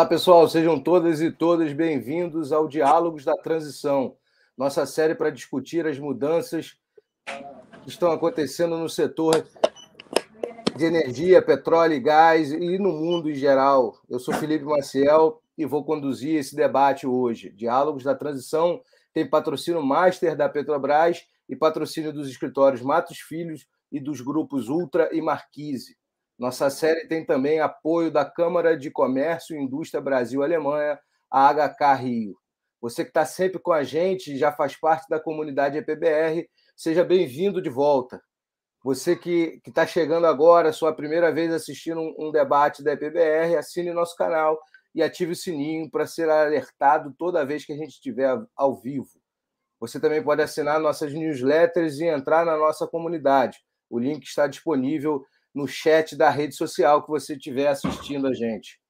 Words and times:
Olá, 0.00 0.08
pessoal, 0.08 0.48
sejam 0.48 0.80
todas 0.80 1.20
e 1.20 1.30
todas 1.30 1.74
bem-vindos 1.74 2.52
ao 2.52 2.66
Diálogos 2.66 3.22
da 3.22 3.36
Transição, 3.36 4.16
nossa 4.56 4.86
série 4.86 5.14
para 5.14 5.28
discutir 5.28 5.86
as 5.86 5.98
mudanças 5.98 6.74
que 7.82 7.90
estão 7.90 8.10
acontecendo 8.10 8.78
no 8.78 8.88
setor 8.88 9.46
de 10.74 10.86
energia, 10.86 11.42
petróleo 11.42 11.92
e 11.92 12.00
gás 12.00 12.50
e 12.50 12.78
no 12.78 12.92
mundo 12.92 13.30
em 13.30 13.34
geral. 13.34 13.94
Eu 14.08 14.18
sou 14.18 14.32
Felipe 14.32 14.64
Maciel 14.64 15.38
e 15.58 15.66
vou 15.66 15.84
conduzir 15.84 16.36
esse 16.36 16.56
debate 16.56 17.06
hoje. 17.06 17.50
Diálogos 17.50 18.02
da 18.02 18.14
Transição 18.14 18.80
tem 19.12 19.28
patrocínio 19.28 19.82
Master 19.82 20.34
da 20.34 20.48
Petrobras 20.48 21.26
e 21.46 21.54
patrocínio 21.54 22.10
dos 22.10 22.26
escritórios 22.26 22.80
Matos 22.80 23.18
Filhos 23.18 23.66
e 23.92 24.00
dos 24.00 24.22
grupos 24.22 24.70
Ultra 24.70 25.10
e 25.12 25.20
Marquise. 25.20 25.99
Nossa 26.40 26.70
série 26.70 27.06
tem 27.06 27.22
também 27.22 27.60
apoio 27.60 28.10
da 28.10 28.24
Câmara 28.24 28.74
de 28.74 28.90
Comércio 28.90 29.54
e 29.54 29.60
Indústria 29.62 30.00
Brasil-Alemanha, 30.00 30.98
a 31.30 31.52
HK 31.52 32.02
Rio. 32.02 32.38
Você 32.80 33.04
que 33.04 33.10
está 33.10 33.26
sempre 33.26 33.58
com 33.58 33.74
a 33.74 33.84
gente, 33.84 34.38
já 34.38 34.50
faz 34.50 34.74
parte 34.74 35.06
da 35.06 35.20
comunidade 35.20 35.76
EPBR, 35.76 36.48
seja 36.74 37.04
bem-vindo 37.04 37.60
de 37.60 37.68
volta. 37.68 38.22
Você 38.82 39.16
que 39.16 39.60
está 39.66 39.86
chegando 39.86 40.26
agora, 40.26 40.72
sua 40.72 40.94
primeira 40.94 41.30
vez 41.30 41.52
assistindo 41.52 42.00
um, 42.00 42.14
um 42.18 42.30
debate 42.32 42.82
da 42.82 42.94
EPBR, 42.94 43.58
assine 43.58 43.92
nosso 43.92 44.16
canal 44.16 44.58
e 44.94 45.02
ative 45.02 45.32
o 45.32 45.36
sininho 45.36 45.90
para 45.90 46.06
ser 46.06 46.30
alertado 46.30 47.14
toda 47.18 47.44
vez 47.44 47.66
que 47.66 47.74
a 47.74 47.76
gente 47.76 47.90
estiver 47.90 48.34
ao 48.56 48.74
vivo. 48.74 49.20
Você 49.78 50.00
também 50.00 50.22
pode 50.22 50.40
assinar 50.40 50.80
nossas 50.80 51.12
newsletters 51.12 51.98
e 51.98 52.06
entrar 52.06 52.46
na 52.46 52.56
nossa 52.56 52.86
comunidade. 52.86 53.58
O 53.90 53.98
link 53.98 54.24
está 54.24 54.46
disponível 54.46 55.22
no 55.54 55.66
chat 55.66 56.16
da 56.16 56.30
rede 56.30 56.54
social 56.54 57.02
que 57.02 57.10
você 57.10 57.34
estiver 57.34 57.68
assistindo 57.68 58.26
a 58.26 58.34
gente. 58.34 58.80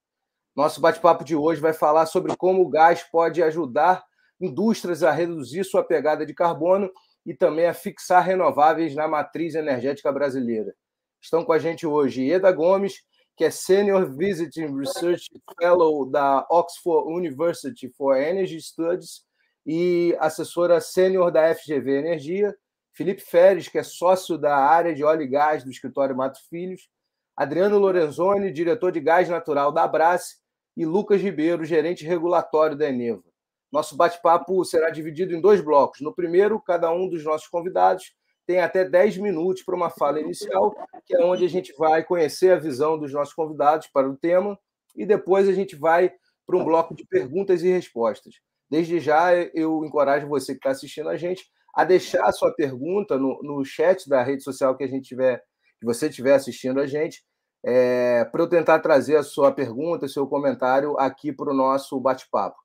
Nosso 0.55 0.81
bate-papo 0.81 1.25
de 1.25 1.35
hoje 1.35 1.61
vai 1.61 1.73
falar 1.73 2.07
sobre 2.07 2.37
como 2.37 2.63
o 2.63 2.69
gás 2.69 3.03
pode 3.11 3.43
ajudar 3.43 4.05
indústrias 4.41 5.03
a 5.03 5.11
reduzir 5.11 5.65
sua 5.65 5.85
pegada 5.85 6.25
de 6.25 6.35
carbono 6.35 6.91
e 7.25 7.35
também 7.35 7.67
a 7.67 7.75
fixar 7.75 8.25
renováveis 8.25 8.95
na 8.95 9.07
matriz 9.07 9.55
energética 9.55 10.11
brasileira. 10.11 10.75
Estão 11.21 11.45
com 11.45 11.53
a 11.53 11.59
gente 11.59 11.87
hoje 11.87 12.31
Eda 12.31 12.51
Gomes, 12.51 12.95
que 13.37 13.45
é 13.45 13.51
Senior 13.51 14.15
Visiting 14.17 14.75
Research 14.77 15.29
Fellow 15.59 16.05
da 16.05 16.47
Oxford 16.51 17.13
University 17.13 17.89
for 17.91 18.17
Energy 18.17 18.61
Studies 18.61 19.23
e 19.67 20.17
assessora 20.19 20.81
sênior 20.81 21.31
da 21.31 21.55
FGV 21.55 21.99
Energia, 21.99 22.57
Felipe 22.93 23.23
Feres, 23.23 23.69
que 23.69 23.79
é 23.79 23.83
sócio 23.83 24.37
da 24.37 24.57
área 24.57 24.95
de 24.95 25.05
óleo 25.05 25.23
e 25.23 25.29
gás 25.29 25.65
do 25.65 25.71
escritório 25.71 26.17
Mato 26.17 26.39
Filhos, 26.49 26.89
Adriano 27.37 27.79
Lorenzoni, 27.79 28.53
diretor 28.53 28.93
de 28.93 29.01
gás 29.01 29.29
natural 29.29 29.73
da 29.73 29.85
Abrace, 29.85 30.37
e 30.77 30.87
Lucas 30.87 31.21
Ribeiro, 31.21 31.65
gerente 31.65 32.05
regulatório 32.05 32.77
da 32.77 32.89
Eneva. 32.89 33.23
Nosso 33.71 33.97
bate-papo 33.97 34.65
será 34.65 34.91
dividido 34.91 35.35
em 35.35 35.41
dois 35.41 35.61
blocos. 35.61 36.01
No 36.01 36.15
primeiro, 36.15 36.61
cada 36.61 36.91
um 36.91 37.09
dos 37.09 37.25
nossos 37.25 37.47
convidados 37.49 38.15
tem 38.47 38.61
até 38.61 38.85
10 38.85 39.19
minutos 39.19 39.63
para 39.63 39.77
uma 39.77 39.91
fala 39.91 40.21
inicial, 40.21 40.75
que 41.07 41.15
é 41.15 41.25
onde 41.25 41.45
a 41.45 41.49
gente 41.49 41.73
vai 41.79 42.03
conhecer 42.03 42.53
a 42.53 42.59
visão 42.59 42.99
dos 42.99 43.13
nossos 43.13 43.33
convidados 43.33 43.87
para 43.87 44.09
o 44.09 44.17
tema, 44.17 44.59
e 44.97 45.07
depois 45.07 45.49
a 45.49 45.53
gente 45.53 45.77
vai 45.77 46.13
para 46.45 46.57
um 46.57 46.65
bloco 46.65 46.95
de 46.95 47.07
perguntas 47.07 47.63
e 47.63 47.71
respostas. 47.71 48.35
Desde 48.69 48.99
já, 48.99 49.35
eu 49.55 49.85
encorajo 49.85 50.27
você 50.27 50.53
que 50.53 50.59
está 50.59 50.71
assistindo 50.71 51.09
a 51.09 51.17
gente 51.17 51.45
a 51.75 51.85
deixar 51.85 52.25
a 52.25 52.33
sua 52.33 52.53
pergunta 52.53 53.19
no, 53.19 53.41
no 53.43 53.65
chat 53.65 54.09
da 54.09 54.23
rede 54.23 54.43
social 54.43 54.77
que 54.77 54.85
a 54.85 54.89
gente 54.89 55.09
tiver, 55.09 55.43
que 55.79 55.87
você 55.87 56.09
estiver 56.09 56.35
assistindo 56.35 56.81
a 56.81 56.87
gente, 56.87 57.25
é, 57.65 58.25
para 58.25 58.43
eu 58.43 58.49
tentar 58.49 58.79
trazer 58.81 59.17
a 59.17 59.23
sua 59.23 59.53
pergunta, 59.53 60.09
seu 60.09 60.27
comentário 60.27 60.99
aqui 60.99 61.33
para 61.33 61.51
o 61.51 61.57
nosso 61.57 61.99
bate-papo. 62.01 62.57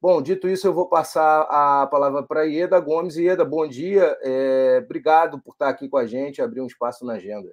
Bom, 0.00 0.20
dito 0.20 0.46
isso, 0.48 0.66
eu 0.66 0.74
vou 0.74 0.86
passar 0.86 1.46
a 1.48 1.86
palavra 1.86 2.22
para 2.22 2.44
Ieda 2.44 2.78
Gomes. 2.78 3.16
Ieda, 3.16 3.42
bom 3.42 3.66
dia. 3.66 4.14
É, 4.22 4.82
obrigado 4.84 5.40
por 5.40 5.52
estar 5.52 5.70
aqui 5.70 5.88
com 5.88 5.96
a 5.96 6.06
gente, 6.06 6.42
abrir 6.42 6.60
um 6.60 6.66
espaço 6.66 7.06
na 7.06 7.14
agenda. 7.14 7.50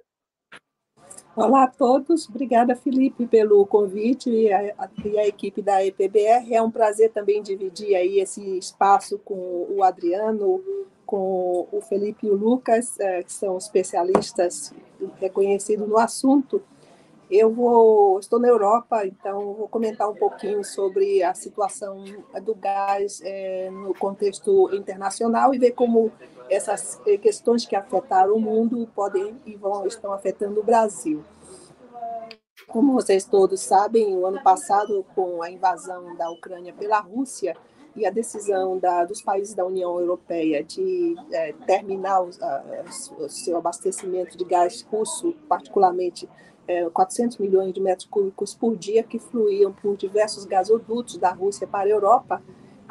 Olá 1.34 1.64
a 1.64 1.66
todos, 1.66 2.28
obrigada 2.28 2.76
Felipe 2.76 3.26
pelo 3.26 3.64
convite 3.64 4.28
e 4.28 4.52
a, 4.52 4.74
e 5.02 5.18
a, 5.18 5.26
equipe 5.26 5.62
da 5.62 5.82
EPBR. 5.82 6.52
É 6.52 6.60
um 6.60 6.70
prazer 6.70 7.10
também 7.10 7.42
dividir 7.42 7.94
aí 7.94 8.20
esse 8.20 8.58
espaço 8.58 9.18
com 9.18 9.66
o 9.70 9.82
Adriano, 9.82 10.62
com 11.06 11.66
o 11.72 11.80
Felipe 11.80 12.26
e 12.26 12.30
o 12.30 12.36
Lucas, 12.36 13.00
é, 13.00 13.22
que 13.22 13.32
são 13.32 13.56
especialistas 13.56 14.74
reconhecidos 15.18 15.88
no 15.88 15.96
assunto. 15.96 16.62
Eu 17.30 17.50
vou, 17.50 18.20
estou 18.20 18.38
na 18.38 18.48
Europa, 18.48 19.06
então 19.06 19.54
vou 19.54 19.68
comentar 19.68 20.10
um 20.10 20.14
pouquinho 20.14 20.62
sobre 20.62 21.22
a 21.22 21.32
situação 21.32 22.04
do 22.42 22.54
gás 22.54 23.22
é, 23.24 23.70
no 23.70 23.94
contexto 23.94 24.68
internacional 24.74 25.54
e 25.54 25.58
ver 25.58 25.70
como 25.70 26.12
essas 26.52 27.00
questões 27.20 27.66
que 27.66 27.74
afetaram 27.74 28.34
o 28.34 28.40
mundo 28.40 28.88
podem 28.94 29.40
e 29.46 29.56
vão 29.56 29.86
estão 29.86 30.12
afetando 30.12 30.60
o 30.60 30.64
Brasil. 30.64 31.24
Como 32.68 32.92
vocês 32.92 33.24
todos 33.24 33.60
sabem, 33.60 34.16
o 34.16 34.26
ano 34.26 34.42
passado, 34.42 35.04
com 35.14 35.42
a 35.42 35.50
invasão 35.50 36.16
da 36.16 36.30
Ucrânia 36.30 36.72
pela 36.72 37.00
Rússia, 37.00 37.56
e 37.94 38.06
a 38.06 38.10
decisão 38.10 38.78
da, 38.78 39.04
dos 39.04 39.22
países 39.22 39.54
da 39.54 39.66
União 39.66 39.98
Europeia 40.00 40.64
de 40.64 41.14
é, 41.30 41.52
terminar 41.66 42.22
o, 42.22 42.30
a, 42.40 42.84
o, 43.18 43.28
seu 43.28 43.58
abastecimento 43.58 44.36
de 44.36 44.44
gás 44.44 44.82
russo, 44.90 45.34
particularmente 45.48 46.28
é, 46.66 46.88
400 46.88 47.38
milhões 47.38 47.72
de 47.72 47.80
metros 47.80 48.08
cúbicos 48.08 48.54
por 48.54 48.76
dia 48.76 49.02
que 49.02 49.18
fluíam 49.18 49.72
por 49.72 49.96
diversos 49.96 50.44
gasodutos 50.44 51.18
da 51.18 51.30
Rússia 51.32 51.66
para 51.66 51.86
a 51.86 51.92
Europa, 51.92 52.42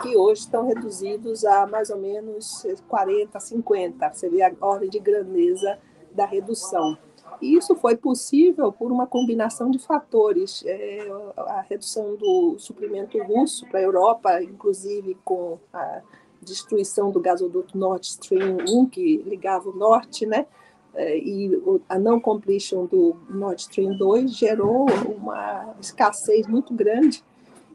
que 0.02 0.16
hoje 0.16 0.42
estão 0.42 0.66
reduzidos 0.66 1.46
a 1.46 1.68
mais 1.68 1.90
ou 1.90 1.98
menos 1.98 2.66
40, 2.88 3.40
50. 3.40 4.14
Você 4.14 4.30
vê 4.30 4.42
a 4.42 4.52
ordem 4.62 4.90
de 4.90 5.00
grandeza 5.00 5.78
da 6.14 6.26
redução. 6.26 6.98
E 7.42 7.56
isso 7.56 7.76
foi 7.76 7.96
possível 7.96 8.72
por 8.72 8.92
uma 8.92 9.08
combinação 9.08 9.72
de 9.72 9.80
fatores. 9.80 10.64
É, 10.66 11.08
a 11.38 11.62
redução 11.62 12.16
do 12.16 12.56
suprimento 12.60 13.18
russo 13.24 13.66
para 13.68 13.80
a 13.80 13.84
Europa, 13.84 14.44
inclusive 14.44 15.18
com 15.24 15.58
a 15.74 16.02
destruição 16.42 17.12
do 17.12 17.20
gasoduto 17.20 17.78
Nord 17.78 18.06
Stream 18.06 18.58
1, 18.68 18.86
que 18.88 19.18
ligava 19.18 19.70
o 19.70 19.76
norte, 19.76 20.26
né? 20.26 20.46
É, 20.94 21.18
e 21.18 21.52
a 21.88 21.98
não 21.98 22.20
completion 22.20 22.86
do 22.86 23.16
Nord 23.30 23.62
Stream 23.62 23.98
2 23.98 24.36
gerou 24.36 24.86
uma 25.18 25.74
escassez 25.80 26.46
muito 26.48 26.74
grande 26.74 27.24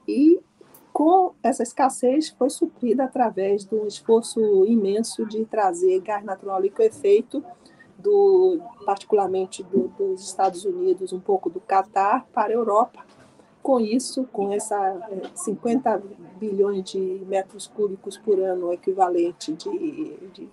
e 0.07 0.39
com 0.97 1.35
essa 1.43 1.63
escassez 1.63 2.31
foi 2.31 2.49
suprida 2.49 3.05
através 3.05 3.67
de 3.67 3.75
um 3.75 3.87
esforço 3.87 4.65
imenso 4.65 5.27
de 5.27 5.45
trazer 5.45 6.01
gás 6.01 6.25
natural 6.25 6.59
liquefeito 6.59 7.45
do, 7.99 8.59
particularmente 8.87 9.63
do, 9.63 9.89
dos 9.89 10.27
Estados 10.27 10.65
Unidos, 10.65 11.13
um 11.13 11.21
pouco 11.21 11.51
do 11.51 11.61
Catar, 11.61 12.27
para 12.33 12.49
a 12.49 12.57
Europa. 12.57 13.05
Com 13.63 13.79
isso, 13.79 14.25
com 14.33 14.51
essa 14.51 14.99
50 15.35 15.91
é, 15.91 16.03
bilhões 16.39 16.83
de 16.85 16.99
metros 17.27 17.67
cúbicos 17.67 18.17
por 18.17 18.41
ano, 18.41 18.73
equivalente 18.73 19.53
de, 19.53 20.17
de, 20.33 20.49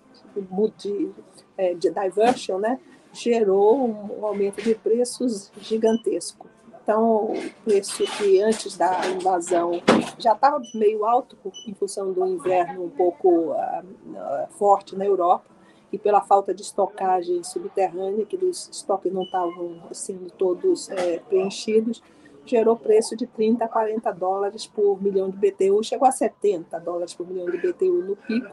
de, 0.76 1.10
é, 1.56 1.72
de 1.72 1.90
diversion, 1.90 2.58
né, 2.58 2.78
gerou 3.14 3.82
um 3.82 4.26
aumento 4.26 4.60
de 4.60 4.74
preços 4.74 5.50
gigantesco. 5.58 6.53
Então, 6.84 7.32
o 7.32 7.50
preço 7.64 8.04
que 8.18 8.42
antes 8.42 8.76
da 8.76 9.08
invasão 9.08 9.82
já 10.18 10.34
estava 10.34 10.60
meio 10.74 11.06
alto 11.06 11.34
em 11.66 11.72
função 11.72 12.12
do 12.12 12.26
inverno 12.26 12.84
um 12.84 12.90
pouco 12.90 13.52
uh, 13.52 14.48
forte 14.50 14.94
na 14.94 15.06
Europa, 15.06 15.46
e 15.90 15.98
pela 15.98 16.20
falta 16.20 16.52
de 16.52 16.60
estocagem 16.60 17.42
subterrânea, 17.42 18.26
que 18.26 18.36
os 18.36 18.68
estoques 18.68 19.10
não 19.12 19.22
estavam 19.22 19.80
sendo 19.92 20.30
todos 20.32 20.90
é, 20.90 21.20
preenchidos, 21.20 22.02
gerou 22.44 22.76
preço 22.76 23.16
de 23.16 23.26
30 23.26 23.64
a 23.64 23.68
40 23.68 24.10
dólares 24.12 24.66
por 24.66 25.02
milhão 25.02 25.30
de 25.30 25.38
BTU, 25.38 25.82
chegou 25.82 26.06
a 26.06 26.12
70 26.12 26.78
dólares 26.80 27.14
por 27.14 27.26
milhão 27.26 27.46
de 27.46 27.56
BTU 27.56 28.02
no 28.02 28.16
pico. 28.16 28.52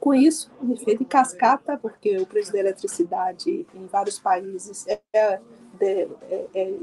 Com 0.00 0.14
isso, 0.14 0.50
efeito 0.70 1.00
de 1.00 1.04
cascata, 1.04 1.78
porque 1.78 2.16
o 2.18 2.26
preço 2.26 2.52
da 2.52 2.58
eletricidade 2.58 3.66
em 3.74 3.86
vários 3.86 4.18
países 4.18 4.86
é 5.12 5.40
de, 5.76 6.08
é, 6.30 6.46
é, 6.54 6.74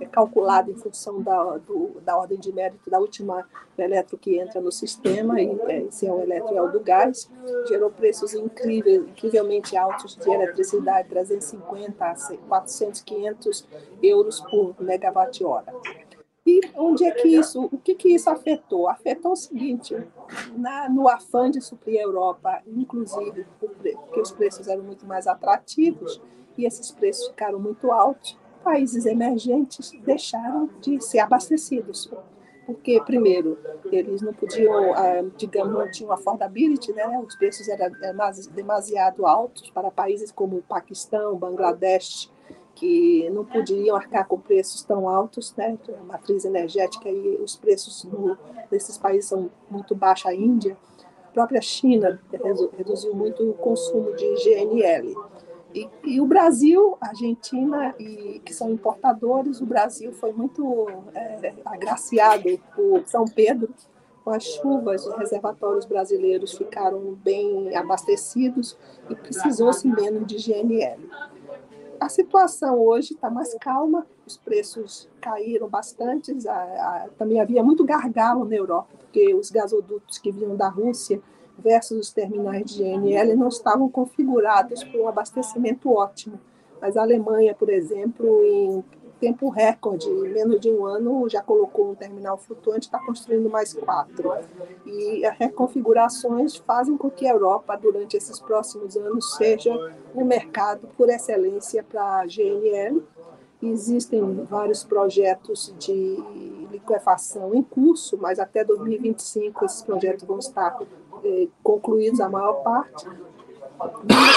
é, 0.00 0.06
calculado 0.06 0.70
em 0.70 0.74
função 0.74 1.22
da, 1.22 1.58
do, 1.58 2.00
da 2.04 2.16
ordem 2.16 2.38
de 2.38 2.52
mérito 2.52 2.90
da 2.90 2.98
última 2.98 3.48
eletro 3.76 4.16
que 4.16 4.38
entra 4.38 4.60
no 4.60 4.70
sistema, 4.70 5.40
e 5.40 5.50
é, 5.62 5.86
se 5.90 6.06
é 6.06 6.12
o 6.12 6.20
eletro 6.20 6.56
é 6.56 6.62
o 6.62 6.68
do 6.68 6.80
gás, 6.80 7.30
gerou 7.66 7.90
preços 7.90 8.34
incríveis, 8.34 9.02
incrivelmente 9.02 9.76
altos 9.76 10.16
de 10.16 10.30
eletricidade, 10.30 11.08
350 11.08 12.04
a 12.04 12.14
400, 12.48 13.00
500 13.02 13.68
euros 14.02 14.40
por 14.40 14.74
megawatt-hora. 14.78 15.74
E 16.46 16.60
onde 16.76 17.04
é 17.04 17.10
que 17.10 17.28
isso, 17.28 17.68
o 17.72 17.78
que, 17.78 17.94
que 17.94 18.14
isso 18.14 18.28
afetou? 18.28 18.86
Afetou 18.88 19.32
o 19.32 19.36
seguinte, 19.36 19.96
na, 20.54 20.90
no 20.90 21.08
afã 21.08 21.50
de 21.50 21.60
suprir 21.60 21.98
a 21.98 22.02
Europa, 22.02 22.62
inclusive 22.66 23.46
porque 23.58 24.20
os 24.20 24.30
preços 24.30 24.68
eram 24.68 24.82
muito 24.82 25.06
mais 25.06 25.26
atrativos, 25.26 26.20
e 26.58 26.66
esses 26.66 26.90
preços 26.90 27.28
ficaram 27.28 27.58
muito 27.58 27.90
altos, 27.90 28.38
países 28.62 29.06
emergentes 29.06 29.92
deixaram 30.04 30.68
de 30.80 31.00
ser 31.02 31.20
abastecidos. 31.20 32.10
porque, 32.66 32.98
primeiro, 33.02 33.58
eles 33.92 34.22
não 34.22 34.32
podiam, 34.32 34.94
ah, 34.94 35.22
digamos, 35.36 35.74
não 35.74 35.90
tinham 35.90 36.12
affordability, 36.12 36.92
né? 36.94 37.06
os 37.18 37.36
preços 37.36 37.68
eram 37.68 37.92
demasiado 38.52 39.26
altos 39.26 39.68
para 39.70 39.90
países 39.90 40.32
como 40.32 40.56
o 40.56 40.62
Paquistão, 40.62 41.36
Bangladesh, 41.36 42.30
que 42.74 43.28
não 43.30 43.44
podiam 43.44 43.96
arcar 43.96 44.26
com 44.26 44.38
preços 44.38 44.82
tão 44.82 45.08
altos, 45.08 45.54
né? 45.56 45.78
A 46.00 46.04
matriz 46.04 46.44
energética 46.44 47.08
e 47.08 47.36
os 47.36 47.56
preços 47.56 48.04
no, 48.04 48.36
desses 48.70 48.98
países 48.98 49.26
são 49.26 49.50
muito 49.70 49.94
baixos, 49.94 50.26
a 50.26 50.34
Índia, 50.34 50.76
a 51.24 51.32
própria 51.32 51.60
China 51.60 52.20
reduziu 52.76 53.14
muito 53.14 53.48
o 53.48 53.54
consumo 53.54 54.14
de 54.14 54.34
GNL. 54.36 55.14
E, 55.74 55.88
e, 56.04 56.20
o 56.20 56.26
Brasil, 56.26 56.96
a 57.00 57.08
Argentina, 57.08 57.94
e, 57.98 58.40
que 58.44 58.54
são 58.54 58.70
importadores, 58.70 59.60
o 59.60 59.66
Brasil 59.66 60.12
foi 60.12 60.32
muito 60.32 60.86
é, 61.12 61.52
agraciado 61.64 62.48
por 62.76 63.02
São 63.06 63.24
Pedro, 63.24 63.74
com 64.24 64.30
as 64.30 64.44
chuvas, 64.44 65.04
os 65.04 65.14
reservatórios 65.16 65.84
brasileiros 65.84 66.56
ficaram 66.56 67.14
bem 67.22 67.76
abastecidos 67.76 68.78
e 69.10 69.14
precisou-se 69.14 69.86
menos 69.86 70.26
de 70.26 70.38
GNL. 70.38 71.10
A 72.00 72.08
situação 72.08 72.78
hoje 72.78 73.14
está 73.14 73.30
mais 73.30 73.54
calma, 73.54 74.06
os 74.26 74.36
preços 74.36 75.08
caíram 75.20 75.68
bastante, 75.68 76.36
a, 76.48 76.52
a, 76.52 77.08
também 77.16 77.40
havia 77.40 77.62
muito 77.62 77.84
gargalo 77.84 78.44
na 78.44 78.56
Europa, 78.56 78.88
porque 78.98 79.34
os 79.34 79.50
gasodutos 79.50 80.18
que 80.18 80.30
vinham 80.30 80.56
da 80.56 80.68
Rússia 80.68 81.20
versus 81.58 81.98
os 81.98 82.12
terminais 82.12 82.64
de 82.64 82.82
GNL 82.82 83.36
não 83.36 83.48
estavam 83.48 83.88
configurados 83.88 84.82
para 84.82 85.00
um 85.00 85.08
abastecimento 85.08 85.90
ótimo. 85.90 86.38
Mas 86.80 86.96
a 86.96 87.02
Alemanha, 87.02 87.54
por 87.54 87.70
exemplo, 87.70 88.44
em 88.44 88.84
tempo 89.24 89.48
recorde, 89.48 90.06
em 90.06 90.28
menos 90.34 90.60
de 90.60 90.70
um 90.70 90.84
ano, 90.84 91.26
já 91.30 91.40
colocou 91.40 91.90
um 91.90 91.94
terminal 91.94 92.36
flutuante, 92.36 92.88
está 92.88 92.98
construindo 92.98 93.48
mais 93.48 93.72
quatro. 93.72 94.34
E 94.84 95.24
as 95.24 95.38
reconfigurações 95.38 96.56
fazem 96.56 96.94
com 96.98 97.10
que 97.10 97.26
a 97.26 97.30
Europa, 97.30 97.74
durante 97.74 98.18
esses 98.18 98.38
próximos 98.38 98.94
anos, 98.98 99.34
seja 99.36 99.72
um 100.14 100.26
mercado 100.26 100.88
por 100.94 101.08
excelência 101.08 101.82
para 101.82 102.20
a 102.20 102.26
GNL. 102.26 103.02
Existem 103.62 104.44
vários 104.44 104.84
projetos 104.84 105.74
de 105.78 106.22
liquefação 106.70 107.54
em 107.54 107.62
curso, 107.62 108.18
mas 108.20 108.38
até 108.38 108.62
2025 108.62 109.64
esses 109.64 109.82
projetos 109.82 110.24
vão 110.24 110.38
estar 110.38 110.78
eh, 111.24 111.48
concluídos 111.62 112.20
a 112.20 112.28
maior 112.28 112.62
parte. 112.62 113.08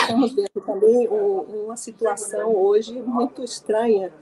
Estamos 0.01 0.34
vendo 0.34 0.62
também 0.66 1.10
uma 1.10 1.75
situação 1.75 2.56
hoje 2.56 3.01
muito 3.01 3.44
estranha 3.44 4.13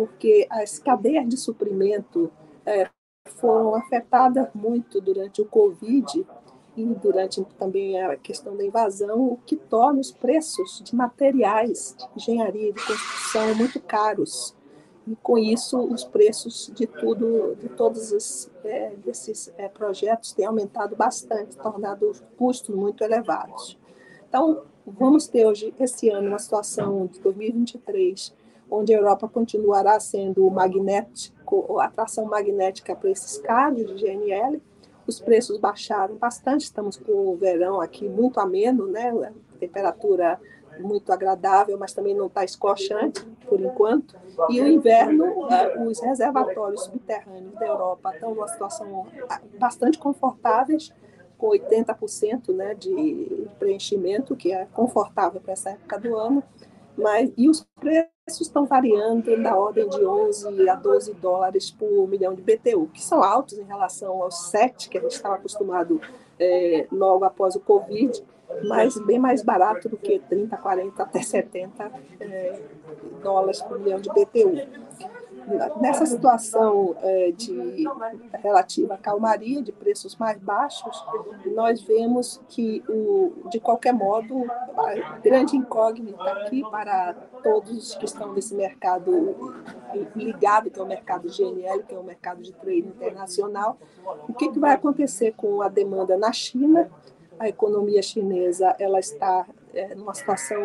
porque 0.00 0.46
as 0.48 0.78
cadeias 0.78 1.28
de 1.28 1.36
suprimento 1.36 2.32
é, 2.64 2.88
foram 3.36 3.74
afetadas 3.74 4.48
muito 4.54 4.98
durante 4.98 5.42
o 5.42 5.44
Covid 5.44 6.26
e 6.74 6.84
durante 6.86 7.44
também 7.58 8.00
a 8.00 8.16
questão 8.16 8.56
da 8.56 8.64
invasão, 8.64 9.32
o 9.32 9.36
que 9.44 9.56
torna 9.56 10.00
os 10.00 10.10
preços 10.10 10.80
de 10.82 10.96
materiais 10.96 11.94
de 11.98 12.06
engenharia 12.16 12.72
de 12.72 12.82
construção 12.82 13.54
muito 13.54 13.78
caros. 13.78 14.56
E 15.06 15.14
com 15.16 15.36
isso, 15.36 15.78
os 15.78 16.02
preços 16.02 16.72
de 16.74 16.86
tudo, 16.86 17.54
de 17.56 17.68
todos 17.68 18.10
os, 18.10 18.50
é, 18.64 18.94
desses 19.04 19.52
é, 19.58 19.68
projetos 19.68 20.32
têm 20.32 20.46
aumentado 20.46 20.96
bastante, 20.96 21.58
tornado 21.58 22.08
os 22.08 22.22
custos 22.38 22.74
muito 22.74 23.04
elevados. 23.04 23.76
Então, 24.26 24.62
vamos 24.86 25.28
ter 25.28 25.44
hoje, 25.44 25.74
esse 25.78 26.08
ano, 26.08 26.28
uma 26.28 26.38
situação 26.38 27.04
de 27.06 27.20
2023 27.20 28.39
onde 28.70 28.94
a 28.94 28.98
Europa 28.98 29.28
continuará 29.28 29.98
sendo 29.98 30.48
magnético, 30.50 31.80
atração 31.80 32.24
magnética 32.24 32.94
para 32.94 33.10
esses 33.10 33.38
carros 33.38 33.84
de 33.86 33.94
GNL. 33.94 34.62
Os 35.06 35.20
preços 35.20 35.58
baixaram 35.58 36.14
bastante, 36.14 36.62
estamos 36.62 36.96
com 36.96 37.32
o 37.32 37.36
verão 37.36 37.80
aqui 37.80 38.08
muito 38.08 38.38
ameno, 38.38 38.86
né? 38.86 39.32
temperatura 39.58 40.40
muito 40.78 41.12
agradável, 41.12 41.76
mas 41.78 41.92
também 41.92 42.14
não 42.14 42.26
está 42.26 42.44
escorchante 42.44 43.24
por 43.46 43.60
enquanto. 43.60 44.16
E 44.48 44.60
o 44.60 44.66
inverno, 44.66 45.46
eh, 45.50 45.84
os 45.84 46.00
reservatórios 46.00 46.84
subterrâneos 46.84 47.52
da 47.54 47.66
Europa 47.66 48.12
estão 48.14 48.34
numa 48.34 48.48
situação 48.48 49.06
ah, 49.28 49.40
bastante 49.58 49.98
confortáveis, 49.98 50.92
com 51.36 51.48
80% 51.48 52.54
né, 52.54 52.74
de 52.74 53.48
preenchimento, 53.58 54.36
que 54.36 54.52
é 54.52 54.66
confortável 54.72 55.40
para 55.40 55.52
essa 55.52 55.70
época 55.70 55.98
do 55.98 56.16
ano. 56.16 56.42
Mas, 56.96 57.32
e 57.36 57.48
os 57.48 57.66
preços 57.78 58.40
estão 58.40 58.66
variando 58.66 59.42
da 59.42 59.56
ordem 59.56 59.88
de 59.88 60.04
11 60.04 60.68
a 60.68 60.74
12 60.74 61.14
dólares 61.14 61.70
por 61.70 62.08
milhão 62.08 62.34
de 62.34 62.42
BTU, 62.42 62.88
que 62.92 63.02
são 63.02 63.22
altos 63.22 63.58
em 63.58 63.64
relação 63.64 64.22
aos 64.22 64.50
7 64.50 64.88
que 64.88 64.98
a 64.98 65.00
gente 65.00 65.12
estava 65.12 65.36
acostumado 65.36 66.00
é, 66.38 66.86
logo 66.92 67.24
após 67.24 67.56
o 67.56 67.60
Covid, 67.60 68.22
mas 68.64 68.98
bem 68.98 69.18
mais 69.18 69.42
barato 69.42 69.88
do 69.88 69.96
que 69.96 70.18
30, 70.18 70.56
40, 70.56 71.02
até 71.02 71.22
70 71.22 71.90
é, 72.20 72.60
dólares 73.22 73.62
por 73.62 73.78
milhão 73.78 74.00
de 74.00 74.08
BTU 74.10 74.54
nessa 75.80 76.06
situação 76.06 76.96
é, 77.00 77.32
de 77.32 77.84
relativa 78.42 78.96
calmaria, 78.96 79.62
de 79.62 79.72
preços 79.72 80.16
mais 80.16 80.38
baixos, 80.38 81.04
nós 81.54 81.82
vemos 81.82 82.40
que, 82.48 82.82
o, 82.88 83.48
de 83.50 83.60
qualquer 83.60 83.92
modo, 83.92 84.44
a 84.76 85.18
grande 85.18 85.56
incógnita 85.56 86.22
aqui 86.22 86.62
para 86.70 87.14
todos 87.42 87.94
que 87.94 88.04
estão 88.04 88.32
nesse 88.32 88.54
mercado 88.54 89.54
ligado, 90.14 90.70
que 90.70 90.78
é 90.78 90.82
o 90.82 90.86
mercado 90.86 91.28
GNL, 91.28 91.82
que 91.82 91.94
é 91.94 91.98
o 91.98 92.04
mercado 92.04 92.42
de 92.42 92.52
trade 92.52 92.88
internacional, 92.88 93.78
o 94.28 94.34
que, 94.34 94.50
que 94.50 94.58
vai 94.58 94.74
acontecer 94.74 95.34
com 95.36 95.62
a 95.62 95.68
demanda 95.68 96.16
na 96.16 96.32
China, 96.32 96.90
a 97.38 97.48
economia 97.48 98.02
chinesa 98.02 98.76
ela 98.78 99.00
está 99.00 99.46
é, 99.74 99.94
numa 99.94 100.14
situação 100.14 100.60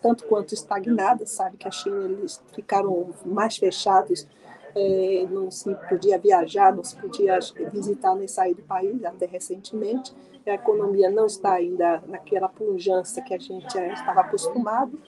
tanto 0.00 0.24
quanto 0.26 0.54
estagnada, 0.54 1.26
sabe 1.26 1.56
que 1.56 1.66
a 1.66 1.70
China 1.70 2.04
eles 2.04 2.42
ficaram 2.52 3.10
mais 3.24 3.56
fechados, 3.56 4.26
é, 4.74 5.26
não 5.30 5.50
se 5.50 5.74
podia 5.88 6.18
viajar, 6.18 6.74
não 6.74 6.82
se 6.82 6.96
podia 6.96 7.38
visitar 7.72 8.14
nem 8.14 8.28
sair 8.28 8.54
do 8.54 8.62
país 8.62 9.04
até 9.04 9.26
recentemente. 9.26 10.14
A 10.46 10.54
economia 10.54 11.10
não 11.10 11.26
está 11.26 11.54
ainda 11.54 12.02
naquela 12.06 12.48
pujança 12.48 13.22
que 13.22 13.32
a 13.32 13.38
gente 13.38 13.78
estava 13.78 14.20
acostumado. 14.20 15.00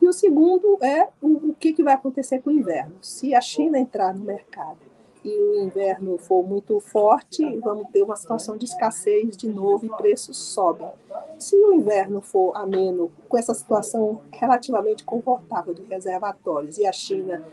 E 0.00 0.06
o 0.06 0.12
segundo 0.12 0.78
é 0.82 1.08
o, 1.20 1.50
o 1.50 1.54
que, 1.54 1.72
que 1.72 1.82
vai 1.82 1.94
acontecer 1.94 2.40
com 2.40 2.50
o 2.50 2.52
inverno. 2.52 2.94
Se 3.00 3.34
a 3.34 3.40
China 3.40 3.78
entrar 3.78 4.14
no 4.14 4.24
mercado 4.24 4.78
e 5.26 5.36
o 5.36 5.60
inverno 5.60 6.16
for 6.18 6.46
muito 6.46 6.78
forte, 6.78 7.44
vamos 7.58 7.88
ter 7.90 8.00
uma 8.00 8.14
situação 8.14 8.56
de 8.56 8.64
escassez 8.64 9.36
de 9.36 9.48
novo 9.48 9.84
e 9.84 9.88
preços 9.88 10.36
sobem. 10.36 10.88
Se 11.36 11.56
o 11.56 11.72
inverno 11.72 12.20
for 12.20 12.56
ameno, 12.56 13.10
com 13.28 13.36
essa 13.36 13.52
situação 13.52 14.20
relativamente 14.32 15.04
confortável 15.04 15.74
de 15.74 15.82
reservatórios 15.82 16.78
e 16.78 16.86
a 16.86 16.92
China 16.92 17.44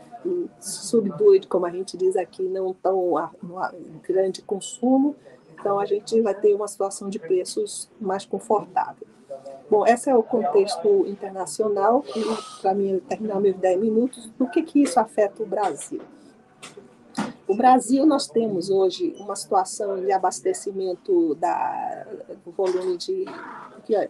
subduída, 0.60 1.48
como 1.48 1.66
a 1.66 1.70
gente 1.70 1.96
diz 1.96 2.16
aqui, 2.16 2.44
não 2.44 2.72
tão 2.72 3.14
grande 4.06 4.40
consumo, 4.40 5.16
então 5.52 5.80
a 5.80 5.84
gente 5.84 6.20
vai 6.20 6.34
ter 6.34 6.54
uma 6.54 6.68
situação 6.68 7.08
de 7.08 7.18
preços 7.18 7.90
mais 8.00 8.24
confortável. 8.24 9.06
Bom, 9.68 9.84
esse 9.84 10.08
é 10.08 10.14
o 10.14 10.22
contexto 10.22 11.06
internacional 11.08 12.04
e, 12.14 12.60
para 12.62 12.72
mim, 12.72 13.00
terminar 13.08 13.40
meus 13.40 13.56
10 13.56 13.80
minutos, 13.80 14.30
do 14.38 14.46
que, 14.48 14.62
que 14.62 14.82
isso 14.82 15.00
afeta 15.00 15.42
o 15.42 15.46
Brasil. 15.46 16.00
O 17.46 17.54
Brasil, 17.54 18.06
nós 18.06 18.26
temos 18.26 18.70
hoje 18.70 19.14
uma 19.18 19.36
situação 19.36 20.00
de 20.00 20.10
abastecimento 20.10 21.34
da, 21.34 22.06
do 22.44 22.50
volume 22.52 22.96
de, 22.96 23.26
que 23.84 23.94
é 23.94 24.08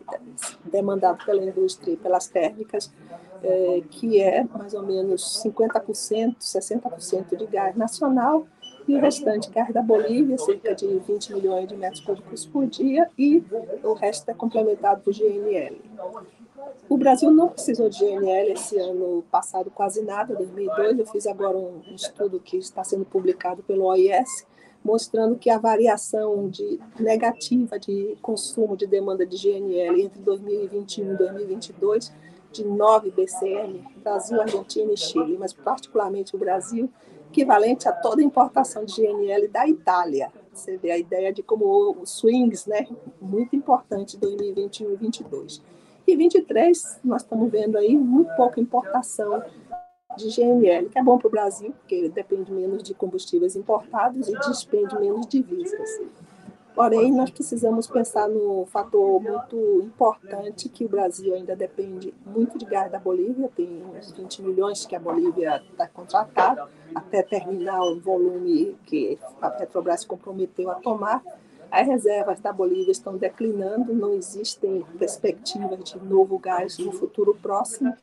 demandado 0.65 1.25
pela 1.25 1.45
indústria 1.45 1.93
e 1.93 1.97
pelas 1.97 2.29
térmicas, 2.29 2.93
é, 3.43 3.83
que 3.91 4.21
é 4.21 4.45
mais 4.45 4.73
ou 4.73 4.83
menos 4.83 5.43
50%, 5.45 6.37
60% 6.39 7.37
de 7.37 7.47
gás 7.47 7.75
nacional 7.75 8.47
e 8.87 8.95
o 8.95 9.01
restante 9.01 9.51
gás 9.51 9.73
da 9.73 9.83
Bolívia, 9.83 10.37
cerca 10.39 10.75
de 10.75 10.87
20 10.87 11.35
milhões 11.35 11.69
de 11.69 11.77
metros 11.77 12.01
cúbicos 12.01 12.45
por 12.47 12.67
dia, 12.67 13.09
e 13.19 13.43
o 13.83 13.95
resto 13.95 14.31
é 14.31 14.35
complementado 14.35 15.03
por 15.03 15.13
GNL. 15.13 15.81
O 16.89 16.97
Brasil 16.97 17.31
não 17.31 17.49
precisou 17.49 17.89
de 17.89 17.99
GNL 17.99 18.53
esse 18.53 18.79
ano 18.79 19.25
passado, 19.31 19.71
quase 19.71 20.03
nada, 20.03 20.35
2002. 20.35 20.99
Eu 20.99 21.07
fiz 21.07 21.27
agora 21.27 21.57
um 21.57 21.81
estudo 21.95 22.39
que 22.41 22.57
está 22.57 22.85
sendo 22.85 23.05
publicado 23.05 23.63
pelo 23.63 23.85
OIS, 23.85 24.47
mostrando 24.85 25.37
que 25.37 25.49
a 25.49 25.59
variação 25.59 26.49
de 26.49 26.79
negativa 27.01 27.79
de 27.79 28.17
consumo 28.21 28.77
de 28.77 28.87
demanda 28.87 29.25
de 29.25 29.37
GNL 29.37 30.03
entre 30.03 30.21
2021 30.21 31.15
e 31.15 31.17
2022 31.17 32.13
de 32.53 32.65
9 32.65 33.11
BCM, 33.11 33.83
Brasil, 33.97 34.41
Argentina 34.41 34.93
e 34.93 34.97
Chile, 34.97 35.37
mas 35.39 35.53
particularmente 35.53 36.37
o 36.37 36.39
Brasil, 36.39 36.89
equivalente 37.35 37.89
a 37.89 37.93
toda 37.93 38.23
a 38.23 38.25
importação 38.25 38.85
de 38.85 38.95
GNL 38.95 39.49
da 39.49 39.67
Itália. 39.67 40.31
Você 40.53 40.77
vê 40.77 40.93
a 40.93 40.99
ideia 40.99 41.33
de 41.33 41.43
como 41.43 41.97
os 42.01 42.11
swings, 42.11 42.67
né, 42.67 42.87
muito 43.21 43.57
importante 43.57 44.17
2021 44.17 44.93
e 44.93 44.97
2022. 44.97 45.63
E 46.07 46.17
23, 46.17 47.01
nós 47.03 47.23
estamos 47.23 47.51
vendo 47.51 47.77
aí 47.77 47.97
muito 47.97 48.35
pouca 48.37 48.61
importação 48.61 49.43
de 50.17 50.29
GNL, 50.29 50.89
que 50.91 50.99
é 50.99 51.03
bom 51.03 51.19
para 51.19 51.27
o 51.27 51.31
Brasil, 51.31 51.73
porque 51.81 52.09
depende 52.09 52.53
menos 52.53 52.85
de 52.85 52.95
combustíveis 52.95 53.57
importados 53.57 54.29
e 54.29 54.39
despende 54.39 54.97
menos 55.01 55.27
divisas. 55.27 56.01
Porém, 56.75 57.13
nós 57.13 57.31
precisamos 57.31 57.87
pensar 57.87 58.29
no 58.29 58.67
fator 58.67 59.23
muito 59.23 59.81
importante 59.81 60.69
que 60.69 60.85
o 60.85 60.89
Brasil 60.89 61.33
ainda 61.33 61.55
depende 61.55 62.13
muito 62.27 62.59
de 62.59 62.65
gás 62.65 62.91
da 62.91 62.99
Bolívia, 62.99 63.49
tem 63.55 63.81
uns 63.97 64.11
20 64.11 64.43
milhões 64.43 64.85
que 64.85 64.97
a 64.97 64.99
Bolívia 64.99 65.63
está 65.71 65.87
contratada, 65.87 66.69
até 66.93 67.23
terminar 67.23 67.81
o 67.81 68.01
volume 68.01 68.77
que 68.87 69.17
a 69.41 69.51
Petrobras 69.51 70.05
comprometeu 70.05 70.69
a 70.69 70.75
tomar. 70.75 71.23
As 71.71 71.87
reservas 71.87 72.41
da 72.41 72.53
Bolívia 72.53 72.91
estão 72.91 73.17
declinando, 73.17 73.95
não 73.95 74.13
existem 74.13 74.85
perspectivas 74.99 75.85
de 75.85 75.99
novo 76.01 76.39
gás 76.41 76.77
no 76.79 76.91
futuro 76.91 77.39
próximo. 77.41 77.97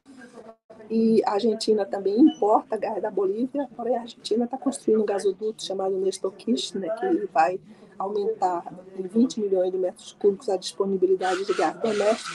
E 0.89 1.21
a 1.25 1.33
Argentina 1.33 1.85
também 1.85 2.17
importa 2.19 2.77
gás 2.77 3.01
da 3.01 3.11
Bolívia, 3.11 3.67
porém 3.75 3.97
a 3.97 4.01
Argentina 4.01 4.45
está 4.45 4.57
construindo 4.57 5.01
um 5.01 5.05
gasoduto 5.05 5.63
chamado 5.63 5.97
Nestor 5.97 6.31
Kirchner, 6.33 6.93
que 6.95 7.25
vai 7.33 7.59
aumentar 8.01 8.63
em 8.97 9.03
20 9.03 9.39
milhões 9.39 9.71
de 9.71 9.77
metros 9.77 10.15
cúbicos 10.19 10.49
a 10.49 10.57
disponibilidade 10.57 11.45
de 11.45 11.53
gás 11.53 11.79
doméstico. 11.79 12.29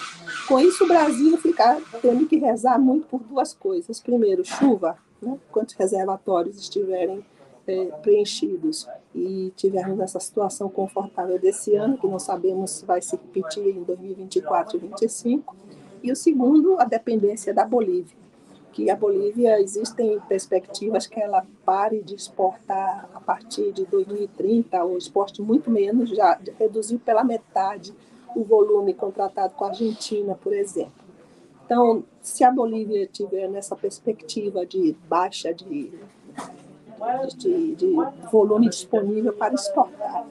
Com 0.49 0.59
isso, 0.61 0.85
o 0.85 0.89
Brasil 0.89 1.37
fica 1.39 1.81
tendo 2.01 2.27
que 2.27 2.37
rezar 2.37 2.79
muito 2.79 3.07
por 3.07 3.21
duas 3.21 3.53
coisas. 3.53 4.01
Primeiro, 4.01 4.45
chuva, 4.45 4.97
né? 5.21 5.39
quantos 5.51 5.75
reservatórios 5.75 6.59
estiverem 6.59 7.25
é, 7.67 7.85
preenchidos 8.03 8.89
e 9.15 9.53
tivermos 9.57 10.01
essa 10.01 10.21
situação 10.21 10.69
confortável 10.69 11.39
desse 11.39 11.75
ano, 11.75 11.99
que 11.99 12.07
não 12.07 12.19
sabemos 12.19 12.71
se 12.71 12.87
vai 12.87 13.03
se 13.03 13.17
repetir 13.17 13.77
em 13.77 13.83
2024 13.83 14.77
e 14.77 14.81
2025. 14.81 15.57
E 16.03 16.13
o 16.13 16.17
segundo, 16.17 16.79
a 16.79 16.85
dependência 16.85 17.53
da 17.53 17.65
Bolívia 17.65 18.26
que 18.77 18.91
a 18.91 18.95
Bolívia 18.95 19.59
existem 19.59 20.21
perspectivas 20.29 21.07
que 21.07 21.19
ela 21.19 21.47
pare 21.65 22.03
de 22.03 22.15
exportar 22.15 23.09
a 23.15 23.21
partir 23.23 23.73
de 23.73 23.87
2030, 23.87 24.85
ou 24.85 24.99
exporte 24.99 25.41
muito 25.41 25.71
menos, 25.71 26.11
já 26.11 26.39
reduziu 26.59 26.99
pela 26.99 27.25
metade 27.25 27.95
o 28.37 28.45
volume 28.45 28.93
contratado 28.93 29.55
com 29.55 29.65
a 29.65 29.69
Argentina, 29.69 30.35
por 30.35 30.53
exemplo. 30.53 30.93
Então, 31.65 32.05
se 32.21 32.45
a 32.45 32.51
Bolívia 32.51 33.09
tiver 33.11 33.49
nessa 33.49 33.75
perspectiva 33.75 34.67
de 34.67 34.95
baixa 35.09 35.55
de, 35.55 35.91
de, 37.39 37.75
de 37.77 37.95
volume 38.31 38.69
disponível 38.69 39.33
para 39.33 39.55
exportar, 39.55 40.27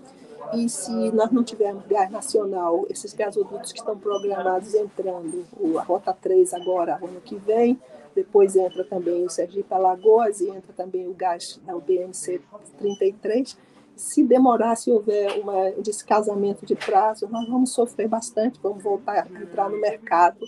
e 0.53 0.69
se 0.69 0.91
nós 1.11 1.31
não 1.31 1.43
tivermos 1.43 1.83
gás 1.87 2.11
nacional, 2.11 2.85
esses 2.91 3.11
gasodutos 3.11 3.71
que 3.71 3.79
estão 3.79 3.97
programados 3.97 4.75
entrando, 4.75 5.43
a 5.79 5.81
Rota 5.81 6.13
3 6.13 6.53
agora, 6.53 6.99
ano 7.01 7.19
que 7.21 7.37
vem, 7.37 7.81
depois 8.15 8.55
entra 8.55 8.83
também 8.85 9.25
o 9.25 9.29
Sergipe 9.29 9.73
Alagoas 9.73 10.39
e 10.39 10.47
entra 10.47 10.71
também 10.75 11.05
o 11.07 11.13
gás 11.13 11.59
da 11.65 11.75
UBMC 11.75 12.41
33. 12.77 13.57
Se 13.95 14.23
demorar, 14.23 14.75
se 14.75 14.89
houver 14.89 15.29
um 15.45 15.81
descasamento 15.81 16.65
de 16.65 16.75
prazo, 16.75 17.27
nós 17.29 17.47
vamos 17.47 17.71
sofrer 17.71 18.07
bastante, 18.07 18.59
vamos 18.63 18.81
voltar 18.81 19.27
a 19.27 19.41
entrar 19.41 19.69
no 19.69 19.79
mercado. 19.79 20.39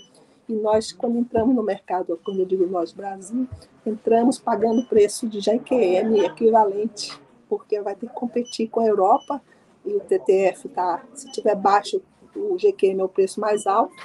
E 0.47 0.53
nós, 0.53 0.93
quando 0.93 1.17
entramos 1.17 1.53
no 1.53 1.61
mercado, 1.61 2.17
quando 2.23 2.39
eu 2.39 2.45
digo 2.45 2.65
nós, 2.67 2.93
Brasil, 2.93 3.47
entramos 3.85 4.39
pagando 4.39 4.87
preço 4.87 5.27
de 5.27 5.39
GQM 5.39 6.25
equivalente, 6.25 7.19
porque 7.49 7.81
vai 7.81 7.95
ter 7.95 8.07
que 8.07 8.13
competir 8.13 8.69
com 8.69 8.79
a 8.79 8.85
Europa 8.85 9.41
e 9.85 9.93
o 9.93 9.99
TTF 9.99 10.67
está, 10.67 11.03
se 11.13 11.29
tiver 11.31 11.55
baixo, 11.55 12.01
o 12.35 12.55
GQM 12.55 13.01
é 13.01 13.03
o 13.03 13.09
preço 13.09 13.39
mais 13.39 13.65
alto, 13.65 13.95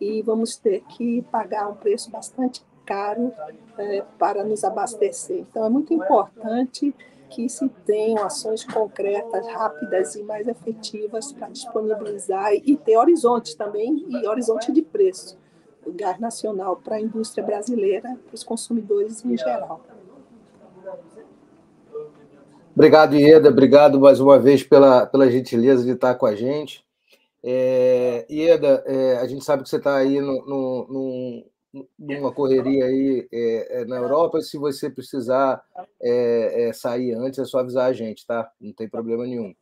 e 0.00 0.22
vamos 0.22 0.56
ter 0.56 0.82
que 0.82 1.22
pagar 1.30 1.68
um 1.68 1.74
preço 1.74 2.10
bastante 2.10 2.62
caro 2.88 3.30
é, 3.76 4.02
para 4.18 4.42
nos 4.42 4.64
abastecer. 4.64 5.40
Então, 5.40 5.66
é 5.66 5.68
muito 5.68 5.92
importante 5.92 6.94
que 7.28 7.46
se 7.46 7.68
tenham 7.84 8.24
ações 8.24 8.64
concretas, 8.64 9.46
rápidas 9.48 10.14
e 10.14 10.22
mais 10.22 10.48
efetivas 10.48 11.30
para 11.30 11.48
disponibilizar 11.48 12.54
e 12.54 12.74
ter 12.74 12.96
horizontes 12.96 13.54
também 13.54 14.06
e 14.08 14.26
horizonte 14.26 14.72
de 14.72 14.80
preço 14.80 15.36
do 15.84 15.92
gás 15.92 16.18
nacional 16.18 16.76
para 16.76 16.96
a 16.96 17.00
indústria 17.00 17.44
brasileira, 17.44 18.16
para 18.26 18.34
os 18.34 18.42
consumidores 18.42 19.22
em 19.22 19.36
geral. 19.36 19.84
Obrigado, 22.74 23.14
Ieda. 23.14 23.50
Obrigado 23.50 24.00
mais 24.00 24.20
uma 24.20 24.38
vez 24.38 24.62
pela, 24.62 25.04
pela 25.04 25.30
gentileza 25.30 25.84
de 25.84 25.90
estar 25.90 26.14
com 26.14 26.24
a 26.24 26.34
gente. 26.34 26.82
É, 27.42 28.24
Ieda, 28.30 28.82
é, 28.86 29.18
a 29.18 29.26
gente 29.26 29.44
sabe 29.44 29.62
que 29.62 29.68
você 29.68 29.76
está 29.76 29.96
aí 29.96 30.20
no, 30.20 31.44
numa 31.98 32.32
correria 32.32 32.86
aí 32.86 33.28
é, 33.32 33.80
é, 33.80 33.84
na 33.84 33.96
Europa, 33.96 34.40
se 34.40 34.56
você 34.56 34.88
precisar 34.88 35.62
é, 36.00 36.68
é, 36.68 36.72
sair 36.72 37.14
antes, 37.14 37.38
é 37.38 37.44
só 37.44 37.58
avisar 37.58 37.90
a 37.90 37.92
gente, 37.92 38.26
tá? 38.26 38.50
Não 38.60 38.72
tem 38.72 38.88
problema 38.88 39.24
nenhum. 39.24 39.54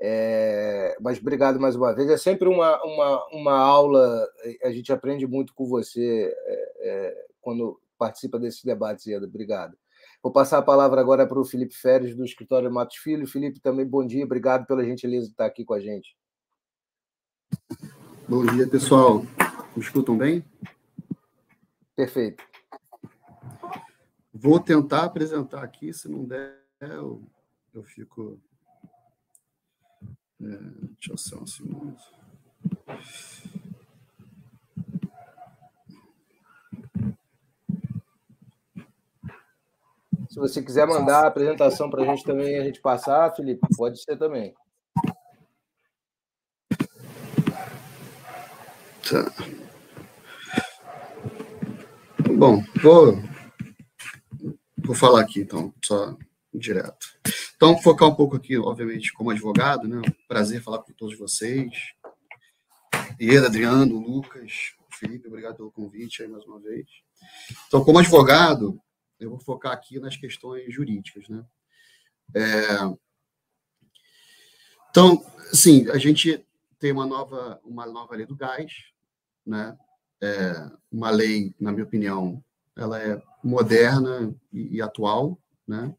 É, 0.00 0.96
mas 1.00 1.18
obrigado 1.18 1.60
mais 1.60 1.76
uma 1.76 1.94
vez. 1.94 2.10
É 2.10 2.16
sempre 2.16 2.48
uma, 2.48 2.82
uma, 2.84 3.26
uma 3.32 3.58
aula, 3.58 4.28
a 4.64 4.70
gente 4.70 4.92
aprende 4.92 5.26
muito 5.26 5.54
com 5.54 5.66
você 5.66 6.34
é, 6.80 7.26
quando 7.40 7.80
participa 7.96 8.38
desses 8.38 8.64
debates, 8.64 9.06
Ieda. 9.06 9.26
Obrigado. 9.26 9.76
Vou 10.22 10.32
passar 10.32 10.58
a 10.58 10.62
palavra 10.62 11.00
agora 11.00 11.26
para 11.26 11.38
o 11.38 11.44
Felipe 11.44 11.74
Férez, 11.74 12.16
do 12.16 12.24
escritório 12.24 12.72
Matos 12.72 12.96
Filho. 12.96 13.26
Felipe, 13.26 13.60
também 13.60 13.86
bom 13.86 14.04
dia, 14.04 14.24
obrigado 14.24 14.66
pela 14.66 14.84
gentileza 14.84 15.26
de 15.26 15.32
estar 15.32 15.46
aqui 15.46 15.64
com 15.64 15.74
a 15.74 15.80
gente. 15.80 16.16
Bom 18.26 18.44
dia, 18.46 18.66
pessoal. 18.66 19.22
Me 19.76 19.82
escutam 19.82 20.16
bem? 20.16 20.42
Perfeito. 21.96 22.42
Vou 24.32 24.58
tentar 24.58 25.04
apresentar 25.04 25.62
aqui, 25.62 25.92
se 25.92 26.08
não 26.08 26.24
der, 26.24 26.60
eu, 26.80 27.22
eu 27.72 27.84
fico. 27.84 28.40
É, 30.42 30.46
deixa 30.46 31.12
eu 31.12 31.16
só 31.16 31.38
um 31.38 31.46
segundo. 31.46 31.96
Se 40.28 40.40
você 40.40 40.60
quiser 40.60 40.84
mandar 40.86 41.20
a 41.20 41.28
apresentação 41.28 41.88
para 41.88 42.02
a 42.02 42.06
gente 42.06 42.24
também, 42.24 42.58
a 42.58 42.64
gente 42.64 42.80
passar, 42.80 43.32
Felipe, 43.36 43.60
pode 43.76 44.02
ser 44.02 44.16
também. 44.16 44.52
Tá. 49.08 49.63
Bom, 52.36 52.60
vou, 52.82 53.22
vou 54.76 54.94
falar 54.94 55.20
aqui, 55.20 55.40
então, 55.40 55.72
só 55.84 56.16
direto. 56.52 57.06
Então, 57.54 57.80
focar 57.80 58.08
um 58.08 58.14
pouco 58.14 58.36
aqui, 58.36 58.58
obviamente, 58.58 59.12
como 59.12 59.30
advogado, 59.30 59.86
né? 59.86 60.02
Prazer 60.26 60.60
falar 60.60 60.80
com 60.80 60.92
todos 60.92 61.16
vocês. 61.16 61.72
Ieda, 63.20 63.46
Adriano, 63.46 63.98
Lucas, 63.98 64.74
Felipe, 64.90 65.28
obrigado 65.28 65.56
pelo 65.56 65.70
convite 65.70 66.22
aí 66.22 66.28
mais 66.28 66.44
uma 66.44 66.58
vez. 66.58 66.86
Então, 67.68 67.84
como 67.84 68.00
advogado, 68.00 68.80
eu 69.20 69.30
vou 69.30 69.38
focar 69.38 69.72
aqui 69.72 70.00
nas 70.00 70.16
questões 70.16 70.74
jurídicas, 70.74 71.28
né? 71.28 71.44
É... 72.34 72.42
Então, 74.90 75.24
sim, 75.52 75.88
a 75.90 75.98
gente 75.98 76.44
tem 76.80 76.90
uma 76.90 77.06
nova, 77.06 77.60
uma 77.64 77.86
nova 77.86 78.16
lei 78.16 78.26
do 78.26 78.36
gás, 78.36 78.72
né? 79.46 79.78
É 80.22 80.70
uma 80.90 81.10
lei, 81.10 81.54
na 81.60 81.72
minha 81.72 81.84
opinião, 81.84 82.42
ela 82.76 83.00
é 83.00 83.20
moderna 83.42 84.34
e, 84.52 84.76
e 84.76 84.82
atual, 84.82 85.38
né? 85.66 85.94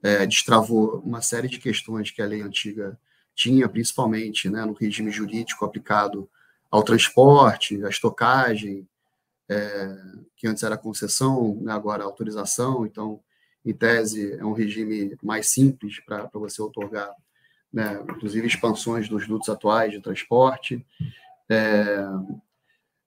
É, 0.00 0.24
destravou 0.26 1.00
uma 1.00 1.20
série 1.20 1.48
de 1.48 1.58
questões 1.58 2.10
que 2.10 2.22
a 2.22 2.26
lei 2.26 2.40
antiga 2.40 2.98
tinha, 3.34 3.68
principalmente 3.68 4.48
né, 4.48 4.64
no 4.64 4.72
regime 4.72 5.10
jurídico 5.10 5.64
aplicado 5.64 6.28
ao 6.70 6.82
transporte, 6.82 7.84
à 7.84 7.88
estocagem, 7.88 8.86
é, 9.48 9.96
que 10.36 10.46
antes 10.46 10.62
era 10.62 10.76
concessão, 10.76 11.58
né, 11.62 11.72
agora 11.72 12.04
autorização. 12.04 12.86
Então, 12.86 13.20
em 13.64 13.72
tese, 13.72 14.34
é 14.34 14.44
um 14.44 14.52
regime 14.52 15.16
mais 15.22 15.50
simples 15.50 16.00
para 16.04 16.28
você 16.34 16.60
otorgar, 16.60 17.10
né, 17.72 18.00
inclusive, 18.08 18.46
expansões 18.46 19.08
dos 19.08 19.26
dutos 19.26 19.48
atuais 19.48 19.92
de 19.92 20.00
transporte. 20.00 20.84
É, 21.48 22.06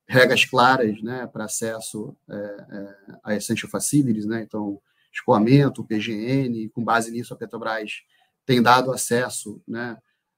regras 0.07 0.45
claras 0.45 1.01
né, 1.01 1.27
para 1.27 1.45
acesso 1.45 2.15
é, 2.29 2.35
é, 2.35 2.95
a 3.23 3.35
essential 3.35 3.69
facilities, 3.69 4.25
né, 4.25 4.41
então 4.41 4.81
escoamento, 5.11 5.83
PGN, 5.83 6.69
com 6.69 6.83
base 6.83 7.11
nisso 7.11 7.33
a 7.33 7.37
Petrobras 7.37 8.03
tem 8.45 8.61
dado 8.61 8.91
acesso 8.91 9.61
né, 9.67 9.97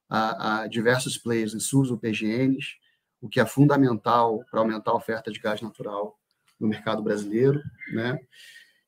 a, 0.10 0.62
a 0.62 0.68
diversos 0.68 1.18
players 1.18 1.54
em 1.54 1.60
SUS 1.60 1.90
PGNs, 2.00 2.76
o 3.22 3.30
que 3.30 3.40
é 3.40 3.46
fundamental 3.46 4.44
para 4.52 4.60
aumentar 4.60 4.92
a 4.92 4.96
oferta 4.96 5.32
de 5.32 5.40
gás 5.40 5.62
natural 5.62 6.20
no 6.60 6.68
mercado 6.68 7.02
brasileiro. 7.02 7.62
Né? 7.94 8.20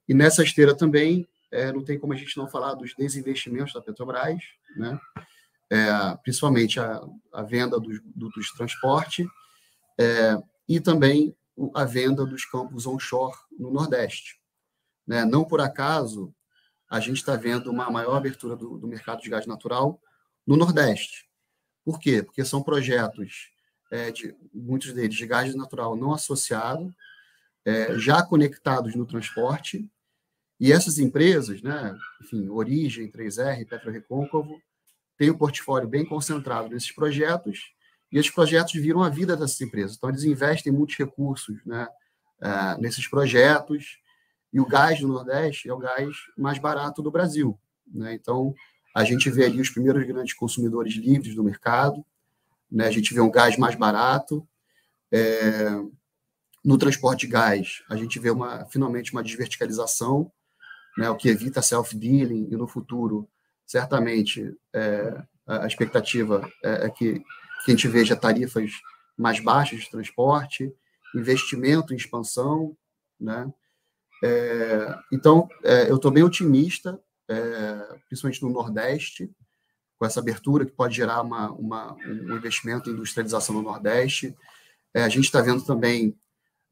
E 0.07 0.13
nessa 0.13 0.43
esteira 0.43 0.75
também, 0.75 1.27
é, 1.51 1.71
não 1.71 1.83
tem 1.83 1.97
como 1.97 2.13
a 2.13 2.15
gente 2.15 2.37
não 2.37 2.47
falar 2.47 2.73
dos 2.73 2.93
desinvestimentos 2.95 3.73
da 3.73 3.81
Petrobras, 3.81 4.43
né? 4.75 4.99
É, 5.67 6.17
principalmente 6.21 6.79
a, 6.79 7.01
a 7.33 7.41
venda 7.41 7.79
dos 7.79 7.99
do, 8.15 8.29
do 8.29 8.41
transporte, 8.55 9.25
é, 9.97 10.37
e 10.67 10.79
também 10.79 11.35
a 11.73 11.85
venda 11.85 12.25
dos 12.25 12.45
campos 12.45 12.85
onshore 12.85 13.37
no 13.57 13.71
Nordeste. 13.71 14.39
Né? 15.07 15.23
Não 15.23 15.45
por 15.45 15.61
acaso, 15.61 16.33
a 16.89 16.99
gente 16.99 17.17
está 17.17 17.35
vendo 17.35 17.71
uma 17.71 17.89
maior 17.89 18.15
abertura 18.15 18.55
do, 18.55 18.77
do, 18.77 18.87
mercado 18.87 19.21
de 19.21 19.29
gás 19.29 19.45
natural 19.45 19.99
no 20.45 20.55
Nordeste. 20.55 21.29
Por 21.83 21.99
quê? 21.99 22.23
Porque 22.23 22.43
são 22.43 22.63
projetos, 22.63 23.51
é, 23.91 24.11
de, 24.11 24.35
muitos 24.53 24.91
deles, 24.93 25.15
de 25.15 25.27
gás 25.27 25.53
natural 25.55 25.95
não 25.95 26.13
associado, 26.13 26.93
é, 27.63 27.97
já 27.97 28.23
conectados 28.23 28.95
no 28.95 29.05
transporte, 29.05 29.89
e 30.59 30.71
essas 30.71 30.97
empresas, 30.97 31.61
né, 31.61 31.95
enfim, 32.21 32.47
Origem, 32.47 33.11
3R, 33.11 33.67
Petro 33.67 33.91
Recôncavo, 33.91 34.61
têm 35.17 35.29
o 35.29 35.33
um 35.33 35.37
portfólio 35.37 35.87
bem 35.87 36.05
concentrado 36.05 36.69
nesses 36.69 36.91
projetos, 36.91 37.73
e 38.15 38.17
esses 38.17 38.31
projetos 38.31 38.71
viram 38.71 39.03
a 39.03 39.09
vida 39.09 39.35
dessas 39.35 39.59
empresas. 39.59 39.97
Então, 39.97 40.09
eles 40.09 40.23
investem 40.23 40.71
muitos 40.71 40.95
recursos 40.95 41.57
né, 41.65 41.85
uh, 42.41 42.81
nesses 42.81 43.05
projetos, 43.09 43.99
e 44.53 44.59
o 44.61 44.65
gás 44.65 45.01
do 45.01 45.07
Nordeste 45.09 45.67
é 45.67 45.73
o 45.73 45.77
gás 45.77 46.15
mais 46.37 46.57
barato 46.57 47.01
do 47.01 47.11
Brasil. 47.11 47.59
Né? 47.85 48.13
Então, 48.13 48.55
a 48.95 49.03
gente 49.03 49.29
vê 49.29 49.43
ali 49.43 49.59
os 49.59 49.69
primeiros 49.69 50.07
grandes 50.07 50.33
consumidores 50.33 50.93
livres 50.93 51.35
do 51.35 51.43
mercado, 51.43 52.05
né? 52.71 52.87
a 52.87 52.91
gente 52.91 53.13
vê 53.13 53.19
um 53.19 53.29
gás 53.29 53.57
mais 53.57 53.75
barato. 53.75 54.47
É... 55.11 55.71
No 56.63 56.77
transporte 56.77 57.27
de 57.27 57.33
gás, 57.33 57.83
a 57.89 57.97
gente 57.97 58.17
vê 58.17 58.29
uma, 58.29 58.65
finalmente 58.67 59.11
uma 59.11 59.21
desverticalização, 59.21 60.31
né? 60.97 61.09
o 61.09 61.17
que 61.17 61.27
evita 61.27 61.61
self-dealing, 61.61 62.47
e 62.49 62.55
no 62.55 62.65
futuro, 62.65 63.27
certamente, 63.65 64.55
é, 64.73 65.21
a 65.45 65.67
expectativa 65.67 66.49
é, 66.63 66.85
é 66.85 66.89
que, 66.89 67.21
que 67.65 67.71
a 67.71 67.75
gente 67.75 67.87
veja 67.87 68.15
tarifas 68.15 68.71
mais 69.17 69.39
baixas 69.39 69.79
de 69.79 69.89
transporte, 69.89 70.71
investimento 71.15 71.93
em 71.93 71.97
expansão, 71.97 72.77
né? 73.19 73.51
É, 74.23 74.95
então, 75.11 75.49
é, 75.63 75.89
eu 75.89 75.95
estou 75.95 76.11
bem 76.11 76.23
otimista, 76.23 76.99
é, 77.27 77.97
principalmente 78.07 78.43
no 78.43 78.49
Nordeste, 78.49 79.31
com 79.97 80.05
essa 80.05 80.19
abertura 80.19 80.65
que 80.65 80.71
pode 80.71 80.95
gerar 80.95 81.21
uma, 81.21 81.51
uma 81.51 81.95
um 82.05 82.35
investimento 82.35 82.89
em 82.89 82.93
industrialização 82.93 83.55
no 83.55 83.61
Nordeste. 83.61 84.35
É, 84.93 85.03
a 85.03 85.09
gente 85.09 85.25
está 85.25 85.41
vendo 85.41 85.65
também 85.65 86.15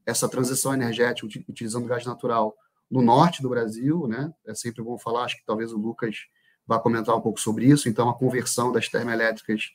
essa 0.05 0.29
transição 0.29 0.73
energética 0.73 1.27
utilizando 1.49 1.87
gás 1.87 2.05
natural 2.05 2.55
no 2.91 3.01
norte 3.01 3.41
do 3.41 3.49
Brasil, 3.49 4.07
né? 4.07 4.31
É 4.45 4.53
sempre 4.53 4.83
bom 4.83 4.97
falar, 4.97 5.23
acho 5.23 5.37
que 5.37 5.45
talvez 5.45 5.71
o 5.71 5.77
Lucas 5.77 6.17
vá 6.67 6.79
comentar 6.79 7.15
um 7.15 7.21
pouco 7.21 7.39
sobre 7.39 7.65
isso. 7.65 7.89
Então, 7.89 8.09
a 8.09 8.17
conversão 8.17 8.71
das 8.71 8.87
termoelétricas 8.89 9.71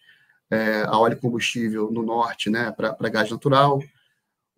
é, 0.51 0.83
a 0.83 0.99
óleo 0.99 1.19
combustível 1.19 1.91
no 1.91 2.03
norte, 2.03 2.49
né, 2.51 2.73
para 2.73 3.09
gás 3.09 3.31
natural 3.31 3.81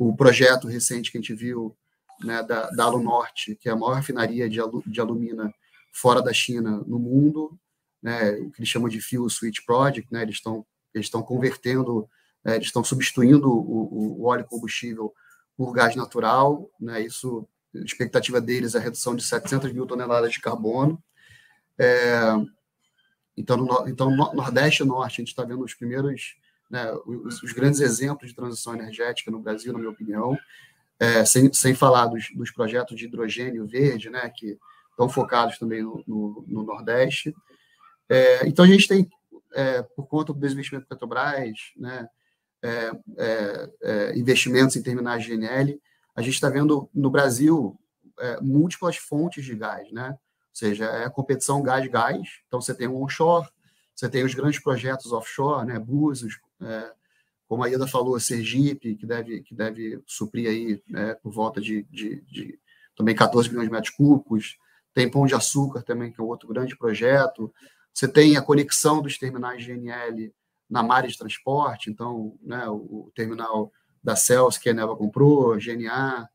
o 0.01 0.17
projeto 0.17 0.67
recente 0.67 1.13
que 1.13 1.19
a 1.19 1.21
gente 1.21 1.35
viu 1.35 1.77
né, 2.25 2.43
da, 2.43 2.71
da 2.71 2.85
Alunorte, 2.85 3.55
que 3.55 3.69
é 3.69 3.73
a 3.73 3.77
maior 3.77 3.95
refinaria 3.95 4.49
de, 4.49 4.59
alu, 4.59 4.83
de 4.87 4.99
alumina 4.99 5.53
fora 5.93 6.23
da 6.23 6.33
China 6.33 6.83
no 6.87 6.99
mundo, 6.99 7.59
né, 8.03 8.33
o 8.33 8.51
que 8.51 8.61
eles 8.61 8.69
chamam 8.69 8.89
de 8.89 8.99
Fuel 8.99 9.29
Switch 9.29 9.59
Project, 9.67 10.11
né, 10.11 10.23
eles 10.23 10.37
estão 10.37 10.65
eles 10.95 11.07
estão 11.07 11.23
convertendo, 11.23 12.09
né, 12.43 12.57
eles 12.57 12.69
estão 12.69 12.83
substituindo 12.83 13.49
o, 13.49 14.23
o, 14.23 14.25
óleo 14.25 14.45
combustível 14.47 15.13
por 15.55 15.71
gás 15.73 15.95
natural, 15.95 16.69
né, 16.81 17.03
isso, 17.03 17.47
a 17.77 17.81
expectativa 17.81 18.41
deles 18.41 18.75
é 18.75 18.79
a 18.79 18.81
redução 18.81 19.15
de 19.15 19.23
700 19.23 19.71
mil 19.73 19.87
toneladas 19.87 20.33
de 20.33 20.41
carbono. 20.41 21.01
É, 21.79 22.21
então, 23.41 23.57
no, 23.57 23.89
então, 23.89 24.11
no 24.11 24.33
Nordeste 24.35 24.83
e 24.83 24.87
Norte, 24.87 25.15
a 25.15 25.23
gente 25.23 25.29
está 25.29 25.45
vendo 25.45 25.65
os 25.65 25.75
primeiros 25.75 26.37
né, 26.71 26.93
os, 27.05 27.43
os, 27.43 27.53
grandes 27.53 27.81
exemplos 27.81 28.29
de 28.29 28.37
transição 28.37 28.75
energética 28.75 29.31
no 29.31 29.41
Brasil, 29.41 29.73
na 29.73 29.79
minha 29.79 29.91
opinião, 29.91 30.39
é, 31.01 31.25
sem, 31.25 31.53
sem 31.53 31.75
falar 31.75 32.07
dos, 32.07 32.29
dos, 32.35 32.53
projetos 32.53 32.97
de 32.97 33.07
hidrogênio 33.07 33.67
verde, 33.67 34.09
né, 34.09 34.31
que 34.35 34.57
estão 34.91 35.09
focados 35.09 35.59
também 35.59 35.83
no, 35.83 36.05
no, 36.07 36.45
no 36.47 36.63
Nordeste. 36.63 37.35
É, 38.09 38.47
então, 38.47 38.65
a 38.65 38.69
gente 38.69 38.87
tem, 38.87 39.09
é, 39.55 39.83
por 39.83 40.07
conta 40.07 40.33
do 40.33 40.39
desinvestimento 40.39 40.87
da 40.89 40.95
Petrobras, 40.95 41.73
né, 41.77 42.09
é, 42.63 42.93
é, 43.17 43.71
é, 43.83 44.19
investimentos 44.19 44.77
em 44.77 44.83
terminais 44.83 45.25
de 45.25 45.31
GNL, 45.31 45.81
a 46.15 46.23
gente 46.23 46.35
está 46.35 46.49
vendo 46.49 46.89
no 46.95 47.11
Brasil 47.11 47.77
múltiplas 48.43 48.97
fontes 48.99 49.43
de 49.43 49.57
gás, 49.57 49.91
né? 49.93 50.15
Ou 50.51 50.57
seja, 50.57 50.85
é 50.85 51.05
a 51.05 51.11
competição 51.11 51.63
gás-gás. 51.63 52.41
Então, 52.47 52.61
você 52.61 52.75
tem 52.75 52.89
o 52.89 53.03
onshore, 53.03 53.49
você 53.95 54.09
tem 54.09 54.25
os 54.25 54.35
grandes 54.35 54.61
projetos 54.61 55.13
offshore, 55.13 55.67
né? 55.67 55.79
Búzios, 55.79 56.39
é, 56.61 56.93
como 57.51 57.65
a 57.65 57.69
Ida 57.69 57.87
falou, 57.87 58.19
Sergipe, 58.21 58.95
que 58.95 59.05
deve, 59.05 59.43
que 59.43 59.55
deve 59.55 60.01
suprir 60.07 60.49
aí 60.49 60.83
né, 60.89 61.15
por 61.15 61.33
volta 61.33 61.61
de, 61.61 61.83
de, 61.91 62.21
de, 62.23 62.59
também 62.95 63.15
14 63.15 63.49
milhões 63.49 63.67
de 63.67 63.73
metros 63.73 63.93
cúbicos. 63.95 64.57
Tem 64.95 65.11
Pão 65.11 65.27
de 65.27 65.35
Açúcar 65.35 65.83
também, 65.83 66.13
que 66.13 66.21
é 66.21 66.25
outro 66.25 66.49
grande 66.49 66.77
projeto. 66.77 67.53
Você 67.93 68.07
tem 68.07 68.37
a 68.37 68.43
conexão 68.43 69.03
dos 69.03 69.19
terminais 69.19 69.65
GNL 69.65 70.33
na 70.69 70.83
malha 70.83 71.09
de 71.09 71.19
transporte, 71.19 71.91
então, 71.91 72.39
né, 72.41 72.69
o, 72.69 73.07
o 73.09 73.13
terminal 73.15 73.73
da 74.03 74.15
Cels, 74.15 74.57
que 74.57 74.71
a 74.71 74.73
Neva 74.73 74.97
comprou, 74.97 75.59
GNA, 75.59 76.29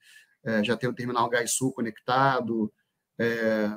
é, 0.43 0.63
já 0.63 0.75
tem 0.75 0.89
o 0.89 0.93
terminal 0.93 1.30
Gás 1.30 1.51
Sul 1.54 1.71
conectado. 1.71 2.71
É, 3.17 3.75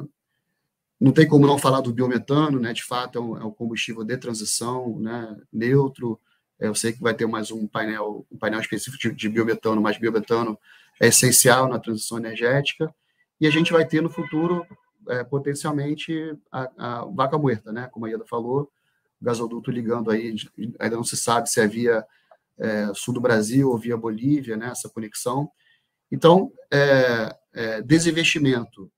não 1.00 1.12
tem 1.12 1.28
como 1.28 1.46
não 1.46 1.58
falar 1.58 1.80
do 1.80 1.92
biometano, 1.92 2.58
né? 2.58 2.72
De 2.72 2.82
fato, 2.82 3.18
é 3.18 3.20
um, 3.20 3.38
é 3.38 3.44
um 3.44 3.52
combustível 3.52 4.04
de 4.04 4.16
transição, 4.16 4.98
né? 4.98 5.36
Neutro. 5.52 6.20
Eu 6.58 6.74
sei 6.74 6.92
que 6.92 7.00
vai 7.00 7.14
ter 7.14 7.26
mais 7.26 7.52
um 7.52 7.68
painel, 7.68 8.26
um 8.30 8.36
painel 8.36 8.60
específico 8.60 8.98
de, 8.98 9.12
de 9.12 9.28
biometano, 9.28 9.80
mas 9.80 9.96
biometano 9.96 10.58
é 11.00 11.06
essencial 11.06 11.68
na 11.68 11.78
transição 11.78 12.18
energética. 12.18 12.92
E 13.40 13.46
a 13.46 13.50
gente 13.50 13.72
vai 13.72 13.86
ter 13.86 14.02
no 14.02 14.10
futuro, 14.10 14.66
é, 15.08 15.22
potencialmente, 15.22 16.36
a, 16.50 16.70
a, 16.76 17.04
vaca 17.04 17.38
muerta, 17.38 17.70
né? 17.70 17.88
Como 17.92 18.06
a 18.06 18.08
Ieda 18.08 18.24
falou, 18.26 18.68
o 19.20 19.24
gasoduto 19.24 19.70
ligando 19.70 20.10
aí, 20.10 20.34
ainda 20.80 20.96
não 20.96 21.04
se 21.04 21.16
sabe 21.16 21.48
se 21.48 21.60
é 21.60 21.66
via 21.68 22.04
é, 22.58 22.90
sul 22.92 23.14
do 23.14 23.20
Brasil 23.20 23.70
ou 23.70 23.78
via 23.78 23.96
Bolívia, 23.96 24.56
né? 24.56 24.70
Essa 24.70 24.88
conexão. 24.88 25.48
Então, 26.10 26.50
é, 26.72 27.36
é, 27.54 27.82
desinvestimento 27.82 28.90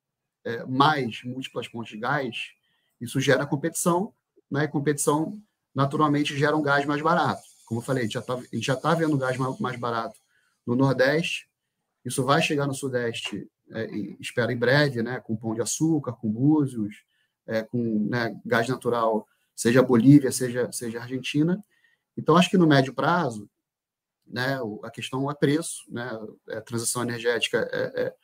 é, 0.44 0.64
mais 0.64 1.22
múltiplas 1.24 1.66
fontes 1.66 1.92
de 1.92 1.98
gás, 1.98 2.52
isso 3.00 3.20
gera 3.20 3.46
competição, 3.46 4.12
né? 4.50 4.64
E 4.64 4.68
competição 4.68 5.40
naturalmente 5.74 6.36
gera 6.36 6.56
um 6.56 6.62
gás 6.62 6.84
mais 6.84 7.00
barato. 7.00 7.42
Como 7.66 7.80
eu 7.80 7.84
falei, 7.84 8.02
a 8.02 8.04
gente 8.04 8.14
já 8.14 8.74
está 8.74 8.90
tá 8.90 8.94
vendo 8.94 9.16
gás 9.16 9.36
mais 9.36 9.78
barato 9.78 10.18
no 10.66 10.74
Nordeste, 10.74 11.48
isso 12.04 12.24
vai 12.24 12.42
chegar 12.42 12.66
no 12.66 12.74
Sudeste, 12.74 13.48
é, 13.70 13.88
espero 14.18 14.50
em 14.50 14.56
breve, 14.56 15.02
né, 15.02 15.20
com 15.20 15.36
pão 15.36 15.54
de 15.54 15.60
açúcar, 15.60 16.12
com 16.12 16.30
búzios, 16.30 17.04
é, 17.46 17.62
com 17.62 18.06
né, 18.08 18.38
gás 18.44 18.68
natural, 18.68 19.26
seja 19.54 19.82
Bolívia, 19.82 20.32
seja, 20.32 20.70
seja 20.72 21.00
Argentina. 21.00 21.62
Então, 22.16 22.36
acho 22.36 22.50
que 22.50 22.58
no 22.58 22.66
médio 22.66 22.94
prazo, 22.94 23.48
né, 24.26 24.58
a 24.82 24.90
questão 24.90 25.30
é 25.30 25.34
preço, 25.34 25.84
né, 25.88 26.10
a 26.48 26.54
é, 26.56 26.60
transição 26.60 27.02
energética 27.02 27.68
é, 27.72 28.14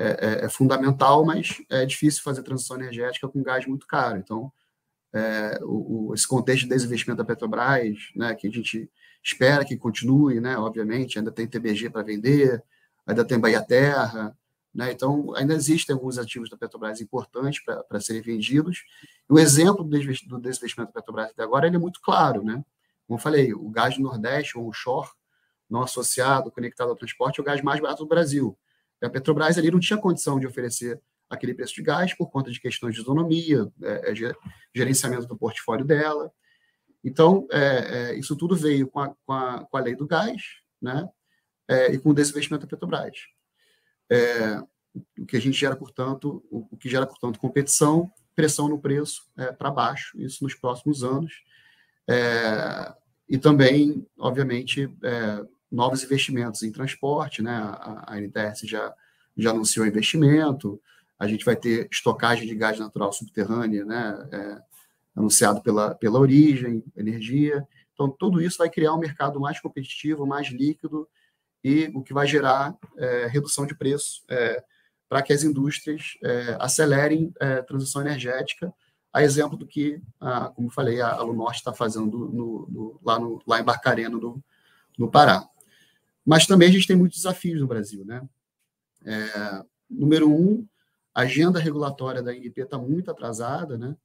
é, 0.00 0.16
é, 0.18 0.44
é, 0.46 0.48
fundamental, 0.48 1.26
mas 1.26 1.60
é 1.68 1.84
difícil 1.84 2.22
fazer 2.22 2.42
transição 2.42 2.74
energética 2.78 3.28
com 3.28 3.42
gás 3.42 3.66
muito 3.66 3.86
caro. 3.86 4.16
Então, 4.16 4.50
é, 5.12 5.58
o, 5.62 6.08
o, 6.08 6.14
esse 6.14 6.26
contexto 6.26 6.62
de 6.62 6.70
desinvestimento 6.70 7.18
da 7.18 7.24
Petrobras, 7.24 7.98
né, 8.16 8.34
que 8.34 8.48
a 8.48 8.50
gente 8.50 8.90
espera 9.22 9.62
que 9.62 9.76
continue, 9.76 10.40
né, 10.40 10.56
obviamente, 10.56 11.18
ainda 11.18 11.30
tem 11.30 11.46
TBG 11.46 11.90
para 11.90 12.02
vender, 12.02 12.64
ainda 13.06 13.26
tem 13.26 13.38
Bahia 13.38 13.60
Terra, 13.60 14.34
né, 14.74 14.90
então 14.90 15.34
ainda 15.36 15.52
existem 15.52 15.94
alguns 15.94 16.16
ativos 16.16 16.48
da 16.48 16.56
Petrobras 16.56 17.02
importantes 17.02 17.62
para 17.62 18.00
serem 18.00 18.22
vendidos. 18.22 18.82
O 19.28 19.38
exemplo 19.38 19.84
do 19.84 19.90
desinvestimento 20.40 20.94
da 20.94 21.00
Petrobras 21.00 21.30
até 21.30 21.42
agora 21.42 21.66
é 21.66 21.78
muito 21.78 22.00
claro. 22.00 22.42
Né? 22.42 22.64
Como 23.06 23.18
eu 23.18 23.22
falei, 23.22 23.52
o 23.52 23.68
gás 23.68 23.96
do 23.96 24.02
Nordeste, 24.02 24.56
ou 24.56 24.64
o 24.64 24.68
onshore, 24.68 25.10
não 25.68 25.82
associado, 25.82 26.50
conectado 26.50 26.88
ao 26.88 26.96
transporte, 26.96 27.38
é 27.38 27.42
o 27.42 27.44
gás 27.44 27.60
mais 27.60 27.80
barato 27.80 28.02
do 28.02 28.08
Brasil. 28.08 28.56
A 29.02 29.08
Petrobras 29.08 29.56
ali 29.56 29.70
não 29.70 29.80
tinha 29.80 29.98
condição 29.98 30.38
de 30.38 30.46
oferecer 30.46 31.00
aquele 31.30 31.54
preço 31.54 31.74
de 31.74 31.82
gás 31.82 32.12
por 32.12 32.28
conta 32.28 32.50
de 32.50 32.60
questões 32.60 32.94
de 32.94 33.00
isonomia, 33.00 33.70
é, 33.82 34.10
é, 34.10 34.34
gerenciamento 34.74 35.26
do 35.26 35.38
portfólio 35.38 35.84
dela. 35.84 36.32
Então, 37.04 37.46
é, 37.50 38.10
é, 38.10 38.14
isso 38.14 38.36
tudo 38.36 38.56
veio 38.56 38.88
com 38.88 38.98
a, 38.98 39.14
com, 39.24 39.32
a, 39.32 39.64
com 39.64 39.76
a 39.76 39.80
lei 39.80 39.94
do 39.94 40.06
gás 40.06 40.42
né, 40.82 41.08
é, 41.68 41.92
e 41.92 41.98
com 41.98 42.10
o 42.10 42.14
desinvestimento 42.14 42.66
da 42.66 42.70
Petrobras. 42.70 43.16
É, 44.10 44.58
o 45.18 45.24
que 45.24 45.36
a 45.36 45.40
gente 45.40 45.56
gera, 45.56 45.76
portanto, 45.76 46.44
o, 46.50 46.66
o, 46.72 46.76
que 46.76 46.88
gera, 46.88 47.06
portanto, 47.06 47.38
competição, 47.38 48.10
pressão 48.34 48.68
no 48.68 48.80
preço 48.80 49.22
para 49.56 49.70
baixo, 49.70 50.20
isso 50.20 50.42
nos 50.42 50.54
próximos 50.54 51.04
anos. 51.04 51.32
e 53.28 53.38
também, 53.38 54.04
obviamente, 54.18 54.92
novos 55.70 56.02
investimentos 56.02 56.62
em 56.62 56.72
transporte, 56.72 57.42
né? 57.42 57.56
A, 58.06 58.16
NTS 58.20 58.62
já, 58.66 58.94
já 59.36 59.50
anunciou 59.50 59.86
investimento, 59.86 60.80
a 61.18 61.26
gente 61.26 61.44
vai 61.44 61.54
ter 61.54 61.86
estocagem 61.92 62.46
de 62.46 62.54
gás 62.54 62.78
natural 62.78 63.12
subterrânea, 63.12 63.84
né, 63.84 64.28
é, 64.32 64.62
anunciado 65.14 65.60
pela, 65.60 65.94
pela 65.94 66.18
origem, 66.18 66.82
energia. 66.96 67.66
Então, 67.92 68.08
tudo 68.08 68.40
isso 68.40 68.56
vai 68.56 68.70
criar 68.70 68.94
um 68.94 68.98
mercado 68.98 69.38
mais 69.38 69.60
competitivo, 69.60 70.26
mais 70.26 70.48
líquido, 70.48 71.06
e 71.62 71.92
o 71.94 72.02
que 72.02 72.14
vai 72.14 72.26
gerar 72.26 72.74
é, 72.96 73.26
redução 73.26 73.66
de 73.66 73.74
preço 73.74 74.22
é, 74.30 74.64
para 75.10 75.20
que 75.20 75.32
as 75.32 75.44
indústrias 75.44 76.16
é, 76.24 76.56
acelerem 76.58 77.34
a 77.38 77.44
é, 77.44 77.62
transição 77.62 78.00
energética, 78.00 78.72
a 79.12 79.22
exemplo 79.22 79.58
do 79.58 79.66
que, 79.66 80.00
a, 80.18 80.48
como 80.48 80.70
falei, 80.70 81.02
a 81.02 81.12
Alunorte 81.12 81.58
está 81.58 81.74
fazendo 81.74 82.30
no, 82.32 82.66
no, 82.66 83.00
lá, 83.02 83.18
no, 83.18 83.42
lá 83.46 83.60
em 83.60 83.64
Barcarena, 83.64 84.16
no, 84.16 84.42
no 84.96 85.10
Pará. 85.10 85.46
Mas 86.24 86.46
também 86.46 86.68
a 86.68 86.72
gente 86.72 86.86
tem 86.86 86.96
muitos 86.96 87.18
desafios 87.18 87.60
no 87.60 87.66
Brasil. 87.66 88.04
Né? 88.04 88.22
É, 89.04 89.64
número 89.88 90.30
um, 90.30 90.66
a 91.14 91.22
agenda 91.22 91.58
regulatória 91.58 92.22
da 92.22 92.34
INP 92.34 92.62
está 92.62 92.78
muito 92.78 93.10
atrasada, 93.10 93.76
né? 93.76 93.96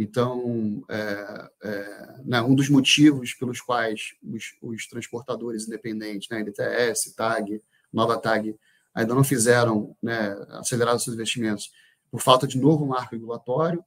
Então, 0.00 0.84
é, 0.88 1.50
é, 1.64 2.14
né, 2.24 2.40
um 2.40 2.54
dos 2.54 2.68
motivos 2.68 3.34
pelos 3.34 3.60
quais 3.60 4.14
os, 4.22 4.56
os 4.62 4.86
transportadores 4.86 5.66
independentes, 5.66 6.28
né, 6.28 6.38
LTS, 6.38 7.16
TAG, 7.16 7.60
Nova 7.92 8.16
TAG, 8.16 8.56
ainda 8.94 9.12
não 9.12 9.24
fizeram, 9.24 9.96
né, 10.00 10.36
aceleraram 10.50 11.00
seus 11.00 11.16
investimentos 11.16 11.72
por 12.12 12.20
falta 12.20 12.46
de 12.46 12.56
novo 12.58 12.86
marco 12.86 13.16
regulatório, 13.16 13.84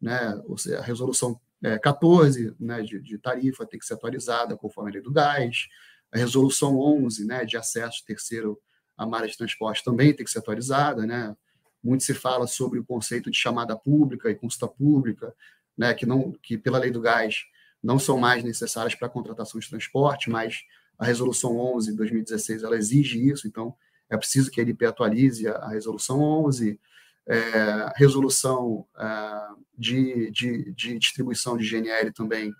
né, 0.00 0.40
ou 0.46 0.56
seja, 0.56 0.78
a 0.78 0.82
resolução 0.82 1.40
é, 1.60 1.76
14 1.76 2.54
né, 2.60 2.80
de, 2.82 3.00
de, 3.00 3.18
tarifa 3.18 3.66
tem 3.66 3.80
que 3.80 3.86
ser 3.86 3.94
atualizada 3.94 4.56
conforme 4.56 4.90
a 4.90 4.92
lei 4.92 5.02
do 5.02 5.10
gás, 5.10 5.66
a 6.12 6.18
resolução 6.18 6.78
11 6.78 7.26
né, 7.26 7.44
de 7.44 7.56
acesso 7.56 8.04
terceiro 8.04 8.58
à 8.96 9.06
malha 9.06 9.28
de 9.28 9.36
transporte 9.36 9.84
também 9.84 10.12
tem 10.12 10.24
que 10.24 10.30
ser 10.30 10.38
atualizada, 10.38 11.06
né, 11.06 11.36
muito 11.82 12.02
se 12.02 12.14
fala 12.14 12.46
sobre 12.46 12.78
o 12.78 12.84
conceito 12.84 13.30
de 13.30 13.36
chamada 13.36 13.76
pública 13.76 14.30
e 14.30 14.34
consulta 14.34 14.66
pública, 14.66 15.34
né, 15.76 15.94
que, 15.94 16.04
não, 16.04 16.32
que 16.42 16.58
pela 16.58 16.78
lei 16.78 16.90
do 16.90 17.00
gás 17.00 17.44
não 17.82 17.98
são 17.98 18.18
mais 18.18 18.42
necessárias 18.42 18.94
para 18.94 19.06
a 19.06 19.10
contratação 19.10 19.60
de 19.60 19.68
transporte, 19.68 20.28
mas 20.28 20.62
a 20.98 21.04
resolução 21.04 21.56
11 21.56 21.92
de 21.92 21.96
2016 21.96 22.64
ela 22.64 22.76
exige 22.76 23.28
isso, 23.28 23.46
então 23.46 23.74
é 24.10 24.16
preciso 24.16 24.50
que 24.50 24.60
a 24.60 24.64
LP 24.64 24.86
atualize 24.86 25.46
a, 25.46 25.52
a 25.52 25.68
resolução 25.68 26.20
11, 26.20 26.80
é, 27.28 27.92
resolução 27.94 28.86
é, 28.98 29.48
de, 29.78 30.30
de, 30.32 30.72
de, 30.72 30.98
distribuição 30.98 31.56
de 31.56 31.68
GNL 31.68 32.10
também 32.12 32.52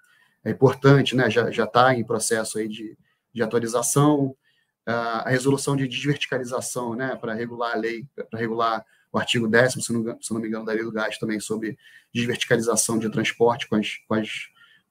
é 0.44 0.50
importante, 0.50 1.16
né, 1.16 1.28
já 1.28 1.48
está 1.48 1.94
em 1.94 2.04
processo 2.04 2.58
aí 2.58 2.68
de, 2.68 2.96
de 3.38 3.42
atualização, 3.44 4.36
a 4.84 5.28
resolução 5.28 5.76
de 5.76 5.86
desverticalização, 5.86 6.94
né, 6.94 7.14
para 7.14 7.34
regular 7.34 7.72
a 7.72 7.76
lei, 7.76 8.06
para 8.30 8.38
regular 8.38 8.84
o 9.12 9.18
artigo 9.18 9.46
10 9.46 9.72
se 9.74 9.92
não, 9.92 10.18
se 10.20 10.32
não 10.32 10.40
me 10.40 10.48
engano, 10.48 10.64
da 10.64 10.72
Lei 10.72 10.82
do 10.82 10.92
Gás 10.92 11.18
também, 11.18 11.40
sobre 11.40 11.78
desverticalização 12.12 12.98
de 12.98 13.10
transporte 13.10 13.68
com, 13.68 13.76
as, 13.76 13.96
com, 14.06 14.14
as, 14.14 14.28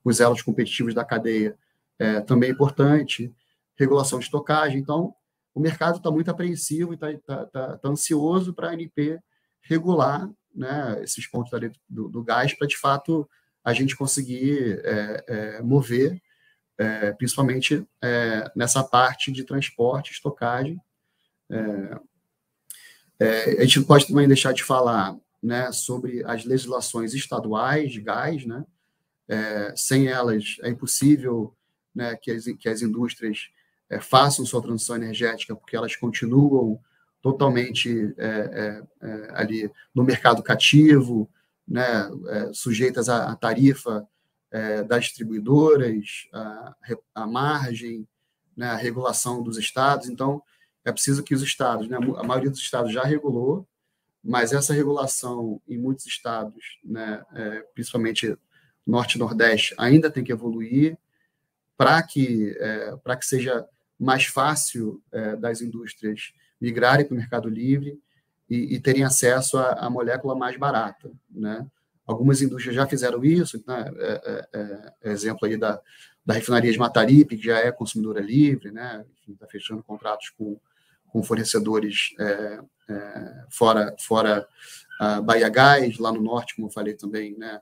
os 0.03 0.19
elos 0.19 0.41
competitivos 0.41 0.93
da 0.93 1.03
cadeia, 1.03 1.57
é, 1.99 2.21
também 2.21 2.49
é 2.49 2.53
importante, 2.53 3.33
regulação 3.75 4.19
de 4.19 4.25
estocagem. 4.25 4.79
Então, 4.79 5.13
o 5.53 5.59
mercado 5.59 5.97
está 5.97 6.11
muito 6.11 6.29
apreensivo 6.29 6.93
e 6.93 6.95
está 6.95 7.13
tá, 7.25 7.45
tá, 7.45 7.77
tá 7.77 7.89
ansioso 7.89 8.53
para 8.53 8.69
a 8.69 8.73
ANP 8.73 9.19
regular 9.61 10.29
né, 10.53 10.99
esses 11.03 11.27
pontos 11.27 11.51
do, 11.89 12.07
do 12.07 12.23
gás 12.23 12.53
para, 12.53 12.67
de 12.67 12.77
fato, 12.77 13.27
a 13.63 13.73
gente 13.73 13.95
conseguir 13.95 14.79
é, 14.83 15.25
é, 15.27 15.61
mover, 15.61 16.21
é, 16.77 17.11
principalmente 17.13 17.85
é, 18.01 18.51
nessa 18.55 18.83
parte 18.83 19.31
de 19.31 19.43
transporte, 19.43 20.11
estocagem, 20.11 20.79
é, 21.49 21.99
é, 23.19 23.61
a 23.61 23.65
gente 23.65 23.81
pode 23.81 24.07
também 24.07 24.27
deixar 24.27 24.53
de 24.53 24.63
falar 24.63 25.17
né, 25.41 25.71
sobre 25.71 26.23
as 26.25 26.45
legislações 26.45 27.13
estaduais 27.13 27.91
de 27.91 28.01
gás, 28.01 28.45
né? 28.45 28.65
É, 29.29 29.73
sem 29.75 30.07
elas 30.07 30.55
é 30.61 30.69
impossível 30.69 31.53
né, 31.93 32.15
que, 32.15 32.31
as, 32.31 32.45
que 32.45 32.69
as 32.69 32.81
indústrias 32.81 33.49
façam 33.99 34.45
sua 34.45 34.61
transição 34.61 34.95
energética, 34.95 35.53
porque 35.53 35.75
elas 35.75 35.97
continuam 35.97 36.79
totalmente 37.21 38.13
é, 38.17 38.27
é, 38.27 38.83
é 39.01 39.31
ali 39.33 39.71
no 39.93 40.03
mercado 40.03 40.41
cativo, 40.41 41.29
né, 41.67 42.09
sujeitas 42.53 43.09
à, 43.09 43.31
à 43.31 43.35
tarifa 43.35 44.07
das 44.87 45.05
distribuidoras, 45.05 46.27
à, 46.33 46.75
à 47.13 47.27
margem, 47.27 48.07
né, 48.55 48.67
à 48.67 48.75
regulação 48.75 49.43
dos 49.43 49.57
estados. 49.57 50.09
Então, 50.09 50.41
é 50.83 50.91
preciso 50.91 51.23
que 51.23 51.35
os 51.35 51.41
estados, 51.41 51.87
né, 51.87 51.97
a 51.97 52.23
maioria 52.23 52.49
dos 52.49 52.59
estados 52.59 52.91
já 52.91 53.03
regulou, 53.03 53.67
mas 54.23 54.51
essa 54.51 54.73
regulação 54.73 55.61
em 55.67 55.77
muitos 55.77 56.05
estados, 56.05 56.79
né, 56.83 57.23
é, 57.33 57.63
principalmente 57.73 58.37
norte 58.85 59.15
e 59.15 59.19
nordeste, 59.19 59.75
ainda 59.77 60.09
tem 60.09 60.23
que 60.23 60.31
evoluir 60.31 60.97
para 61.77 62.01
que 62.01 62.55
é, 62.59 63.15
que 63.15 63.25
seja 63.25 63.65
mais 63.99 64.25
fácil 64.25 65.01
é, 65.11 65.35
das 65.35 65.61
indústrias 65.61 66.33
migrarem 66.59 67.05
para 67.05 67.13
o 67.13 67.17
mercado 67.17 67.49
livre 67.49 67.99
e, 68.49 68.75
e 68.75 68.79
terem 68.79 69.03
acesso 69.03 69.57
à, 69.57 69.73
à, 69.73 69.89
molécula 69.89 70.35
mais 70.35 70.57
barata, 70.57 71.11
né? 71.29 71.65
Algumas 72.07 72.41
indústrias 72.41 72.75
já 72.75 72.87
fizeram 72.87 73.23
isso, 73.23 73.61
né? 73.67 73.91
É, 73.97 74.47
é, 74.53 74.93
é 75.03 75.11
exemplo 75.11 75.45
aí 75.45 75.57
da, 75.57 75.79
da 76.25 76.33
refinaria 76.33 76.71
de 76.71 76.79
Mataripe, 76.79 77.37
que 77.37 77.45
já 77.45 77.59
é 77.59 77.71
consumidora 77.71 78.21
livre, 78.21 78.71
né? 78.71 79.05
Está 79.27 79.45
fechando 79.45 79.83
contratos 79.83 80.29
com 80.29 80.57
com 81.07 81.23
fornecedores 81.23 82.13
é, 82.19 82.59
é, 82.89 83.45
fora, 83.49 83.95
fora 83.99 84.47
a 84.99 85.21
Bahia 85.21 85.49
Gás, 85.49 85.97
lá 85.97 86.11
no 86.11 86.21
norte, 86.21 86.55
como 86.55 86.67
eu 86.67 86.71
falei 86.71 86.93
também, 86.93 87.37
né? 87.37 87.61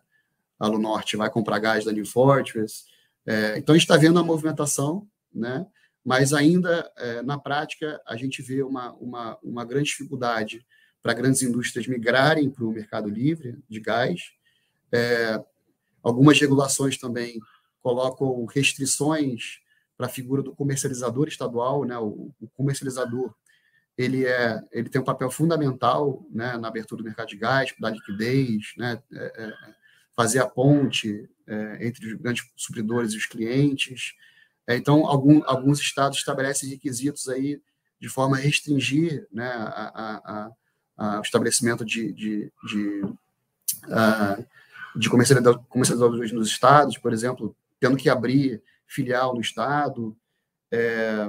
Lá 0.60 0.70
no 0.70 0.80
norte 0.80 1.18
vai 1.18 1.30
comprar 1.30 1.60
gás 1.60 1.86
da 1.86 1.92
New 1.92 2.06
Fortress. 2.06 2.86
É, 3.26 3.58
então, 3.58 3.74
a 3.74 3.78
gente 3.78 3.86
está 3.86 3.98
vendo 3.98 4.20
a 4.20 4.24
movimentação, 4.24 5.08
né? 5.34 5.66
mas 6.04 6.34
ainda, 6.34 6.90
é, 6.98 7.22
na 7.24 7.38
prática, 7.38 8.00
a 8.06 8.16
gente 8.16 8.42
vê 8.42 8.62
uma, 8.62 8.94
uma, 8.94 9.38
uma 9.42 9.66
grande 9.66 9.90
dificuldade 9.90 10.66
para 11.06 11.14
grandes 11.14 11.44
indústrias 11.44 11.86
migrarem 11.86 12.50
para 12.50 12.66
o 12.66 12.72
mercado 12.72 13.08
livre 13.08 13.60
de 13.70 13.80
gás. 13.80 14.32
É, 14.92 15.40
algumas 16.02 16.40
regulações 16.40 16.98
também 16.98 17.40
colocam 17.80 18.44
restrições 18.46 19.60
para 19.96 20.08
a 20.08 20.10
figura 20.10 20.42
do 20.42 20.56
comercializador 20.56 21.28
estadual, 21.28 21.86
né? 21.86 21.96
O, 22.00 22.32
o, 22.42 22.48
comercializador 22.56 23.36
ele 23.96 24.26
é 24.26 24.60
ele 24.72 24.90
tem 24.90 25.00
um 25.00 25.04
papel 25.04 25.30
fundamental 25.30 26.26
né, 26.32 26.58
na 26.58 26.70
abertura 26.70 27.04
do 27.04 27.06
mercado 27.06 27.28
de 27.28 27.38
gás, 27.38 27.72
dar 27.80 27.92
liquidez, 27.92 28.74
né, 28.76 29.00
é, 29.14 29.44
é, 29.44 29.54
fazer 30.16 30.40
a 30.40 30.50
ponte 30.50 31.30
é, 31.46 31.86
entre 31.86 32.04
os 32.08 32.14
grandes 32.14 32.50
supridores 32.56 33.14
e 33.14 33.18
os 33.18 33.28
clientes. 33.28 34.16
É, 34.66 34.76
então, 34.76 35.06
algum, 35.06 35.44
alguns 35.46 35.80
estados 35.80 36.18
estabelecem 36.18 36.68
requisitos 36.68 37.30
aí 37.30 37.62
de 38.02 38.10
forma 38.10 38.38
a 38.38 38.40
restringir 38.40 39.28
né, 39.32 39.48
a, 39.48 40.48
a, 40.48 40.52
o 40.98 41.22
estabelecimento 41.22 41.84
de, 41.84 42.12
de, 42.14 42.52
de, 42.64 43.02
de 44.96 45.10
comercializadores 45.10 46.32
nos 46.32 46.48
estados, 46.48 46.98
por 46.98 47.12
exemplo, 47.12 47.56
tendo 47.80 47.98
que 47.98 48.10
abrir 48.10 48.64
filial 48.88 49.34
no 49.34 49.42
Estado. 49.42 50.16
É, 50.72 51.28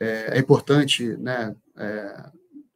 é, 0.00 0.36
é 0.36 0.38
importante 0.38 1.16
né, 1.16 1.54
é, 1.76 2.30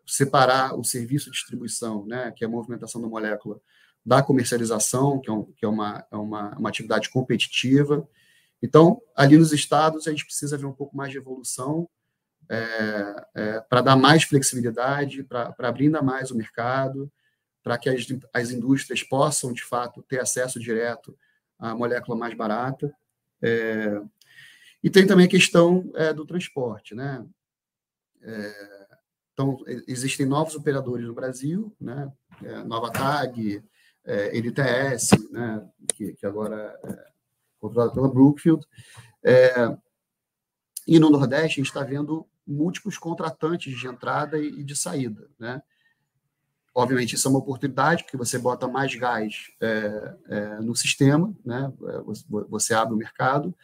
separar 0.06 0.74
o 0.74 0.84
serviço 0.84 1.26
de 1.26 1.32
distribuição, 1.32 2.06
né, 2.06 2.32
que 2.34 2.44
é 2.44 2.46
a 2.46 2.50
movimentação 2.50 3.00
da 3.00 3.08
molécula, 3.08 3.60
da 4.04 4.22
comercialização, 4.22 5.20
que 5.20 5.28
é, 5.28 5.32
um, 5.32 5.44
que 5.44 5.64
é, 5.64 5.68
uma, 5.68 6.04
é 6.10 6.16
uma, 6.16 6.56
uma 6.56 6.68
atividade 6.68 7.10
competitiva. 7.10 8.08
Então, 8.62 9.00
ali 9.14 9.36
nos 9.36 9.52
estados, 9.52 10.06
a 10.06 10.10
gente 10.10 10.24
precisa 10.24 10.56
ver 10.56 10.66
um 10.66 10.72
pouco 10.72 10.96
mais 10.96 11.12
de 11.12 11.18
evolução 11.18 11.88
é, 12.50 13.26
é, 13.34 13.60
para 13.60 13.82
dar 13.82 13.96
mais 13.96 14.24
flexibilidade, 14.24 15.22
para 15.22 15.54
abrir 15.58 15.86
ainda 15.86 16.00
mais 16.00 16.30
o 16.30 16.36
mercado, 16.36 17.12
para 17.62 17.76
que 17.76 17.90
as, 17.90 18.06
as 18.32 18.50
indústrias 18.50 19.02
possam, 19.02 19.52
de 19.52 19.62
fato, 19.62 20.02
ter 20.02 20.20
acesso 20.20 20.58
direto 20.58 21.16
à 21.58 21.74
molécula 21.74 22.16
mais 22.16 22.34
barata. 22.34 22.90
É, 23.42 24.00
e 24.82 24.88
tem 24.88 25.06
também 25.06 25.26
a 25.26 25.30
questão 25.30 25.90
é, 25.94 26.12
do 26.12 26.24
transporte. 26.24 26.94
Né? 26.94 27.26
É, 28.22 28.86
então, 29.34 29.58
existem 29.86 30.24
novos 30.24 30.54
operadores 30.54 31.06
no 31.06 31.14
Brasil, 31.14 31.72
né? 31.80 32.10
É, 32.42 32.64
Nova 32.64 32.90
TAG, 32.90 33.62
NTS, 34.32 35.10
né? 35.30 35.68
que, 35.94 36.14
que 36.14 36.24
agora 36.24 36.80
é 36.82 37.08
controlada 37.60 37.92
pela 37.92 38.08
Brookfield. 38.08 38.66
E 40.86 40.98
no 40.98 41.10
Nordeste, 41.10 41.60
a 41.60 41.62
gente 41.62 41.66
está 41.66 41.84
vendo 41.84 42.26
múltiplos 42.48 42.96
contratantes 42.96 43.78
de 43.78 43.86
entrada 43.86 44.38
e 44.38 44.64
de 44.64 44.74
saída. 44.74 45.28
Né? 45.38 45.62
Obviamente, 46.74 47.14
isso 47.14 47.28
é 47.28 47.30
uma 47.30 47.40
oportunidade, 47.40 48.04
porque 48.04 48.16
você 48.16 48.38
bota 48.38 48.66
mais 48.66 48.94
gás 48.94 49.50
é, 49.60 50.16
é, 50.28 50.60
no 50.60 50.74
sistema, 50.74 51.36
né? 51.44 51.72
você, 52.04 52.24
você 52.48 52.74
abre 52.74 52.94
o 52.94 52.98
mercado, 52.98 53.54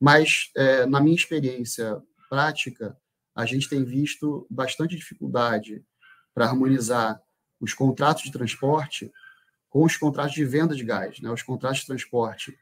mas, 0.00 0.50
é, 0.56 0.86
na 0.86 1.00
minha 1.00 1.14
experiência 1.14 2.02
prática, 2.28 2.96
a 3.34 3.44
gente 3.44 3.68
tem 3.68 3.84
visto 3.84 4.46
bastante 4.50 4.96
dificuldade 4.96 5.84
para 6.34 6.46
harmonizar 6.46 7.20
os 7.60 7.74
contratos 7.74 8.24
de 8.24 8.32
transporte 8.32 9.12
com 9.68 9.84
os 9.84 9.96
contratos 9.96 10.34
de 10.34 10.44
venda 10.44 10.74
de 10.74 10.84
gás. 10.84 11.20
Né? 11.20 11.30
Os 11.30 11.42
contratos 11.42 11.80
de 11.80 11.86
transporte 11.86 12.58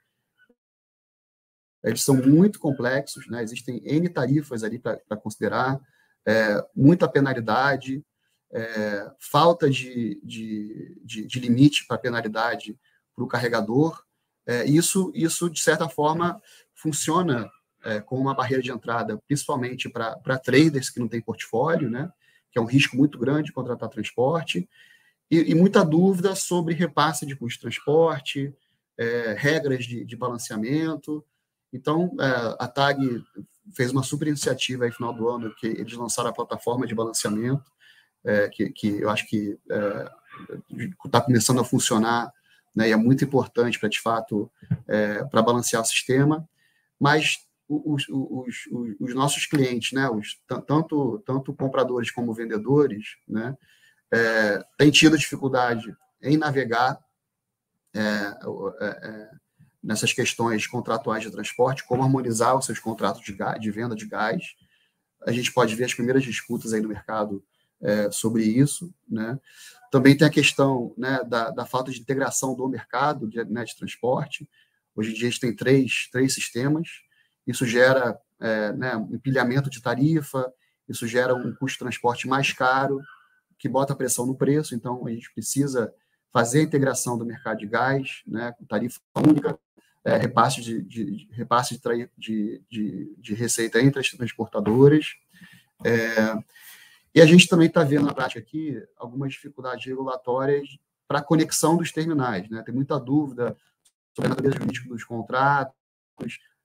eles 1.82 2.02
são 2.02 2.16
muito 2.16 2.58
complexos, 2.58 3.26
né? 3.28 3.42
existem 3.42 3.80
N 3.84 4.08
tarifas 4.08 4.62
ali 4.62 4.78
para 4.78 5.16
considerar, 5.16 5.80
é, 6.26 6.62
muita 6.74 7.08
penalidade, 7.08 8.04
é, 8.52 9.10
falta 9.18 9.70
de, 9.70 10.20
de, 10.22 11.00
de, 11.04 11.26
de 11.26 11.40
limite 11.40 11.86
para 11.86 11.98
penalidade 11.98 12.78
para 13.14 13.24
o 13.24 13.28
carregador. 13.28 14.02
É, 14.46 14.64
isso, 14.64 15.12
isso, 15.14 15.48
de 15.48 15.60
certa 15.60 15.88
forma, 15.88 16.40
funciona 16.74 17.50
é, 17.84 18.00
como 18.00 18.20
uma 18.20 18.34
barreira 18.34 18.62
de 18.62 18.70
entrada, 18.70 19.18
principalmente 19.26 19.88
para 19.88 20.38
traders 20.38 20.90
que 20.90 21.00
não 21.00 21.08
têm 21.08 21.20
portfólio, 21.20 21.88
né? 21.88 22.10
que 22.50 22.58
é 22.58 22.62
um 22.62 22.66
risco 22.66 22.96
muito 22.96 23.18
grande 23.18 23.52
contratar 23.52 23.88
transporte, 23.88 24.68
e, 25.30 25.52
e 25.52 25.54
muita 25.54 25.84
dúvida 25.84 26.34
sobre 26.34 26.74
repasse 26.74 27.24
de 27.24 27.36
custo 27.36 27.58
de 27.58 27.60
transporte, 27.60 28.52
é, 28.98 29.34
regras 29.38 29.84
de, 29.84 30.04
de, 30.04 30.16
balanceamento. 30.16 31.24
Então, 31.72 32.14
é, 32.20 32.56
a 32.58 32.68
TAG 32.68 33.24
fez 33.74 33.92
uma 33.92 34.02
super 34.02 34.28
iniciativa 34.28 34.84
aí 34.84 34.90
no 34.90 34.96
final 34.96 35.12
do 35.12 35.28
ano, 35.28 35.54
que 35.54 35.66
eles 35.66 35.92
lançaram 35.94 36.30
a 36.30 36.34
plataforma 36.34 36.86
de 36.86 36.94
balanceamento, 36.94 37.70
é, 38.24 38.48
que, 38.48 38.70
que, 38.70 39.00
eu 39.00 39.08
acho 39.08 39.26
que 39.28 39.58
está 41.04 41.18
é, 41.18 41.22
começando 41.22 41.60
a 41.60 41.64
funcionar, 41.64 42.32
né, 42.74 42.88
e 42.88 42.92
é 42.92 42.96
muito 42.96 43.24
importante 43.24 43.78
para, 43.78 43.88
de 43.88 44.00
fato, 44.00 44.50
para 45.30 45.42
balancear 45.42 45.82
o 45.82 45.86
sistema, 45.86 46.48
mas 46.98 47.38
os, 47.68 48.08
os, 48.08 48.66
os, 48.70 48.96
os 49.00 49.14
nossos 49.14 49.46
clientes, 49.46 49.92
né, 49.92 50.08
os, 50.08 50.40
tanto, 50.66 51.22
tanto 51.24 51.54
compradores 51.54 52.10
como 52.10 52.34
vendedores, 52.34 53.16
né, 53.26 53.56
é, 54.12 54.64
têm 54.76 54.90
tido 54.90 55.16
dificuldade 55.16 55.96
em 56.22 56.36
navegar 56.36 56.98
é, 57.94 58.00
é, 58.80 59.30
nessas 59.82 60.12
questões 60.12 60.66
contratuais 60.66 61.22
de 61.22 61.30
transporte, 61.30 61.84
como 61.86 62.02
harmonizar 62.02 62.56
os 62.56 62.66
seus 62.66 62.78
contratos 62.78 63.22
de, 63.22 63.32
gás, 63.32 63.60
de 63.60 63.70
venda 63.70 63.94
de 63.94 64.06
gás. 64.06 64.54
A 65.26 65.32
gente 65.32 65.52
pode 65.52 65.74
ver 65.74 65.84
as 65.84 65.94
primeiras 65.94 66.22
disputas 66.22 66.72
aí 66.72 66.80
no 66.80 66.88
mercado 66.88 67.42
é, 67.80 68.10
sobre 68.10 68.44
isso. 68.44 68.92
Né? 69.08 69.38
Também 69.90 70.16
tem 70.16 70.26
a 70.26 70.30
questão 70.30 70.94
né, 70.96 71.20
da, 71.26 71.50
da, 71.50 71.66
falta 71.66 71.90
de 71.90 72.00
integração 72.00 72.54
do 72.54 72.68
mercado 72.68 73.28
de, 73.28 73.42
né, 73.44 73.64
de 73.64 73.76
transporte. 73.76 74.48
Hoje 74.94 75.10
em 75.10 75.14
dia 75.14 75.28
a 75.28 75.30
gente 75.30 75.40
tem 75.40 75.54
três, 75.54 76.08
três 76.12 76.34
sistemas, 76.34 76.88
isso 77.46 77.64
gera 77.64 78.18
é, 78.38 78.72
né, 78.72 78.96
um 78.96 79.14
empilhamento 79.14 79.70
de 79.70 79.80
tarifa, 79.80 80.52
isso 80.88 81.06
gera 81.06 81.34
um 81.34 81.54
custo 81.54 81.78
de 81.78 81.78
transporte 81.78 82.28
mais 82.28 82.52
caro, 82.52 83.00
que 83.58 83.68
bota 83.68 83.94
pressão 83.94 84.26
no 84.26 84.34
preço, 84.34 84.74
então 84.74 85.06
a 85.06 85.10
gente 85.10 85.32
precisa 85.32 85.92
fazer 86.32 86.60
a 86.60 86.62
integração 86.62 87.18
do 87.18 87.26
mercado 87.26 87.58
de 87.58 87.66
gás, 87.66 88.22
né, 88.26 88.52
com 88.52 88.64
tarifa 88.64 89.00
única, 89.16 89.58
é, 90.04 90.16
repasse, 90.16 90.60
de, 90.60 90.82
de, 90.82 91.28
repasse 91.32 91.80
de, 92.16 92.62
de, 92.68 93.14
de, 93.18 93.34
receita 93.34 93.80
entre 93.80 94.00
as 94.00 94.10
transportadoras. 94.10 95.14
É, 95.84 96.38
e 97.14 97.20
a 97.20 97.26
gente 97.26 97.48
também 97.48 97.66
está 97.66 97.82
vendo 97.82 98.06
na 98.06 98.14
prática 98.14 98.40
aqui 98.40 98.82
algumas 98.96 99.32
dificuldades 99.32 99.84
regulatórias 99.84 100.78
para 101.06 101.18
a 101.18 101.22
conexão 101.22 101.76
dos 101.76 101.92
terminais. 101.92 102.48
Né? 102.48 102.62
Tem 102.62 102.74
muita 102.74 102.98
dúvida 102.98 103.56
sobre 104.14 104.26
a 104.26 104.30
natureza 104.30 104.58
jurídica 104.58 104.88
dos 104.88 105.04
contratos, 105.04 105.74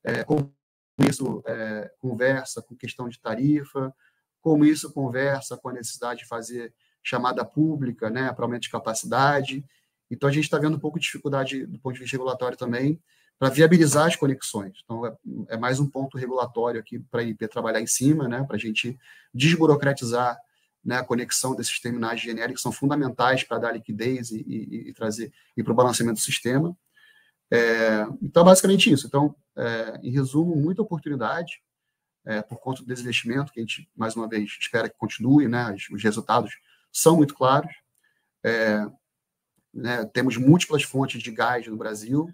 é, 0.04 0.24
como 0.24 0.54
isso 1.00 1.43
é, 1.45 1.91
conversa 2.00 2.62
com 2.62 2.76
questão 2.76 3.10
de 3.10 3.19
tarifa, 3.19 3.93
como 4.39 4.63
isso 4.63 4.93
conversa 4.93 5.58
com 5.58 5.69
a 5.69 5.74
necessidade 5.74 6.21
de 6.21 6.28
fazer 6.28 6.74
chamada 7.04 7.43
pública 7.43 8.10
né, 8.10 8.32
para 8.32 8.45
aumento 8.45 8.63
de 8.63 8.69
capacidade. 8.69 9.65
Então, 10.10 10.30
a 10.30 10.32
gente 10.32 10.45
está 10.45 10.58
vendo 10.58 10.78
um 10.78 10.80
pouco 10.80 11.00
de 11.00 11.06
dificuldade 11.06 11.65
do 11.65 11.80
ponto 11.80 11.95
de 11.95 12.00
vista 12.00 12.15
regulatório 12.15 12.58
também 12.58 13.02
para 13.38 13.50
viabilizar 13.50 14.08
as 14.08 14.15
conexões. 14.15 14.80
Então, 14.84 15.06
é, 15.06 15.15
é 15.50 15.58
mais 15.58 15.80
um 15.80 15.89
ponto 15.89 16.17
regulatório 16.17 16.80
aqui 16.80 17.00
para 17.00 17.21
a 17.21 17.24
IP 17.24 17.48
trabalhar 17.48 17.82
em 17.82 17.88
cima, 17.88 18.28
né, 18.28 18.43
para 18.43 18.56
a 18.56 18.60
gente 18.60 18.98
desburocratizar 19.34 20.38
né, 20.84 20.98
a 20.98 21.04
conexão 21.04 21.56
desses 21.56 21.80
terminais 21.80 22.21
GNL, 22.24 22.54
que 22.54 22.62
são 22.62 22.71
fundamentais 22.71 23.43
para 23.43 23.58
dar 23.58 23.71
liquidez 23.71 24.32
e, 24.32 24.45
e, 24.48 24.89
e 24.89 24.93
trazer 24.93 25.34
e 25.58 25.63
para 25.63 25.74
o 25.74 25.76
balanceamento 25.76 26.19
do 26.19 26.24
sistema. 26.24 26.78
É, 27.52 28.06
então, 28.21 28.43
basicamente 28.43 28.91
isso. 28.91 29.08
Então, 29.08 29.36
é, 29.56 30.00
em 30.04 30.12
resumo, 30.12 30.56
muita 30.56 30.82
oportunidade 30.82 31.62
é, 32.26 32.41
por 32.41 32.60
conta 32.60 32.82
do 32.82 32.88
desinvestimento, 32.88 33.52
que 33.52 33.60
a 33.60 33.63
gente, 33.63 33.89
mais 33.95 34.15
uma 34.15 34.28
vez, 34.28 34.58
espera 34.60 34.89
que 34.89 34.98
continue, 34.98 35.48
né, 35.48 35.74
os, 35.74 35.89
os 35.89 36.04
resultados 36.04 36.54
são 36.91 37.17
muito 37.17 37.34
claros. 37.34 37.71
É, 38.43 38.86
né, 39.74 40.06
temos 40.06 40.38
múltiplas 40.38 40.84
fontes 40.84 41.21
de 41.21 41.32
gás 41.32 41.67
no 41.67 41.76
Brasil, 41.76 42.30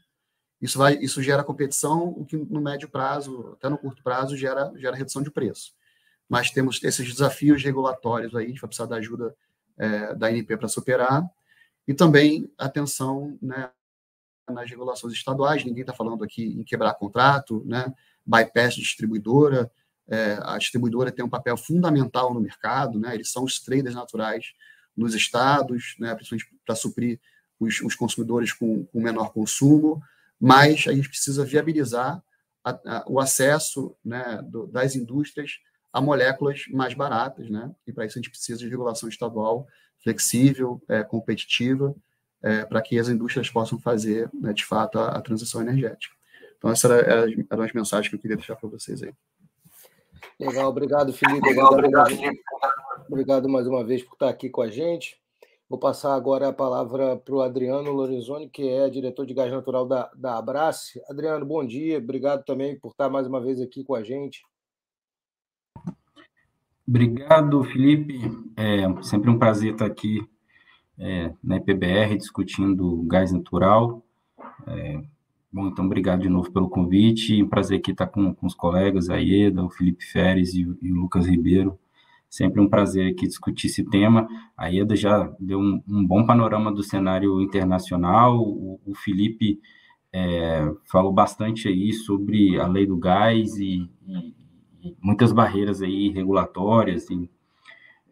isso, 0.61 0.77
vai, 0.77 0.95
isso 0.97 1.23
gera 1.23 1.43
competição, 1.43 2.09
o 2.09 2.23
que 2.23 2.37
no 2.37 2.61
médio 2.61 2.87
prazo, 2.87 3.53
até 3.53 3.67
no 3.67 3.77
curto 3.77 4.03
prazo, 4.03 4.37
gera, 4.37 4.71
gera 4.75 4.95
redução 4.95 5.23
de 5.23 5.31
preço. 5.31 5.73
Mas 6.29 6.51
temos 6.51 6.81
esses 6.83 7.11
desafios 7.11 7.63
regulatórios 7.63 8.35
aí, 8.35 8.45
a 8.45 8.47
gente 8.47 8.61
vai 8.61 8.67
precisar 8.67 8.85
da 8.85 8.97
ajuda 8.97 9.35
é, 9.77 10.13
da 10.13 10.27
ANP 10.27 10.55
para 10.57 10.67
superar, 10.67 11.27
e 11.87 11.93
também 11.93 12.49
atenção 12.59 13.37
né, 13.41 13.71
nas 14.47 14.69
regulações 14.69 15.13
estaduais, 15.13 15.65
ninguém 15.65 15.81
está 15.81 15.93
falando 15.93 16.23
aqui 16.23 16.43
em 16.43 16.63
quebrar 16.63 16.93
contrato, 16.93 17.63
né, 17.65 17.91
bypass 18.23 18.75
de 18.75 18.81
distribuidora, 18.81 19.71
é, 20.07 20.37
a 20.43 20.57
distribuidora 20.59 21.11
tem 21.11 21.25
um 21.25 21.29
papel 21.29 21.57
fundamental 21.57 22.33
no 22.33 22.39
mercado, 22.39 22.99
né, 22.99 23.15
eles 23.15 23.31
são 23.31 23.43
os 23.43 23.59
traders 23.59 23.95
naturais 23.95 24.53
nos 24.95 25.15
estados, 25.15 25.95
né, 25.99 26.13
principalmente 26.13 26.47
para 26.63 26.75
suprir 26.75 27.19
os, 27.59 27.81
os 27.81 27.95
consumidores 27.95 28.53
com, 28.53 28.85
com 28.85 29.01
menor 29.01 29.31
consumo, 29.33 30.01
mas 30.41 30.85
a 30.87 30.93
gente 30.93 31.07
precisa 31.07 31.45
viabilizar 31.45 32.21
a, 32.63 32.71
a, 32.71 33.05
o 33.07 33.19
acesso 33.19 33.95
né, 34.03 34.41
do, 34.43 34.65
das 34.65 34.95
indústrias 34.95 35.59
a 35.93 36.01
moléculas 36.01 36.63
mais 36.71 36.93
baratas, 36.93 37.49
né? 37.49 37.69
E 37.85 37.91
para 37.91 38.05
isso 38.05 38.17
a 38.17 38.21
gente 38.21 38.31
precisa 38.31 38.59
de 38.59 38.69
regulação 38.69 39.09
estadual 39.09 39.67
flexível, 40.01 40.81
é, 40.87 41.03
competitiva, 41.03 41.93
é, 42.41 42.65
para 42.65 42.81
que 42.81 42.97
as 42.97 43.07
indústrias 43.07 43.49
possam 43.49 43.77
fazer, 43.77 44.29
né, 44.33 44.51
de 44.53 44.65
fato, 44.65 44.97
a, 44.97 45.09
a, 45.09 45.21
transição 45.21 45.61
energética. 45.61 46.15
Então, 46.57 46.71
essas 46.71 46.89
eram, 46.89 47.45
eram 47.51 47.63
as 47.63 47.73
mensagens 47.73 48.09
que 48.09 48.15
eu 48.15 48.19
queria 48.19 48.37
deixar 48.37 48.55
para 48.55 48.69
vocês 48.69 49.03
aí. 49.03 49.13
Legal, 50.39 50.69
obrigado, 50.69 51.13
Felipe. 51.13 51.47
Legal, 51.47 51.73
obrigado, 51.73 52.13
obrigado, 52.13 52.37
obrigado 53.07 53.49
mais 53.49 53.67
uma 53.67 53.83
vez 53.83 54.01
por 54.01 54.13
estar 54.13 54.29
aqui 54.29 54.49
com 54.49 54.61
a 54.61 54.69
gente. 54.69 55.20
Vou 55.71 55.79
passar 55.79 56.15
agora 56.15 56.49
a 56.49 56.53
palavra 56.53 57.15
para 57.15 57.33
o 57.33 57.39
Adriano 57.39 57.93
Lorenzoni, 57.93 58.49
que 58.49 58.67
é 58.67 58.89
diretor 58.89 59.25
de 59.25 59.33
gás 59.33 59.49
natural 59.49 59.87
da, 59.87 60.11
da 60.13 60.37
Abrace. 60.37 61.01
Adriano, 61.09 61.45
bom 61.45 61.65
dia. 61.65 61.97
Obrigado 61.97 62.43
também 62.43 62.77
por 62.77 62.89
estar 62.89 63.09
mais 63.09 63.25
uma 63.25 63.39
vez 63.39 63.61
aqui 63.61 63.81
com 63.81 63.95
a 63.95 64.03
gente. 64.03 64.43
Obrigado, 66.85 67.63
Felipe. 67.63 68.19
É 68.57 69.01
sempre 69.01 69.29
um 69.29 69.39
prazer 69.39 69.71
estar 69.71 69.85
aqui 69.85 70.19
é, 70.99 71.33
na 71.41 71.55
EPBR 71.55 72.17
discutindo 72.17 73.03
gás 73.03 73.31
natural. 73.31 74.03
É, 74.67 75.01
bom, 75.49 75.67
então, 75.67 75.85
obrigado 75.85 76.19
de 76.19 76.27
novo 76.27 76.51
pelo 76.51 76.69
convite. 76.69 77.41
Um 77.41 77.47
prazer 77.47 77.79
aqui 77.79 77.91
estar 77.91 78.07
com, 78.07 78.35
com 78.35 78.45
os 78.45 78.53
colegas, 78.53 79.09
a 79.09 79.15
Ieda, 79.15 79.63
o 79.63 79.69
Felipe 79.69 80.03
Feres 80.03 80.53
e, 80.53 80.63
e 80.81 80.91
o 80.91 80.95
Lucas 80.95 81.27
Ribeiro. 81.27 81.79
Sempre 82.31 82.61
um 82.61 82.69
prazer 82.69 83.11
aqui 83.11 83.27
discutir 83.27 83.67
esse 83.67 83.83
tema. 83.83 84.25
A 84.55 84.67
Ieda 84.67 84.95
já 84.95 85.29
deu 85.37 85.59
um, 85.59 85.83
um 85.85 86.07
bom 86.07 86.25
panorama 86.25 86.71
do 86.71 86.81
cenário 86.81 87.41
internacional. 87.41 88.39
O, 88.39 88.79
o 88.85 88.95
Felipe 88.95 89.59
é, 90.13 90.73
falou 90.89 91.11
bastante 91.11 91.67
aí 91.67 91.91
sobre 91.91 92.57
a 92.57 92.65
lei 92.67 92.85
do 92.87 92.95
gás 92.95 93.57
e, 93.57 93.85
e, 94.07 94.95
muitas 95.03 95.33
barreiras 95.33 95.81
aí 95.81 96.07
regulatórias 96.07 97.09
e, 97.09 97.29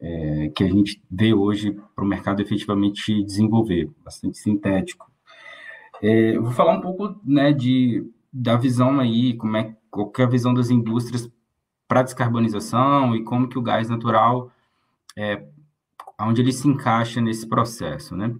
é, 0.01 0.49
que 0.49 0.65
a 0.65 0.67
gente 0.67 1.01
vê 1.10 1.34
hoje 1.34 1.71
para 1.95 2.03
o 2.03 2.08
mercado 2.08 2.41
efetivamente 2.41 3.23
desenvolver, 3.23 3.89
bastante 4.03 4.38
sintético. 4.38 5.10
É, 6.01 6.38
vou 6.38 6.51
falar 6.51 6.77
um 6.77 6.82
pouco 6.82 7.17
né, 7.23 7.53
de, 7.53 8.05
da 8.34 8.58
visão 8.58 8.99
aí, 8.99 9.38
como 9.38 9.55
é, 9.55 9.77
qual 9.89 10.12
é 10.19 10.23
a 10.23 10.29
visão 10.29 10.53
das 10.53 10.69
indústrias 10.69 11.32
para 11.89 12.04
descarbonização 12.04 13.15
e 13.15 13.23
como 13.23 13.49
que 13.49 13.58
o 13.58 13.63
gás 13.63 13.89
natural, 13.89 14.52
é, 15.17 15.43
onde 16.21 16.39
ele 16.39 16.54
se 16.54 16.67
encaixa 16.67 17.19
nesse 17.19 17.49
processo, 17.49 18.15
né? 18.15 18.34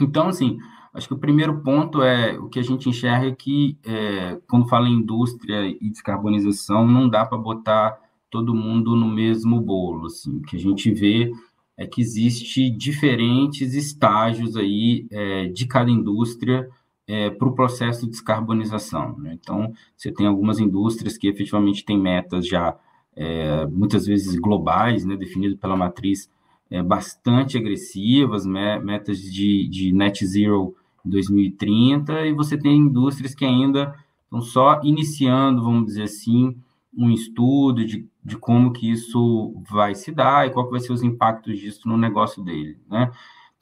Então, 0.00 0.28
assim, 0.28 0.58
acho 0.92 1.06
que 1.06 1.14
o 1.14 1.18
primeiro 1.18 1.62
ponto 1.62 2.02
é 2.02 2.36
o 2.36 2.48
que 2.48 2.58
a 2.58 2.62
gente 2.62 2.88
enxerga 2.88 3.28
é 3.28 3.32
que, 3.32 3.78
é, 3.84 4.40
quando 4.48 4.68
fala 4.68 4.88
em 4.88 4.94
indústria 4.94 5.64
e 5.64 5.90
descarbonização, 5.90 6.86
não 6.86 7.08
dá 7.08 7.24
para 7.24 7.38
botar 7.38 8.00
todo 8.28 8.54
mundo 8.54 8.96
no 8.96 9.06
mesmo 9.06 9.60
bolo, 9.60 10.06
assim, 10.06 10.38
o 10.38 10.42
que 10.42 10.56
a 10.56 10.60
gente 10.60 10.90
vê 10.90 11.30
é 11.76 11.86
que 11.86 12.00
existe 12.00 12.68
diferentes 12.68 13.74
estágios 13.74 14.56
aí 14.56 15.06
é, 15.10 15.46
de 15.46 15.66
cada 15.66 15.90
indústria 15.90 16.68
é, 17.06 17.30
para 17.30 17.48
o 17.48 17.54
processo 17.54 18.04
de 18.04 18.10
descarbonização. 18.10 19.16
Né? 19.18 19.36
Então, 19.40 19.72
você 19.96 20.12
tem 20.12 20.26
algumas 20.26 20.58
indústrias 20.58 21.16
que 21.16 21.28
efetivamente 21.28 21.84
têm 21.84 21.98
metas 21.98 22.46
já 22.46 22.76
é, 23.14 23.66
muitas 23.66 24.06
vezes 24.06 24.38
globais, 24.38 25.04
né, 25.04 25.16
definidas 25.16 25.58
pela 25.58 25.76
matriz 25.76 26.30
é, 26.70 26.82
bastante 26.82 27.58
agressivas, 27.58 28.46
metas 28.46 29.20
de, 29.20 29.68
de 29.68 29.92
net 29.92 30.24
zero 30.26 30.74
em 31.04 31.10
2030, 31.10 32.26
e 32.26 32.32
você 32.32 32.56
tem 32.56 32.78
indústrias 32.78 33.34
que 33.34 33.44
ainda 33.44 33.94
estão 34.24 34.40
só 34.40 34.80
iniciando, 34.82 35.62
vamos 35.62 35.86
dizer 35.86 36.04
assim, 36.04 36.56
um 36.96 37.10
estudo 37.10 37.84
de 37.84 38.08
de 38.24 38.36
como 38.36 38.72
que 38.72 38.90
isso 38.90 39.54
vai 39.68 39.94
se 39.94 40.12
dar 40.12 40.46
e 40.46 40.50
qual 40.50 40.66
que 40.66 40.70
vai 40.70 40.80
ser 40.80 40.92
os 40.92 41.02
impactos 41.02 41.58
disso 41.58 41.88
no 41.88 41.96
negócio 41.96 42.42
dele, 42.42 42.78
né? 42.88 43.10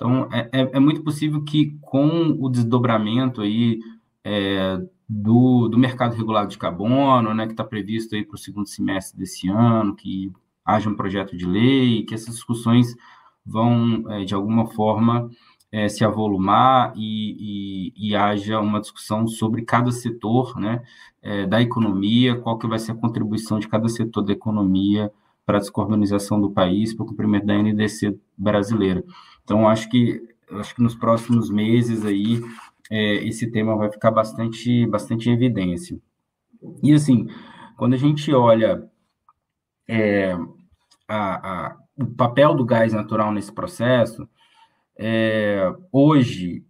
Então, 0.01 0.27
é, 0.33 0.49
é, 0.51 0.71
é 0.77 0.81
muito 0.81 1.03
possível 1.03 1.45
que 1.45 1.77
com 1.83 2.35
o 2.41 2.49
desdobramento 2.49 3.43
aí 3.43 3.81
é, 4.25 4.79
do, 5.07 5.69
do 5.69 5.77
mercado 5.77 6.17
regulado 6.17 6.49
de 6.49 6.57
carbono, 6.57 7.35
né, 7.35 7.45
que 7.45 7.53
está 7.53 7.63
previsto 7.63 8.15
aí 8.15 8.25
para 8.25 8.35
o 8.35 8.39
segundo 8.39 8.67
semestre 8.67 9.19
desse 9.19 9.47
ano, 9.51 9.95
que 9.95 10.33
haja 10.65 10.89
um 10.89 10.95
projeto 10.95 11.37
de 11.37 11.45
lei, 11.45 12.03
que 12.05 12.15
essas 12.15 12.35
discussões 12.35 12.97
vão, 13.45 14.11
é, 14.11 14.25
de 14.25 14.35
alguma 14.35 14.69
forma, 14.69 15.29
é, 15.71 15.87
se 15.87 16.03
avolumar 16.03 16.95
e, 16.97 17.93
e, 17.99 18.09
e, 18.09 18.17
haja 18.17 18.59
uma 18.59 18.81
discussão 18.81 19.27
sobre 19.27 19.63
cada 19.63 19.93
setor 19.93 20.59
né, 20.59 20.83
é, 21.21 21.47
da 21.47 21.61
economia, 21.61 22.37
qual 22.37 22.59
que 22.59 22.67
vai 22.67 22.79
ser 22.79 22.93
a 22.93 22.97
contribuição 22.97 23.59
de 23.59 23.69
cada 23.69 23.87
setor 23.87 24.23
da 24.23 24.33
economia 24.33 25.13
para 25.45 25.59
a 25.59 25.61
descarbonização 25.61 26.41
do 26.41 26.51
país, 26.51 26.95
para 26.95 27.05
o 27.05 27.07
cumprimento 27.07 27.45
da 27.45 27.55
NDC 27.55 28.19
brasileira. 28.39 29.05
Então, 29.45 29.69
acho 29.69 29.89
que 29.89 30.29
acho 30.53 30.75
que 30.75 30.83
nos 30.83 30.95
próximos 30.95 31.51
meses 31.51 32.05
aí 32.05 32.41
é, 32.91 33.25
esse 33.27 33.51
tema 33.51 33.77
vai 33.77 33.91
ficar 33.91 34.11
bastante, 34.11 34.87
bastante 34.87 35.29
em 35.29 35.33
evidência. 35.33 35.99
E 36.83 36.93
assim, 36.93 37.29
quando 37.77 37.95
a 37.95 37.97
gente 37.97 38.33
olha 38.33 38.89
é, 39.89 40.33
a, 41.07 41.69
a, 41.69 41.77
o 41.97 42.07
papel 42.07 42.55
do 42.55 42.65
gás 42.65 42.93
natural 42.93 43.33
nesse 43.33 43.53
processo, 43.53 44.29
é, 44.99 45.73
hoje, 45.93 46.65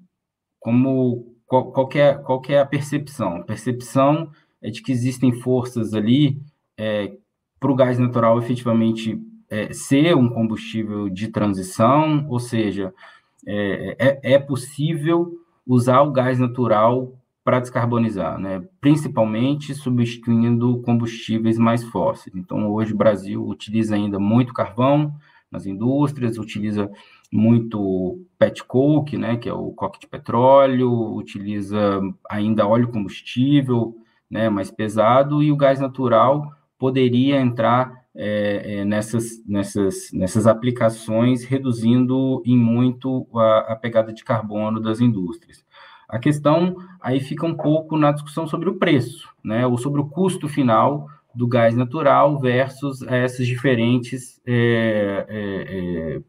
como 0.59 1.35
qual, 1.47 1.73
qual, 1.73 1.89
é, 1.95 2.15
qual 2.15 2.43
é 2.49 2.59
a 2.59 2.67
percepção? 2.67 3.37
A 3.37 3.43
percepção 3.43 4.31
é 4.63 4.71
de 4.71 4.83
que 4.83 4.93
existem 4.93 5.33
forças 5.33 5.95
ali 5.95 6.41
é, 6.79 7.17
para 7.59 7.73
o 7.73 7.75
gás 7.75 7.99
natural 7.99 8.39
efetivamente 8.39 9.19
é, 9.51 9.73
ser 9.73 10.17
um 10.17 10.29
combustível 10.29 11.09
de 11.09 11.29
transição, 11.29 12.25
ou 12.29 12.39
seja, 12.39 12.95
é, 13.47 13.97
é, 13.99 14.35
é 14.35 14.39
possível 14.39 15.33
usar 15.67 16.03
o 16.03 16.13
gás 16.13 16.39
natural 16.39 17.13
para 17.43 17.61
descarbonizar, 17.61 18.39
né? 18.39 18.63
principalmente 18.81 19.75
substituindo 19.75 20.81
combustíveis 20.83 21.59
mais 21.59 21.83
fósseis. 21.83 22.35
Então, 22.37 22.71
hoje 22.71 22.93
o 22.93 22.97
Brasil 22.97 23.45
utiliza 23.47 23.95
ainda 23.95 24.19
muito 24.19 24.55
carvão 24.55 25.15
nas 25.51 25.67
indústrias, 25.67 26.39
utiliza 26.39 26.89
muito 27.33 28.25
pet 28.39 28.63
coke, 28.65 29.17
né, 29.17 29.37
que 29.37 29.49
é 29.49 29.53
o 29.53 29.73
coque 29.73 30.01
de 30.01 30.07
petróleo, 30.07 31.15
utiliza 31.15 32.01
ainda 32.29 32.67
óleo 32.67 32.89
combustível, 32.89 33.97
né, 34.31 34.49
mais 34.49 34.71
pesado, 34.71 35.43
e 35.43 35.51
o 35.51 35.57
gás 35.57 35.81
natural 35.81 36.53
poderia 36.79 37.41
entrar 37.41 38.00
é, 38.15 38.81
é, 38.81 38.85
nessas, 38.85 39.45
nessas, 39.47 40.11
nessas 40.13 40.47
aplicações, 40.47 41.45
reduzindo 41.45 42.43
em 42.45 42.57
muito 42.57 43.27
a, 43.35 43.73
a 43.73 43.77
pegada 43.77 44.13
de 44.13 44.25
carbono 44.25 44.81
das 44.81 45.01
indústrias. 45.01 45.65
A 46.09 46.19
questão 46.19 46.77
aí 47.01 47.21
fica 47.21 47.47
um 47.47 47.55
pouco 47.55 47.97
na 47.97 48.11
discussão 48.11 48.47
sobre 48.47 48.69
o 48.69 48.77
preço, 48.77 49.29
né, 49.45 49.67
ou 49.67 49.79
sobre 49.79 50.01
o 50.01 50.07
custo 50.07 50.49
final 50.49 51.09
do 51.33 51.47
gás 51.47 51.77
natural 51.77 52.41
versus 52.41 53.03
essas 53.03 53.47
diferentes 53.47 54.41
é, 54.45 55.25
é, 55.29 56.17
é 56.17 56.21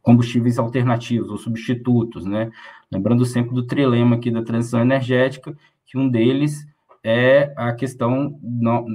combustíveis 0.00 0.58
alternativos 0.58 1.30
ou 1.30 1.36
substitutos, 1.36 2.24
né? 2.24 2.50
Lembrando 2.90 3.26
sempre 3.26 3.54
do 3.54 3.66
trilema 3.66 4.16
aqui 4.16 4.30
da 4.30 4.42
transição 4.42 4.80
energética, 4.80 5.54
que 5.86 5.98
um 5.98 6.08
deles 6.08 6.66
é 7.02 7.52
a 7.56 7.72
questão 7.72 8.38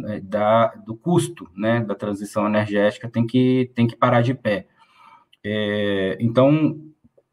é, 0.07 0.19
da, 0.19 0.67
do 0.85 0.95
custo, 0.95 1.49
né, 1.55 1.81
da 1.81 1.95
transição 1.95 2.45
energética, 2.47 3.09
tem 3.09 3.25
que, 3.25 3.71
tem 3.73 3.87
que 3.87 3.95
parar 3.95 4.21
de 4.21 4.33
pé. 4.33 4.67
É, 5.43 6.17
então, 6.19 6.79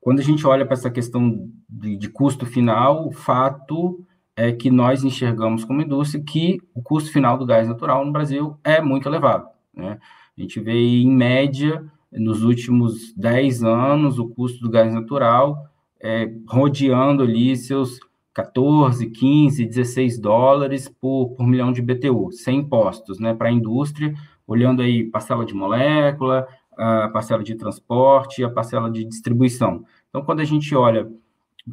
quando 0.00 0.20
a 0.20 0.22
gente 0.22 0.46
olha 0.46 0.64
para 0.64 0.74
essa 0.74 0.90
questão 0.90 1.48
de, 1.68 1.96
de 1.96 2.08
custo 2.08 2.46
final, 2.46 3.06
o 3.06 3.12
fato 3.12 4.04
é 4.36 4.52
que 4.52 4.70
nós 4.70 5.04
enxergamos 5.04 5.64
como 5.64 5.82
indústria 5.82 6.22
que 6.24 6.58
o 6.74 6.82
custo 6.82 7.12
final 7.12 7.36
do 7.36 7.46
gás 7.46 7.68
natural 7.68 8.04
no 8.04 8.12
Brasil 8.12 8.56
é 8.64 8.80
muito 8.80 9.08
elevado. 9.08 9.48
Né? 9.74 9.98
A 10.36 10.40
gente 10.40 10.58
vê, 10.60 10.72
em 10.72 11.10
média, 11.10 11.84
nos 12.10 12.42
últimos 12.42 13.12
10 13.14 13.62
anos, 13.62 14.18
o 14.18 14.28
custo 14.28 14.60
do 14.60 14.70
gás 14.70 14.92
natural 14.92 15.70
é, 16.02 16.32
rodeando 16.48 17.22
ali 17.22 17.54
seus 17.56 18.00
14, 18.34 19.10
15, 19.10 19.66
16 19.66 20.18
dólares 20.18 20.88
por, 20.88 21.30
por 21.30 21.46
milhão 21.46 21.72
de 21.72 21.82
BTU, 21.82 22.30
sem 22.32 22.58
impostos, 22.58 23.18
né, 23.18 23.34
para 23.34 23.48
a 23.48 23.52
indústria, 23.52 24.14
olhando 24.46 24.82
aí 24.82 25.04
parcela 25.04 25.44
de 25.44 25.54
molécula, 25.54 26.46
a 26.76 27.08
parcela 27.08 27.42
de 27.42 27.54
transporte 27.54 28.40
e 28.40 28.44
a 28.44 28.50
parcela 28.50 28.90
de 28.90 29.04
distribuição. 29.04 29.84
Então, 30.08 30.22
quando 30.22 30.40
a 30.40 30.44
gente 30.44 30.74
olha 30.74 31.10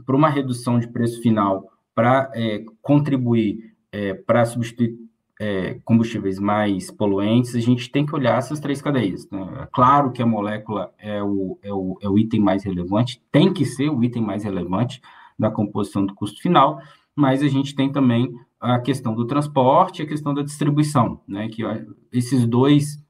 para 0.05 0.15
uma 0.15 0.29
redução 0.29 0.79
de 0.79 0.87
preço 0.87 1.21
final 1.21 1.65
para 1.95 2.31
é, 2.35 2.63
contribuir 2.81 3.73
é, 3.91 4.13
para 4.13 4.45
substituir 4.45 4.95
é, 5.39 5.79
combustíveis 5.85 6.39
mais 6.39 6.91
poluentes, 6.91 7.55
a 7.55 7.59
gente 7.59 7.91
tem 7.91 8.05
que 8.05 8.15
olhar 8.15 8.37
essas 8.37 8.59
três 8.59 8.81
cadeias. 8.81 9.29
Né? 9.29 9.47
É 9.61 9.67
claro 9.71 10.11
que 10.11 10.21
a 10.21 10.25
molécula 10.25 10.91
é 10.97 11.21
o, 11.23 11.57
é, 11.61 11.71
o, 11.71 11.97
é 12.01 12.09
o 12.09 12.17
item 12.17 12.39
mais 12.39 12.63
relevante, 12.63 13.21
tem 13.31 13.53
que 13.53 13.65
ser 13.65 13.89
o 13.89 14.03
item 14.03 14.23
mais 14.23 14.43
relevante 14.43 15.01
da 15.37 15.51
composição 15.51 16.05
do 16.05 16.13
custo 16.15 16.41
final, 16.41 16.79
mas 17.15 17.41
a 17.41 17.47
gente 17.47 17.75
tem 17.75 17.91
também 17.91 18.33
a 18.59 18.79
questão 18.79 19.13
do 19.13 19.25
transporte 19.25 20.01
e 20.01 20.05
a 20.05 20.07
questão 20.07 20.33
da 20.33 20.41
distribuição, 20.41 21.21
né? 21.27 21.47
que 21.49 21.63
esses 22.11 22.45
dois, 22.45 23.03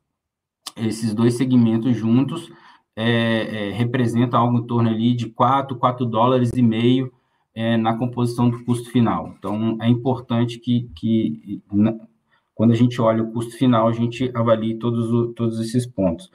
esses 0.76 1.13
dois 1.13 1.36
segmentos 1.36 1.96
juntos 1.96 2.52
é, 2.96 3.70
é, 3.70 3.72
representam 3.72 4.40
algo 4.40 4.58
em 4.58 4.66
torno 4.66 4.90
ali 4.90 5.13
de 5.13 5.30
4, 5.30 5.78
4 5.78 6.06
dólares 6.06 6.52
e 6.56 6.62
meio 6.62 7.12
é, 7.54 7.78
na 7.78 7.96
composição 7.96 8.50
do 8.50 8.63
custo 8.66 8.90
final. 8.92 9.36
Então, 9.38 9.78
é 9.82 9.88
importante 9.88 10.60
que, 10.60 10.90
que 10.96 11.62
quando 12.56 12.71
a 12.71 12.75
gente 12.75 13.00
olha 13.02 13.23
o 13.23 13.32
custo 13.32 13.56
final, 13.58 13.88
a 13.88 13.92
gente 13.92 14.32
avalie 14.34 14.80
todos, 14.80 15.34
todos 15.36 15.60
esses 15.60 15.86
pontos. 15.86 16.30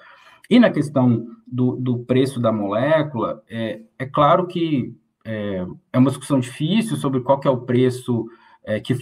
E 0.48 0.58
na 0.58 0.70
questão 0.70 1.26
do, 1.46 1.76
do 1.76 1.98
preço 2.00 2.40
da 2.40 2.52
molécula, 2.52 3.42
é, 3.48 3.80
é 3.98 4.06
claro 4.06 4.46
que 4.46 4.94
é, 5.24 5.64
é, 5.92 5.98
uma 5.98 6.10
discussão 6.10 6.40
difícil 6.40 6.96
sobre 6.96 7.20
qual 7.20 7.40
é 7.44 7.50
o 7.50 7.60
preço 7.60 8.26
é, 8.64 8.80
que, 8.80 8.94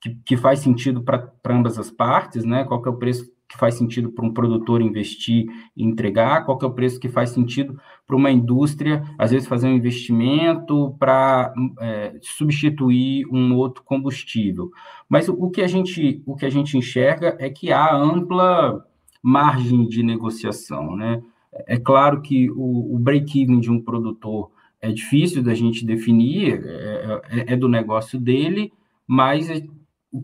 que, 0.00 0.14
que, 0.24 0.36
faz 0.36 0.60
sentido 0.60 1.02
para 1.02 1.32
ambas 1.48 1.78
as 1.78 1.90
partes, 1.90 2.44
né? 2.44 2.64
Qual 2.64 2.82
é 2.84 2.88
o 2.88 2.96
preço 2.96 3.30
que 3.48 3.56
faz 3.56 3.76
sentido 3.76 4.10
para 4.10 4.26
um 4.26 4.32
produtor 4.32 4.82
investir 4.82 5.46
e 5.74 5.82
entregar, 5.82 6.44
qual 6.44 6.58
que 6.58 6.66
é 6.66 6.68
o 6.68 6.74
preço 6.74 7.00
que 7.00 7.08
faz 7.08 7.30
sentido 7.30 7.80
para 8.06 8.14
uma 8.14 8.30
indústria, 8.30 9.02
às 9.16 9.30
vezes, 9.30 9.48
fazer 9.48 9.68
um 9.68 9.74
investimento 9.74 10.94
para 10.98 11.54
é, 11.80 12.18
substituir 12.20 13.26
um 13.32 13.56
outro 13.56 13.82
combustível. 13.82 14.70
Mas 15.08 15.28
o, 15.28 15.32
o, 15.32 15.50
que 15.50 15.62
a 15.62 15.66
gente, 15.66 16.22
o 16.26 16.36
que 16.36 16.44
a 16.44 16.50
gente 16.50 16.76
enxerga 16.76 17.36
é 17.40 17.48
que 17.48 17.72
há 17.72 17.94
ampla 17.94 18.84
margem 19.22 19.88
de 19.88 20.02
negociação. 20.02 20.94
Né? 20.94 21.22
É 21.66 21.78
claro 21.78 22.20
que 22.20 22.50
o, 22.50 22.94
o 22.94 22.98
break-even 22.98 23.60
de 23.60 23.70
um 23.70 23.80
produtor 23.80 24.50
é 24.80 24.92
difícil 24.92 25.42
da 25.42 25.54
gente 25.54 25.84
definir, 25.84 26.64
é, 26.64 27.20
é, 27.30 27.52
é 27.52 27.56
do 27.56 27.68
negócio 27.68 28.18
dele, 28.18 28.72
mas 29.06 29.48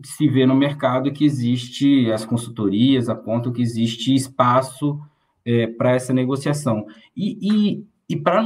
que 0.01 0.07
se 0.07 0.27
vê 0.27 0.45
no 0.45 0.55
mercado 0.55 1.09
é 1.09 1.11
que 1.11 1.25
existe, 1.25 2.11
as 2.11 2.25
consultorias 2.25 3.09
apontam 3.09 3.51
que 3.51 3.61
existe 3.61 4.13
espaço 4.13 4.99
é, 5.45 5.67
para 5.67 5.93
essa 5.93 6.13
negociação. 6.13 6.85
E, 7.15 7.37
e, 7.41 7.85
e 8.09 8.15
para 8.15 8.41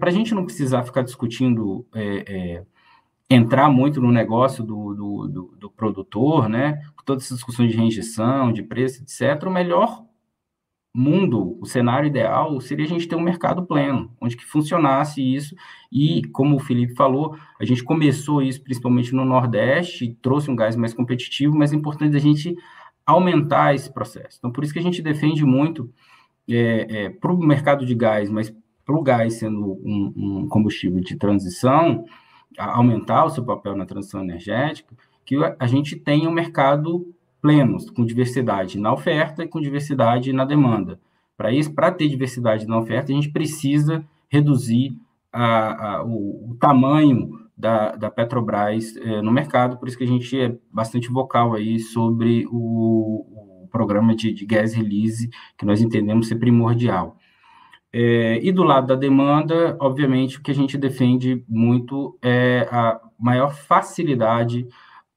a 0.00 0.10
gente 0.10 0.34
não 0.34 0.44
precisar 0.44 0.84
ficar 0.84 1.02
discutindo, 1.02 1.86
é, 1.94 2.24
é, 2.26 2.64
entrar 3.28 3.68
muito 3.68 4.00
no 4.00 4.12
negócio 4.12 4.62
do, 4.62 4.94
do, 4.94 5.28
do, 5.28 5.54
do 5.58 5.70
produtor, 5.70 6.48
né? 6.48 6.80
Todas 7.04 7.24
essas 7.24 7.38
discussões 7.38 7.70
de 7.70 7.76
reinjeção, 7.76 8.52
de 8.52 8.62
preço, 8.62 9.02
etc., 9.02 9.44
o 9.46 9.50
melhor 9.50 10.04
mundo, 10.92 11.56
o 11.60 11.66
cenário 11.66 12.08
ideal 12.08 12.60
seria 12.60 12.84
a 12.84 12.88
gente 12.88 13.06
ter 13.06 13.14
um 13.14 13.20
mercado 13.20 13.64
pleno, 13.64 14.10
onde 14.20 14.36
que 14.36 14.44
funcionasse 14.44 15.22
isso, 15.22 15.54
e 15.90 16.22
como 16.32 16.56
o 16.56 16.60
Felipe 16.60 16.94
falou, 16.94 17.36
a 17.60 17.64
gente 17.64 17.84
começou 17.84 18.42
isso 18.42 18.62
principalmente 18.62 19.14
no 19.14 19.24
Nordeste, 19.24 20.16
trouxe 20.20 20.50
um 20.50 20.56
gás 20.56 20.74
mais 20.74 20.92
competitivo, 20.92 21.56
mas 21.56 21.72
é 21.72 21.76
importante 21.76 22.16
a 22.16 22.20
gente 22.20 22.56
aumentar 23.06 23.74
esse 23.74 23.92
processo. 23.92 24.38
Então, 24.38 24.50
por 24.50 24.64
isso 24.64 24.72
que 24.72 24.78
a 24.78 24.82
gente 24.82 25.00
defende 25.00 25.44
muito 25.44 25.92
é, 26.48 27.04
é, 27.04 27.10
para 27.10 27.32
o 27.32 27.38
mercado 27.38 27.86
de 27.86 27.94
gás, 27.94 28.28
mas 28.28 28.52
para 28.84 28.96
o 28.96 29.02
gás 29.02 29.34
sendo 29.34 29.78
um, 29.84 30.12
um 30.16 30.48
combustível 30.48 31.00
de 31.00 31.16
transição, 31.16 32.04
aumentar 32.58 33.24
o 33.24 33.30
seu 33.30 33.44
papel 33.44 33.76
na 33.76 33.86
transição 33.86 34.20
energética, 34.20 34.94
que 35.24 35.36
a 35.58 35.66
gente 35.66 35.94
tenha 35.94 36.28
um 36.28 36.32
mercado 36.32 37.06
plenos, 37.40 37.90
com 37.90 38.04
diversidade 38.04 38.78
na 38.78 38.92
oferta 38.92 39.42
e 39.44 39.48
com 39.48 39.60
diversidade 39.60 40.32
na 40.32 40.44
demanda. 40.44 41.00
Para 41.36 41.52
isso, 41.52 41.72
para 41.74 41.90
ter 41.90 42.08
diversidade 42.08 42.66
na 42.66 42.78
oferta, 42.78 43.12
a 43.12 43.14
gente 43.14 43.30
precisa 43.30 44.04
reduzir 44.28 44.96
a, 45.32 45.96
a, 45.96 46.04
o, 46.04 46.50
o, 46.50 46.56
tamanho 46.60 47.30
da, 47.56 47.96
da 47.96 48.10
Petrobras 48.10 48.96
é, 48.96 49.22
no 49.22 49.30
mercado, 49.30 49.78
por 49.78 49.88
isso 49.88 49.96
que 49.96 50.04
a 50.04 50.06
gente 50.06 50.38
é 50.38 50.56
bastante 50.72 51.08
vocal 51.08 51.54
aí 51.54 51.78
sobre 51.78 52.46
o, 52.50 53.26
programa 53.70 54.14
de, 54.14 54.32
de 54.32 54.44
gas 54.44 54.74
release, 54.74 55.30
que 55.56 55.64
nós 55.64 55.80
entendemos 55.80 56.28
ser 56.28 56.36
primordial. 56.36 57.16
É, 57.92 58.38
e 58.42 58.52
do 58.52 58.62
lado 58.62 58.88
da 58.88 58.94
demanda, 58.94 59.76
obviamente, 59.80 60.38
o 60.38 60.42
que 60.42 60.50
a 60.50 60.54
gente 60.54 60.76
defende 60.76 61.42
muito 61.48 62.16
é 62.22 62.68
a 62.70 63.00
maior 63.18 63.54
facilidade 63.54 64.66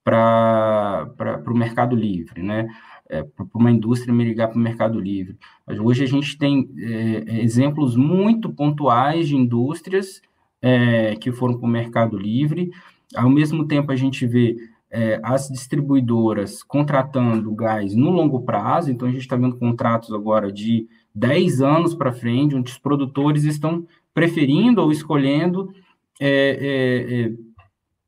para 0.04 1.44
o 1.48 1.58
mercado 1.58 1.96
livre, 1.96 2.42
né? 2.42 2.68
É, 3.10 3.22
para 3.22 3.46
uma 3.54 3.72
indústria 3.72 4.14
migrar 4.14 4.50
para 4.50 4.58
o 4.58 4.62
mercado 4.62 5.00
livre. 5.00 5.38
Mas 5.68 5.78
hoje 5.78 6.04
a 6.04 6.08
gente 6.08 6.38
tem 6.38 6.70
é, 6.78 7.42
exemplos 7.42 7.96
muito 7.96 8.52
pontuais 8.52 9.28
de 9.28 9.36
indústrias 9.36 10.22
é, 10.62 11.16
que 11.18 11.32
foram 11.32 11.58
para 11.58 11.68
o 11.68 11.70
mercado 11.70 12.18
livre. 12.18 12.72
Ao 13.16 13.30
mesmo 13.30 13.68
tempo, 13.68 13.92
a 13.92 13.96
gente 13.96 14.26
vê 14.26 14.56
é, 14.90 15.20
as 15.24 15.50
distribuidoras 15.50 16.64
contratando 16.64 17.54
gás 17.54 17.96
no 17.96 18.10
longo 18.10 18.42
prazo, 18.44 18.92
então 18.92 19.08
a 19.08 19.12
gente 19.12 19.22
está 19.22 19.36
vendo 19.36 19.58
contratos 19.58 20.14
agora 20.14 20.52
de 20.52 20.88
10 21.14 21.62
anos 21.62 21.94
para 21.94 22.14
frente, 22.14 22.56
onde 22.56 22.72
os 22.72 22.78
produtores 22.78 23.44
estão 23.44 23.86
preferindo 24.14 24.82
ou 24.82 24.92
escolhendo 24.92 25.74
é, 26.20 26.30
é, 26.30 27.22
é, 27.22 27.32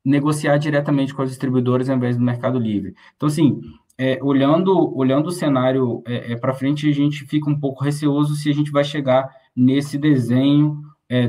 negociar 0.06 0.56
diretamente 0.58 1.12
com 1.12 1.22
as 1.22 1.30
distribuidoras 1.30 1.90
ao 1.90 1.96
invés 1.96 2.16
do 2.16 2.24
Mercado 2.24 2.58
Livre. 2.58 2.94
Então, 3.16 3.26
assim, 3.26 3.60
é, 3.98 4.18
olhando, 4.22 4.96
olhando 4.96 5.26
o 5.26 5.32
cenário 5.32 6.02
é, 6.06 6.32
é 6.32 6.36
para 6.36 6.54
frente, 6.54 6.88
a 6.88 6.92
gente 6.92 7.24
fica 7.26 7.50
um 7.50 7.58
pouco 7.58 7.82
receoso 7.82 8.36
se 8.36 8.48
a 8.48 8.54
gente 8.54 8.70
vai 8.70 8.84
chegar 8.84 9.28
nesse 9.54 9.98
desenho 9.98 10.82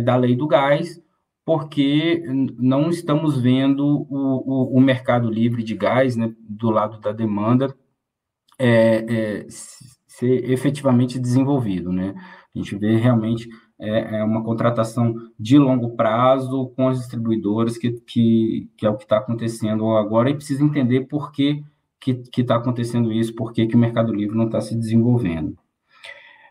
da 0.03 0.15
lei 0.15 0.35
do 0.35 0.47
gás, 0.47 0.99
porque 1.45 2.23
não 2.57 2.89
estamos 2.89 3.39
vendo 3.39 3.85
o, 3.85 4.73
o, 4.73 4.77
o 4.77 4.81
mercado 4.81 5.29
livre 5.29 5.63
de 5.63 5.75
gás, 5.75 6.15
né, 6.15 6.33
do 6.41 6.69
lado 6.69 6.99
da 6.99 7.13
demanda, 7.13 7.73
é, 8.59 9.05
é, 9.07 9.45
ser 9.49 10.49
efetivamente 10.51 11.19
desenvolvido, 11.19 11.93
né? 11.93 12.15
A 12.53 12.57
gente 12.57 12.75
vê 12.75 12.97
realmente 12.97 13.47
é, 13.79 14.19
é 14.19 14.23
uma 14.23 14.43
contratação 14.43 15.15
de 15.39 15.57
longo 15.57 15.95
prazo 15.95 16.71
com 16.75 16.87
as 16.87 16.99
distribuidoras, 16.99 17.77
que, 17.77 17.91
que, 17.91 18.69
que 18.75 18.85
é 18.85 18.89
o 18.89 18.97
que 18.97 19.03
está 19.03 19.17
acontecendo 19.17 19.95
agora, 19.95 20.29
e 20.29 20.35
precisa 20.35 20.63
entender 20.63 21.01
por 21.01 21.31
que 21.31 21.63
está 22.35 22.55
acontecendo 22.55 23.11
isso, 23.11 23.35
por 23.35 23.51
que, 23.51 23.67
que 23.67 23.75
o 23.75 23.79
Mercado 23.79 24.13
Livre 24.13 24.37
não 24.37 24.45
está 24.45 24.61
se 24.61 24.75
desenvolvendo. 24.75 25.57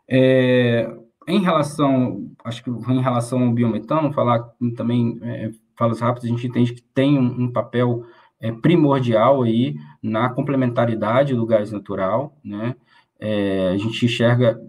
É, 0.08 0.94
em 1.26 1.40
relação, 1.40 2.30
acho 2.44 2.62
que 2.62 2.70
em 2.70 3.00
relação 3.00 3.42
ao 3.42 3.52
biometano, 3.52 4.12
falar 4.12 4.48
também, 4.76 5.18
é, 5.22 5.50
falas 5.76 6.00
rápidas, 6.00 6.24
a 6.24 6.32
gente 6.32 6.46
entende 6.46 6.74
que 6.74 6.82
tem 6.82 7.18
um, 7.18 7.44
um 7.44 7.52
papel 7.52 8.04
é, 8.40 8.52
primordial 8.52 9.42
aí 9.42 9.76
na 10.02 10.28
complementaridade 10.28 11.34
do 11.34 11.46
gás 11.46 11.72
natural, 11.72 12.36
né? 12.44 12.76
É, 13.18 13.70
a 13.70 13.76
gente 13.78 14.04
enxerga 14.04 14.60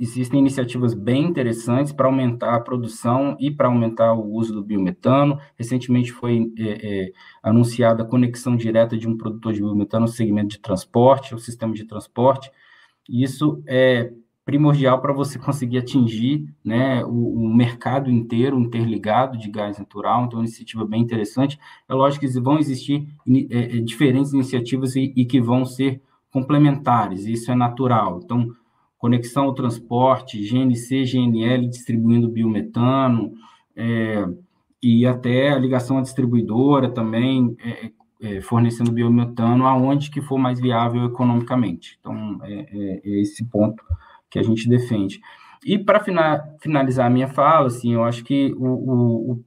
existem 0.00 0.40
iniciativas 0.40 0.92
bem 0.92 1.24
interessantes 1.24 1.92
para 1.92 2.06
aumentar 2.06 2.54
a 2.54 2.60
produção 2.60 3.36
e 3.40 3.50
para 3.50 3.68
aumentar 3.68 4.12
o 4.14 4.30
uso 4.32 4.52
do 4.52 4.62
biometano. 4.62 5.38
Recentemente 5.56 6.12
foi 6.12 6.52
é, 6.58 7.04
é, 7.06 7.12
anunciada 7.42 8.02
a 8.02 8.06
conexão 8.06 8.56
direta 8.56 8.96
de 8.96 9.08
um 9.08 9.16
produtor 9.16 9.52
de 9.52 9.60
biometano 9.60 10.06
no 10.06 10.12
segmento 10.12 10.48
de 10.48 10.58
transporte, 10.58 11.34
o 11.34 11.38
sistema 11.38 11.72
de 11.72 11.84
transporte. 11.84 12.50
Isso 13.08 13.62
é 13.66 14.12
primordial 14.46 15.00
para 15.00 15.12
você 15.12 15.38
conseguir 15.40 15.78
atingir 15.78 16.46
né, 16.64 17.04
o, 17.04 17.44
o, 17.44 17.54
mercado 17.54 18.08
inteiro 18.08 18.60
interligado 18.60 19.36
de 19.36 19.50
gás 19.50 19.76
natural, 19.76 20.24
então, 20.24 20.38
é 20.38 20.42
uma 20.42 20.46
iniciativa 20.46 20.86
bem 20.86 21.02
interessante. 21.02 21.58
É 21.88 21.92
lógico 21.92 22.24
que 22.24 22.40
vão 22.40 22.56
existir 22.56 23.08
é, 23.50 23.56
é, 23.56 23.80
diferentes 23.80 24.32
iniciativas 24.32 24.94
e, 24.94 25.12
e 25.16 25.24
que 25.24 25.40
vão 25.40 25.64
ser 25.64 26.00
complementares, 26.30 27.26
isso 27.26 27.50
é 27.50 27.56
natural. 27.56 28.20
Então, 28.22 28.54
conexão 28.98 29.44
ao 29.44 29.54
transporte, 29.54 30.40
GNC, 30.40 31.04
GNL 31.04 31.68
distribuindo 31.68 32.28
biometano, 32.28 33.32
é, 33.74 34.26
e 34.82 35.06
até 35.06 35.50
a 35.50 35.58
ligação 35.58 35.98
à 35.98 36.02
distribuidora 36.02 36.88
também, 36.90 37.56
é, 37.62 37.90
é, 38.20 38.40
fornecendo 38.40 38.92
biometano 38.92 39.66
aonde 39.66 40.10
que 40.10 40.20
for 40.20 40.38
mais 40.38 40.60
viável 40.60 41.04
economicamente. 41.04 41.98
Então, 42.00 42.38
é, 42.42 42.52
é, 42.52 43.00
é 43.04 43.20
esse 43.20 43.44
ponto 43.44 43.82
que 44.30 44.38
a 44.38 44.42
gente 44.42 44.68
defende. 44.68 45.20
E 45.64 45.78
para 45.78 46.00
finalizar 46.60 47.06
a 47.06 47.10
minha 47.10 47.28
fala, 47.28 47.66
assim, 47.66 47.94
eu 47.94 48.04
acho 48.04 48.24
que 48.24 48.54
o, 48.56 48.66
o, 48.66 49.32
o 49.32 49.44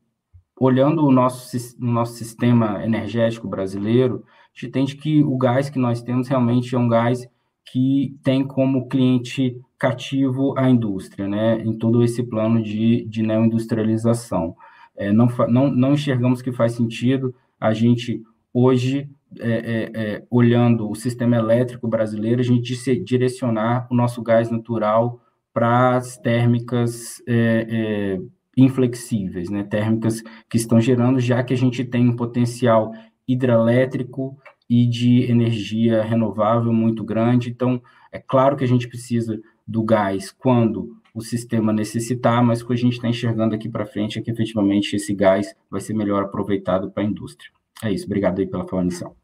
olhando 0.60 1.06
o 1.06 1.12
nosso, 1.12 1.56
o 1.80 1.86
nosso 1.86 2.14
sistema 2.14 2.84
energético 2.84 3.47
brasileiro, 3.47 4.24
a 4.26 4.50
gente 4.54 4.68
entende 4.68 4.95
que 4.97 5.24
o 5.24 5.38
gás 5.38 5.70
que 5.70 5.80
nós 5.80 6.02
temos 6.02 6.28
realmente 6.28 6.76
é 6.76 6.78
um 6.78 6.89
gás 6.89 7.28
que 7.72 8.17
tem 8.24 8.45
como 8.45 8.88
cliente 8.88 9.59
cativo 9.78 10.57
a 10.57 10.70
indústria, 10.70 11.28
né, 11.28 11.61
em 11.61 11.78
todo 11.78 12.03
esse 12.03 12.24
plano 12.24 12.61
de, 12.61 13.05
de 13.05 13.22
neoindustrialização. 13.22 14.55
É, 14.97 15.11
não, 15.11 15.28
não, 15.47 15.72
não 15.72 15.93
enxergamos 15.93 16.41
que 16.41 16.51
faz 16.51 16.74
sentido 16.74 17.34
a 17.59 17.74
gente, 17.74 18.22
hoje, 18.53 19.09
é, 19.39 19.51
é, 19.51 19.91
é 19.93 20.24
olhando 20.30 20.89
o 20.89 20.95
sistema 20.95 21.38
elétrico 21.38 21.88
brasileiro, 21.88 22.41
a 22.41 22.43
gente 22.43 22.76
direcionar 23.03 23.88
o 23.89 23.95
nosso 23.95 24.22
gás 24.22 24.49
natural 24.49 25.22
para 25.53 25.95
as 25.97 26.17
térmicas 26.17 27.22
é, 27.28 27.67
é, 27.70 28.20
inflexíveis, 28.57 29.49
né, 29.49 29.63
térmicas 29.63 30.22
que 30.49 30.57
estão 30.57 30.82
gerando, 30.82 31.20
já 31.20 31.43
que 31.43 31.53
a 31.53 31.57
gente 31.57 31.86
tem 31.86 32.09
um 32.09 32.15
potencial 32.15 32.91
hidrelétrico 33.28 34.38
e 34.70 34.86
de 34.86 35.24
energia 35.30 36.03
renovável 36.03 36.72
muito 36.72 37.03
grande. 37.03 37.49
Então, 37.49 37.82
é 38.11 38.20
claro 38.20 38.55
que 38.55 38.63
a 38.63 38.67
gente 38.67 38.88
precisa 38.88 39.41
do 39.65 39.84
gás 39.84 40.32
quando 40.32 40.95
o 41.13 41.22
sistema 41.22 41.74
necessitar, 41.74 42.43
mas 42.43 42.61
o 42.61 42.67
que 42.67 42.74
a 42.74 42.78
gente 42.78 42.93
está 42.93 43.07
enxergando 43.07 43.55
aqui 43.55 43.67
para 43.67 43.86
frente 43.86 44.20
é 44.20 44.22
que 44.22 44.30
efetivamente 44.30 44.95
esse 44.95 45.13
gás 45.13 45.55
vai 45.70 45.82
ser 45.82 45.93
melhor 45.93 46.24
aproveitado 46.24 46.91
para 46.91 47.03
a 47.03 47.05
indústria. 47.05 47.51
É 47.84 47.91
isso, 47.91 48.05
obrigado 48.05 48.39
aí 48.39 48.47
pela 48.47 48.65
inicial. 48.82 49.15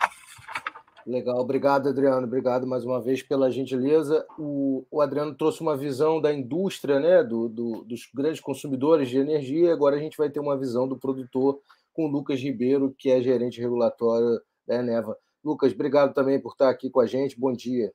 Legal, 1.05 1.37
obrigado, 1.37 1.87
Adriano. 1.87 2.25
Obrigado 2.25 2.65
mais 2.65 2.83
uma 2.83 2.99
vez 2.99 3.21
pela 3.21 3.51
gentileza. 3.51 4.25
O, 4.39 4.85
o 4.89 5.01
Adriano 5.01 5.35
trouxe 5.35 5.61
uma 5.61 5.77
visão 5.77 6.19
da 6.19 6.33
indústria, 6.33 6.99
né, 6.99 7.23
do, 7.23 7.47
do, 7.47 7.83
dos 7.83 8.09
grandes 8.11 8.41
consumidores 8.41 9.09
de 9.09 9.19
energia. 9.19 9.71
Agora 9.71 9.97
a 9.97 9.99
gente 9.99 10.17
vai 10.17 10.31
ter 10.31 10.39
uma 10.39 10.57
visão 10.57 10.87
do 10.87 10.97
produtor 10.97 11.59
com 11.93 12.05
o 12.05 12.11
Lucas 12.11 12.41
Ribeiro, 12.41 12.93
que 12.97 13.11
é 13.11 13.21
gerente 13.21 13.61
regulatório 13.61 14.41
da 14.67 14.77
Eneva. 14.77 15.15
Lucas, 15.45 15.73
obrigado 15.73 16.11
também 16.11 16.41
por 16.41 16.53
estar 16.53 16.71
aqui 16.71 16.89
com 16.89 16.99
a 16.99 17.05
gente. 17.05 17.39
Bom 17.39 17.53
dia. 17.53 17.93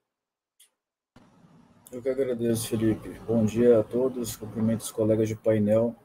Eu 1.90 2.01
que 2.01 2.09
agradeço, 2.09 2.68
Felipe. 2.68 3.09
Bom 3.26 3.44
dia 3.44 3.80
a 3.80 3.82
todos. 3.82 4.36
Cumprimento 4.36 4.82
os 4.82 4.92
colegas 4.92 5.26
de 5.26 5.34
painel. 5.34 5.96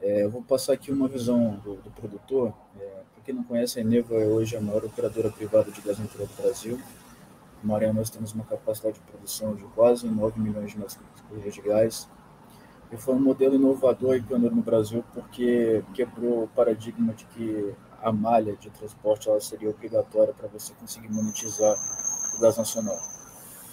É, 0.00 0.24
eu 0.24 0.30
vou 0.30 0.42
passar 0.42 0.72
aqui 0.72 0.90
uma 0.90 1.06
visão 1.06 1.56
do, 1.56 1.74
do 1.74 1.90
produtor. 1.90 2.54
É, 2.80 3.02
para 3.12 3.22
quem 3.22 3.34
não 3.34 3.44
conhece, 3.44 3.78
a 3.78 3.82
Eneva 3.82 4.14
é 4.14 4.26
hoje 4.26 4.56
a 4.56 4.60
maior 4.62 4.82
operadora 4.82 5.30
privada 5.30 5.70
de 5.70 5.82
gás 5.82 5.98
natural 5.98 6.26
do 6.26 6.42
Brasil. 6.42 6.80
No 7.62 7.68
Maranhão, 7.68 7.92
nós 7.92 8.08
temos 8.08 8.32
uma 8.32 8.44
capacidade 8.44 8.94
de 8.94 9.02
produção 9.02 9.54
de 9.54 9.64
quase 9.64 10.08
9 10.08 10.40
milhões 10.40 10.70
de 10.70 10.78
metros 10.78 10.96
cúbicos 11.28 11.52
de 11.52 11.60
gás. 11.60 12.08
E 12.90 12.96
foi 12.96 13.14
um 13.16 13.20
modelo 13.20 13.54
inovador 13.54 14.16
e 14.16 14.22
pioneiro 14.22 14.56
no 14.56 14.62
Brasil 14.62 15.04
porque 15.12 15.84
quebrou 15.92 16.44
o 16.44 16.48
paradigma 16.48 17.12
de 17.12 17.26
que 17.26 17.74
a 18.02 18.12
malha 18.12 18.56
de 18.56 18.70
transporte 18.70 19.28
ela 19.28 19.40
seria 19.40 19.70
obrigatória 19.70 20.32
para 20.32 20.48
você 20.48 20.72
conseguir 20.74 21.08
monetizar 21.10 21.76
o 22.36 22.40
gás 22.40 22.56
nacional. 22.56 22.98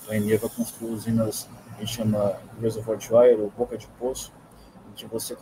A 0.09 0.15
Eneva 0.15 0.49
construiu 0.49 0.93
usinas 0.93 1.47
que 1.77 1.85
chama 1.85 2.37
Reservoir 2.61 2.97
de 2.97 3.13
ou 3.13 3.51
boca 3.55 3.77
de 3.77 3.87
poço, 3.99 4.31
em 4.89 4.93
que 4.93 5.05
você 5.05 5.35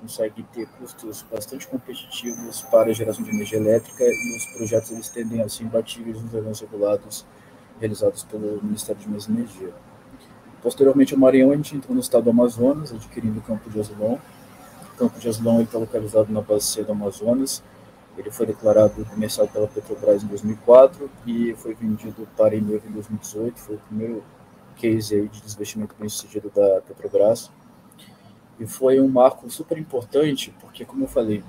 consegue 0.00 0.42
ter 0.52 0.66
custos 0.78 1.24
bastante 1.30 1.66
competitivos 1.66 2.62
para 2.62 2.90
a 2.90 2.92
geração 2.92 3.24
de 3.24 3.30
energia 3.30 3.58
elétrica 3.58 4.04
e 4.04 4.36
os 4.36 4.56
projetos 4.56 4.90
eles 4.90 5.08
tendem 5.08 5.42
a 5.42 5.48
ser 5.48 5.64
imbatíveis 5.64 6.20
nos 6.20 6.34
eventos 6.34 6.60
regulados 6.60 7.26
realizados 7.78 8.24
pelo 8.24 8.62
Ministério 8.62 9.00
de 9.00 9.08
Minas 9.08 9.26
e 9.26 9.32
Energia. 9.32 9.72
Posteriormente, 10.62 11.14
ao 11.14 11.20
Maranhão, 11.20 11.50
a 11.50 11.56
gente 11.56 11.74
entrou 11.74 11.94
no 11.94 12.00
estado 12.00 12.24
do 12.24 12.30
Amazonas, 12.30 12.92
adquirindo 12.92 13.38
o 13.38 13.42
campo 13.42 13.70
de 13.70 13.80
Azulão. 13.80 14.20
O 14.92 14.96
campo 14.98 15.18
de 15.18 15.26
Azulão 15.26 15.62
está 15.62 15.78
localizado 15.78 16.30
na 16.30 16.60
C 16.60 16.84
do 16.84 16.92
Amazonas, 16.92 17.62
ele 18.16 18.30
foi 18.30 18.46
declarado 18.46 19.04
comercial 19.06 19.48
pela 19.48 19.66
Petrobras 19.66 20.22
em 20.22 20.26
2004 20.26 21.10
e 21.26 21.54
foi 21.56 21.74
vendido 21.74 22.28
para 22.36 22.54
a 22.54 22.56
Eneva 22.56 22.86
em 22.86 22.92
2018. 22.92 23.58
Foi 23.58 23.76
o 23.76 23.78
primeiro 23.78 24.22
case 24.76 25.14
aí 25.14 25.28
de 25.28 25.40
desinvestimento 25.40 25.94
bem 25.98 26.08
sucedido 26.08 26.50
da 26.54 26.80
Petrobras. 26.82 27.50
E 28.58 28.66
foi 28.66 29.00
um 29.00 29.08
marco 29.08 29.48
super 29.48 29.78
importante, 29.78 30.54
porque, 30.60 30.84
como 30.84 31.04
eu 31.04 31.08
falei, 31.08 31.42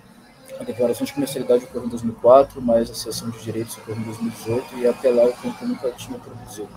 a 0.59 0.63
declaração 0.63 1.05
de 1.05 1.13
comercialidade 1.13 1.65
ocorreu 1.65 1.87
em 1.87 1.89
2004, 1.89 2.61
mas 2.61 2.89
a 2.89 2.93
cessão 2.93 3.29
de 3.29 3.39
direitos 3.41 3.77
ocorreu 3.77 3.97
em 3.97 4.03
2018 4.03 4.77
e 4.77 4.87
até 4.87 5.09
lá 5.09 5.25
o 5.25 5.33
campo 5.33 5.65
nunca 5.65 5.91
tinha 5.91 6.17
produzido. 6.19 6.69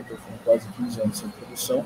Então 0.00 0.16
foram 0.16 0.38
quase 0.44 0.68
15 0.68 1.00
anos 1.00 1.18
sem 1.18 1.28
produção 1.28 1.84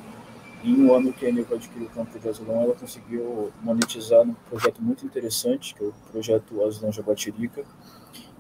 em 0.64 0.74
um 0.82 0.94
ano 0.94 1.12
que 1.12 1.24
a 1.24 1.28
Eneva 1.28 1.54
adquiriu 1.54 1.86
o 1.86 1.90
campo 1.90 2.18
de 2.18 2.28
Azulão, 2.28 2.62
ela 2.62 2.74
conseguiu 2.74 3.52
monetizar 3.62 4.24
num 4.24 4.34
projeto 4.48 4.82
muito 4.82 5.04
interessante, 5.04 5.74
que 5.74 5.84
é 5.84 5.86
o 5.86 5.94
projeto 6.11 6.64
Azulão 6.64 6.92
Jaguatirica, 6.92 7.64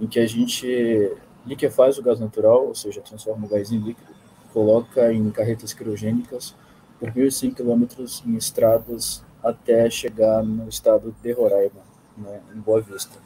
em 0.00 0.06
que 0.06 0.18
a 0.18 0.26
gente 0.26 1.16
liquefaz 1.46 1.98
o 1.98 2.02
gás 2.02 2.20
natural, 2.20 2.66
ou 2.66 2.74
seja, 2.74 3.00
transforma 3.00 3.46
o 3.46 3.48
gás 3.48 3.70
em 3.70 3.78
líquido, 3.78 4.12
coloca 4.52 5.12
em 5.12 5.30
carretas 5.30 5.72
criogênicas 5.72 6.54
por 6.98 7.10
1.100 7.10 7.54
quilômetros 7.54 8.22
em 8.26 8.36
estradas 8.36 9.22
até 9.42 9.88
chegar 9.88 10.42
no 10.42 10.68
estado 10.68 11.14
de 11.22 11.32
Roraima, 11.32 11.80
né, 12.16 12.40
em 12.54 12.58
Boa 12.58 12.80
Vista. 12.80 13.18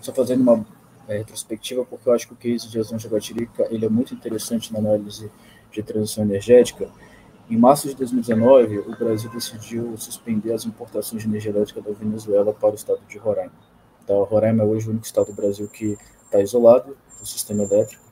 Só 0.00 0.12
fazendo 0.12 0.40
uma 0.40 0.64
é, 1.06 1.18
retrospectiva, 1.18 1.84
porque 1.84 2.08
eu 2.08 2.14
acho 2.14 2.26
que 2.26 2.32
o 2.32 2.36
case 2.36 2.68
de 2.68 2.78
Aslan 2.78 2.98
Jaguatirica 2.98 3.66
ele 3.70 3.84
é 3.84 3.88
muito 3.88 4.14
interessante 4.14 4.72
na 4.72 4.78
análise 4.78 5.30
de 5.70 5.82
transição 5.82 6.24
energética. 6.24 6.88
Em 7.50 7.56
março 7.56 7.88
de 7.88 7.96
2019, 7.96 8.78
o 8.78 8.96
Brasil 8.96 9.28
decidiu 9.28 9.96
suspender 9.96 10.52
as 10.52 10.64
importações 10.64 11.22
de 11.22 11.28
energia 11.28 11.50
elétrica 11.50 11.80
da 11.80 11.90
Venezuela 11.90 12.54
para 12.54 12.70
o 12.70 12.74
estado 12.76 13.00
de 13.08 13.18
Roraima. 13.18 13.50
Então, 14.04 14.22
Roraima 14.22 14.62
é 14.62 14.66
hoje 14.66 14.86
o 14.86 14.90
único 14.90 15.04
estado 15.04 15.26
do 15.26 15.32
Brasil 15.32 15.66
que 15.66 15.98
está 16.24 16.40
isolado 16.40 16.96
do 17.18 17.26
sistema 17.26 17.64
elétrico. 17.64 18.04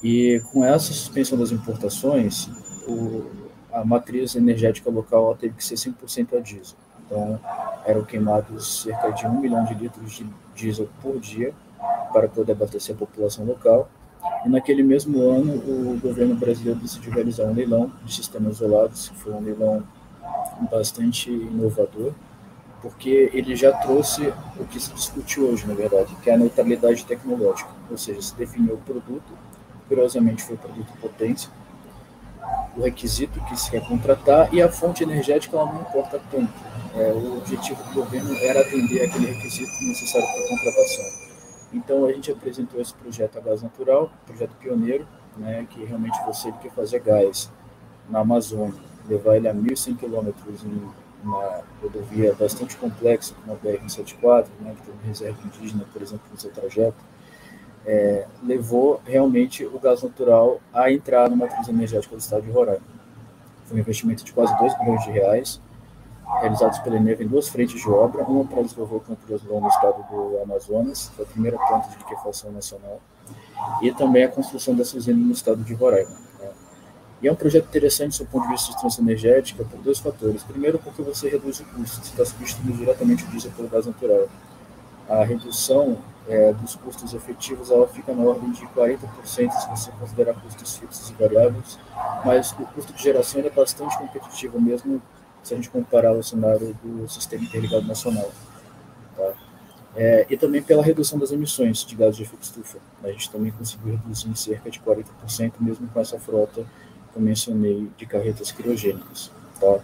E 0.00 0.40
com 0.52 0.64
essa 0.64 0.92
suspensão 0.92 1.36
das 1.36 1.50
importações, 1.50 2.48
o, 2.86 3.24
a 3.72 3.84
matriz 3.84 4.36
energética 4.36 4.88
local 4.90 5.34
teve 5.34 5.54
que 5.54 5.64
ser 5.64 5.74
100% 5.74 6.38
a 6.38 6.40
diesel. 6.40 6.76
Então, 7.04 7.40
eram 7.84 8.04
queimados 8.04 8.82
cerca 8.82 9.10
de 9.10 9.26
um 9.26 9.40
milhão 9.40 9.64
de 9.64 9.74
litros 9.74 10.12
de 10.12 10.26
diesel 10.54 10.88
por 11.02 11.18
dia 11.18 11.52
para 12.12 12.28
poder 12.28 12.52
abastecer 12.52 12.94
a 12.94 12.98
população 12.98 13.44
local. 13.44 13.88
E 14.46 14.48
naquele 14.48 14.84
mesmo 14.84 15.28
ano, 15.28 15.54
o 15.54 15.98
governo 16.00 16.36
brasileiro 16.36 16.78
decidiu 16.78 17.12
realizar 17.12 17.42
um 17.46 17.52
leilão 17.52 17.90
de 18.04 18.14
sistemas 18.14 18.56
isolados, 18.56 19.08
que 19.08 19.16
foi 19.16 19.32
um 19.32 19.40
leilão 19.40 19.82
bastante 20.70 21.32
inovador, 21.32 22.12
porque 22.80 23.28
ele 23.34 23.56
já 23.56 23.72
trouxe 23.72 24.32
o 24.56 24.64
que 24.64 24.78
se 24.78 24.92
discute 24.94 25.40
hoje, 25.40 25.66
na 25.66 25.74
verdade, 25.74 26.14
que 26.22 26.30
é 26.30 26.34
a 26.34 26.38
neutralidade 26.38 27.04
tecnológica, 27.04 27.68
ou 27.90 27.98
seja, 27.98 28.22
se 28.22 28.36
definiu 28.36 28.74
o 28.74 28.78
produto, 28.78 29.36
curiosamente 29.88 30.44
foi 30.44 30.54
o 30.54 30.58
produto 30.58 30.92
potência, 31.00 31.50
o 32.76 32.82
requisito 32.82 33.40
que 33.46 33.56
se 33.56 33.68
quer 33.68 33.84
contratar 33.84 34.54
e 34.54 34.62
a 34.62 34.70
fonte 34.70 35.02
energética 35.02 35.56
ela 35.56 35.72
não 35.72 35.80
importa 35.80 36.20
tanto. 36.30 36.52
É, 36.94 37.12
o 37.12 37.38
objetivo 37.38 37.82
do 37.82 37.94
governo 37.94 38.32
era 38.36 38.60
atender 38.60 39.06
aquele 39.06 39.26
requisito 39.26 39.72
necessário 39.82 40.28
para 40.28 40.44
a 40.44 40.48
contratação. 40.48 41.25
Então 41.72 42.04
a 42.04 42.12
gente 42.12 42.30
apresentou 42.30 42.80
esse 42.80 42.94
projeto 42.94 43.38
a 43.38 43.40
gás 43.40 43.62
natural, 43.62 44.10
projeto 44.24 44.52
pioneiro, 44.60 45.06
né, 45.36 45.66
que 45.68 45.84
realmente 45.84 46.18
você 46.24 46.50
quer 46.52 46.70
fazer 46.70 47.00
gás 47.00 47.50
na 48.08 48.20
Amazônia, 48.20 48.80
levar 49.08 49.36
ele 49.36 49.48
a 49.48 49.54
1.100 49.54 49.96
quilômetros 49.96 50.64
em 50.64 50.88
uma 51.22 51.60
rodovia 51.82 52.34
bastante 52.34 52.76
complexa, 52.76 53.34
como 53.34 53.52
a 53.52 53.56
BR-174, 53.56 54.46
né, 54.60 54.74
que 54.76 54.82
tem 54.82 54.94
uma 54.94 55.02
reserva 55.02 55.38
indígena, 55.44 55.84
por 55.92 56.00
exemplo, 56.00 56.24
no 56.30 56.38
seu 56.38 56.50
trajeto, 56.52 57.04
é, 57.84 58.26
levou 58.42 59.00
realmente 59.04 59.64
o 59.64 59.78
gás 59.78 60.02
natural 60.02 60.60
a 60.72 60.90
entrar 60.90 61.28
na 61.28 61.36
matriz 61.36 61.68
energética 61.68 62.14
do 62.14 62.20
estado 62.20 62.42
de 62.42 62.50
Roraima. 62.50 62.82
Foi 63.64 63.76
um 63.76 63.80
investimento 63.80 64.24
de 64.24 64.32
quase 64.32 64.56
2 64.58 64.78
bilhões 64.78 65.04
de 65.04 65.10
reais, 65.10 65.60
realizados 66.40 66.78
pela 66.80 66.96
Eneva 66.96 67.22
em 67.22 67.28
duas 67.28 67.48
frentes 67.48 67.80
de 67.80 67.88
obra, 67.88 68.22
uma 68.24 68.44
para 68.44 68.62
desenvolver 68.62 68.96
o 68.96 69.00
campo 69.00 69.20
no 69.28 69.68
estado 69.68 70.04
do 70.10 70.42
Amazonas, 70.42 71.10
foi 71.14 71.24
a 71.24 71.28
primeira 71.28 71.56
planta 71.56 71.88
de 71.88 71.98
liquefação 71.98 72.50
nacional, 72.52 73.00
e 73.80 73.92
também 73.92 74.24
a 74.24 74.28
construção 74.28 74.74
dessa 74.74 74.96
usina 74.96 75.18
no 75.18 75.32
estado 75.32 75.62
de 75.62 75.74
Roraima. 75.74 76.10
Né? 76.40 76.50
E 77.22 77.28
é 77.28 77.32
um 77.32 77.36
projeto 77.36 77.66
interessante 77.66 78.18
do 78.18 78.26
ponto 78.28 78.44
de 78.44 78.52
vista 78.52 78.72
de 78.72 78.78
transição 78.78 79.04
energética 79.04 79.64
por 79.64 79.80
dois 79.80 79.98
fatores. 79.98 80.42
Primeiro, 80.42 80.78
porque 80.78 81.02
você 81.02 81.28
reduz 81.28 81.60
o 81.60 81.64
custo, 81.64 82.04
você 82.04 82.10
está 82.10 82.24
substituindo 82.24 82.76
diretamente 82.76 83.24
o 83.24 83.28
diesel 83.28 83.52
pelo 83.52 83.68
gás 83.68 83.86
natural. 83.86 84.28
A 85.08 85.24
redução 85.24 85.98
é, 86.28 86.52
dos 86.52 86.74
custos 86.74 87.14
efetivos 87.14 87.70
ela 87.70 87.86
fica 87.86 88.12
na 88.12 88.24
ordem 88.24 88.50
de 88.50 88.66
40% 88.66 88.98
se 89.32 89.70
você 89.70 89.90
considerar 89.92 90.34
custos 90.34 90.76
fixos 90.76 91.10
e 91.10 91.12
variáveis, 91.14 91.78
mas 92.24 92.52
o 92.52 92.66
custo 92.66 92.92
de 92.92 93.02
geração 93.02 93.40
é 93.40 93.50
bastante 93.50 93.96
competitivo 93.96 94.60
mesmo 94.60 95.00
se 95.46 95.54
a 95.54 95.56
gente 95.56 95.70
comparar 95.70 96.12
o 96.12 96.24
cenário 96.24 96.76
do 96.82 97.08
Sistema 97.08 97.44
Interligado 97.44 97.86
Nacional. 97.86 98.32
Tá? 99.16 99.32
É, 99.94 100.26
e 100.28 100.36
também 100.36 100.60
pela 100.60 100.82
redução 100.82 101.20
das 101.20 101.30
emissões 101.30 101.84
de 101.84 101.94
gases 101.94 102.16
de 102.16 102.24
efeito 102.24 102.42
estufa. 102.42 102.78
A 103.04 103.12
gente 103.12 103.30
também 103.30 103.52
conseguiu 103.52 103.92
reduzir 103.92 104.28
em 104.28 104.34
cerca 104.34 104.68
de 104.68 104.80
40%, 104.80 105.52
mesmo 105.60 105.86
com 105.86 106.00
essa 106.00 106.18
frota 106.18 106.66
que 107.12 107.16
eu 107.16 107.22
mencionei 107.22 107.88
de 107.96 108.06
carretas 108.06 108.50
criogênicas. 108.50 109.30
Tá? 109.60 109.78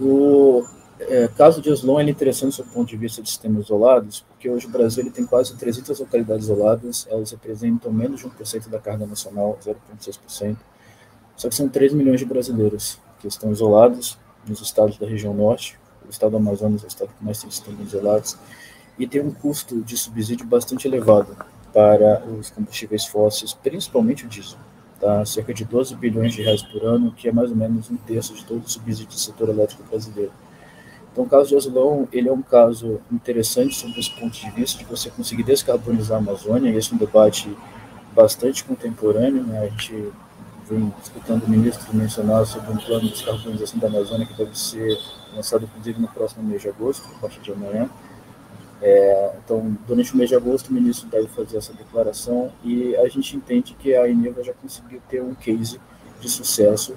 O, 0.00 0.64
é, 0.98 1.28
caso 1.28 1.60
de 1.60 1.68
Oslon 1.68 2.00
é 2.00 2.08
interessante 2.08 2.62
do 2.62 2.68
ponto 2.70 2.88
de 2.88 2.96
vista 2.96 3.20
de 3.20 3.28
sistemas 3.28 3.66
isolados, 3.66 4.24
porque 4.30 4.48
hoje 4.48 4.66
o 4.66 4.70
Brasil 4.70 5.02
ele 5.02 5.10
tem 5.10 5.26
quase 5.26 5.54
300 5.58 6.00
localidades 6.00 6.44
isoladas, 6.46 7.06
elas 7.10 7.30
representam 7.32 7.92
menos 7.92 8.20
de 8.20 8.26
1% 8.26 8.70
da 8.70 8.78
carga 8.78 9.06
nacional, 9.06 9.58
0,6%, 9.62 10.56
só 11.36 11.50
que 11.50 11.54
são 11.54 11.68
3 11.68 11.92
milhões 11.92 12.18
de 12.18 12.24
brasileiros 12.24 12.98
que 13.20 13.28
estão 13.28 13.52
isolados 13.52 14.23
nos 14.46 14.60
estados 14.60 14.98
da 14.98 15.06
região 15.06 15.34
norte, 15.34 15.78
o 16.06 16.10
estado 16.10 16.32
do 16.32 16.36
Amazonas 16.36 16.82
é 16.82 16.86
o 16.86 16.88
estado 16.88 17.10
que 17.16 17.24
mais 17.24 17.40
tem 17.40 17.50
sistemas 17.50 17.88
isolados, 17.88 18.36
e 18.98 19.06
tem 19.06 19.20
um 19.20 19.32
custo 19.32 19.80
de 19.80 19.96
subsídio 19.96 20.46
bastante 20.46 20.86
elevado 20.86 21.36
para 21.72 22.24
os 22.26 22.50
combustíveis 22.50 23.06
fósseis, 23.06 23.52
principalmente 23.52 24.24
o 24.24 24.28
diesel, 24.28 24.58
tá? 25.00 25.24
cerca 25.24 25.52
de 25.52 25.64
12 25.64 25.96
bilhões 25.96 26.32
de 26.32 26.42
reais 26.42 26.62
por 26.62 26.84
ano, 26.84 27.12
que 27.12 27.28
é 27.28 27.32
mais 27.32 27.50
ou 27.50 27.56
menos 27.56 27.90
um 27.90 27.96
terço 27.96 28.34
de 28.34 28.44
todo 28.44 28.64
o 28.64 28.68
subsídio 28.68 29.08
do 29.08 29.18
setor 29.18 29.48
elétrico 29.48 29.82
brasileiro. 29.82 30.32
Então, 31.12 31.24
o 31.24 31.28
caso 31.28 31.48
de 31.48 31.56
Azulão, 31.56 32.08
ele 32.12 32.28
é 32.28 32.32
um 32.32 32.42
caso 32.42 33.00
interessante 33.10 33.74
sobre 33.74 34.00
esse 34.00 34.10
ponto 34.10 34.32
de 34.38 34.50
vista 34.50 34.78
de 34.78 34.84
você 34.84 35.10
conseguir 35.10 35.44
descarbonizar 35.44 36.16
a 36.16 36.20
Amazônia, 36.20 36.70
e 36.70 36.76
esse 36.76 36.92
é 36.92 36.94
um 36.94 36.98
debate 36.98 37.56
bastante 38.14 38.64
contemporâneo, 38.64 39.42
né? 39.42 39.60
a 39.60 39.68
gente 39.68 40.12
vem 40.68 40.92
escutando 41.02 41.44
o 41.44 41.50
ministro 41.50 41.94
mencionar 41.94 42.46
sobre 42.46 42.72
um 42.72 42.76
plano 42.76 43.02
de 43.02 43.10
descarbonização 43.10 43.78
da 43.78 43.88
Amazônia 43.88 44.26
que 44.26 44.34
deve 44.34 44.58
ser 44.58 44.98
lançado, 45.34 45.64
inclusive, 45.64 46.00
no 46.00 46.08
próximo 46.08 46.42
mês 46.42 46.62
de 46.62 46.68
agosto, 46.68 47.08
a 47.16 47.20
partir 47.20 47.40
de 47.40 47.52
amanhã. 47.52 47.88
É, 48.80 49.32
então, 49.42 49.76
durante 49.86 50.12
o 50.12 50.16
mês 50.16 50.28
de 50.28 50.36
agosto, 50.36 50.68
o 50.68 50.72
ministro 50.72 51.08
deve 51.08 51.28
fazer 51.28 51.56
essa 51.56 51.72
declaração 51.72 52.52
e 52.62 52.94
a 52.96 53.08
gente 53.08 53.36
entende 53.36 53.74
que 53.78 53.94
a 53.94 54.08
Eneva 54.08 54.42
já 54.42 54.52
conseguiu 54.52 55.00
ter 55.08 55.22
um 55.22 55.34
case 55.34 55.80
de 56.20 56.28
sucesso 56.28 56.94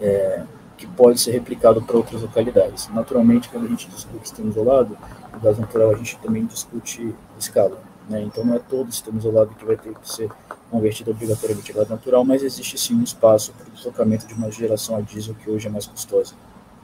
é, 0.00 0.44
que 0.76 0.86
pode 0.86 1.20
ser 1.20 1.32
replicado 1.32 1.82
para 1.82 1.96
outras 1.96 2.22
localidades. 2.22 2.88
Naturalmente, 2.88 3.48
quando 3.48 3.66
a 3.66 3.68
gente 3.68 3.88
discute 3.88 4.28
sistema 4.28 4.50
isolado, 4.50 4.96
o 5.34 5.40
gás 5.40 5.58
natural 5.58 5.90
a 5.90 5.96
gente 5.96 6.18
também 6.18 6.46
discute 6.46 7.14
escala. 7.38 7.78
Né? 8.08 8.22
Então, 8.22 8.44
não 8.44 8.54
é 8.54 8.58
todo 8.58 8.92
sistema 8.92 9.18
isolado 9.18 9.54
que 9.54 9.64
vai 9.64 9.76
ter 9.76 9.94
que 9.94 10.10
ser 10.10 10.30
convertido 10.70 11.10
obrigatoriamente 11.10 11.70
a 11.72 11.74
gás 11.74 11.88
natural, 11.88 12.24
mas 12.24 12.42
existe 12.42 12.78
sim 12.78 12.94
um 12.94 13.02
espaço 13.02 13.52
para 13.52 13.68
o 13.68 13.70
deslocamento 13.70 14.26
de 14.26 14.34
uma 14.34 14.50
geração 14.50 14.96
a 14.96 15.00
diesel 15.00 15.34
que 15.34 15.50
hoje 15.50 15.68
é 15.68 15.70
mais 15.70 15.86
custosa. 15.86 16.34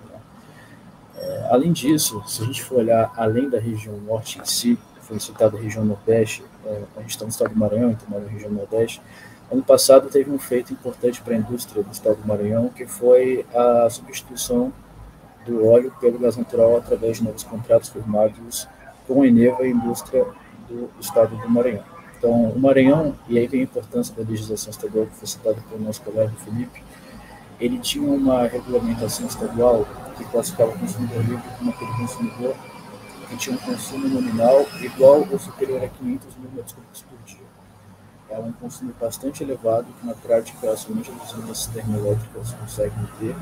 Né? 0.09 0.21
É, 1.16 1.49
além 1.51 1.73
disso, 1.73 2.23
se 2.27 2.43
a 2.43 2.47
gente 2.47 2.62
for 2.62 2.79
olhar 2.79 3.12
além 3.16 3.49
da 3.49 3.59
região 3.59 3.97
norte 3.99 4.41
em 4.41 4.45
si, 4.45 4.79
foi 5.03 5.18
citada 5.18 5.57
a 5.57 5.61
região 5.61 5.85
nordeste, 5.85 6.45
é, 6.64 6.83
a 6.97 7.01
gente 7.01 7.11
está 7.11 7.25
no 7.25 7.31
estado 7.31 7.53
do 7.53 7.59
Maranhão, 7.59 7.91
então 7.91 8.21
na 8.21 8.29
região 8.29 8.51
nordeste, 8.51 9.03
Ano 9.51 9.64
passado 9.64 10.09
teve 10.09 10.31
um 10.31 10.39
feito 10.39 10.73
importante 10.73 11.21
para 11.21 11.35
a 11.35 11.37
indústria 11.37 11.83
do 11.83 11.91
estado 11.91 12.23
do 12.23 12.29
Maranhão, 12.29 12.68
que 12.68 12.87
foi 12.87 13.45
a 13.53 13.91
substituição 13.91 14.73
do 15.45 15.66
óleo 15.66 15.93
pelo 16.01 16.21
gás 16.21 16.37
natural 16.37 16.77
através 16.77 17.16
de 17.16 17.25
novos 17.25 17.43
contratos 17.43 17.89
firmados 17.89 18.68
com 19.09 19.23
a 19.23 19.27
Eneva 19.27 19.62
e 19.62 19.66
a 19.66 19.71
indústria 19.71 20.25
do 20.71 20.89
estado 21.01 21.37
do 21.37 21.51
Maranhão. 21.51 21.85
Então, 22.16 22.31
o 22.31 22.59
Maranhão, 22.59 23.16
e 23.29 23.39
aí 23.39 23.47
vem 23.47 23.61
a 23.61 23.64
importância 23.64 24.14
da 24.14 24.29
legislação 24.29 24.71
estadual 24.71 25.07
que 25.07 25.14
foi 25.16 25.27
citada 25.27 25.57
pelo 25.68 25.83
nosso 25.83 26.03
colega 26.03 26.33
Felipe, 26.45 26.83
ele 27.59 27.79
tinha 27.79 28.09
uma 28.09 28.47
regulamentação 28.47 29.27
estadual 29.27 29.87
que 30.16 30.25
classificava 30.25 30.71
o 30.71 30.79
consumidor 30.79 31.23
livre 31.25 31.43
como 31.59 31.71
aquele 31.71 31.93
consumidor 31.93 32.55
que 33.29 33.37
tinha 33.37 33.57
um 33.57 33.59
consumo 33.59 34.09
nominal 34.09 34.66
igual 34.81 35.27
ou 35.31 35.39
superior 35.39 35.83
a 35.83 35.89
500 35.89 36.37
mil 36.37 36.51
metros 36.55 36.73
cúbicos 36.73 37.03
por 37.03 37.18
é 38.31 38.39
um 38.39 38.53
consumo 38.53 38.95
bastante 39.01 39.43
elevado, 39.43 39.87
que 39.99 40.07
na 40.07 40.14
prática 40.14 40.76
somente 40.76 41.11
as 41.11 41.33
usinas 41.33 41.66
termoelétricas 41.66 42.53
conseguem 42.53 43.09
ter. 43.18 43.35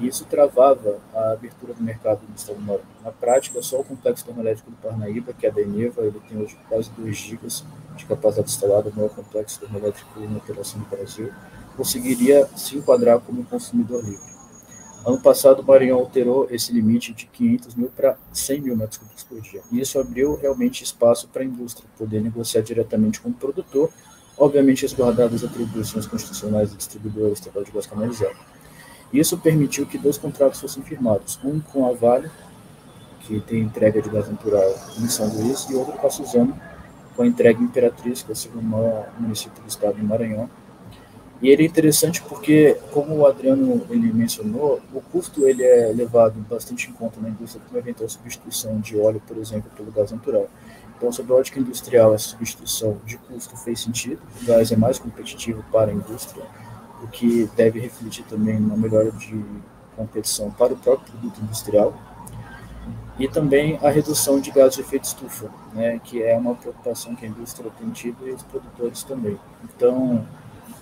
E 0.00 0.08
isso 0.08 0.24
travava 0.24 0.98
a 1.14 1.32
abertura 1.32 1.72
do 1.72 1.82
mercado 1.82 2.20
no 2.28 2.34
estado 2.34 2.56
do 2.56 2.62
Maranhão. 2.62 2.84
Na 3.02 3.12
prática, 3.12 3.62
só 3.62 3.80
o 3.80 3.84
complexo 3.84 4.24
termoelétrico 4.24 4.70
do 4.70 4.76
Parnaíba, 4.76 5.32
que 5.32 5.46
é 5.46 5.50
a 5.50 5.52
Deneva, 5.52 6.02
ele 6.02 6.20
tem 6.28 6.36
hoje 6.36 6.58
quase 6.68 6.90
2 6.90 7.16
gigas 7.16 7.64
de 7.96 8.04
capacidade 8.04 8.50
instalada, 8.50 8.90
o 8.90 8.94
maior 8.94 9.10
complexo 9.10 9.60
termoelétrico 9.60 10.20
em 10.20 10.36
operação 10.36 10.80
no 10.80 10.86
Brasil, 10.86 11.32
conseguiria 11.76 12.46
se 12.56 12.76
enquadrar 12.76 13.20
como 13.20 13.44
consumidor 13.44 14.04
livre. 14.04 14.33
Ano 15.06 15.20
passado, 15.20 15.60
o 15.60 15.64
Maranhão 15.64 15.98
alterou 15.98 16.48
esse 16.50 16.72
limite 16.72 17.12
de 17.12 17.26
500 17.26 17.74
mil 17.74 17.90
para 17.94 18.16
100 18.32 18.60
mil 18.62 18.76
metros 18.76 18.96
cúbicos 18.96 19.22
por 19.24 19.38
dia. 19.42 19.60
E 19.70 19.78
isso 19.78 19.98
abriu 19.98 20.34
realmente 20.36 20.82
espaço 20.82 21.28
para 21.28 21.42
a 21.42 21.44
indústria 21.44 21.86
poder 21.98 22.22
negociar 22.22 22.62
diretamente 22.62 23.20
com 23.20 23.28
o 23.28 23.34
produtor, 23.34 23.90
obviamente 24.38 24.82
resguardadas 24.82 25.44
as 25.44 25.50
atribuições 25.50 26.06
constitucionais 26.06 26.70
do 26.70 26.76
distribuidor 26.78 27.32
estadual 27.32 27.64
de 27.64 27.70
gás 27.70 27.86
canalizado. 27.86 28.34
Isso 29.12 29.36
permitiu 29.36 29.84
que 29.84 29.98
dois 29.98 30.16
contratos 30.16 30.58
fossem 30.58 30.82
firmados, 30.82 31.38
um 31.44 31.60
com 31.60 31.86
a 31.86 31.92
Vale, 31.92 32.30
que 33.20 33.40
tem 33.40 33.60
entrega 33.60 34.00
de 34.00 34.08
gás 34.08 34.26
natural 34.28 34.74
em 34.98 35.08
São 35.08 35.28
Luís, 35.28 35.68
e 35.68 35.74
outro 35.74 35.92
com 35.92 36.06
a 36.06 36.10
Suzano, 36.10 36.58
com 37.14 37.22
a 37.22 37.26
entrega 37.26 37.62
Imperatriz, 37.62 38.22
que 38.22 38.30
é 38.30 38.32
o 38.32 38.36
segundo 38.36 38.64
município 39.18 39.62
do 39.62 39.68
estado 39.68 39.98
do 39.98 40.04
Maranhão, 40.04 40.48
E 41.42 41.48
ele 41.48 41.64
é 41.64 41.66
interessante 41.66 42.22
porque, 42.22 42.78
como 42.90 43.16
o 43.16 43.26
Adriano 43.26 43.84
ele 43.90 44.12
mencionou, 44.12 44.80
o 44.92 45.00
custo 45.00 45.46
ele 45.46 45.62
é 45.62 45.92
levado 45.92 46.34
bastante 46.48 46.88
em 46.88 46.92
conta 46.92 47.20
na 47.20 47.28
indústria 47.28 47.62
uma 47.70 47.78
eventual 47.78 48.08
substituição 48.08 48.80
de 48.80 48.98
óleo, 48.98 49.20
por 49.26 49.36
exemplo, 49.36 49.70
pelo 49.76 49.90
gás 49.92 50.10
natural. 50.10 50.48
Então, 50.96 51.12
sob 51.12 51.32
a 51.32 51.36
ótica 51.36 51.60
industrial, 51.60 52.14
essa 52.14 52.28
substituição 52.28 52.96
de 53.04 53.18
custo 53.18 53.56
fez 53.56 53.80
sentido. 53.80 54.20
O 54.40 54.46
gás 54.46 54.70
é 54.70 54.76
mais 54.76 54.98
competitivo 54.98 55.62
para 55.70 55.90
a 55.90 55.94
indústria, 55.94 56.44
o 57.02 57.08
que 57.08 57.50
deve 57.56 57.80
refletir 57.80 58.24
também 58.24 58.58
na 58.58 58.76
melhora 58.76 59.10
de 59.10 59.44
competição 59.96 60.50
para 60.50 60.72
o 60.72 60.76
próprio 60.76 61.12
produto 61.12 61.40
industrial. 61.42 61.94
E 63.18 63.28
também 63.28 63.78
a 63.82 63.90
redução 63.90 64.40
de 64.40 64.50
gases 64.50 64.76
de 64.76 64.80
efeito 64.80 65.04
estufa, 65.04 65.48
né, 65.72 66.00
que 66.02 66.22
é 66.22 66.36
uma 66.36 66.54
preocupação 66.54 67.14
que 67.14 67.24
a 67.24 67.28
indústria 67.28 67.70
tem 67.78 67.90
tido 67.90 68.26
e 68.26 68.32
os 68.32 68.42
produtores 68.42 69.02
também. 69.04 69.38
Então, 69.62 70.26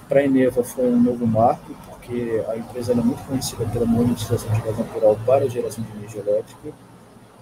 para 0.09 0.21
a 0.21 0.25
Eneva 0.25 0.63
foi 0.63 0.87
um 0.87 1.01
novo 1.01 1.27
marco, 1.27 1.75
porque 1.91 2.45
a 2.49 2.57
empresa 2.57 2.93
é 2.93 2.95
muito 2.95 3.23
conhecida 3.25 3.65
pela 3.67 3.87
monetização 3.87 4.53
de 4.53 4.61
gás 4.61 4.79
natural 4.79 5.19
para 5.25 5.45
a 5.45 5.49
geração 5.49 5.85
de 5.85 5.93
energia 5.99 6.21
elétrica. 6.21 6.73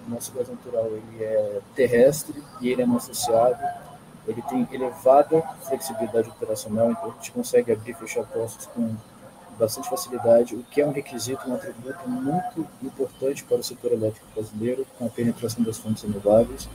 O 0.07 0.09
nosso 0.09 0.31
gás 0.33 0.49
natural 0.49 0.87
ele 0.87 1.23
é 1.23 1.59
terrestre 1.75 2.41
e 2.59 2.69
ele 2.69 2.81
é 2.81 2.85
não 2.85 2.97
associado. 2.97 3.59
Ele 4.27 4.41
tem 4.43 4.67
elevada 4.71 5.41
flexibilidade 5.63 6.29
operacional, 6.29 6.91
então 6.91 7.05
a 7.05 7.13
gente 7.13 7.31
consegue 7.31 7.71
abrir 7.71 7.91
e 7.91 7.93
fechar 7.95 8.23
postos 8.25 8.67
com 8.67 8.95
bastante 9.57 9.89
facilidade, 9.89 10.55
o 10.55 10.63
que 10.63 10.81
é 10.81 10.87
um 10.87 10.91
requisito, 10.91 11.47
um 11.47 11.53
atributo 11.53 12.09
muito 12.09 12.67
importante 12.81 13.43
para 13.43 13.57
o 13.57 13.63
setor 13.63 13.91
elétrico 13.91 14.25
brasileiro, 14.33 14.85
com 14.97 15.05
a 15.05 15.09
penetração 15.09 15.63
das 15.63 15.77
fontes 15.77 16.03
renováveis. 16.03 16.67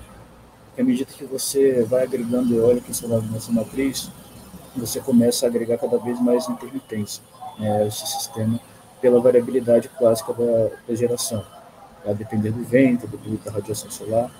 à 0.78 0.82
medida 0.82 1.10
que 1.10 1.24
você 1.24 1.82
vai 1.84 2.02
agregando 2.02 2.54
eólica 2.54 2.90
instalado 2.90 3.26
nessa 3.32 3.50
matriz, 3.50 4.10
você 4.80 5.00
começa 5.00 5.46
a 5.46 5.48
agregar 5.48 5.78
cada 5.78 5.98
vez 5.98 6.20
mais 6.20 6.48
intermitência 6.48 7.22
né, 7.58 7.86
esse 7.86 8.06
sistema 8.06 8.58
pela 9.00 9.20
variabilidade 9.20 9.88
clássica 9.88 10.32
da, 10.32 10.70
da 10.88 10.94
geração, 10.94 11.44
a 12.04 12.12
depender 12.12 12.50
do 12.50 12.64
vento, 12.64 13.06
depender 13.06 13.38
da 13.44 13.50
radiação 13.50 13.90
solar. 13.90 14.30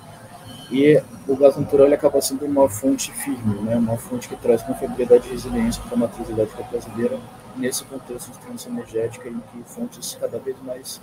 E 0.70 1.00
o 1.28 1.36
gás 1.36 1.56
natural 1.56 1.86
ele 1.86 1.94
acaba 1.94 2.20
sendo 2.20 2.44
uma 2.44 2.68
fonte 2.68 3.12
firme, 3.12 3.60
né, 3.62 3.76
uma 3.76 3.96
fonte 3.96 4.28
que 4.28 4.36
traz 4.36 4.62
confiabilidade 4.62 5.28
e 5.28 5.30
resiliência 5.30 5.82
para 5.82 5.94
a 5.94 5.98
matriz 5.98 6.28
elétrica 6.28 6.62
brasileira 6.64 7.18
nesse 7.56 7.84
contexto 7.84 8.32
de 8.32 8.38
transição 8.38 8.72
energética 8.72 9.28
em 9.28 9.38
que 9.38 9.62
fontes 9.64 10.16
cada 10.20 10.38
vez 10.38 10.60
mais 10.62 11.00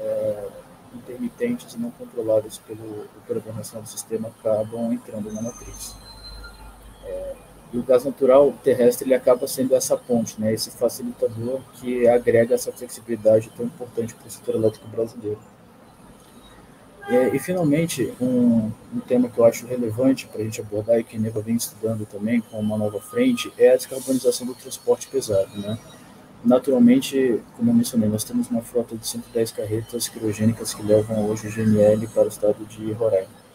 é, 0.00 0.48
intermitentes 0.94 1.74
e 1.74 1.78
não 1.78 1.90
controláveis 1.90 2.58
pelo 2.58 3.04
operador 3.22 3.54
nacional 3.54 3.82
do 3.82 3.88
sistema 3.88 4.28
acabam 4.28 4.92
entrando 4.92 5.32
na 5.32 5.42
matriz. 5.42 5.94
É, 7.04 7.36
e 7.72 7.78
o 7.78 7.82
gás 7.82 8.04
natural 8.04 8.54
terrestre 8.62 9.06
ele 9.06 9.14
acaba 9.14 9.46
sendo 9.46 9.74
essa 9.74 9.96
ponte, 9.96 10.40
né, 10.40 10.52
esse 10.52 10.70
facilitador 10.70 11.60
que 11.74 12.06
agrega 12.06 12.54
essa 12.54 12.72
flexibilidade 12.72 13.50
tão 13.56 13.66
importante 13.66 14.14
para 14.14 14.26
o 14.26 14.30
setor 14.30 14.54
elétrico 14.54 14.86
brasileiro. 14.88 15.38
E, 17.08 17.36
e 17.36 17.38
finalmente, 17.38 18.12
um, 18.20 18.70
um, 18.94 19.00
tema 19.06 19.28
que 19.28 19.38
eu 19.38 19.44
acho 19.44 19.66
relevante 19.66 20.26
para 20.26 20.40
a 20.40 20.44
gente 20.44 20.60
abordar 20.60 20.98
e 20.98 21.04
que 21.04 21.16
a 21.16 21.20
Neva 21.20 21.40
vem 21.40 21.54
estudando 21.54 22.04
também 22.04 22.40
com 22.40 22.58
uma 22.58 22.76
nova 22.76 23.00
frente 23.00 23.52
é 23.56 23.72
a 23.72 23.76
descarbonização 23.76 24.46
do 24.46 24.54
transporte 24.54 25.06
pesado. 25.06 25.56
Né? 25.56 25.78
Naturalmente, 26.44 27.40
como 27.56 27.70
eu 27.70 27.74
mencionei, 27.74 28.08
nós 28.08 28.24
temos 28.24 28.48
uma 28.48 28.60
frota 28.60 28.96
de 28.96 29.06
110 29.06 29.52
carretas 29.52 30.08
quirogênicas 30.08 30.74
que 30.74 30.82
levam 30.82 31.28
hoje 31.28 31.46
o 31.46 31.50
GNL 31.50 32.08
para 32.08 32.24
o 32.24 32.28
estado 32.28 32.64
de 32.66 32.90
Roraima 32.92 33.45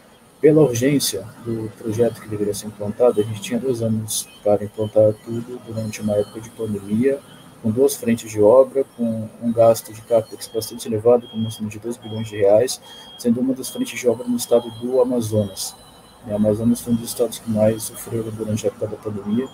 pela 0.41 0.61
urgência 0.63 1.23
do 1.45 1.71
projeto 1.77 2.19
que 2.19 2.27
deveria 2.27 2.53
ser 2.53 2.65
implantado, 2.65 3.21
a 3.21 3.23
gente 3.23 3.41
tinha 3.41 3.59
dois 3.59 3.83
anos 3.83 4.27
para 4.43 4.63
implantar 4.63 5.13
tudo 5.23 5.61
durante 5.67 6.01
uma 6.01 6.15
época 6.15 6.41
de 6.41 6.49
pandemia, 6.49 7.19
com 7.61 7.69
duas 7.69 7.95
frentes 7.95 8.31
de 8.31 8.41
obra, 8.41 8.83
com 8.97 9.29
um 9.39 9.53
gasto 9.53 9.93
de 9.93 10.01
capex 10.01 10.49
bastante 10.51 10.87
elevado, 10.87 11.27
como 11.27 11.47
de 11.47 11.77
2 11.77 11.97
bilhões 11.97 12.27
de 12.27 12.37
reais, 12.37 12.81
sendo 13.19 13.39
uma 13.39 13.53
das 13.53 13.69
frentes 13.69 13.99
de 13.99 14.07
obra 14.09 14.27
no 14.27 14.35
estado 14.35 14.67
do 14.81 14.99
Amazonas. 14.99 15.75
O 16.27 16.35
Amazonas 16.35 16.81
foi 16.81 16.93
um 16.93 16.95
dos 16.95 17.09
estados 17.09 17.37
que 17.37 17.51
mais 17.51 17.83
sofreram 17.83 18.31
durante 18.31 18.65
a 18.65 18.69
época 18.69 18.87
da 18.87 18.97
pandemia, 18.97 19.47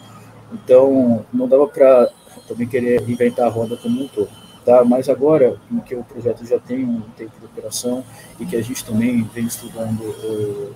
então 0.53 1.25
não 1.33 1.49
dava 1.49 1.67
para 1.67 2.09
também 2.47 2.65
querer 2.65 3.01
inventar 3.09 3.47
a 3.47 3.49
roda 3.49 3.75
como 3.75 4.03
um 4.03 4.07
todo. 4.07 4.46
Tá? 4.67 4.83
Mas 4.83 5.07
agora, 5.07 5.57
em 5.71 5.79
que 5.79 5.95
o 5.95 6.03
projeto 6.03 6.45
já 6.45 6.59
tem 6.59 6.83
um 6.83 6.99
tempo 7.15 7.39
de 7.39 7.45
operação 7.45 8.03
e 8.37 8.45
que 8.45 8.53
a 8.53 8.61
gente 8.61 8.83
também 8.83 9.23
vem 9.23 9.45
estudando 9.45 10.01
o, 10.01 10.73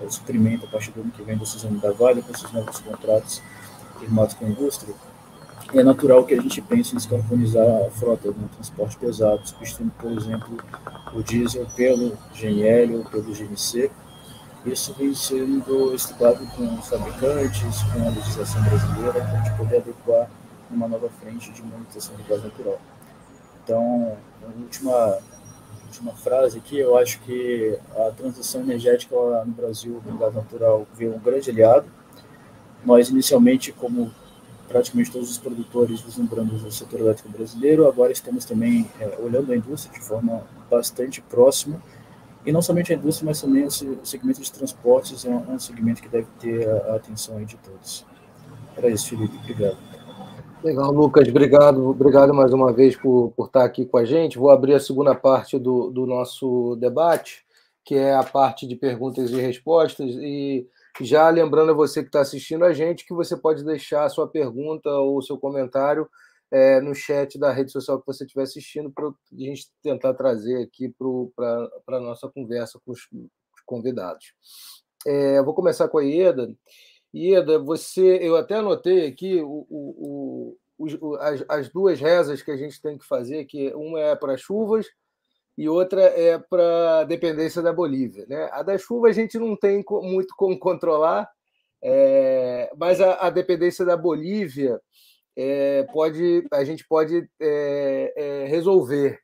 o 0.00 0.08
suprimento 0.08 0.64
a 0.64 0.68
partir 0.68 0.92
do 0.92 1.00
ano 1.00 1.10
que 1.10 1.24
vem 1.24 1.44
Suzano 1.44 1.80
da 1.80 1.90
Vale, 1.90 2.22
com 2.22 2.30
esses 2.30 2.52
novos 2.52 2.78
contratos 2.78 3.42
firmados 3.98 4.34
com 4.34 4.46
a 4.46 4.48
indústria, 4.48 4.94
é 5.74 5.82
natural 5.82 6.24
que 6.24 6.34
a 6.34 6.40
gente 6.40 6.62
pense 6.62 6.92
em 6.92 6.98
descarbonizar 6.98 7.66
a 7.84 7.90
frota 7.90 8.28
no 8.28 8.46
transporte 8.46 8.96
pesado, 8.96 9.44
substituindo, 9.44 9.92
por 9.98 10.12
exemplo, 10.12 10.56
o 11.12 11.20
diesel 11.20 11.66
pelo 11.74 12.16
GNL 12.32 12.98
ou 12.98 13.04
pelo 13.06 13.34
GNC. 13.34 13.90
Isso 14.64 14.94
vem 14.96 15.12
sendo 15.16 15.92
estudado 15.92 16.46
com 16.54 16.78
os 16.78 16.88
fabricantes, 16.88 17.82
com 17.92 18.06
a 18.06 18.10
legislação 18.10 18.62
brasileira, 18.62 19.12
para 19.14 19.24
a 19.24 19.42
gente 19.42 19.56
poder 19.56 19.76
adequar 19.78 20.30
uma 20.70 20.86
nova 20.86 21.10
frente 21.20 21.50
de 21.50 21.60
monetização 21.60 22.14
de 22.14 22.22
gás 22.22 22.44
natural. 22.44 22.78
Então, 23.64 24.16
última, 24.60 25.18
última 25.86 26.12
frase 26.12 26.58
aqui, 26.58 26.78
eu 26.78 26.96
acho 26.96 27.20
que 27.20 27.78
a 27.96 28.10
transição 28.10 28.62
energética 28.62 29.14
no 29.44 29.52
Brasil, 29.52 30.02
no 30.04 30.18
gás 30.18 30.34
natural, 30.34 30.86
veio 30.94 31.14
um 31.14 31.18
grande 31.18 31.50
aliado. 31.50 31.86
Nós, 32.84 33.08
inicialmente, 33.08 33.72
como 33.72 34.12
praticamente 34.68 35.10
todos 35.10 35.30
os 35.30 35.38
produtores 35.38 36.00
vislumbramos 36.00 36.64
o 36.64 36.70
setor 36.72 37.00
elétrico 37.00 37.28
brasileiro, 37.28 37.86
agora 37.86 38.10
estamos 38.10 38.44
também 38.44 38.90
é, 38.98 39.18
olhando 39.20 39.52
a 39.52 39.56
indústria 39.56 39.92
de 39.92 40.04
forma 40.04 40.42
bastante 40.70 41.20
próxima, 41.20 41.80
e 42.44 42.50
não 42.50 42.62
somente 42.62 42.92
a 42.92 42.96
indústria, 42.96 43.26
mas 43.26 43.40
também 43.40 43.64
o 43.64 43.70
segmento 43.70 44.40
de 44.40 44.50
transportes 44.50 45.24
é 45.24 45.30
um, 45.30 45.58
segmento 45.58 46.02
que 46.02 46.08
deve 46.08 46.26
ter 46.40 46.68
a 46.68 46.96
atenção 46.96 47.42
de 47.44 47.56
todos. 47.56 48.04
Era 48.76 48.88
isso, 48.90 49.10
Felipe. 49.10 49.36
Obrigado. 49.36 49.91
Legal, 50.62 50.92
Lucas, 50.92 51.26
obrigado, 51.26 51.88
obrigado 51.88 52.32
mais 52.32 52.52
uma 52.52 52.72
vez 52.72 52.94
por, 52.94 53.32
por 53.32 53.46
estar 53.46 53.64
aqui 53.64 53.84
com 53.84 53.96
a 53.96 54.04
gente. 54.04 54.38
Vou 54.38 54.48
abrir 54.48 54.74
a 54.74 54.80
segunda 54.80 55.12
parte 55.12 55.58
do, 55.58 55.90
do 55.90 56.06
nosso 56.06 56.76
debate, 56.76 57.44
que 57.84 57.96
é 57.96 58.14
a 58.14 58.22
parte 58.22 58.64
de 58.64 58.76
perguntas 58.76 59.32
e 59.32 59.40
respostas. 59.40 60.14
E 60.14 60.68
já 61.00 61.28
lembrando 61.30 61.72
a 61.72 61.74
você 61.74 62.00
que 62.00 62.08
está 62.08 62.20
assistindo 62.20 62.64
a 62.64 62.72
gente 62.72 63.04
que 63.04 63.12
você 63.12 63.36
pode 63.36 63.64
deixar 63.64 64.04
a 64.04 64.08
sua 64.08 64.28
pergunta 64.28 64.88
ou 64.88 65.20
seu 65.20 65.36
comentário 65.36 66.08
é, 66.48 66.80
no 66.80 66.94
chat 66.94 67.36
da 67.40 67.50
rede 67.50 67.72
social 67.72 67.98
que 67.98 68.06
você 68.06 68.22
estiver 68.22 68.44
assistindo 68.44 68.88
para 68.88 69.08
a 69.08 69.12
gente 69.36 69.66
tentar 69.82 70.14
trazer 70.14 70.62
aqui 70.62 70.94
para 71.34 71.96
a 71.96 72.00
nossa 72.00 72.28
conversa 72.28 72.78
com 72.86 72.92
os, 72.92 73.00
os 73.10 73.62
convidados. 73.66 74.32
É, 75.04 75.42
vou 75.42 75.54
começar 75.54 75.88
com 75.88 75.98
a 75.98 76.04
Ieda. 76.04 76.54
Ieda, 77.14 77.58
você, 77.58 78.18
eu 78.22 78.36
até 78.36 78.56
anotei 78.56 79.06
aqui 79.06 79.40
o, 79.42 79.66
o, 79.68 80.56
o, 80.78 81.16
as, 81.16 81.44
as, 81.48 81.68
duas 81.68 82.00
rezas 82.00 82.40
que 82.42 82.50
a 82.50 82.56
gente 82.56 82.80
tem 82.80 82.96
que 82.96 83.06
fazer, 83.06 83.44
que 83.44 83.72
uma 83.74 84.00
é 84.00 84.16
para 84.16 84.36
chuvas 84.36 84.86
e 85.56 85.68
outra 85.68 86.02
é 86.02 86.38
para 86.38 87.04
dependência 87.04 87.60
da 87.60 87.72
Bolívia. 87.72 88.24
Né? 88.26 88.48
A 88.52 88.62
da 88.62 88.78
chuva 88.78 89.08
a 89.08 89.12
gente 89.12 89.38
não 89.38 89.56
tem 89.56 89.84
muito 89.88 90.34
como 90.36 90.58
controlar, 90.58 91.28
é, 91.82 92.70
mas 92.78 93.00
a, 93.00 93.14
a, 93.26 93.30
dependência 93.30 93.84
da 93.84 93.96
Bolívia 93.96 94.80
é, 95.36 95.84
pode, 95.92 96.46
a 96.52 96.64
gente 96.64 96.86
pode 96.88 97.28
é, 97.40 98.12
é 98.16 98.44
resolver. 98.46 99.18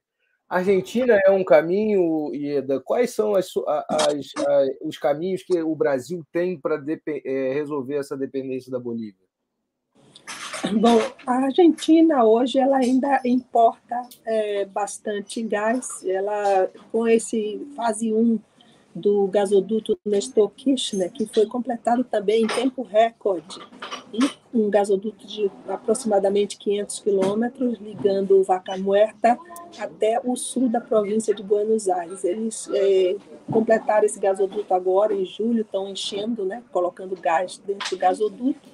Argentina 0.48 1.20
é 1.26 1.30
um 1.30 1.44
caminho, 1.44 2.34
Ieda. 2.34 2.80
Quais 2.80 3.10
são 3.10 3.34
as, 3.34 3.52
as, 3.88 4.30
as, 4.36 4.66
os 4.80 4.96
caminhos 4.96 5.42
que 5.42 5.60
o 5.62 5.74
Brasil 5.74 6.24
tem 6.32 6.58
para 6.58 6.82
é, 7.24 7.52
resolver 7.52 7.96
essa 7.96 8.16
dependência 8.16 8.72
da 8.72 8.78
Bolívia? 8.78 9.28
Bom, 10.80 11.00
a 11.26 11.44
Argentina 11.44 12.24
hoje 12.24 12.58
ela 12.58 12.78
ainda 12.78 13.20
importa 13.24 14.00
é, 14.26 14.64
bastante 14.64 15.42
gás. 15.42 16.04
Ela 16.04 16.70
com 16.90 17.06
esse 17.06 17.66
fase 17.76 18.12
1 18.12 18.38
do 18.94 19.26
gasoduto 19.28 19.98
Nestor 20.04 20.50
Kirchner, 20.50 21.12
que 21.12 21.26
foi 21.26 21.46
completado 21.46 22.02
também 22.04 22.42
em 22.42 22.46
tempo 22.46 22.82
recorde, 22.82 23.58
um 24.60 24.70
gasoduto 24.70 25.26
de 25.26 25.50
aproximadamente 25.68 26.58
500 26.58 27.00
quilômetros, 27.00 27.78
ligando 27.78 28.42
Vaca 28.42 28.76
Muerta 28.76 29.38
até 29.78 30.20
o 30.24 30.36
sul 30.36 30.68
da 30.68 30.80
província 30.80 31.34
de 31.34 31.42
Buenos 31.42 31.88
Aires. 31.88 32.24
Eles 32.24 32.68
é, 32.72 33.16
completaram 33.50 34.04
esse 34.04 34.18
gasoduto 34.18 34.72
agora, 34.74 35.14
em 35.14 35.24
julho, 35.24 35.62
estão 35.62 35.88
enchendo, 35.88 36.44
né, 36.44 36.62
colocando 36.72 37.14
gás 37.20 37.60
dentro 37.64 37.88
do 37.90 37.98
gasoduto, 37.98 38.68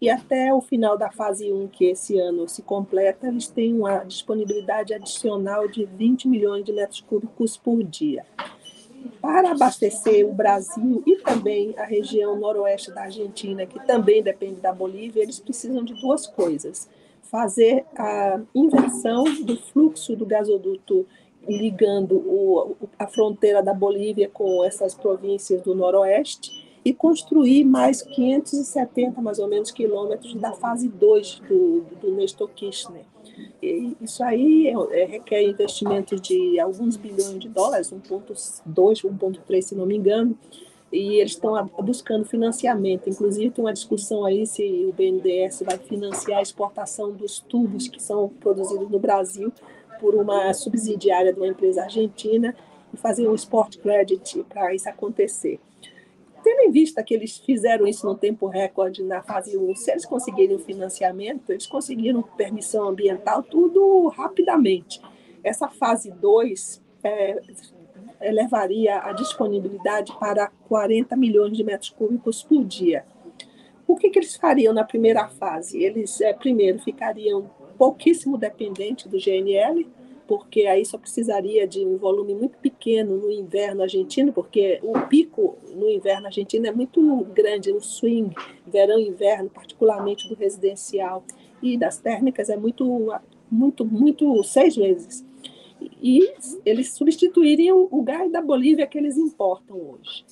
e 0.00 0.08
até 0.08 0.54
o 0.54 0.60
final 0.60 0.96
da 0.96 1.10
fase 1.10 1.52
1, 1.52 1.68
que 1.68 1.86
esse 1.86 2.18
ano 2.18 2.48
se 2.48 2.62
completa, 2.62 3.26
eles 3.26 3.48
têm 3.48 3.74
uma 3.74 4.04
disponibilidade 4.04 4.94
adicional 4.94 5.66
de 5.66 5.84
20 5.84 6.28
milhões 6.28 6.64
de 6.64 6.72
metros 6.72 7.00
cúbicos 7.00 7.56
por 7.56 7.82
dia 7.82 8.24
para 9.20 9.50
abastecer 9.50 10.26
o 10.26 10.32
Brasil 10.32 11.02
e 11.06 11.16
também 11.16 11.74
a 11.78 11.84
região 11.84 12.38
noroeste 12.38 12.92
da 12.92 13.02
Argentina, 13.02 13.66
que 13.66 13.84
também 13.86 14.22
depende 14.22 14.60
da 14.60 14.72
Bolívia, 14.72 15.22
eles 15.22 15.40
precisam 15.40 15.84
de 15.84 15.94
duas 15.94 16.26
coisas: 16.26 16.88
fazer 17.22 17.84
a 17.96 18.40
inversão 18.54 19.24
do 19.42 19.56
fluxo 19.56 20.16
do 20.16 20.26
gasoduto 20.26 21.06
ligando 21.48 22.16
o, 22.16 22.76
a 22.98 23.06
fronteira 23.06 23.62
da 23.62 23.72
Bolívia 23.72 24.28
com 24.28 24.64
essas 24.64 24.94
províncias 24.94 25.62
do 25.62 25.74
noroeste 25.74 26.66
e 26.84 26.92
construir 26.92 27.64
mais 27.64 28.02
570, 28.02 29.20
mais 29.20 29.38
ou 29.38 29.48
menos, 29.48 29.70
quilômetros 29.70 30.34
da 30.34 30.52
fase 30.52 30.88
2 30.88 31.40
do, 31.48 31.84
do 32.00 32.12
Nestor 32.12 32.48
Kirchner. 32.50 33.04
E 33.62 33.96
isso 34.00 34.22
aí 34.22 34.68
é, 34.68 35.02
é, 35.02 35.04
requer 35.04 35.42
investimento 35.42 36.16
de 36.16 36.58
alguns 36.60 36.96
bilhões 36.96 37.38
de 37.38 37.48
dólares, 37.48 37.90
1,2, 37.90 38.62
1,3, 38.66 39.62
se 39.62 39.74
não 39.74 39.86
me 39.86 39.96
engano, 39.96 40.38
e 40.92 41.16
eles 41.16 41.32
estão 41.32 41.66
buscando 41.82 42.24
financiamento. 42.24 43.10
Inclusive, 43.10 43.50
tem 43.50 43.64
uma 43.64 43.72
discussão 43.72 44.24
aí 44.24 44.46
se 44.46 44.62
o 44.88 44.92
BNDES 44.92 45.62
vai 45.64 45.78
financiar 45.78 46.38
a 46.38 46.42
exportação 46.42 47.12
dos 47.12 47.40
tubos 47.40 47.88
que 47.88 48.02
são 48.02 48.28
produzidos 48.28 48.88
no 48.88 48.98
Brasil 48.98 49.52
por 50.00 50.14
uma 50.14 50.52
subsidiária 50.54 51.32
de 51.32 51.38
uma 51.38 51.48
empresa 51.48 51.82
argentina 51.82 52.54
e 52.92 52.96
fazer 52.96 53.28
um 53.28 53.34
export 53.34 53.76
credit 53.78 54.42
para 54.48 54.74
isso 54.74 54.88
acontecer. 54.88 55.60
Tendo 56.48 56.60
em 56.62 56.70
vista 56.70 57.02
que 57.02 57.12
eles 57.12 57.36
fizeram 57.36 57.86
isso 57.86 58.06
no 58.06 58.14
tempo 58.14 58.46
recorde 58.46 59.02
na 59.02 59.20
fase 59.22 59.58
1, 59.58 59.76
se 59.76 59.90
eles 59.90 60.06
conseguirem 60.06 60.58
financiamento, 60.58 61.50
eles 61.50 61.66
conseguiram 61.66 62.22
permissão 62.22 62.88
ambiental, 62.88 63.42
tudo 63.42 64.08
rapidamente. 64.08 64.98
Essa 65.44 65.68
fase 65.68 66.10
2 66.10 66.82
é, 67.04 67.38
elevaria 68.22 68.98
a 68.98 69.12
disponibilidade 69.12 70.16
para 70.18 70.48
40 70.70 71.14
milhões 71.16 71.54
de 71.54 71.62
metros 71.62 71.90
cúbicos 71.90 72.42
por 72.42 72.64
dia. 72.64 73.04
O 73.86 73.94
que, 73.94 74.08
que 74.08 74.18
eles 74.18 74.34
fariam 74.34 74.72
na 74.72 74.84
primeira 74.84 75.28
fase? 75.28 75.84
Eles, 75.84 76.18
é, 76.22 76.32
primeiro, 76.32 76.78
ficariam 76.78 77.50
pouquíssimo 77.76 78.38
dependentes 78.38 79.04
do 79.06 79.18
GNL, 79.18 79.86
porque 80.28 80.66
aí 80.66 80.84
só 80.84 80.96
precisaria 80.98 81.66
de 81.66 81.84
um 81.84 81.96
volume 81.96 82.34
muito 82.34 82.58
pequeno 82.58 83.16
no 83.16 83.30
inverno 83.30 83.82
argentino, 83.82 84.32
porque 84.32 84.78
o 84.82 84.92
pico 85.08 85.58
no 85.74 85.90
inverno 85.90 86.26
argentino 86.26 86.66
é 86.66 86.72
muito 86.72 87.24
grande, 87.34 87.72
o 87.72 87.80
swing, 87.80 88.32
verão 88.66 89.00
e 89.00 89.08
inverno, 89.08 89.48
particularmente 89.48 90.28
do 90.28 90.36
residencial 90.36 91.24
e 91.62 91.76
das 91.76 91.98
térmicas, 91.98 92.50
é 92.50 92.56
muito, 92.56 92.84
muito, 93.50 93.84
muito, 93.84 94.42
seis 94.44 94.76
vezes 94.76 95.26
e 96.02 96.32
eles 96.64 96.92
substituiriam 96.92 97.88
o 97.90 98.02
gás 98.02 98.30
da 98.30 98.42
Bolívia 98.42 98.86
que 98.86 98.98
eles 98.98 99.16
importam 99.16 99.76
hoje. 99.76 100.24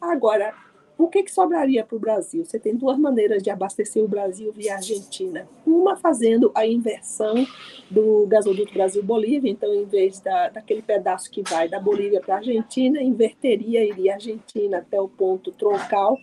Agora, 0.00 0.54
o 0.96 1.08
que, 1.08 1.24
que 1.24 1.32
sobraria 1.32 1.84
para 1.84 1.96
o 1.96 2.00
Brasil? 2.00 2.44
Você 2.44 2.58
tem 2.58 2.76
duas 2.76 2.96
maneiras 2.96 3.42
de 3.42 3.50
abastecer 3.50 4.02
o 4.02 4.08
Brasil 4.08 4.52
via 4.52 4.76
Argentina. 4.76 5.48
Uma 5.66 5.96
fazendo 5.96 6.52
a 6.54 6.66
inversão 6.66 7.46
do 7.90 8.26
gasoduto 8.26 8.72
Brasil-Bolívia, 8.72 9.50
então, 9.50 9.74
em 9.74 9.84
vez 9.84 10.20
da, 10.20 10.50
daquele 10.50 10.82
pedaço 10.82 11.30
que 11.30 11.42
vai 11.42 11.68
da 11.68 11.80
Bolívia 11.80 12.20
para 12.20 12.34
a 12.34 12.38
Argentina, 12.38 13.02
inverteria, 13.02 13.84
iria 13.84 14.14
Argentina 14.14 14.78
até 14.78 15.00
o 15.00 15.08
ponto 15.08 15.50
troncal 15.50 16.16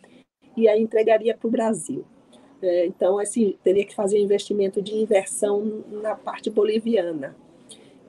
e 0.55 0.67
aí 0.67 0.81
entregaria 0.81 1.35
para 1.35 1.47
o 1.47 1.51
Brasil. 1.51 2.05
É, 2.61 2.85
então, 2.85 3.17
assim, 3.19 3.57
teria 3.63 3.85
que 3.85 3.95
fazer 3.95 4.19
investimento 4.19 4.81
de 4.81 4.95
inversão 4.95 5.83
na 5.89 6.15
parte 6.15 6.49
boliviana. 6.49 7.35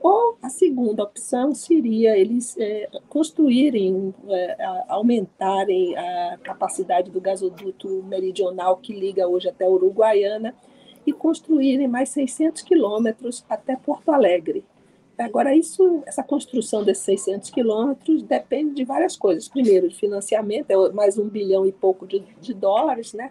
Ou 0.03 0.37
a 0.41 0.49
segunda 0.49 1.01
opção 1.01 1.55
seria 1.55 2.17
eles 2.17 2.57
é, 2.59 2.89
construírem, 3.07 4.13
é, 4.27 4.57
aumentarem 4.89 5.97
a 5.97 6.37
capacidade 6.43 7.09
do 7.09 7.21
gasoduto 7.21 8.03
meridional 8.03 8.75
que 8.75 8.93
liga 8.93 9.25
hoje 9.25 9.47
até 9.47 9.65
Uruguaiana 9.65 10.53
e 11.07 11.13
construírem 11.13 11.87
mais 11.87 12.09
600 12.09 12.63
quilômetros 12.63 13.45
até 13.49 13.77
Porto 13.77 14.11
Alegre. 14.11 14.65
Agora, 15.17 15.55
isso, 15.55 16.03
essa 16.05 16.21
construção 16.21 16.83
desses 16.83 17.05
600 17.05 17.49
quilômetros 17.49 18.23
depende 18.23 18.75
de 18.75 18.83
várias 18.83 19.15
coisas. 19.15 19.47
Primeiro, 19.47 19.87
de 19.87 19.95
financiamento, 19.95 20.69
é 20.69 20.91
mais 20.91 21.17
um 21.17 21.29
bilhão 21.29 21.65
e 21.65 21.71
pouco 21.71 22.05
de, 22.05 22.21
de 22.41 22.53
dólares, 22.53 23.13
né? 23.13 23.29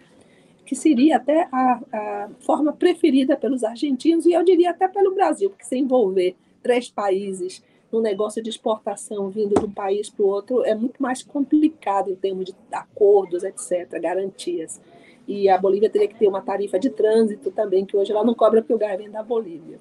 que 0.65 0.75
seria 0.75 1.17
até 1.17 1.47
a, 1.51 1.79
a, 1.91 2.29
forma 2.39 2.73
preferida 2.73 3.37
pelos 3.37 3.63
argentinos 3.63 4.25
e 4.25 4.31
eu 4.31 4.43
diria 4.43 4.71
até 4.71 4.87
pelo 4.87 5.13
Brasil, 5.13 5.49
porque 5.49 5.65
se 5.65 5.77
envolver 5.77 6.35
três 6.63 6.89
países 6.89 7.61
no 7.91 8.01
negócio 8.01 8.41
de 8.41 8.49
exportação 8.49 9.29
vindo 9.29 9.53
de 9.53 9.65
um 9.65 9.69
país 9.69 10.09
para 10.09 10.25
o 10.25 10.27
outro 10.27 10.65
é 10.65 10.73
muito 10.73 11.01
mais 11.01 11.21
complicado 11.21 12.09
em 12.09 12.15
termos 12.15 12.45
de 12.45 12.55
acordos, 12.71 13.43
etc., 13.43 14.01
garantias. 14.01 14.81
E 15.27 15.47
a 15.47 15.57
Bolívia 15.59 15.89
teria 15.89 16.07
que 16.07 16.17
ter 16.17 16.27
uma 16.27 16.41
tarifa 16.41 16.79
de 16.79 16.89
trânsito 16.89 17.51
também, 17.51 17.85
que 17.85 17.95
hoje 17.95 18.11
ela 18.11 18.23
não 18.23 18.33
cobra 18.33 18.61
porque 18.61 18.73
o 18.73 18.77
gás 18.79 18.97
vem 18.97 19.11
da 19.11 19.21
Bolívia. 19.21 19.77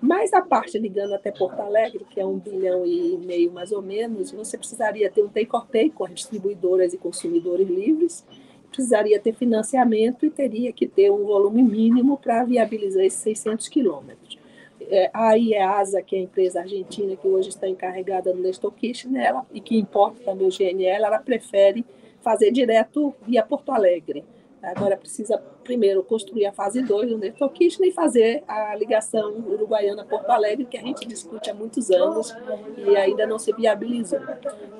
Mas 0.00 0.32
a 0.32 0.40
parte 0.40 0.78
ligando 0.78 1.14
até 1.14 1.32
Porto 1.32 1.58
Alegre, 1.60 2.06
que 2.08 2.20
é 2.20 2.24
um 2.24 2.38
bilhão 2.38 2.86
e 2.86 3.16
meio 3.16 3.50
mais 3.50 3.72
ou 3.72 3.82
menos, 3.82 4.30
você 4.30 4.56
precisaria 4.56 5.10
ter 5.10 5.22
um 5.22 5.28
take-or-pay 5.28 5.90
com 5.90 6.04
as 6.04 6.14
distribuidoras 6.14 6.94
e 6.94 6.98
consumidores 6.98 7.68
livres, 7.68 8.24
precisaria 8.68 9.18
ter 9.18 9.34
financiamento 9.34 10.24
e 10.24 10.30
teria 10.30 10.72
que 10.72 10.86
ter 10.86 11.10
um 11.10 11.24
volume 11.24 11.62
mínimo 11.62 12.16
para 12.18 12.44
viabilizar 12.44 13.04
esses 13.04 13.20
600 13.20 13.68
quilômetros 13.68 14.25
é, 14.90 15.10
a 15.12 15.36
IEASA, 15.36 16.02
que 16.02 16.16
é 16.16 16.18
a 16.18 16.22
empresa 16.22 16.60
argentina 16.60 17.16
que 17.16 17.26
hoje 17.26 17.48
está 17.48 17.68
encarregada 17.68 18.32
no 18.32 18.42
Nestor 18.42 18.72
Kirchner, 18.72 19.34
e 19.52 19.60
que 19.60 19.76
importa 19.78 20.22
também 20.24 20.46
o 20.46 20.50
GNL, 20.50 21.04
ela 21.04 21.18
prefere 21.18 21.84
fazer 22.20 22.50
direto 22.50 23.14
via 23.22 23.42
Porto 23.42 23.70
Alegre. 23.72 24.24
Agora 24.62 24.96
precisa 24.96 25.38
primeiro 25.62 26.02
construir 26.02 26.46
a 26.46 26.52
fase 26.52 26.82
2 26.82 27.10
do 27.10 27.18
Nestor 27.18 27.50
Kirchner 27.50 27.90
e 27.90 27.92
fazer 27.92 28.42
a 28.48 28.74
ligação 28.74 29.32
Uruguaiana-Porto 29.46 30.30
Alegre, 30.30 30.64
que 30.64 30.76
a 30.76 30.82
gente 30.82 31.06
discute 31.06 31.50
há 31.50 31.54
muitos 31.54 31.90
anos 31.90 32.34
e 32.76 32.96
ainda 32.96 33.26
não 33.26 33.38
se 33.38 33.52
viabilizou. 33.52 34.20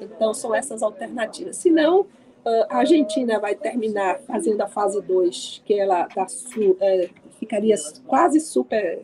Então, 0.00 0.34
são 0.34 0.54
essas 0.54 0.82
alternativas. 0.82 1.56
Se 1.56 1.70
não, 1.70 2.06
a 2.68 2.78
Argentina 2.78 3.38
vai 3.38 3.54
terminar 3.54 4.20
fazendo 4.20 4.60
a 4.60 4.68
fase 4.68 5.00
2, 5.02 5.62
que 5.64 5.74
ela 5.74 6.06
da 6.14 6.26
é, 6.80 7.08
ficaria 7.38 7.74
quase 8.06 8.40
super 8.40 9.00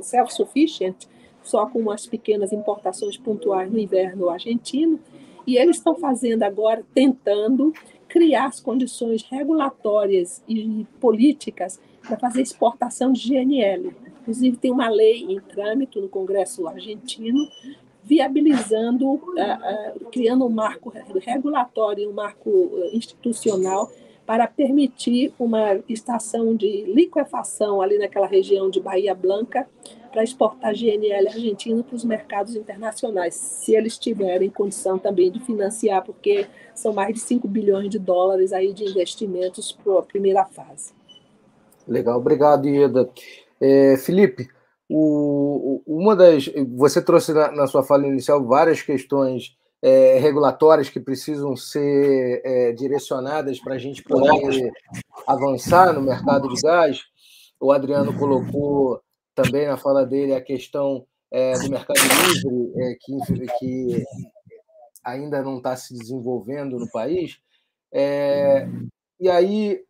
self-sufficient, 0.00 1.06
só 1.42 1.66
com 1.66 1.80
umas 1.80 2.06
pequenas 2.06 2.52
importações 2.52 3.16
pontuais 3.16 3.70
no 3.70 3.78
inverno 3.78 4.28
argentino, 4.28 5.00
e 5.46 5.56
eles 5.56 5.76
estão 5.76 5.94
fazendo 5.96 6.42
agora, 6.44 6.84
tentando 6.94 7.72
criar 8.08 8.46
as 8.46 8.60
condições 8.60 9.22
regulatórias 9.22 10.42
e 10.48 10.86
políticas 11.00 11.80
para 12.02 12.18
fazer 12.18 12.42
exportação 12.42 13.12
de 13.12 13.28
GNL. 13.28 13.94
Inclusive, 14.20 14.56
tem 14.56 14.70
uma 14.70 14.88
lei 14.88 15.24
em 15.24 15.40
trâmite 15.40 16.00
no 16.00 16.08
Congresso 16.08 16.66
argentino 16.68 17.48
viabilizando, 18.04 19.06
uh, 19.06 19.16
uh, 19.16 20.10
criando 20.10 20.44
um 20.44 20.48
marco 20.48 20.92
regulatório, 21.24 22.10
um 22.10 22.12
marco 22.12 22.50
institucional 22.92 23.90
para 24.32 24.46
permitir 24.46 25.34
uma 25.38 25.78
estação 25.86 26.56
de 26.56 26.84
liquefação 26.84 27.82
ali 27.82 27.98
naquela 27.98 28.26
região 28.26 28.70
de 28.70 28.80
Bahia 28.80 29.14
Blanca 29.14 29.68
para 30.10 30.24
exportar 30.24 30.72
GNL 30.72 31.28
argentino 31.28 31.84
para 31.84 31.94
os 31.94 32.02
mercados 32.02 32.56
internacionais, 32.56 33.34
se 33.34 33.76
eles 33.76 33.98
tiverem 33.98 34.48
condição 34.48 34.98
também 34.98 35.30
de 35.30 35.38
financiar, 35.38 36.02
porque 36.02 36.46
são 36.74 36.94
mais 36.94 37.12
de 37.12 37.20
5 37.20 37.46
bilhões 37.46 37.90
de 37.90 37.98
dólares 37.98 38.54
aí 38.54 38.72
de 38.72 38.84
investimentos 38.84 39.70
para 39.70 39.98
a 39.98 40.02
primeira 40.02 40.46
fase. 40.46 40.94
Legal, 41.86 42.18
obrigado, 42.18 42.66
Ieda. 42.66 43.10
É, 43.60 43.98
Felipe, 43.98 44.48
o, 44.88 45.82
uma 45.86 46.16
das. 46.16 46.50
Você 46.74 47.02
trouxe 47.02 47.34
na, 47.34 47.52
na 47.52 47.66
sua 47.66 47.82
fala 47.82 48.06
inicial 48.06 48.42
várias 48.42 48.80
questões 48.80 49.54
é, 49.82 50.18
regulatórias 50.18 50.88
que 50.88 51.00
precisam 51.00 51.56
ser 51.56 52.40
é, 52.44 52.72
direcionadas 52.72 53.60
para 53.60 53.74
a 53.74 53.78
gente 53.78 54.02
poder 54.02 54.72
avançar 55.26 55.92
no 55.92 56.00
mercado 56.00 56.48
de 56.48 56.62
gás. 56.62 57.02
O 57.60 57.72
Adriano 57.72 58.16
colocou 58.16 59.02
também 59.34 59.66
na 59.66 59.76
fala 59.76 60.06
dele 60.06 60.34
a 60.34 60.40
questão 60.40 61.04
é, 61.32 61.58
do 61.58 61.68
mercado 61.68 61.98
livre, 61.98 62.72
é, 62.76 62.94
que, 63.00 63.46
que, 63.58 64.04
ainda 65.02 65.42
não 65.42 65.56
está 65.56 65.74
se 65.74 65.94
desenvolvendo 65.94 66.78
no 66.78 66.88
país. 66.90 67.40
É, 67.92 68.68
e 69.18 69.28
aí 69.28 69.82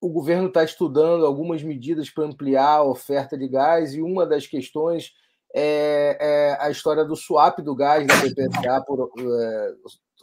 o 0.00 0.10
governo 0.10 0.48
está 0.48 0.62
estudando 0.62 1.24
algumas 1.24 1.62
medidas 1.62 2.10
para 2.10 2.24
ampliar 2.24 2.78
a 2.78 2.84
oferta 2.84 3.36
de 3.36 3.48
gás, 3.48 3.94
e 3.94 4.02
uma 4.02 4.26
das 4.26 4.46
questões 4.46 5.12
é, 5.58 6.18
é 6.20 6.56
a 6.60 6.70
história 6.70 7.02
do 7.02 7.16
swap 7.16 7.60
do 7.60 7.74
gás 7.74 8.06
da 8.06 8.14
BPSA, 8.16 8.84
por, 8.86 9.10
é, 9.18 9.74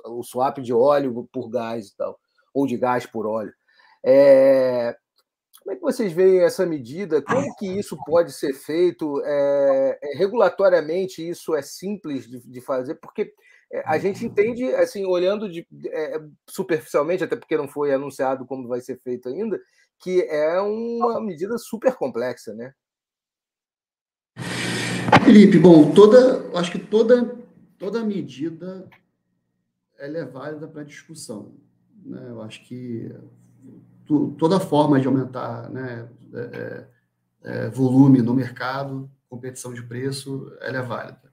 o 0.05 0.21
swap 0.21 0.59
de 0.59 0.71
óleo 0.71 1.27
por 1.31 1.49
gás 1.49 1.88
e 1.88 1.97
tal, 1.97 2.19
ou 2.53 2.67
de 2.67 2.77
gás 2.77 3.07
por 3.07 3.25
óleo. 3.25 3.51
É, 4.05 4.95
como 5.63 5.71
é 5.71 5.75
que 5.75 5.81
vocês 5.81 6.13
veem 6.13 6.41
essa 6.41 6.67
medida? 6.67 7.19
Como 7.23 7.55
que 7.55 7.65
isso 7.65 7.97
pode 8.05 8.31
ser 8.31 8.53
feito? 8.53 9.23
É, 9.25 9.99
é 10.03 10.17
regulatoriamente 10.17 11.27
isso 11.27 11.55
é 11.55 11.63
simples 11.63 12.29
de, 12.29 12.39
de, 12.47 12.61
fazer? 12.61 12.95
Porque 12.95 13.34
é, 13.71 13.81
a 13.88 13.97
gente 13.97 14.23
entende, 14.23 14.65
assim, 14.75 15.03
olhando 15.03 15.49
de, 15.49 15.65
é, 15.88 16.21
superficialmente, 16.47 17.23
até 17.23 17.36
porque 17.36 17.57
não 17.57 17.67
foi 17.67 17.91
anunciado 17.91 18.45
como 18.45 18.67
vai 18.67 18.81
ser 18.81 18.99
feito 18.99 19.29
ainda, 19.29 19.59
que 19.99 20.21
é 20.23 20.59
uma 20.61 21.19
medida 21.19 21.57
super 21.57 21.95
complexa, 21.95 22.53
né? 22.53 22.73
Felipe, 25.24 25.57
bom, 25.57 25.91
toda, 25.93 26.49
acho 26.57 26.71
que 26.71 26.80
toda, 26.80 27.36
toda 27.78 28.03
medida 28.03 28.88
ela 29.97 30.17
é 30.17 30.26
válida 30.26 30.67
para 30.67 30.84
discussão. 30.84 31.53
Né? 32.05 32.26
Eu 32.28 32.41
acho 32.41 32.63
que 32.65 33.09
tu, 34.05 34.36
toda 34.38 34.59
forma 34.59 34.99
de 34.99 35.07
aumentar 35.07 35.69
né, 35.69 36.09
é, 36.34 36.39
é, 36.39 36.88
é, 37.43 37.69
volume 37.69 38.21
no 38.21 38.34
mercado, 38.34 39.09
competição 39.30 39.74
de 39.74 39.82
preço, 39.82 40.51
ela 40.59 40.80
é 40.80 40.82
válida. 40.82 41.32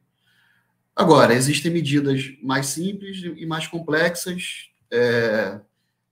Agora, 0.95 1.34
existem 1.34 1.72
medidas 1.72 2.32
mais 2.43 2.66
simples 2.66 3.22
e 3.24 3.45
mais 3.45 3.66
complexas. 3.66 4.70
É, 4.91 5.61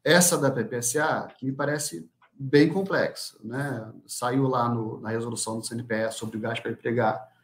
essa 0.03 0.37
da 0.37 0.51
PPSA, 0.51 1.29
que 1.39 1.47
me 1.47 1.53
parece 1.53 2.09
bem 2.33 2.69
complexa. 2.69 3.37
Né? 3.45 3.93
Saiu 4.07 4.49
lá 4.49 4.69
no, 4.69 5.01
na 5.01 5.11
resolução 5.11 5.59
do 5.59 5.67
CNPE 5.67 6.13
sobre 6.13 6.39
o 6.39 6.41
gás 6.41 6.59
para 6.59 6.73
empregar 6.73 7.38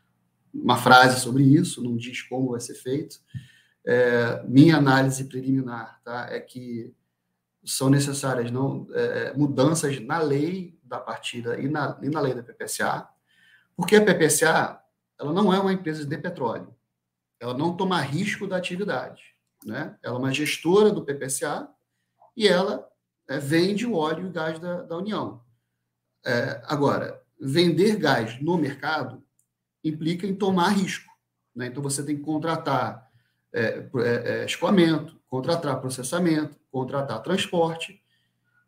uma 0.55 0.77
frase 0.77 1.21
sobre 1.21 1.43
isso, 1.43 1.83
não 1.83 1.97
diz 1.97 2.23
como 2.23 2.53
vai 2.53 2.61
ser 2.61 2.75
feito. 2.75 3.19
É, 3.85 4.43
minha 4.47 4.77
análise 4.77 5.25
preliminar 5.25 6.01
tá, 6.03 6.29
é 6.31 6.41
que 6.41 6.95
são 7.65 7.91
necessárias 7.91 8.51
não, 8.51 8.87
é, 8.93 9.03
é 9.29 9.35
mudanças 9.35 9.99
na 10.01 10.19
lei 10.19 10.79
da 10.83 10.99
partida 10.99 11.59
e 11.59 11.69
na, 11.69 11.99
e 12.03 12.09
na 12.09 12.21
lei 12.21 12.35
da 12.35 12.43
PPSA, 12.43 13.09
porque 13.77 13.97
a 13.97 14.05
PPSA 14.05 14.81
ela 15.19 15.33
não 15.33 15.53
é 15.53 15.59
uma 15.59 15.73
empresa 15.73 16.05
de 16.05 16.17
petróleo, 16.19 16.75
ela 17.41 17.55
não 17.55 17.77
toma 17.77 18.01
risco 18.01 18.47
da 18.47 18.57
atividade. 18.57 19.35
Né? 19.65 19.97
Ela 20.03 20.17
é 20.17 20.19
uma 20.19 20.33
gestora 20.33 20.91
do 20.91 21.05
PPSA 21.05 21.69
e 22.37 22.47
ela 22.47 22.89
é, 23.29 23.39
vende 23.39 23.87
o 23.87 23.95
óleo 23.95 24.29
e 24.29 24.31
gás 24.31 24.59
da, 24.59 24.83
da 24.83 24.97
União. 24.97 25.43
É, 26.25 26.63
agora, 26.65 27.23
vender 27.41 27.97
gás 27.97 28.41
no 28.41 28.57
mercado 28.57 29.24
implica 29.85 30.27
em 30.27 30.35
tomar 30.35 30.71
risco. 30.71 31.13
Né? 31.55 31.67
Então, 31.67 31.83
você 31.83 32.03
tem 32.03 32.17
que 32.17 32.23
contratar 32.23 33.09
é, 33.53 33.87
é, 33.97 34.41
é, 34.41 34.45
escoamento, 34.45 35.21
contratar 35.29 35.81
processamento, 35.81 36.57
contratar 36.73 37.23
transporte, 37.23 38.03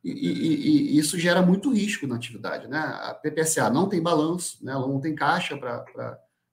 e, 0.05 0.11
e, 0.11 0.95
e, 0.95 0.99
isso 0.99 1.19
gera 1.19 1.43
muito 1.43 1.73
risco 1.73 2.07
na 2.07 2.15
atividade. 2.15 2.69
Né? 2.69 2.79
A 2.79 3.13
PPSA 3.13 3.69
não 3.69 3.89
tem 3.89 4.01
balanço, 4.01 4.65
né? 4.65 4.73
ela 4.73 4.87
não 4.87 5.01
tem 5.01 5.15
caixa 5.15 5.57
para. 5.57 5.85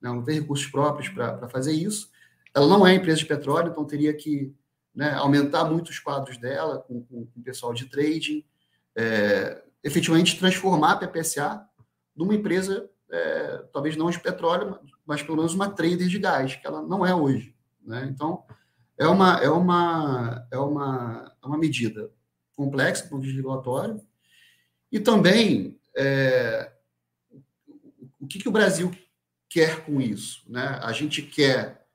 Né? 0.02 0.10
não 0.10 0.24
tem 0.24 0.40
recursos 0.40 0.66
próprios 0.68 1.10
para 1.10 1.48
fazer 1.48 1.72
isso. 1.72 2.10
Ela 2.54 2.68
não 2.68 2.86
é 2.86 2.96
empresa 2.96 3.20
de 3.20 3.26
petróleo, 3.26 3.70
então 3.70 3.86
teria 3.86 4.14
que 4.14 4.54
né, 4.94 5.14
aumentar 5.14 5.66
muito 5.66 5.90
os 5.90 6.00
quadros 6.00 6.38
dela 6.38 6.80
com, 6.80 7.04
com, 7.04 7.26
com 7.26 7.40
o 7.40 7.44
pessoal 7.44 7.74
de 7.74 7.86
trading, 7.86 8.44
é, 8.96 9.64
efetivamente 9.84 10.38
transformar 10.38 10.94
a 10.94 10.98
PPSA 10.98 11.66
numa 12.16 12.36
empresa 12.36 12.90
é, 13.14 13.64
talvez 13.72 13.96
não 13.96 14.10
de 14.10 14.20
petróleo, 14.20 14.80
mas 15.06 15.22
pelo 15.22 15.38
menos 15.38 15.54
uma 15.54 15.70
trader 15.70 16.08
de 16.08 16.18
gás, 16.18 16.56
que 16.56 16.66
ela 16.66 16.82
não 16.82 17.06
é 17.06 17.14
hoje. 17.14 17.56
Né? 17.86 18.10
Então, 18.12 18.44
é 18.98 19.08
uma, 19.08 19.38
é, 19.40 19.50
uma, 19.50 20.48
é, 20.50 20.58
uma, 20.58 21.36
é 21.42 21.46
uma 21.46 21.58
medida 21.58 22.10
complexa, 22.56 23.08
com 23.08 23.20
vista 23.20 23.36
regulatório, 23.36 24.02
e 24.92 25.00
também 25.00 25.80
é, 25.96 26.72
o 28.20 28.26
que, 28.26 28.40
que 28.40 28.50
o 28.50 28.52
Brasil 28.52 28.92
quer 29.48 29.86
com 29.86 30.02
isso? 30.02 30.44
Né? 30.48 30.80
A 30.82 30.92
gente 30.92 31.22
quer. 31.22 31.86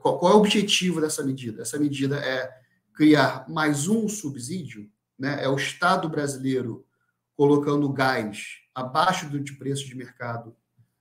Qual, 0.00 0.18
qual 0.18 0.32
é 0.32 0.34
o 0.34 0.38
objetivo 0.38 1.00
dessa 1.00 1.22
medida? 1.22 1.62
Essa 1.62 1.78
medida 1.78 2.16
é 2.16 2.52
criar 2.92 3.48
mais 3.48 3.86
um 3.86 4.08
subsídio, 4.08 4.90
né? 5.16 5.38
é 5.44 5.48
o 5.48 5.54
Estado 5.54 6.08
brasileiro 6.08 6.84
colocando 7.36 7.92
gás 7.92 8.65
abaixo 8.76 9.26
do 9.26 9.42
preço 9.56 9.86
de 9.86 9.96
mercado 9.96 10.54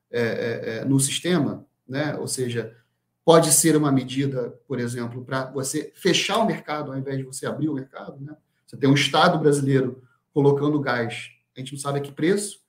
é, 0.09 0.21
é, 0.21 0.78
é, 0.78 0.86
no 0.86 0.97
sistema, 0.97 1.65
né? 1.86 2.15
ou 2.15 2.26
seja, 2.26 2.73
pode 3.26 3.51
ser 3.51 3.76
uma 3.76 3.91
medida, 3.91 4.57
por 4.65 4.80
exemplo, 4.80 5.26
para 5.26 5.51
você 5.51 5.91
fechar 5.93 6.38
o 6.38 6.45
mercado 6.45 6.93
ao 6.93 6.97
invés 6.97 7.17
de 7.17 7.23
você 7.23 7.45
abrir 7.45 7.67
o 7.67 7.73
mercado. 7.73 8.17
Né? 8.21 8.34
Você 8.65 8.78
tem 8.78 8.89
um 8.89 8.93
Estado 8.93 9.38
brasileiro 9.38 10.01
colocando 10.34 10.80
gás, 10.80 11.32
a 11.53 11.59
gente 11.59 11.73
não 11.73 11.80
sabe 11.80 11.99
a 11.99 12.01
que 12.01 12.13
preço, 12.13 12.61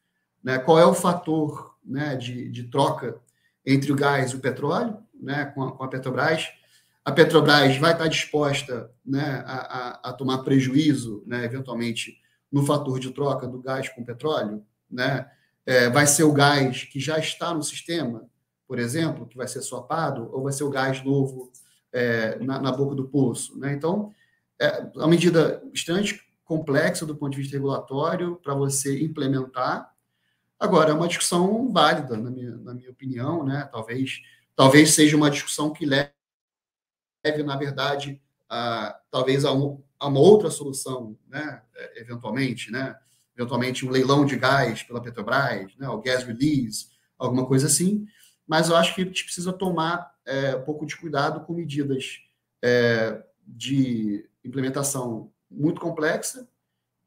né? 0.43 0.59
qual 0.59 0.77
é 0.77 0.85
o 0.85 0.93
fator 0.93 1.77
né, 1.85 2.17
de, 2.17 2.51
de 2.51 2.65
troca 2.65 3.17
entre 3.65 3.93
o 3.93 3.97
gás 3.97 4.33
e 4.33 4.37
o 4.37 4.41
petróleo, 4.41 4.99
né, 5.15 5.45
com, 5.47 5.63
a, 5.63 5.73
com 5.73 5.85
a 5.85 5.89
Petrobras. 5.89 6.49
A 7.05 7.13
Petrobras 7.13 7.77
vai 7.79 7.93
estar 7.93 8.09
disposta 8.09 8.91
né, 9.05 9.45
a, 9.47 9.55
a, 9.55 10.11
a 10.11 10.13
tomar 10.13 10.39
prejuízo, 10.39 11.23
né, 11.27 11.45
eventualmente, 11.45 12.21
no 12.51 12.65
fator 12.65 12.99
de 12.99 13.11
troca 13.13 13.47
do 13.47 13.61
gás 13.61 13.89
com 13.89 14.05
petróleo? 14.05 14.65
Né? 14.91 15.31
É, 15.65 15.91
vai 15.91 16.07
ser 16.07 16.23
o 16.25 16.33
gás 16.33 16.85
que 16.85 17.01
já 17.01 17.19
está 17.19 17.53
no 17.53 17.63
sistema, 17.63 18.29
por 18.67 18.79
exemplo, 18.79 19.27
que 19.27 19.37
vai 19.37 19.49
ser 19.49 19.63
swapado, 19.63 20.31
ou 20.33 20.45
vai 20.45 20.53
ser 20.53 20.65
o 20.65 20.71
gás 20.71 21.05
novo 21.05 21.51
é, 21.93 22.39
na, 22.39 22.61
na, 22.61 22.73
boca 22.73 22.95
do 22.95 23.09
poço, 23.09 23.59
né? 23.59 23.73
Então, 23.73 24.13
é 24.61 24.91
uma 24.95 25.09
medida 25.09 25.63
extremamente 25.73 26.21
complexa 26.45 27.05
do 27.05 27.17
ponto 27.17 27.33
de 27.33 27.39
vista 27.39 27.57
regulatório 27.57 28.37
para 28.37 28.55
você 28.55 29.03
implementar. 29.03 29.93
Agora, 30.59 30.91
é 30.91 30.95
uma 30.95 31.09
discussão 31.09 31.71
válida, 31.73 32.17
na 32.17 32.31
minha, 32.31 32.57
na 32.57 32.75
minha 32.75 32.91
opinião, 32.91 33.45
né? 33.45 33.69
Talvez, 33.71 34.23
talvez 34.55 34.95
seja 34.95 35.17
uma 35.17 35.31
discussão 35.31 35.73
que 35.73 35.85
leve, 35.85 36.13
na 37.45 37.57
verdade, 37.57 38.21
a, 38.49 38.99
talvez 39.11 39.45
a, 39.45 39.53
um, 39.53 39.83
a 39.99 40.07
uma 40.07 40.21
outra 40.21 40.51
solução, 40.51 41.19
né? 41.29 41.63
É, 41.75 42.01
eventualmente, 42.01 42.71
né? 42.71 42.97
Eventualmente 43.37 43.85
um 43.87 43.91
leilão 43.91 44.25
de 44.25 44.37
gás 44.37 44.83
pela 44.83 45.01
Petrobras, 45.01 45.77
né, 45.77 45.89
o 45.89 46.01
gas 46.01 46.25
release, 46.25 46.87
alguma 47.19 47.47
coisa 47.47 47.67
assim. 47.67 48.07
Mas 48.47 48.69
eu 48.69 48.77
acho 48.77 48.95
que 48.95 49.03
a 49.03 49.05
gente 49.05 49.25
precisa 49.25 49.53
tomar 49.53 50.11
é, 50.25 50.57
um 50.57 50.63
pouco 50.63 50.87
de 50.87 50.97
cuidado 50.97 51.41
com 51.45 51.53
medidas 51.53 52.21
é, 52.63 53.23
de 53.47 54.29
implementação 54.45 55.31
muito 55.51 55.81
complexa 55.81 56.49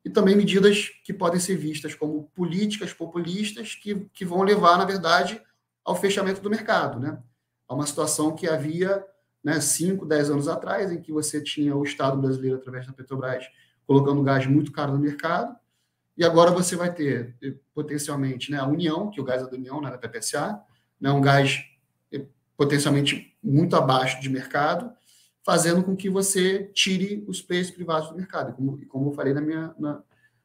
e 0.04 0.10
também 0.10 0.36
medidas 0.36 0.90
que 1.04 1.14
podem 1.14 1.40
ser 1.40 1.58
vistas 1.58 1.94
como 1.96 2.30
políticas 2.36 2.94
populistas 2.94 3.76
que, 3.76 4.08
que 4.14 4.24
vão 4.24 4.44
levar, 4.44 4.78
na 4.78 4.86
verdade, 4.86 5.42
ao 5.84 5.96
fechamento 5.96 6.42
do 6.42 6.50
mercado, 6.50 7.00
né? 7.00 7.22
A 7.68 7.74
uma 7.74 7.86
situação 7.86 8.36
que 8.36 8.48
havia 8.48 9.04
né, 9.44 9.60
5, 9.60 10.06
10 10.06 10.30
anos 10.32 10.48
atrás, 10.48 10.92
em 10.92 11.02
que 11.02 11.12
você 11.12 11.42
tinha 11.42 11.76
o 11.76 11.84
Estado 11.84 12.18
brasileiro, 12.18 12.58
através 12.58 12.86
da 12.86 12.94
Petrobras, 12.94 13.46
colocando 13.86 14.24
gás 14.24 14.46
muito 14.46 14.72
caro 14.72 14.94
no 14.94 15.00
mercado, 15.00 15.56
e 16.20 16.26
agora 16.26 16.52
você 16.52 16.76
vai 16.76 16.94
ter, 16.94 17.34
eh, 17.42 17.54
potencialmente, 17.74 18.52
né, 18.52 18.60
a 18.60 18.68
União, 18.68 19.10
que 19.10 19.22
é 19.22 19.24
o 19.24 19.26
gás 19.26 19.42
é 19.42 19.50
da 19.50 19.56
União, 19.56 19.80
né, 19.80 19.90
da 19.90 19.98
PPSA, 19.98 20.62
né, 21.00 21.10
um 21.10 21.22
gás 21.22 21.64
eh, 22.12 22.26
potencialmente 22.58 23.38
muito 23.42 23.74
abaixo 23.78 24.20
de 24.20 24.28
mercado, 24.30 24.92
fazendo 25.46 25.82
com 25.82 25.96
que 25.96 26.10
você 26.10 26.70
tire 26.74 27.24
os 27.26 27.42
preços 27.42 27.74
privados 27.74 28.10
do 28.10 28.18
mercado, 28.18 28.52
como, 28.52 28.86
como 28.88 29.12
eu 29.12 29.14
falei 29.14 29.34
na 29.34 29.40
minha, 29.40 29.74
na, 29.80 30.04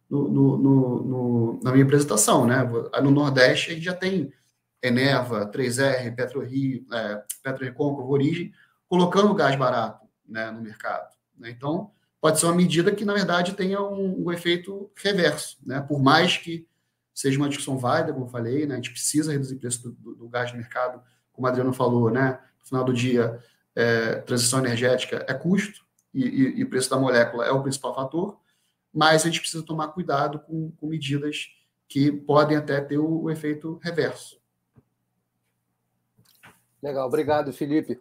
no, 0.08 0.28
no, 0.28 0.58
no, 1.02 1.60
na 1.60 1.72
minha 1.72 1.84
apresentação. 1.84 2.46
Né? 2.46 2.62
No 3.02 3.10
Nordeste, 3.10 3.72
a 3.72 3.74
gente 3.74 3.84
já 3.84 3.94
tem 3.94 4.32
Eneva, 4.80 5.50
3R, 5.50 6.14
PetroRio, 6.14 6.86
é, 6.92 7.24
PetroRecon, 7.42 8.00
Origem, 8.06 8.52
colocando 8.88 9.34
gás 9.34 9.56
barato 9.56 10.06
né, 10.24 10.52
no 10.52 10.62
mercado. 10.62 11.12
Né? 11.36 11.50
Então, 11.50 11.90
pode 12.24 12.40
ser 12.40 12.46
uma 12.46 12.54
medida 12.54 12.90
que, 12.90 13.04
na 13.04 13.12
verdade, 13.12 13.52
tenha 13.52 13.82
um, 13.82 14.24
um 14.24 14.32
efeito 14.32 14.90
reverso. 14.96 15.58
Né? 15.62 15.78
Por 15.82 16.02
mais 16.02 16.38
que 16.38 16.66
seja 17.12 17.36
uma 17.36 17.50
discussão 17.50 17.76
válida, 17.76 18.14
como 18.14 18.24
eu 18.24 18.30
falei, 18.30 18.64
né? 18.64 18.72
a 18.72 18.76
gente 18.76 18.92
precisa 18.92 19.30
reduzir 19.30 19.56
o 19.56 19.58
preço 19.58 19.82
do, 19.82 19.92
do, 19.92 20.14
do 20.14 20.28
gás 20.30 20.50
no 20.50 20.56
mercado, 20.56 21.02
como 21.34 21.46
o 21.46 21.50
Adriano 21.50 21.74
falou, 21.74 22.10
né? 22.10 22.40
no 22.60 22.66
final 22.66 22.82
do 22.82 22.94
dia, 22.94 23.38
é, 23.76 24.14
transição 24.22 24.58
energética 24.60 25.22
é 25.28 25.34
custo 25.34 25.84
e, 26.14 26.24
e, 26.24 26.60
e, 26.60 26.64
o 26.64 26.70
preço 26.70 26.88
da 26.88 26.96
molécula 26.96 27.44
é 27.44 27.50
o 27.50 27.62
principal 27.62 27.94
fator, 27.94 28.40
mas 28.90 29.20
a 29.20 29.26
gente 29.26 29.40
precisa 29.40 29.62
tomar 29.62 29.88
cuidado 29.88 30.38
com, 30.38 30.70
com 30.70 30.86
medidas 30.86 31.48
que 31.86 32.10
podem 32.10 32.56
até 32.56 32.80
ter 32.80 32.96
o, 32.96 33.24
o 33.24 33.30
efeito 33.30 33.78
reverso. 33.82 34.40
Legal, 36.82 37.06
obrigado, 37.06 37.52
Felipe. 37.52 38.00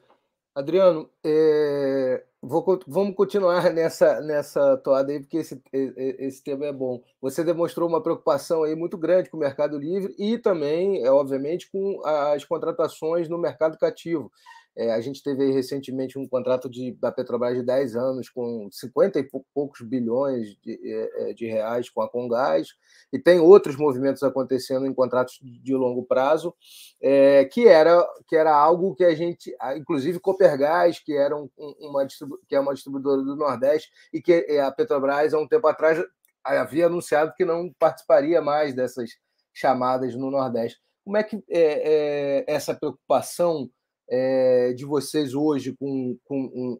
Adriano, 0.55 1.09
é, 1.25 2.23
vou, 2.41 2.79
vamos 2.87 3.15
continuar 3.15 3.63
nessa, 3.73 4.21
nessa 4.21 4.77
toada 4.77 5.11
aí, 5.11 5.19
porque 5.19 5.37
esse, 5.37 5.61
esse 5.71 6.43
tema 6.43 6.65
é 6.65 6.73
bom. 6.73 7.01
Você 7.21 7.43
demonstrou 7.43 7.89
uma 7.89 8.03
preocupação 8.03 8.63
aí 8.63 8.75
muito 8.75 8.97
grande 8.97 9.29
com 9.29 9.37
o 9.37 9.39
Mercado 9.39 9.79
Livre 9.79 10.13
e 10.17 10.37
também, 10.37 11.03
é, 11.03 11.11
obviamente, 11.11 11.69
com 11.71 12.01
as 12.05 12.45
contratações 12.45 13.27
no 13.27 13.37
mercado 13.37 13.77
cativo. 13.79 14.31
É, 14.75 14.91
a 14.91 14.99
gente 15.01 15.21
teve 15.21 15.51
recentemente 15.51 16.17
um 16.17 16.27
contrato 16.27 16.67
de, 16.67 16.93
da 16.93 17.11
Petrobras 17.11 17.55
de 17.55 17.63
10 17.63 17.95
anos 17.95 18.29
com 18.29 18.67
50 18.71 19.19
e 19.19 19.29
poucos 19.53 19.81
bilhões 19.81 20.55
de, 20.61 20.79
é, 20.83 21.29
é, 21.29 21.33
de 21.33 21.45
reais 21.45 21.89
com 21.89 22.01
a 22.01 22.09
Congás, 22.09 22.69
e 23.11 23.19
tem 23.19 23.39
outros 23.39 23.75
movimentos 23.75 24.23
acontecendo 24.23 24.87
em 24.87 24.93
contratos 24.93 25.39
de 25.41 25.75
longo 25.75 26.03
prazo, 26.03 26.55
é, 26.99 27.45
que, 27.45 27.67
era, 27.67 28.03
que 28.27 28.35
era 28.35 28.55
algo 28.55 28.95
que 28.95 29.03
a 29.03 29.13
gente, 29.13 29.55
inclusive 29.77 30.19
Copergás, 30.19 30.99
que, 30.99 31.15
era 31.15 31.35
um, 31.35 31.47
uma, 31.55 32.07
que 32.47 32.55
é 32.55 32.59
uma 32.59 32.73
distribuidora 32.73 33.21
do 33.21 33.35
Nordeste, 33.35 33.91
e 34.11 34.19
que 34.19 34.33
é, 34.33 34.61
a 34.61 34.71
Petrobras, 34.71 35.35
há 35.35 35.39
um 35.39 35.47
tempo 35.47 35.67
atrás, 35.67 36.03
havia 36.43 36.87
anunciado 36.87 37.33
que 37.37 37.45
não 37.45 37.71
participaria 37.77 38.41
mais 38.41 38.73
dessas 38.73 39.11
chamadas 39.53 40.15
no 40.15 40.31
Nordeste. 40.31 40.81
como 41.05 41.15
é 41.15 41.23
que 41.23 41.43
é, 41.47 42.43
essa 42.47 42.73
preocupação 42.73 43.69
é, 44.09 44.73
de 44.73 44.85
vocês 44.85 45.33
hoje 45.33 45.75
com, 45.79 46.17
com, 46.25 46.37
um, 46.53 46.77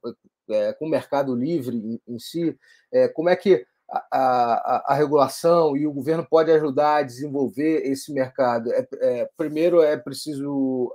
é, 0.50 0.74
com 0.74 0.86
o 0.86 0.90
mercado 0.90 1.36
livre 1.36 1.76
em, 1.76 2.02
em 2.08 2.20
si, 2.20 2.58
é, 2.92 3.08
como 3.08 3.30
é 3.30 3.36
que 3.36 3.66
a, 3.90 4.08
a, 4.12 4.94
a, 4.94 4.96
regulação 4.96 5.78
e 5.78 5.86
o 5.86 5.94
governo 5.94 6.26
pode 6.28 6.52
ajudar 6.52 6.98
a 6.98 7.04
desenvolver 7.04 7.82
esse 7.86 8.12
mercado? 8.14 8.72
É, 8.74 8.88
é, 9.02 9.30
primeiro, 9.38 9.82
é 9.82 9.98
preciso 9.98 10.92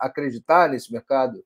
acreditar 0.00 0.68
nesse 0.68 0.92
mercado? 0.92 1.44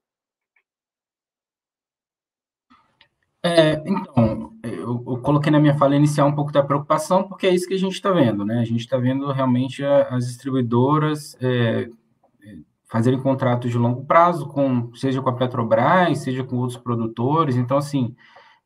É, 3.43 3.75
então, 3.87 4.53
eu, 4.65 5.05
eu, 5.07 5.21
coloquei 5.23 5.53
na 5.53 5.61
minha 5.61 5.79
fala 5.79 5.95
inicial 5.95 6.27
um 6.29 6.35
pouco 6.35 6.51
da 6.51 6.65
preocupação, 6.65 7.29
porque 7.29 7.47
é 7.47 7.55
isso 7.55 7.69
que 7.69 7.75
a 7.75 7.79
gente 7.79 7.93
está 7.93 8.11
vendo, 8.11 8.45
né? 8.45 8.59
A 8.59 8.65
gente 8.65 8.81
está 8.81 8.97
vendo 8.97 9.31
realmente 9.31 9.85
as 9.85 10.27
distribuidoras 10.27 11.37
fazerem 12.89 13.21
contratos 13.21 13.71
de 13.71 13.79
longo 13.79 14.05
prazo, 14.05 14.47
com, 14.49 14.95
seja 14.95 15.21
com 15.21 15.29
a 15.29 15.35
Petrobras, 15.35 16.19
seja 16.19 16.45
com 16.45 16.57
outros 16.57 16.79
produtores. 16.79 17.57
Então, 17.57 17.77
assim, 17.77 18.15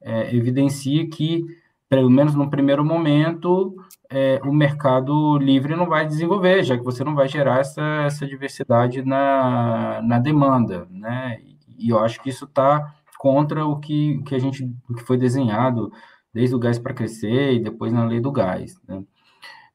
é, 0.01 0.35
evidencia 0.35 1.09
que, 1.09 1.45
pelo 1.89 2.11
menos 2.11 2.35
no 2.35 2.51
primeiro 2.51 2.85
momento, 2.85 3.75
é, 4.11 4.41
o 4.45 4.53
mercado 4.53 5.39
livre 5.39 5.75
não 5.77 5.87
vai 5.87 6.07
desenvolver, 6.07 6.63
já 6.65 6.77
que 6.77 6.85
você 6.85 7.03
não 7.05 7.15
vai 7.15 7.29
gerar 7.29 7.61
essa, 7.61 7.83
essa 8.05 8.27
diversidade 8.27 9.03
na, 9.03 10.03
na 10.03 10.19
demanda, 10.19 10.87
né? 10.91 11.39
E 11.79 11.89
eu 11.91 11.99
acho 11.99 12.21
que 12.21 12.29
isso 12.29 12.45
está 12.45 12.95
contra 13.19 13.67
o 13.67 13.79
que, 13.79 14.23
que 14.23 14.35
a 14.35 14.39
gente 14.39 14.65
o 14.89 14.95
que 14.95 15.05
foi 15.05 15.17
desenhado 15.17 15.93
desde 16.33 16.55
o 16.55 16.59
gás 16.59 16.79
para 16.79 16.95
crescer 16.95 17.55
e 17.55 17.61
depois 17.61 17.93
na 17.93 18.05
lei 18.05 18.21
do 18.21 18.33
gás. 18.33 18.81
Né? 18.87 19.03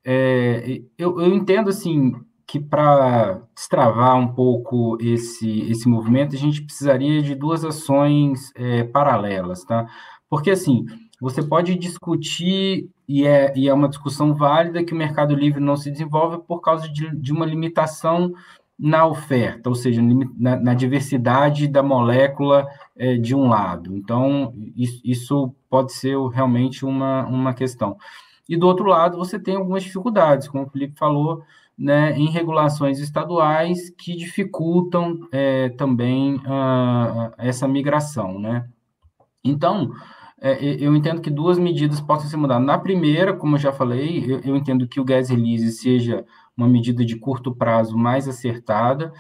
É, 0.04 0.82
eu, 0.98 1.20
eu 1.20 1.34
entendo 1.34 1.70
assim 1.70 2.14
que 2.48 2.60
para 2.60 3.42
destravar 3.56 4.16
um 4.16 4.28
pouco 4.28 4.98
esse, 5.02 5.62
esse 5.70 5.88
movimento, 5.88 6.36
a 6.36 6.40
gente 6.40 6.62
precisaria 6.62 7.22
de 7.22 7.34
duas 7.34 7.66
ações 7.66 8.52
é, 8.56 8.84
paralelas, 8.84 9.64
tá? 9.64 9.88
Porque, 10.30 10.52
assim, 10.52 10.86
você 11.20 11.42
pode 11.42 11.76
discutir, 11.76 12.90
e 13.08 13.26
é, 13.26 13.54
e 13.56 13.68
é 13.68 13.74
uma 13.74 13.90
discussão 13.90 14.34
válida, 14.34 14.84
que 14.84 14.94
o 14.94 14.98
mercado 14.98 15.34
livre 15.34 15.60
não 15.60 15.76
se 15.76 15.90
desenvolve 15.90 16.40
por 16.48 16.62
causa 16.62 16.88
de, 16.88 17.16
de 17.16 17.32
uma 17.32 17.46
limitação 17.46 18.32
na 18.78 19.08
oferta, 19.08 19.70
ou 19.70 19.76
seja, 19.76 20.02
na, 20.38 20.58
na 20.58 20.74
diversidade 20.74 21.68
da 21.68 21.82
molécula 21.82 22.68
é, 22.96 23.16
de 23.16 23.34
um 23.34 23.48
lado. 23.48 23.96
Então, 23.96 24.54
isso, 24.76 25.02
isso 25.04 25.56
pode 25.70 25.94
ser 25.94 26.18
realmente 26.28 26.86
uma, 26.86 27.26
uma 27.26 27.54
questão. 27.54 27.98
E 28.48 28.58
do 28.58 28.68
outro 28.68 28.86
lado, 28.86 29.18
você 29.18 29.40
tem 29.40 29.56
algumas 29.56 29.84
dificuldades, 29.84 30.48
como 30.48 30.66
o 30.66 30.70
Felipe 30.70 30.98
falou, 30.98 31.42
né, 31.78 32.18
em 32.18 32.30
regulações 32.30 33.00
estaduais 33.00 33.90
que 33.90 34.16
dificultam 34.16 35.20
é, 35.32 35.70
também 35.70 36.36
uh, 36.36 37.34
essa 37.38 37.68
migração, 37.68 38.40
né? 38.40 38.68
Então, 39.44 39.92
é, 40.42 40.64
eu 40.64 40.96
entendo 40.96 41.22
que 41.22 41.30
duas 41.30 41.58
medidas 41.58 42.00
possam 42.02 42.30
ser 42.30 42.38
mudadas. 42.38 42.66
Na 42.66 42.78
primeira, 42.78 43.34
como 43.34 43.56
eu 43.56 43.60
já 43.60 43.72
falei, 43.72 44.24
eu, 44.26 44.40
eu 44.40 44.56
entendo 44.56 44.88
que 44.88 45.00
o 45.00 45.06
gas 45.06 45.30
release 45.30 45.72
seja 45.72 46.26
uma 46.56 46.68
medida 46.68 47.04
de 47.04 47.18
curto 47.18 47.54
prazo 47.54 47.98
mais 47.98 48.28
acertada. 48.28 49.12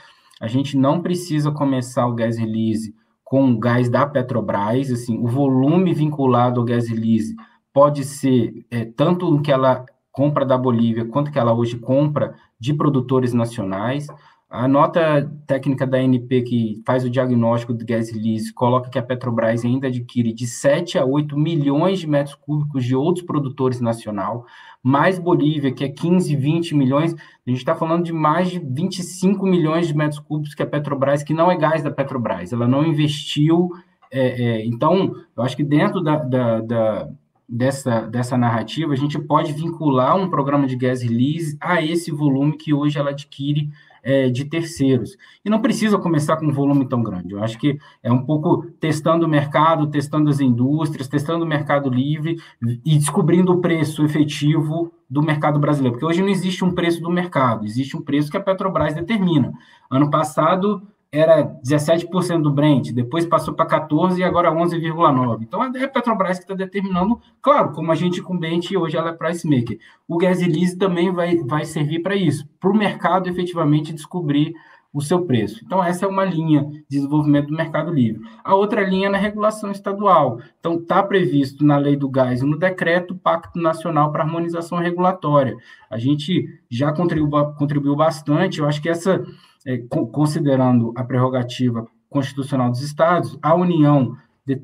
A 0.42 0.48
gente 0.48 0.78
não 0.78 1.02
precisa 1.02 1.52
começar 1.52 2.08
o 2.08 2.16
gas 2.16 2.38
release 2.38 2.94
com 3.24 3.52
o 3.52 3.60
gás 3.60 3.90
da 3.90 4.06
Petrobras, 4.06 4.92
assim, 4.92 5.18
o 5.18 5.28
volume 5.28 5.94
vinculado 5.94 6.60
ao 6.60 6.66
gas 6.66 6.88
release 6.88 7.36
pode 7.74 8.04
ser 8.06 8.66
é, 8.70 8.86
tanto 8.86 9.28
o 9.28 9.42
que 9.42 9.52
ela 9.52 9.84
compra 10.12 10.46
da 10.46 10.58
Bolívia 10.58 11.06
quanto 11.06 11.32
que 11.32 11.40
ela 11.40 11.54
hoje 11.54 11.78
compra 11.78 12.36
de 12.60 12.74
produtores 12.74 13.34
nacionais. 13.34 14.08
A 14.50 14.68
nota 14.68 15.30
técnica 15.48 15.86
da 15.88 15.98
ANP, 15.98 16.44
que 16.44 16.82
faz 16.86 17.04
o 17.04 17.10
diagnóstico 17.10 17.74
do 17.74 17.86
gas 17.86 18.10
release, 18.12 18.54
coloca 18.54 18.90
que 18.90 18.98
a 18.98 19.04
Petrobras 19.04 19.66
ainda 19.66 19.88
adquire 19.88 20.32
de 20.32 20.48
7 20.48 20.98
a 20.98 21.06
8 21.06 21.38
milhões 21.38 22.00
de 22.00 22.08
metros 22.08 22.36
cúbicos 22.36 22.86
de 22.86 22.96
outros 22.96 23.26
produtores 23.26 23.82
nacional, 23.82 24.46
mais 24.82 25.18
Bolívia, 25.18 25.74
que 25.74 25.84
é 25.84 25.90
15, 25.90 26.36
20 26.36 26.76
milhões. 26.76 27.14
A 27.14 27.50
gente 27.50 27.58
está 27.58 27.76
falando 27.76 28.06
de 28.06 28.14
mais 28.14 28.50
de 28.50 28.60
25 28.60 29.46
milhões 29.46 29.88
de 29.88 29.98
metros 29.98 30.20
cúbicos 30.20 30.54
que 30.54 30.64
a 30.64 30.68
Petrobras, 30.68 31.24
que 31.24 31.34
não 31.34 31.52
é 31.52 31.58
gás 31.58 31.84
da 31.84 31.92
Petrobras, 31.92 32.54
ela 32.54 32.68
não 32.68 32.86
investiu. 32.86 33.72
É, 34.12 34.44
é, 34.44 34.66
então, 34.66 35.16
eu 35.36 35.44
acho 35.44 35.58
que 35.58 35.64
dentro 35.64 36.02
da, 36.02 36.18
da, 36.18 36.62
da 36.62 37.10
dessa, 37.48 38.02
dessa 38.02 38.38
narrativa, 38.38 38.94
a 38.94 38.98
gente 38.98 39.20
pode 39.20 39.54
vincular 39.54 40.16
um 40.16 40.30
programa 40.30 40.68
de 40.68 40.76
gas 40.76 41.02
release 41.02 41.58
a 41.60 41.82
esse 41.82 42.12
volume 42.12 42.58
que 42.58 42.74
hoje 42.74 42.98
ela 42.98 43.12
adquire 43.12 43.70
é, 44.06 44.30
de 44.30 44.46
terceiros. 44.46 45.18
E 45.44 45.50
não 45.50 45.60
precisa 45.60 45.98
começar 45.98 46.38
com 46.38 46.46
um 46.46 46.54
volume 46.54 46.88
tão 46.88 47.02
grande. 47.02 47.34
Eu 47.34 47.44
acho 47.44 47.58
que 47.58 47.80
é 48.04 48.12
um 48.12 48.24
pouco 48.24 48.68
testando 48.80 49.26
o 49.26 49.30
mercado, 49.30 49.88
testando 49.88 50.30
as 50.30 50.40
indústrias, 50.40 51.08
testando 51.08 51.44
o 51.44 51.48
mercado 51.48 51.90
livre 51.90 52.38
e 52.86 52.98
descobrindo 52.98 53.52
o 53.52 53.62
preço 53.62 54.06
efetivo 54.06 54.92
do 55.10 55.24
mercado 55.24 55.60
brasileiro. 55.60 55.94
Porque 55.94 56.06
hoje 56.06 56.22
não 56.22 56.30
existe 56.30 56.64
um 56.64 56.72
preço 56.72 57.02
do 57.02 57.10
mercado, 57.10 57.66
existe 57.66 57.98
um 57.98 58.02
preço 58.02 58.30
que 58.30 58.38
a 58.38 58.42
Petrobras 58.42 58.94
determina. 58.94 59.52
Ano 59.90 60.12
passado, 60.12 60.84
era 61.12 61.46
17% 61.66 62.42
do 62.42 62.52
Brent, 62.52 62.92
depois 62.92 63.26
passou 63.26 63.54
para 63.54 63.88
14% 63.88 64.18
e 64.18 64.24
agora 64.24 64.52
11,9%. 64.52 65.42
Então 65.42 65.64
é 65.64 65.84
a 65.84 65.88
Petrobras 65.88 66.38
que 66.38 66.44
está 66.44 66.54
determinando, 66.54 67.20
claro, 67.42 67.72
como 67.72 67.92
a 67.92 67.96
gente 67.96 68.20
incumbente 68.20 68.76
hoje 68.76 68.98
ela 68.98 69.12
é 69.12 69.14
price 69.14 69.48
maker. 69.48 69.80
O 70.08 70.18
gas 70.18 70.42
release 70.42 70.78
também 70.78 71.12
vai, 71.12 71.38
vai 71.38 71.66
servir 71.66 72.00
para 72.00 72.16
isso, 72.16 72.48
para 72.60 72.70
o 72.70 72.76
mercado 72.76 73.30
efetivamente 73.30 73.94
descobrir 73.94 74.54
o 74.96 75.02
seu 75.02 75.26
preço. 75.26 75.62
Então, 75.66 75.84
essa 75.84 76.06
é 76.06 76.08
uma 76.08 76.24
linha 76.24 76.64
de 76.64 76.86
desenvolvimento 76.90 77.48
do 77.48 77.54
mercado 77.54 77.92
livre. 77.92 78.22
A 78.42 78.56
outra 78.56 78.82
linha 78.82 79.08
é 79.08 79.10
na 79.10 79.18
regulação 79.18 79.70
estadual. 79.70 80.40
Então, 80.58 80.76
está 80.76 81.04
previsto 81.04 81.66
na 81.66 81.76
lei 81.76 81.98
do 81.98 82.10
gás 82.10 82.42
e 82.42 82.46
no 82.46 82.58
decreto 82.58 83.14
Pacto 83.14 83.60
Nacional 83.60 84.14
para 84.14 84.24
Harmonização 84.24 84.78
Regulatória. 84.78 85.58
A 85.90 85.98
gente 85.98 86.48
já 86.72 86.94
contribuiu, 86.94 87.54
contribuiu 87.56 87.94
bastante, 87.94 88.60
eu 88.60 88.66
acho 88.66 88.82
que 88.82 88.88
essa 88.88 89.22
é, 89.66 89.80
considerando 90.14 90.94
a 90.96 91.04
prerrogativa 91.04 91.86
constitucional 92.10 92.70
dos 92.70 92.82
estados, 92.82 93.38
a 93.42 93.54
União, 93.54 94.16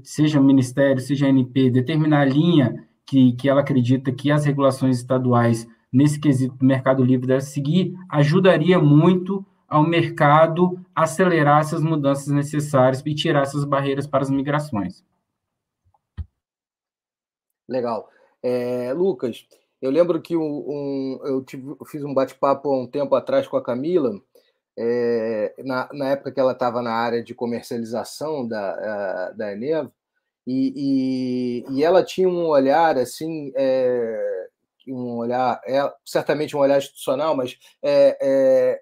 seja 0.01 0.39
Ministério, 0.39 1.01
seja 1.01 1.27
ANP, 1.27 1.69
determinar 1.71 2.21
a 2.21 2.25
linha 2.25 2.87
que, 3.05 3.33
que 3.33 3.49
ela 3.49 3.59
acredita 3.59 4.13
que 4.13 4.31
as 4.31 4.45
regulações 4.45 4.95
estaduais 4.95 5.67
nesse 5.91 6.17
quesito 6.17 6.55
do 6.55 6.65
mercado 6.65 7.03
livre 7.03 7.27
devem 7.27 7.41
seguir, 7.41 7.93
ajudaria 8.09 8.79
muito 8.79 9.45
ao 9.71 9.87
mercado 9.87 10.77
acelerar 10.93 11.61
essas 11.61 11.81
mudanças 11.81 12.27
necessárias 12.27 13.01
e 13.05 13.15
tirar 13.15 13.43
essas 13.43 13.63
barreiras 13.63 14.05
para 14.05 14.21
as 14.21 14.29
migrações. 14.29 15.01
Legal. 17.69 18.09
É, 18.43 18.91
Lucas, 18.91 19.47
eu 19.81 19.89
lembro 19.89 20.21
que 20.21 20.35
um, 20.35 20.43
um 20.43 21.19
eu, 21.23 21.41
tive, 21.41 21.69
eu 21.69 21.85
fiz 21.85 22.03
um 22.03 22.13
bate-papo 22.13 22.69
há 22.69 22.81
um 22.81 22.85
tempo 22.85 23.15
atrás 23.15 23.47
com 23.47 23.55
a 23.55 23.63
Camila, 23.63 24.21
é, 24.77 25.55
na, 25.59 25.87
na, 25.93 26.09
época 26.09 26.33
que 26.33 26.39
ela 26.39 26.51
estava 26.51 26.81
na 26.81 26.91
área 26.91 27.23
de 27.23 27.33
comercialização 27.33 28.45
da, 28.45 28.71
a, 29.29 29.31
da 29.31 29.53
Eneva, 29.53 29.89
e, 30.45 31.63
e, 31.69 31.77
e, 31.77 31.83
ela 31.83 32.03
tinha 32.03 32.27
um 32.27 32.47
olhar 32.47 32.97
assim, 32.97 33.53
é, 33.55 34.47
um 34.87 35.17
olhar, 35.17 35.61
é, 35.65 35.79
certamente 36.03 36.57
um 36.57 36.59
olhar 36.59 36.77
institucional, 36.77 37.35
mas 37.37 37.57
é, 37.81 38.81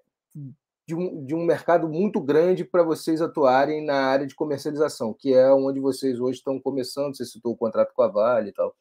de, 0.90 0.96
um, 0.96 1.24
de 1.24 1.36
um 1.36 1.46
mercado 1.46 1.88
muito 1.88 2.20
grande 2.20 2.66
para 2.66 2.82
vocês 2.82 3.22
atuarem 3.22 3.86
na 3.86 4.08
área 4.08 4.26
de 4.26 4.34
comercialização, 4.34 5.14
que 5.14 5.32
é 5.32 5.54
onde 5.54 5.80
vocês 5.80 6.20
hoje 6.20 6.40
estão 6.40 6.60
começando. 6.60 7.16
Você 7.16 7.26
citou 7.26 7.54
o 7.54 7.56
contrato 7.56 7.94
com 7.94 8.02
a 8.02 8.08
Vale 8.08 8.50
e 8.50 8.52
tal. 8.52 8.76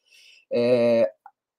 É, 0.51 1.11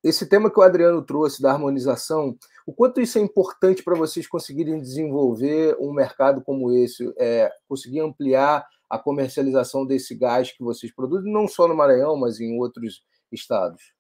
esse 0.03 0.29
tema 0.29 0.51
que 0.51 0.59
o 0.59 0.63
Adriano 0.63 1.03
trouxe 1.03 1.41
da 1.41 1.53
harmonização, 1.53 2.37
o 2.67 2.73
quanto 2.73 3.01
isso 3.01 3.17
é 3.17 3.21
importante 3.21 3.85
para 3.85 3.95
vocês 3.95 4.27
conseguirem 4.27 4.81
desenvolver 4.81 5.77
um 5.79 5.93
mercado 5.93 6.43
como 6.43 6.73
esse, 6.73 7.15
é, 7.17 7.49
conseguir 7.69 8.01
ampliar 8.01 8.67
a 8.89 8.99
comercialização 8.99 9.87
desse 9.87 10.17
gás 10.17 10.51
que 10.51 10.65
vocês 10.65 10.93
produzem, 10.93 11.33
não 11.33 11.47
só 11.47 11.69
no 11.69 11.77
Maranhão, 11.77 12.17
mas 12.17 12.41
em 12.41 12.59
outros 12.59 13.05
estados? 13.31 13.95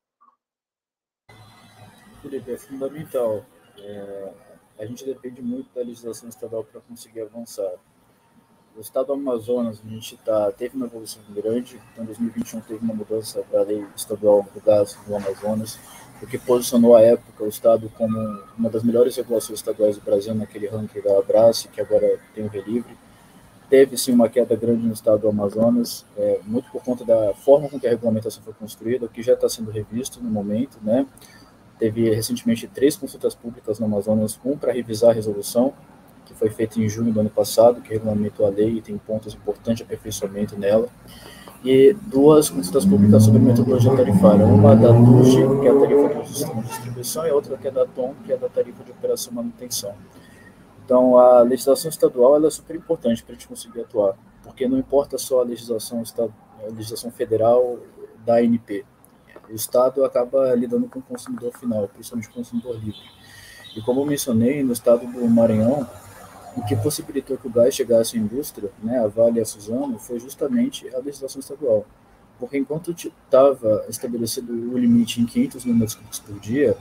Felipe, 2.20 2.50
é 2.50 2.58
fundamental. 2.58 3.46
É, 3.78 4.49
a 4.80 4.86
gente 4.86 5.04
depende 5.04 5.42
muito 5.42 5.68
da 5.74 5.82
legislação 5.82 6.28
estadual 6.28 6.64
para 6.64 6.80
conseguir 6.80 7.20
avançar. 7.20 7.70
O 8.74 8.80
estado 8.80 9.08
do 9.08 9.12
Amazonas, 9.12 9.82
a 9.84 9.88
gente 9.88 10.16
tá, 10.18 10.50
teve 10.52 10.74
uma 10.74 10.86
evolução 10.86 11.20
grande, 11.28 11.78
então 11.92 12.02
em 12.02 12.06
2021 12.06 12.60
teve 12.62 12.82
uma 12.82 12.94
mudança 12.94 13.44
da 13.52 13.62
lei 13.62 13.84
estadual 13.94 14.46
do 14.54 14.60
gás 14.60 14.96
do 15.06 15.14
Amazonas, 15.14 15.78
o 16.22 16.26
que 16.26 16.38
posicionou 16.38 16.96
à 16.96 17.02
época 17.02 17.44
o 17.44 17.48
estado 17.48 17.90
como 17.96 18.16
uma 18.56 18.70
das 18.70 18.82
melhores 18.82 19.14
regulações 19.16 19.58
estaduais 19.58 19.96
do 19.96 20.02
Brasil 20.02 20.34
naquele 20.34 20.66
ranking 20.66 21.02
da 21.02 21.18
Abrace, 21.18 21.68
que 21.68 21.80
agora 21.80 22.18
tem 22.34 22.44
o 22.44 22.48
Relivre. 22.48 22.96
Teve 23.68 23.98
sim 23.98 24.12
uma 24.12 24.28
queda 24.28 24.56
grande 24.56 24.86
no 24.86 24.92
estado 24.94 25.20
do 25.20 25.28
Amazonas, 25.28 26.06
é, 26.16 26.40
muito 26.44 26.70
por 26.70 26.82
conta 26.82 27.04
da 27.04 27.34
forma 27.34 27.68
com 27.68 27.78
que 27.78 27.86
a 27.86 27.90
regulamentação 27.90 28.42
foi 28.42 28.54
construída, 28.54 29.06
o 29.06 29.08
que 29.08 29.22
já 29.22 29.34
está 29.34 29.48
sendo 29.48 29.70
revisto 29.70 30.22
no 30.22 30.30
momento, 30.30 30.78
né? 30.82 31.06
Teve 31.80 32.14
recentemente 32.14 32.68
três 32.68 32.94
consultas 32.94 33.34
públicas 33.34 33.80
no 33.80 33.86
Amazonas, 33.86 34.38
um 34.44 34.56
para 34.56 34.70
revisar 34.70 35.10
a 35.10 35.14
resolução, 35.14 35.72
que 36.26 36.34
foi 36.34 36.50
feita 36.50 36.78
em 36.78 36.86
junho 36.88 37.10
do 37.10 37.20
ano 37.20 37.30
passado, 37.30 37.80
que 37.80 37.88
regulamentou 37.88 38.46
a 38.46 38.50
lei 38.50 38.76
e 38.76 38.82
tem 38.82 38.96
pontos 38.98 39.34
importantes 39.34 39.78
de 39.78 39.82
aperfeiçoamento 39.84 40.58
nela, 40.58 40.88
e 41.64 41.96
duas 42.06 42.50
consultas 42.50 42.84
públicas 42.84 43.22
sobre 43.24 43.40
metodologia 43.40 43.96
tarifária, 43.96 44.44
uma 44.44 44.76
da 44.76 44.88
TUG, 44.88 45.60
que 45.60 45.66
é 45.66 45.70
a 45.70 45.78
tarifa 45.78 46.22
de 46.22 46.28
sistema 46.28 46.62
de 46.62 46.68
distribuição, 46.68 47.26
e 47.26 47.30
outra 47.30 47.56
que 47.56 47.68
é 47.68 47.70
da 47.70 47.86
TOM, 47.86 48.14
que 48.24 48.32
é 48.32 48.36
da 48.36 48.48
tarifa 48.48 48.84
de 48.84 48.90
operação 48.92 49.32
e 49.32 49.36
manutenção. 49.36 49.94
Então, 50.84 51.16
a 51.16 51.40
legislação 51.40 51.88
estadual 51.88 52.44
é 52.44 52.50
super 52.50 52.76
importante 52.76 53.22
para 53.22 53.32
a 53.32 53.34
gente 53.36 53.48
conseguir 53.48 53.80
atuar, 53.80 54.16
porque 54.42 54.68
não 54.68 54.78
importa 54.78 55.16
só 55.16 55.40
a 55.40 55.44
legislação, 55.44 56.02
a 56.18 56.66
legislação 56.72 57.10
federal 57.10 57.78
da 58.24 58.36
ANP, 58.36 58.84
o 59.50 59.54
Estado 59.54 60.04
acaba 60.04 60.54
lidando 60.54 60.88
com 60.88 60.98
o 60.98 61.02
consumidor 61.02 61.52
final, 61.52 61.88
principalmente 61.88 62.28
o 62.28 62.32
consumidor 62.32 62.74
livre. 62.74 63.00
E 63.76 63.80
como 63.82 64.00
eu 64.00 64.06
mencionei, 64.06 64.62
no 64.62 64.72
estado 64.72 65.06
do 65.06 65.28
Maranhão, 65.28 65.88
o 66.56 66.64
que 66.64 66.74
possibilitou 66.76 67.36
que 67.36 67.46
o 67.46 67.50
gás 67.50 67.74
chegasse 67.74 68.16
à 68.16 68.20
indústria, 68.20 68.70
né, 68.82 68.98
a 68.98 69.06
Vale 69.06 69.38
e 69.38 69.42
a 69.42 69.44
Suzano, 69.44 69.98
foi 69.98 70.18
justamente 70.18 70.92
a 70.94 70.98
legislação 70.98 71.38
estadual. 71.38 71.86
Porque 72.38 72.58
enquanto 72.58 72.90
estava 72.90 73.84
estabelecido 73.88 74.52
o 74.52 74.78
limite 74.78 75.20
em 75.20 75.26
500 75.26 75.64
mil 75.64 75.74
metros 75.74 75.94
cúbicos 75.94 76.18
por 76.18 76.40
dia, 76.40 76.76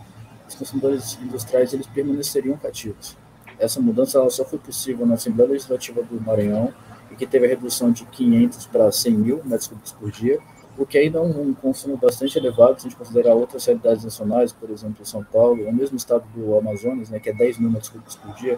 os 0.47 0.55
consumidores 0.55 1.19
industriais 1.21 1.73
eles 1.73 1.85
permaneceriam 1.85 2.57
cativos. 2.57 3.15
Essa 3.59 3.79
mudança 3.79 4.27
só 4.29 4.45
foi 4.45 4.57
possível 4.57 5.05
na 5.05 5.15
Assembleia 5.15 5.51
Legislativa 5.51 6.01
do 6.01 6.19
Maranhão, 6.19 6.73
e 7.11 7.15
que 7.15 7.27
teve 7.27 7.45
a 7.45 7.49
redução 7.49 7.91
de 7.91 8.05
500 8.05 8.67
para 8.67 8.91
100 8.91 9.13
mil 9.13 9.43
metros 9.43 9.67
cúbicos 9.67 9.91
por 9.91 10.11
dia, 10.11 10.39
o 10.79 10.85
que 10.85 10.97
ainda 10.97 11.19
é 11.19 11.21
um, 11.21 11.49
um, 11.49 11.53
consumo 11.53 11.97
bastante 11.97 12.37
elevado 12.37 12.79
se 12.79 12.87
a 12.87 12.89
gente 12.89 12.97
considerar 12.97 13.35
outras 13.35 13.65
realidades 13.65 14.05
nacionais, 14.05 14.53
por 14.53 14.69
exemplo, 14.69 15.05
São 15.05 15.21
Paulo, 15.21 15.65
ou 15.65 15.73
mesmo 15.73 15.95
o 15.95 15.97
estado 15.97 16.23
do 16.33 16.57
Amazonas, 16.57 17.09
né, 17.09 17.19
que 17.19 17.29
é 17.29 17.33
10 17.33 17.59
mil 17.59 17.69
metros 17.69 17.89
cúbicos 17.89 18.15
por 18.15 18.33
dia, 18.35 18.57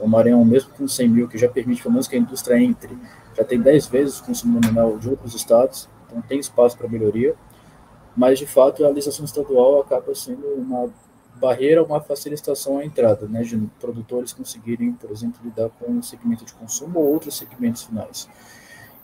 o 0.00 0.08
Maranhão, 0.08 0.44
mesmo 0.44 0.70
com 0.72 0.88
100 0.88 1.08
mil, 1.08 1.28
que 1.28 1.38
já 1.38 1.48
permite 1.48 1.80
pelo 1.80 1.92
menos 1.92 2.08
que 2.08 2.16
a 2.16 2.18
indústria 2.18 2.60
entre, 2.60 2.98
já 3.36 3.44
tem 3.44 3.60
10 3.60 3.86
vezes 3.86 4.18
o 4.18 4.24
consumo 4.24 4.60
nominal 4.60 4.98
de 4.98 5.08
outros 5.08 5.32
estados, 5.36 5.88
então 6.06 6.20
tem 6.22 6.40
espaço 6.40 6.76
para 6.76 6.88
melhoria, 6.88 7.36
mas 8.16 8.40
de 8.40 8.46
fato 8.46 8.84
a 8.84 8.88
legislação 8.88 9.24
estadual 9.24 9.80
acaba 9.80 10.12
sendo 10.12 10.44
uma 10.56 10.90
barreira, 11.36 11.84
uma 11.84 12.00
facilitação 12.00 12.78
à 12.78 12.84
entrada, 12.84 13.28
né, 13.28 13.42
de 13.42 13.56
produtores 13.78 14.32
conseguirem, 14.32 14.92
por 14.92 15.10
exemplo, 15.12 15.40
lidar 15.44 15.70
com 15.78 15.98
o 15.98 16.02
segmento 16.02 16.44
de 16.44 16.52
consumo 16.52 16.98
ou 16.98 17.12
outros 17.12 17.36
segmentos 17.36 17.84
finais. 17.84 18.28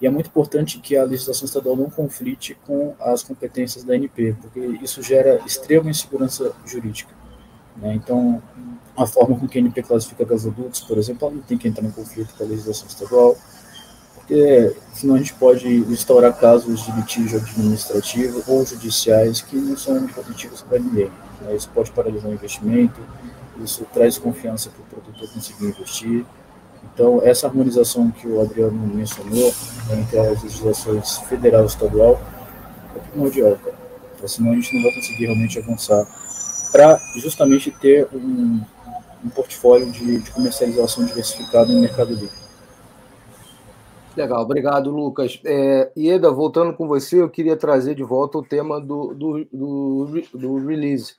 E 0.01 0.07
é 0.07 0.11
muito 0.11 0.26
importante 0.26 0.78
que 0.78 0.97
a 0.97 1.05
legislação 1.05 1.47
estadual 1.47 1.76
não 1.76 1.88
conflite 1.88 2.57
com 2.66 2.94
as 3.01 3.22
competências 3.22 3.82
da 3.82 3.94
ANP, 3.94 4.36
porque 4.42 4.61
isso 4.82 5.03
gera 5.03 5.40
extrema 5.47 5.88
insegurança 5.88 6.53
jurídica. 6.66 7.14
Né? 7.76 7.94
Então, 7.94 8.42
a 8.97 9.07
forma 9.07 9.38
com 9.38 9.49
que 9.49 9.59
a 9.59 9.62
ANP 9.62 9.82
classifica 9.82 10.24
gasodutos, 10.24 10.80
por 10.80 10.99
exemplo, 10.99 11.30
não 11.30 11.40
tem 11.40 11.57
que 11.57 11.66
entrar 11.66 11.84
em 11.84 11.90
conflito 11.90 12.34
com 12.36 12.44
a 12.44 12.47
legislação 12.47 12.86
estadual, 12.86 13.36
porque 14.14 14.74
senão 14.92 15.14
a 15.14 15.18
gente 15.18 15.34
pode 15.34 15.68
instaurar 15.68 16.36
casos 16.38 16.84
de 16.84 16.92
litígio 16.92 17.38
administrativo 17.38 18.42
ou 18.47 18.66
judiciais 18.66 19.40
que 19.40 19.57
não 19.57 19.76
são 19.76 20.07
positivos 20.09 20.62
para 20.62 20.78
ninguém. 20.78 21.11
Né? 21.40 21.55
Isso 21.55 21.70
pode 21.70 21.90
paralisar 21.92 22.30
o 22.30 22.34
investimento, 22.34 23.01
isso 23.62 23.86
traz 23.94 24.18
confiança 24.18 24.68
para 24.68 24.82
o 24.82 24.86
produtor 25.03 25.32
conseguir 25.32 25.66
investir, 25.66 26.26
então, 26.93 27.20
essa 27.22 27.47
harmonização 27.47 28.11
que 28.11 28.26
o 28.26 28.41
Adriano 28.41 28.87
mencionou 28.95 29.53
entre 29.93 30.18
as 30.18 30.43
legislações 30.43 31.18
federal 31.18 31.64
e 31.64 31.66
estadual 31.66 32.20
é 32.95 32.99
primordial, 33.11 33.57
cara. 33.57 33.76
Porque 34.12 34.28
senão 34.28 34.53
a 34.53 34.55
gente 34.55 34.74
não 34.74 34.82
vai 34.82 34.93
conseguir 34.93 35.26
realmente 35.26 35.59
avançar 35.59 36.07
para 36.72 36.99
justamente 37.16 37.70
ter 37.70 38.09
um, 38.12 38.61
um 39.24 39.28
portfólio 39.28 39.91
de, 39.91 40.20
de, 40.20 40.30
comercialização 40.30 41.05
diversificado 41.05 41.72
no 41.72 41.80
mercado 41.80 42.14
livre. 42.14 42.47
Legal, 44.16 44.43
obrigado, 44.43 44.91
Lucas. 44.91 45.39
É, 45.45 45.93
Ieda, 45.97 46.30
voltando 46.30 46.72
com 46.72 46.89
você, 46.89 47.20
eu 47.20 47.28
queria 47.28 47.57
trazer 47.57 47.95
de 47.95 48.03
volta 48.03 48.39
o 48.39 48.43
tema 48.43 48.80
do, 48.80 49.12
do, 49.12 49.45
do, 49.53 50.22
do 50.32 50.66
release 50.66 51.14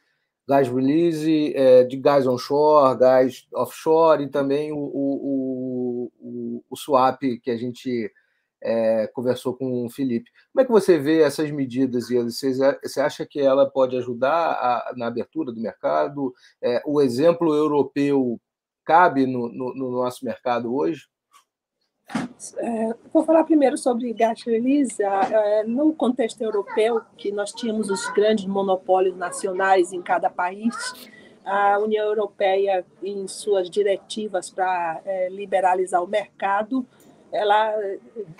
gás 0.48 0.68
release, 0.70 1.54
é, 1.56 1.84
de 1.84 1.98
gás 1.98 2.26
onshore, 2.26 2.98
gás 2.98 3.48
offshore 3.54 4.24
e 4.24 4.30
também 4.30 4.72
o, 4.72 4.78
o, 4.78 6.12
o, 6.20 6.64
o 6.70 6.76
swap 6.76 7.22
que 7.44 7.52
a 7.52 7.58
gente 7.58 8.12
é, 8.62 9.08
conversou 9.08 9.56
com 9.56 9.86
o 9.86 9.90
Felipe. 9.90 10.32
Como 10.52 10.62
é 10.62 10.66
que 10.66 10.72
você 10.72 10.98
vê 10.98 11.22
essas 11.22 11.52
medidas, 11.52 12.10
e 12.10 12.22
você, 12.24 13.02
acha 13.02 13.26
que 13.26 13.40
ela 13.40 13.70
pode 13.70 13.98
ajudar 13.98 14.52
a, 14.52 14.94
na 14.96 15.08
abertura 15.08 15.52
do 15.52 15.62
mercado? 15.62 16.34
É, 16.62 16.82
o 16.86 17.02
exemplo 17.02 17.54
europeu 17.54 18.40
cabe 18.86 19.26
no, 19.26 19.50
no, 19.50 19.76
no 19.76 19.92
nosso 19.92 20.24
mercado 20.24 20.74
hoje? 20.74 21.08
É, 22.58 22.96
vou 23.12 23.24
falar 23.24 23.44
primeiro 23.44 23.78
sobre 23.78 24.12
gas 24.14 24.42
release. 24.44 25.02
É, 25.02 25.64
no 25.64 25.94
contexto 25.94 26.42
europeu, 26.42 27.02
que 27.18 27.32
nós 27.32 27.52
tínhamos 27.52 27.90
os 27.90 28.10
grandes 28.12 28.46
monopólios 28.46 29.16
nacionais 29.18 29.92
em 29.92 30.02
cada 30.02 30.30
país, 30.30 30.74
a 31.44 31.80
União 31.80 32.06
Europeia, 32.06 32.86
em 33.02 33.28
suas 33.28 33.70
diretivas 33.70 34.50
para 34.50 35.02
é, 35.06 35.30
liberalizar 35.30 36.04
o 36.04 36.08
mercado, 36.08 36.86
ela 37.32 37.74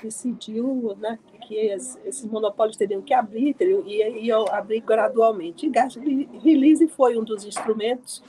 decidiu 0.02 0.96
né, 0.98 1.20
que 1.46 1.56
esses 1.56 2.26
monopólios 2.26 2.78
teriam 2.78 3.02
que 3.02 3.14
abrir 3.14 3.54
teriam, 3.54 3.84
e 3.86 4.26
iam 4.26 4.46
abrir 4.50 4.80
gradualmente. 4.82 5.66
E 5.66 5.70
gas 5.70 5.96
release 5.96 6.88
foi 6.88 7.18
um 7.18 7.24
dos 7.24 7.44
instrumentos 7.44 8.24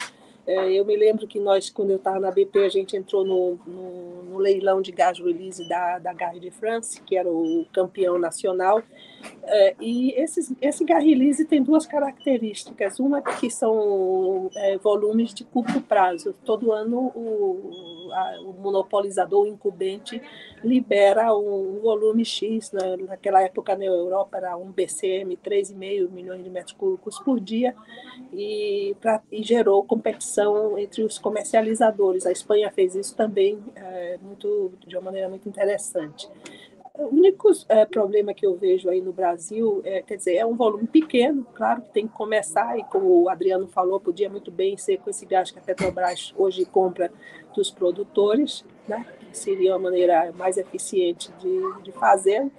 é, 0.49 0.73
eu 0.73 0.83
me 0.83 0.97
lembro 0.97 1.27
que 1.27 1.39
nós, 1.39 1.69
quando 1.69 1.91
eu 1.91 1.99
estava 1.99 2.19
na 2.19 2.31
BP, 2.31 2.61
a 2.61 2.69
gente 2.71 2.97
entrou 2.97 3.23
no, 3.23 3.59
no, 3.67 4.23
no, 4.23 4.39
leilão 4.39 4.81
de 4.81 4.91
gás 4.91 5.19
release 5.19 5.69
da, 5.69 5.99
da 5.99 6.15
Gare 6.15 6.41
de 6.41 6.51
France, 6.51 7.03
que 7.03 7.19
era 7.19 7.29
o 7.29 7.67
campeão 7.71 8.19
nacional. 8.19 8.83
É, 9.51 9.75
e 9.81 10.13
esses, 10.13 10.55
esse 10.61 10.85
release 10.85 11.45
tem 11.47 11.63
duas 11.63 11.87
características. 11.87 13.01
Uma 13.01 13.23
que 13.23 13.51
são 13.51 14.51
é, 14.55 14.77
volumes 14.77 15.33
de 15.33 15.43
curto 15.45 15.81
prazo. 15.81 16.35
Todo 16.45 16.71
ano 16.71 17.11
o, 17.15 18.11
a, 18.13 18.41
o 18.43 18.53
monopolizador, 18.53 19.45
o 19.45 19.47
incumbente, 19.47 20.21
libera 20.63 21.35
um 21.35 21.81
volume 21.81 22.25
X. 22.25 22.73
Né? 22.73 22.97
Naquela 23.09 23.43
época 23.43 23.75
na 23.75 23.87
Europa 23.87 24.37
era 24.37 24.57
um 24.57 24.71
BCM, 24.71 25.37
3,5 25.39 26.11
milhões 26.11 26.45
de 26.45 26.51
metros 26.51 26.75
cúbicos 26.75 27.19
por 27.19 27.41
dia, 27.41 27.75
e, 28.33 28.95
pra, 29.01 29.23
e 29.33 29.43
gerou 29.43 29.83
competição 29.83 30.79
entre 30.79 31.03
os 31.03 31.19
comercializadores. 31.19 32.27
A 32.27 32.33
Espanha 32.33 32.71
fez 32.71 32.95
isso 32.95 33.17
também 33.17 33.59
é, 33.75 34.19
muito, 34.21 34.73
de 34.87 34.95
uma 34.95 35.05
maneira 35.05 35.29
muito 35.29 35.49
interessante. 35.49 36.29
O 36.99 37.15
único 37.15 37.49
é, 37.69 37.87
problema 37.87 38.35
que 38.35 38.45
eu 38.45 38.57
vejo 38.57 38.91
aí 38.91 39.01
no 39.01 39.13
Brasil, 39.13 39.81
é, 39.85 40.03
quer 40.03 40.17
dizer, 40.17 40.35
é 40.35 40.45
um 40.45 40.57
volume 40.57 40.89
pequeno, 40.89 41.47
claro 41.55 41.81
que 41.83 41.93
tem 41.93 42.09
que 42.09 42.13
começar, 42.13 42.77
e 42.77 42.83
como 42.83 43.23
o 43.23 43.29
Adriano 43.29 43.69
falou, 43.69 44.01
podia 44.01 44.29
muito 44.29 44.51
bem 44.51 44.77
ser 44.77 44.99
com 44.99 45.09
esse 45.09 45.25
gás 45.25 45.53
que 45.53 45.61
a 45.61 45.63
Petrobras 45.63 46.35
hoje 46.37 46.65
compra 46.65 47.13
dos 47.55 47.71
produtores, 47.71 48.65
né, 48.89 49.07
seria 49.33 49.75
uma 49.75 49.91
maneira 49.91 50.33
mais 50.33 50.57
eficiente 50.57 51.31
de, 51.39 51.83
de 51.85 51.93
fazer. 51.93 52.51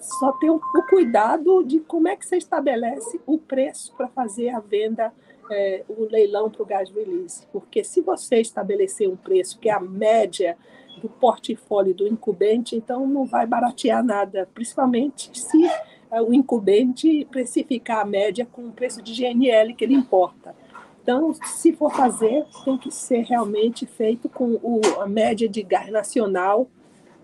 Só 0.00 0.32
ter 0.32 0.50
o, 0.50 0.56
o 0.56 0.82
cuidado 0.88 1.62
de 1.62 1.78
como 1.78 2.08
é 2.08 2.16
que 2.16 2.26
você 2.26 2.38
estabelece 2.38 3.20
o 3.24 3.38
preço 3.38 3.94
para 3.96 4.08
fazer 4.08 4.48
a 4.48 4.58
venda 4.58 5.12
é, 5.52 5.84
o 5.88 6.04
leilão 6.10 6.50
para 6.50 6.62
o 6.62 6.66
gás 6.66 6.90
release, 6.90 7.46
porque 7.52 7.84
se 7.84 8.00
você 8.00 8.40
estabelecer 8.40 9.08
um 9.08 9.16
preço 9.16 9.58
que 9.60 9.68
é 9.68 9.72
a 9.72 9.78
média 9.78 10.56
do 11.02 11.08
portfólio 11.08 11.92
do 11.92 12.06
incumbente, 12.06 12.76
então 12.76 13.06
não 13.06 13.24
vai 13.24 13.44
baratear 13.44 14.04
nada, 14.04 14.48
principalmente 14.54 15.30
se 15.36 15.68
é, 16.10 16.22
o 16.22 16.32
incumbente 16.32 17.26
precificar 17.30 17.98
a 17.98 18.04
média 18.04 18.46
com 18.46 18.68
o 18.68 18.72
preço 18.72 19.02
de 19.02 19.12
GNL 19.12 19.74
que 19.74 19.84
ele 19.84 19.94
importa. 19.94 20.54
Então, 21.02 21.34
se 21.34 21.72
for 21.72 21.92
fazer, 21.92 22.46
tem 22.64 22.78
que 22.78 22.92
ser 22.92 23.22
realmente 23.22 23.84
feito 23.86 24.28
com 24.28 24.60
o, 24.62 24.80
a 25.00 25.06
média 25.06 25.48
de 25.48 25.60
gás 25.60 25.90
nacional, 25.90 26.68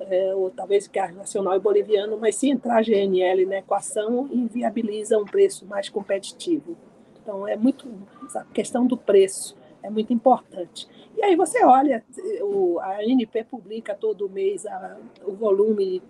é, 0.00 0.34
ou 0.34 0.50
talvez 0.50 0.88
gás 0.88 1.14
nacional 1.14 1.54
e 1.54 1.60
boliviano, 1.60 2.18
mas 2.20 2.34
se 2.34 2.50
entrar 2.50 2.82
GNL 2.82 3.46
na 3.46 3.58
equação, 3.58 4.28
inviabiliza 4.32 5.16
um 5.16 5.24
preço 5.24 5.64
mais 5.66 5.88
competitivo. 5.88 6.76
Então, 7.22 7.46
é 7.46 7.56
muito. 7.56 7.86
A 8.34 8.44
questão 8.46 8.84
do 8.84 8.96
preço 8.96 9.56
é 9.80 9.88
muito 9.88 10.12
importante. 10.12 10.88
E 11.18 11.24
aí 11.24 11.34
você 11.34 11.64
olha, 11.64 12.04
o, 12.42 12.78
a 12.78 12.98
ANP 12.98 13.42
publica 13.50 13.92
todo 13.92 14.30
mês 14.30 14.64
a, 14.64 14.96
o 15.26 15.32
volume 15.32 16.00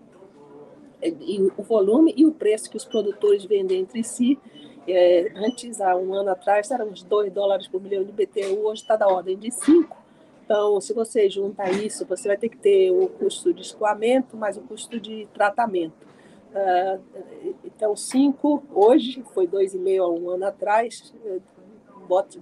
e 1.02 1.50
o 1.56 1.62
volume 1.62 2.12
e 2.14 2.26
o 2.26 2.32
preço 2.32 2.68
que 2.68 2.76
os 2.76 2.84
produtores 2.84 3.42
vendem 3.46 3.80
entre 3.80 4.04
si. 4.04 4.38
É, 4.86 5.32
antes, 5.34 5.80
há 5.80 5.96
um 5.96 6.12
ano 6.12 6.28
atrás, 6.28 6.70
eram 6.70 6.88
uns 6.88 7.02
2 7.02 7.32
dólares 7.32 7.66
por 7.66 7.80
milhão 7.80 8.04
de 8.04 8.12
BTU, 8.12 8.66
hoje 8.66 8.82
está 8.82 8.96
da 8.96 9.08
ordem 9.08 9.38
de 9.38 9.50
5. 9.50 9.96
Então, 10.44 10.78
se 10.78 10.92
você 10.92 11.30
junta 11.30 11.70
isso, 11.70 12.04
você 12.04 12.28
vai 12.28 12.36
ter 12.36 12.50
que 12.50 12.58
ter 12.58 12.90
o 12.90 13.08
custo 13.08 13.54
de 13.54 13.62
escoamento, 13.62 14.36
mais 14.36 14.58
o 14.58 14.60
custo 14.60 15.00
de 15.00 15.26
tratamento. 15.32 16.06
Uh, 16.50 17.54
então, 17.64 17.96
cinco 17.96 18.62
hoje, 18.74 19.24
foi 19.32 19.46
dois 19.46 19.72
e 19.72 19.78
meio 19.78 20.04
há 20.04 20.10
um 20.10 20.28
ano 20.28 20.46
atrás, 20.46 21.14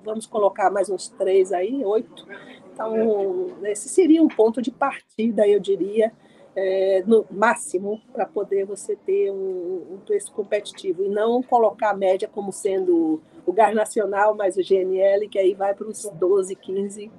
vamos 0.05 0.27
colocar 0.27 0.71
mais 0.71 0.89
uns 0.89 1.09
três 1.09 1.53
aí, 1.53 1.85
oito. 1.85 2.27
Então, 2.73 3.57
esse 3.65 3.89
seria 3.89 4.23
um 4.23 4.29
ponto 4.29 4.61
de 4.61 4.71
partida, 4.71 5.49
eu 5.49 5.59
diria, 5.59 6.13
é, 6.55 7.03
no 7.07 7.27
máximo, 7.31 8.01
para 8.13 8.27
poder 8.27 8.65
você 8.65 8.95
ter 8.97 9.31
um, 9.31 9.95
um, 9.95 9.99
preço 10.05 10.33
competitivo 10.33 11.05
e 11.05 11.09
não 11.09 11.43
colocar 11.43 11.91
a 11.91 11.97
média 11.97 12.29
como 12.29 12.53
sendo 12.53 13.21
o 13.45 13.53
gás 13.53 13.75
nacional 13.75 14.35
mais 14.35 14.57
o 14.57 14.63
GNL, 14.63 15.29
que 15.29 15.39
aí 15.39 15.55
vai 15.55 15.75
para 15.75 15.87
os 15.87 16.05
12, 16.05 16.55
15 16.55 17.11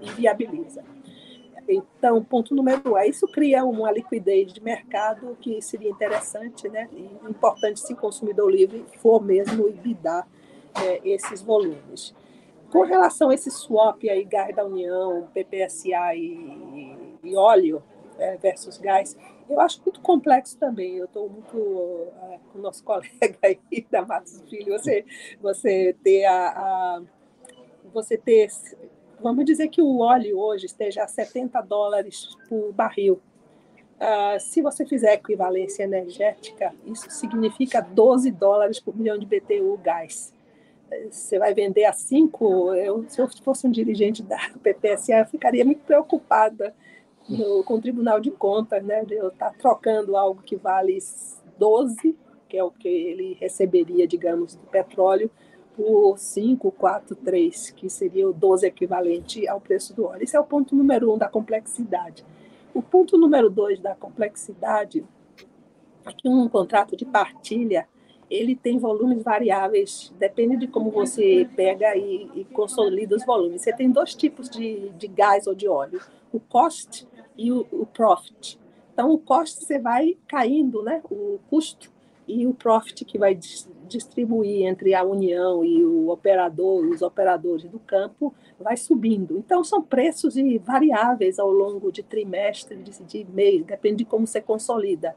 e 0.00 0.10
viabiliza. 0.10 0.82
Então, 1.68 2.22
ponto 2.22 2.54
número 2.54 2.94
um, 2.94 2.98
isso 2.98 3.26
cria 3.28 3.64
uma 3.64 3.90
liquidez 3.90 4.52
de 4.52 4.62
mercado 4.62 5.36
que 5.40 5.62
seria 5.62 5.90
interessante, 5.90 6.68
né? 6.68 6.88
E 6.92 7.28
importante 7.30 7.80
se 7.80 7.92
o 7.92 7.96
consumidor 7.96 8.50
livre 8.50 8.84
for 8.98 9.22
mesmo 9.22 9.68
e 9.68 9.94
dar 9.94 10.26
é, 10.74 11.00
esses 11.08 11.42
volumes. 11.42 12.14
Com 12.70 12.82
relação 12.82 13.28
a 13.30 13.34
esse 13.34 13.50
swap 13.50 14.02
aí, 14.04 14.24
gás 14.24 14.54
da 14.56 14.64
União, 14.64 15.28
PPSA 15.34 16.14
e, 16.14 17.18
e 17.22 17.36
óleo, 17.36 17.82
é, 18.18 18.36
versus 18.36 18.78
gás. 18.78 19.16
Eu 19.48 19.60
acho 19.60 19.80
muito 19.84 20.00
complexo 20.00 20.56
também. 20.58 20.96
Eu 20.96 21.06
estou 21.06 21.28
muito 21.28 22.08
é, 22.22 22.38
com 22.50 22.58
o 22.58 22.62
nosso 22.62 22.82
colega 22.84 23.38
aí 23.42 23.58
da 23.90 24.04
Matos 24.04 24.40
Filho. 24.48 24.72
Você, 24.78 25.04
você 25.40 25.96
ter 26.02 26.24
a, 26.24 26.48
a, 26.48 27.02
você 27.92 28.16
ter, 28.16 28.48
vamos 29.20 29.44
dizer 29.44 29.68
que 29.68 29.82
o 29.82 29.98
óleo 29.98 30.38
hoje 30.38 30.66
esteja 30.66 31.02
a 31.02 31.08
70 31.08 31.60
dólares 31.62 32.36
por 32.48 32.72
barril. 32.72 33.20
Uh, 34.00 34.40
se 34.40 34.60
você 34.60 34.84
fizer 34.84 35.14
equivalência 35.14 35.84
energética, 35.84 36.74
isso 36.84 37.08
significa 37.08 37.80
12 37.80 38.32
dólares 38.32 38.80
por 38.80 38.96
milhão 38.96 39.16
de 39.16 39.24
BTU 39.24 39.78
gás 39.80 40.31
você 41.10 41.38
vai 41.38 41.54
vender 41.54 41.84
a 41.84 41.92
5, 41.92 42.74
eu, 42.74 43.04
se 43.08 43.20
eu 43.20 43.28
fosse 43.42 43.66
um 43.66 43.70
dirigente 43.70 44.22
da 44.22 44.38
PPSA, 44.62 45.18
eu 45.18 45.26
ficaria 45.26 45.64
muito 45.64 45.82
preocupada 45.84 46.74
no, 47.28 47.62
com 47.64 47.74
o 47.74 47.80
Tribunal 47.80 48.20
de 48.20 48.30
Contas, 48.30 48.82
né, 48.84 49.04
de 49.04 49.14
eu 49.14 49.28
estar 49.28 49.50
tá 49.50 49.56
trocando 49.58 50.16
algo 50.16 50.42
que 50.42 50.56
vale 50.56 50.98
12, 51.58 52.16
que 52.48 52.56
é 52.56 52.64
o 52.64 52.70
que 52.70 52.88
ele 52.88 53.34
receberia, 53.40 54.06
digamos, 54.06 54.56
do 54.56 54.66
petróleo, 54.66 55.30
por 55.74 56.18
5, 56.18 56.70
4, 56.72 57.16
3, 57.16 57.70
que 57.70 57.88
seria 57.88 58.28
o 58.28 58.32
12 58.32 58.66
equivalente 58.66 59.48
ao 59.48 59.60
preço 59.60 59.94
do 59.94 60.04
óleo. 60.04 60.22
Esse 60.22 60.36
é 60.36 60.40
o 60.40 60.44
ponto 60.44 60.76
número 60.76 61.12
um 61.12 61.16
da 61.16 61.28
complexidade. 61.28 62.24
O 62.74 62.82
ponto 62.82 63.18
número 63.18 63.50
dois 63.50 63.80
da 63.80 63.94
complexidade 63.94 65.04
é 66.06 66.12
que 66.12 66.28
um 66.28 66.48
contrato 66.48 66.96
de 66.96 67.04
partilha 67.04 67.86
ele 68.32 68.56
tem 68.56 68.78
volumes 68.78 69.22
variáveis, 69.22 70.10
depende 70.18 70.56
de 70.56 70.66
como 70.66 70.90
você 70.90 71.46
pega 71.54 71.94
e, 71.94 72.30
e 72.34 72.44
consolida 72.46 73.14
os 73.14 73.24
volumes. 73.26 73.60
Você 73.60 73.72
tem 73.74 73.90
dois 73.90 74.14
tipos 74.14 74.48
de, 74.48 74.88
de 74.90 75.06
gás 75.06 75.46
ou 75.46 75.54
de 75.54 75.68
óleo, 75.68 76.00
o 76.32 76.40
cost 76.40 77.06
e 77.36 77.52
o, 77.52 77.66
o 77.70 77.84
profit. 77.84 78.58
Então, 78.94 79.10
o 79.10 79.18
cost 79.18 79.62
você 79.62 79.78
vai 79.78 80.16
caindo, 80.26 80.82
né? 80.82 81.02
o 81.10 81.38
custo, 81.50 81.92
e 82.26 82.46
o 82.46 82.54
profit 82.54 83.04
que 83.04 83.18
vai 83.18 83.38
distribuir 83.92 84.66
entre 84.66 84.94
a 84.94 85.04
União 85.04 85.64
e 85.64 85.84
o 85.84 86.08
operador, 86.08 86.84
os 86.86 87.02
operadores 87.02 87.64
do 87.64 87.78
campo, 87.78 88.34
vai 88.58 88.76
subindo. 88.76 89.38
Então, 89.38 89.62
são 89.62 89.82
preços 89.82 90.34
variáveis 90.64 91.38
ao 91.38 91.50
longo 91.50 91.92
de 91.92 92.02
trimestre, 92.02 92.76
de, 92.76 93.24
mês, 93.24 93.64
depende 93.64 93.98
de 93.98 94.04
como 94.04 94.26
você 94.26 94.40
consolida. 94.40 95.14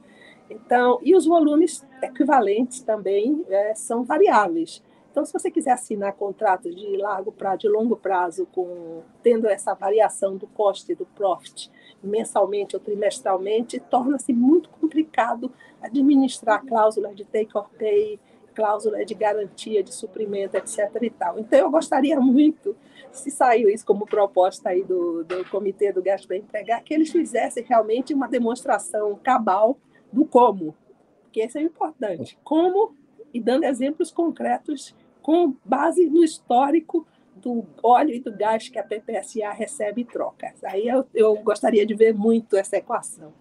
Então, 0.49 0.99
e 1.01 1.15
os 1.15 1.25
volumes 1.25 1.85
equivalentes 2.01 2.81
também 2.81 3.43
é, 3.49 3.73
são 3.73 4.03
variáveis. 4.03 4.83
Então, 5.15 5.23
se 5.23 5.31
você 5.31 5.49
quiser 5.49 5.71
assinar 5.71 6.11
contratos 6.13 6.75
de 6.75 6.97
largo 6.97 7.31
prazo, 7.31 7.59
de 7.59 7.69
longo 7.69 7.95
prazo, 7.95 8.45
com, 8.51 9.01
tendo 9.23 9.47
essa 9.47 9.73
variação 9.73 10.35
do 10.35 10.45
coste 10.45 10.91
e 10.91 10.95
do 10.95 11.05
profit 11.05 11.71
mensalmente 12.03 12.75
ou 12.75 12.81
trimestralmente, 12.81 13.79
torna-se 13.79 14.33
muito 14.33 14.69
complicado 14.69 15.51
administrar 15.81 16.65
cláusulas 16.65 17.15
de 17.15 17.23
take 17.23 17.57
or 17.57 17.69
pay, 17.77 18.19
cláusula 18.55 19.03
de 19.05 19.13
garantia 19.13 19.83
de 19.83 19.93
suprimento, 19.93 20.55
etc. 20.55 20.89
E 21.01 21.09
tal. 21.09 21.37
Então, 21.37 21.59
eu 21.59 21.69
gostaria 21.69 22.19
muito, 22.19 22.75
se 23.11 23.29
saiu 23.29 23.69
isso 23.69 23.85
como 23.85 24.05
proposta 24.05 24.69
aí 24.69 24.83
do, 24.83 25.23
do 25.23 25.43
Comitê 25.49 25.91
do 25.91 26.01
Gasto 26.01 26.27
para 26.27 26.37
Empregar, 26.37 26.83
que 26.83 26.93
eles 26.93 27.11
fizessem 27.11 27.63
realmente 27.63 28.13
uma 28.13 28.27
demonstração 28.27 29.19
cabal 29.21 29.77
do 30.11 30.25
como, 30.25 30.75
porque 31.23 31.43
isso 31.43 31.57
é 31.57 31.61
importante. 31.61 32.37
Como 32.43 32.95
e 33.33 33.41
dando 33.41 33.65
exemplos 33.65 34.11
concretos 34.11 34.95
com 35.21 35.53
base 35.65 36.05
no 36.05 36.23
histórico 36.23 37.05
do 37.35 37.65
óleo 37.83 38.13
e 38.13 38.19
do 38.19 38.31
gás 38.31 38.69
que 38.69 38.79
a 38.79 38.83
PPSA 38.83 39.51
recebe 39.51 40.01
e 40.01 40.05
troca. 40.05 40.53
Aí 40.63 40.87
eu, 40.87 41.05
eu 41.13 41.35
gostaria 41.43 41.85
de 41.85 41.93
ver 41.93 42.13
muito 42.13 42.55
essa 42.55 42.77
equação. 42.77 43.33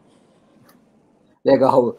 Legal. 1.45 1.97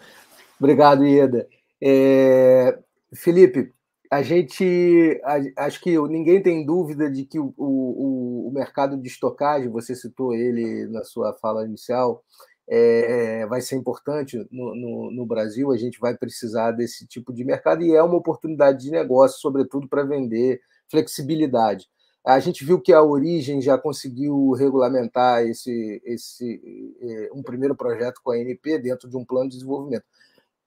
Obrigado, 0.59 1.05
Ieda. 1.05 1.47
É, 1.81 2.77
Felipe, 3.13 3.73
a 4.11 4.21
gente 4.21 5.21
a, 5.23 5.65
acho 5.65 5.81
que 5.81 5.97
ninguém 6.07 6.41
tem 6.41 6.65
dúvida 6.65 7.09
de 7.09 7.25
que 7.25 7.39
o, 7.39 7.53
o, 7.57 8.47
o 8.47 8.51
mercado 8.51 8.97
de 8.97 9.07
estocagem, 9.07 9.69
você 9.69 9.95
citou 9.95 10.33
ele 10.33 10.87
na 10.87 11.03
sua 11.03 11.33
fala 11.33 11.65
inicial, 11.65 12.23
é, 12.67 13.45
vai 13.45 13.61
ser 13.61 13.75
importante 13.75 14.37
no, 14.51 14.75
no, 14.75 15.11
no, 15.11 15.25
Brasil, 15.25 15.71
a 15.71 15.77
gente 15.77 15.99
vai 15.99 16.17
precisar 16.17 16.71
desse 16.71 17.05
tipo 17.05 17.31
de 17.31 17.43
mercado 17.43 17.83
e 17.83 17.93
é 17.93 18.01
uma 18.01 18.17
oportunidade 18.17 18.83
de 18.83 18.91
negócio, 18.91 19.39
sobretudo 19.39 19.87
para 19.87 20.03
vender 20.03 20.59
flexibilidade. 20.89 21.87
A 22.25 22.39
gente 22.39 22.65
viu 22.65 22.81
que 22.81 22.91
a 22.91 23.03
Origem 23.03 23.61
já 23.61 23.77
conseguiu 23.77 24.51
regulamentar 24.53 25.43
esse, 25.43 26.01
esse 26.03 26.95
é, 26.99 27.29
um 27.31 27.43
primeiro 27.43 27.75
projeto 27.75 28.19
com 28.23 28.31
a 28.31 28.35
ANP 28.35 28.79
dentro 28.79 29.07
de 29.07 29.15
um 29.15 29.23
plano 29.23 29.47
de 29.47 29.57
desenvolvimento. 29.57 30.05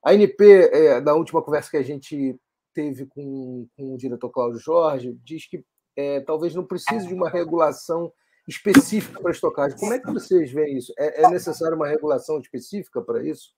A 0.04 0.12
ANP, 0.12 0.40
é, 0.40 1.00
na 1.00 1.14
última 1.14 1.42
conversa 1.42 1.70
que 1.70 1.76
a 1.76 1.82
gente 1.82 2.38
teve 2.74 3.06
com, 3.06 3.66
com 3.76 3.94
o 3.94 3.96
diretor 3.96 4.30
Cláudio 4.30 4.60
Jorge, 4.60 5.18
diz 5.24 5.48
que 5.48 5.64
é, 5.96 6.20
talvez 6.20 6.54
não 6.54 6.64
precise 6.64 7.08
de 7.08 7.14
uma 7.14 7.28
regulação 7.28 8.12
específica 8.46 9.20
para 9.20 9.32
estocagem. 9.32 9.78
Como 9.78 9.92
é 9.92 9.98
que 9.98 10.10
vocês 10.10 10.50
veem 10.50 10.78
isso? 10.78 10.92
É, 10.98 11.24
é 11.24 11.30
necessária 11.30 11.76
uma 11.76 11.88
regulação 11.88 12.38
específica 12.38 13.02
para 13.02 13.22
isso? 13.22 13.52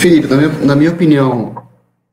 Felipe, 0.00 0.26
na 0.26 0.36
minha, 0.36 0.48
na 0.66 0.76
minha, 0.76 0.92
opinião, 0.92 1.68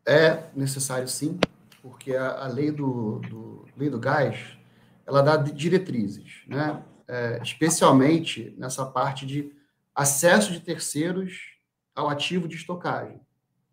é 0.06 0.44
necessário 0.56 1.08
sim, 1.08 1.40
porque 1.82 2.16
a, 2.16 2.46
a 2.46 2.48
lei, 2.48 2.72
do, 2.72 3.20
do, 3.20 3.66
lei 3.76 3.90
do 3.90 4.00
gás 4.00 4.58
ela 5.06 5.22
dá 5.22 5.36
diretrizes, 5.38 6.44
né? 6.48 6.84
É, 7.08 7.40
especialmente 7.42 8.54
nessa 8.56 8.86
parte 8.86 9.26
de 9.26 9.52
acesso 9.96 10.54
de 10.54 10.60
terceiros 10.60 11.59
ao 12.00 12.10
ativo 12.10 12.48
de 12.48 12.56
estocagem, 12.56 13.20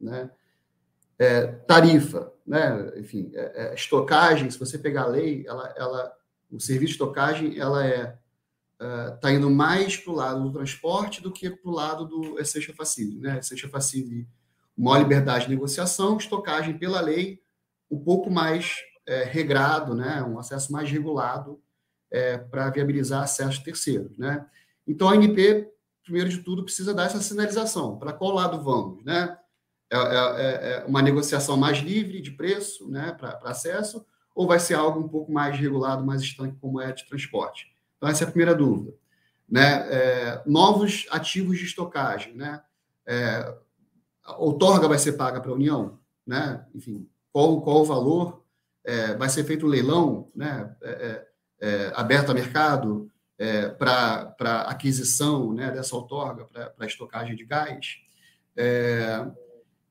né? 0.01 0.31
É, 1.19 1.47
tarifa, 1.47 2.32
né? 2.47 2.93
Enfim, 2.97 3.31
é, 3.35 3.69
é 3.69 3.74
estocagem. 3.74 4.51
Se 4.51 4.59
você 4.59 4.78
pegar 4.78 5.03
a 5.03 5.09
lei, 5.09 5.44
ela, 5.47 5.73
ela 5.77 6.16
o 6.51 6.61
serviço 6.61 6.89
de 6.89 6.93
estocagem 6.93 7.59
ela 7.59 7.86
é 7.86 8.19
está 9.15 9.28
uh, 9.28 9.31
indo 9.31 9.48
mais 9.48 9.97
para 9.97 10.12
o 10.12 10.16
lado 10.16 10.43
do 10.43 10.53
transporte 10.53 11.23
do 11.23 11.32
que 11.32 11.48
para 11.48 11.70
o 11.70 11.74
lado 11.74 12.05
do 12.05 12.39
Essential 12.39 12.77
Facility. 12.77 13.19
Né? 13.19 13.39
Essential 13.39 13.70
Facility, 13.70 14.28
maior 14.77 14.98
liberdade 14.98 15.44
de 15.44 15.51
negociação, 15.51 16.19
estocagem 16.19 16.77
pela 16.77 17.01
lei, 17.01 17.40
um 17.90 17.98
pouco 17.98 18.31
mais 18.31 18.77
é, 19.07 19.24
regrado, 19.24 19.94
né? 19.94 20.23
um 20.23 20.39
acesso 20.39 20.70
mais 20.70 20.90
regulado 20.90 21.59
é, 22.11 22.36
para 22.36 22.69
viabilizar 22.69 23.23
acesso 23.23 23.65
terceiros. 23.65 24.19
Né? 24.19 24.44
Então, 24.86 25.09
a 25.09 25.15
ANP, 25.15 25.69
primeiro 26.07 26.31
de 26.31 26.39
tudo, 26.39 26.62
precisa 26.62 26.95
dar 26.95 27.07
essa 27.07 27.20
sinalização. 27.20 27.99
Para 27.99 28.12
qual 28.12 28.33
lado 28.33 28.62
vamos? 28.62 29.05
Né? 29.05 29.37
É, 29.91 29.97
é, 29.99 30.01
é 30.01 30.85
uma 30.87 31.03
negociação 31.03 31.57
mais 31.57 31.78
livre 31.78 32.23
de 32.23 32.31
preço 32.31 32.89
né? 32.89 33.12
para 33.12 33.39
acesso 33.45 34.07
ou 34.35 34.47
vai 34.47 34.61
ser 34.61 34.74
algo 34.74 35.01
um 35.01 35.09
pouco 35.09 35.33
mais 35.33 35.59
regulado, 35.59 36.05
mais 36.05 36.23
estanque, 36.23 36.59
como 36.61 36.81
é 36.81 36.93
de 36.93 37.07
transporte? 37.07 37.74
Então, 37.97 38.09
essa 38.09 38.24
é 38.24 38.27
a 38.27 38.31
primeira 38.31 38.55
dúvida. 38.55 38.95
Né? 39.49 39.89
É, 39.91 40.43
novos 40.47 41.07
ativos 41.11 41.59
de 41.59 41.65
estocagem. 41.65 42.35
Né? 42.35 42.62
É, 43.05 43.55
a 44.23 44.37
outorga 44.37 44.87
vai 44.87 44.99
ser 44.99 45.12
paga 45.12 45.41
para 45.41 45.51
a 45.51 45.55
União? 45.55 45.99
Né? 46.24 46.65
Enfim, 46.74 47.09
qual, 47.33 47.61
qual 47.62 47.83
o 47.83 47.85
valor? 47.85 48.45
É, 48.85 49.15
vai 49.15 49.28
ser 49.28 49.43
feito 49.43 49.66
um 49.66 49.69
leilão 49.69 50.31
né? 50.33 50.73
É, 50.81 50.91
é, 50.91 51.28
é, 51.61 51.93
aberto 51.97 52.31
a 52.31 52.35
mercado 52.35 53.11
para 53.79 54.63
aquisição 54.63 55.53
né, 55.53 55.71
dessa 55.71 55.95
outorga 55.95 56.47
para 56.47 56.87
estocagem 56.87 57.37
de 57.37 57.45
gás? 57.45 57.99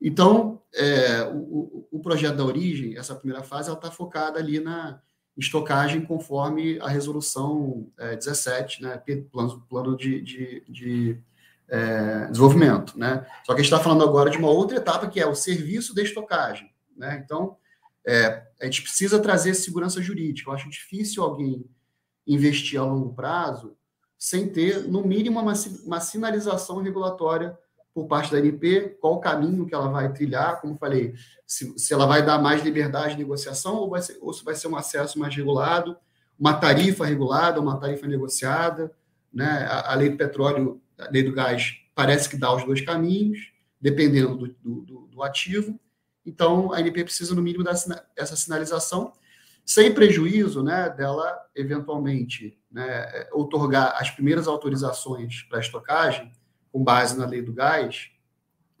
Então, 0.00 0.62
é, 0.74 1.22
o, 1.32 1.88
o, 1.90 2.00
projeto 2.00 2.36
da 2.36 2.44
origem, 2.44 2.96
essa 2.96 3.14
primeira 3.14 3.42
fase, 3.42 3.68
ela 3.68 3.78
está 3.78 3.90
focada 3.90 4.38
ali 4.38 4.60
na 4.60 5.00
estocagem 5.36 6.02
conforme 6.02 6.78
a 6.80 6.88
resolução 6.88 7.90
é, 7.98 8.14
17, 8.14 8.82
né, 8.82 9.02
plano, 9.30 9.60
plano 9.68 9.96
de, 9.96 10.20
de, 10.20 10.64
de 10.68 11.22
é, 11.68 12.26
desenvolvimento. 12.26 12.98
Né? 12.98 13.26
Só 13.44 13.54
que 13.54 13.60
a 13.60 13.62
gente 13.62 13.72
está 13.72 13.80
falando 13.80 14.04
agora 14.04 14.30
de 14.30 14.38
uma 14.38 14.50
outra 14.50 14.76
etapa, 14.76 15.08
que 15.08 15.20
é 15.20 15.26
o 15.26 15.34
serviço 15.34 15.94
de 15.94 16.02
estocagem. 16.02 16.70
Né? 16.96 17.22
Então, 17.24 17.56
É, 18.08 18.46
a 18.60 18.66
gente 18.66 18.82
precisa 18.82 19.18
trazer 19.18 19.54
segurança 19.54 20.00
jurídica. 20.00 20.48
Eu 20.48 20.54
acho 20.54 20.70
difícil 20.70 21.24
alguém 21.24 21.64
investir 22.26 22.80
a 22.80 22.84
longo 22.84 23.14
prazo 23.14 23.76
sem 24.18 24.48
ter, 24.48 24.88
no 24.88 25.02
mínimo, 25.06 25.40
uma, 25.40 25.52
uma 25.84 26.00
sinalização 26.00 26.82
regulatória 26.82 27.56
por 27.94 28.06
parte 28.06 28.30
da 28.30 28.38
ANP, 28.38 28.96
qual 29.00 29.14
o 29.14 29.20
caminho 29.20 29.66
que 29.66 29.74
ela 29.74 29.88
vai 29.88 30.12
trilhar, 30.12 30.60
como 30.60 30.76
falei, 30.76 31.14
se, 31.46 31.78
se 31.78 31.94
ela 31.94 32.06
vai 32.06 32.24
dar 32.24 32.38
mais 32.38 32.62
liberdade 32.62 33.14
de 33.14 33.18
negociação 33.18 33.76
ou, 33.76 33.90
vai 33.90 34.02
ser, 34.02 34.18
ou 34.20 34.32
se 34.32 34.44
vai 34.44 34.54
ser 34.54 34.68
um 34.68 34.76
acesso 34.76 35.18
mais 35.18 35.34
regulado, 35.34 35.96
uma 36.38 36.54
tarifa 36.54 37.06
regulada, 37.06 37.60
uma 37.60 37.78
tarifa 37.78 38.06
negociada, 38.06 38.92
né? 39.32 39.66
A, 39.70 39.92
a 39.92 39.94
lei 39.94 40.10
do 40.10 40.16
petróleo, 40.16 40.80
a 40.98 41.10
lei 41.10 41.22
do 41.22 41.32
gás, 41.32 41.74
parece 41.94 42.28
que 42.28 42.36
dá 42.36 42.54
os 42.54 42.64
dois 42.64 42.82
caminhos, 42.82 43.52
dependendo 43.80 44.36
do, 44.36 44.56
do, 44.62 45.06
do 45.06 45.22
ativo. 45.22 45.78
Então, 46.24 46.72
a 46.72 46.78
ANP 46.78 47.04
precisa, 47.04 47.34
no 47.34 47.42
mínimo, 47.42 47.64
dessa 47.64 48.36
sinalização, 48.36 49.12
sem 49.66 49.92
prejuízo 49.92 50.62
né, 50.62 50.88
dela, 50.88 51.36
eventualmente, 51.52 52.56
né, 52.70 53.26
otorgar 53.32 53.96
as 54.00 54.08
primeiras 54.08 54.46
autorizações 54.46 55.42
para 55.42 55.58
estocagem, 55.58 56.30
com 56.72 56.84
base 56.84 57.18
na 57.18 57.26
lei 57.26 57.42
do 57.42 57.52
gás, 57.52 58.10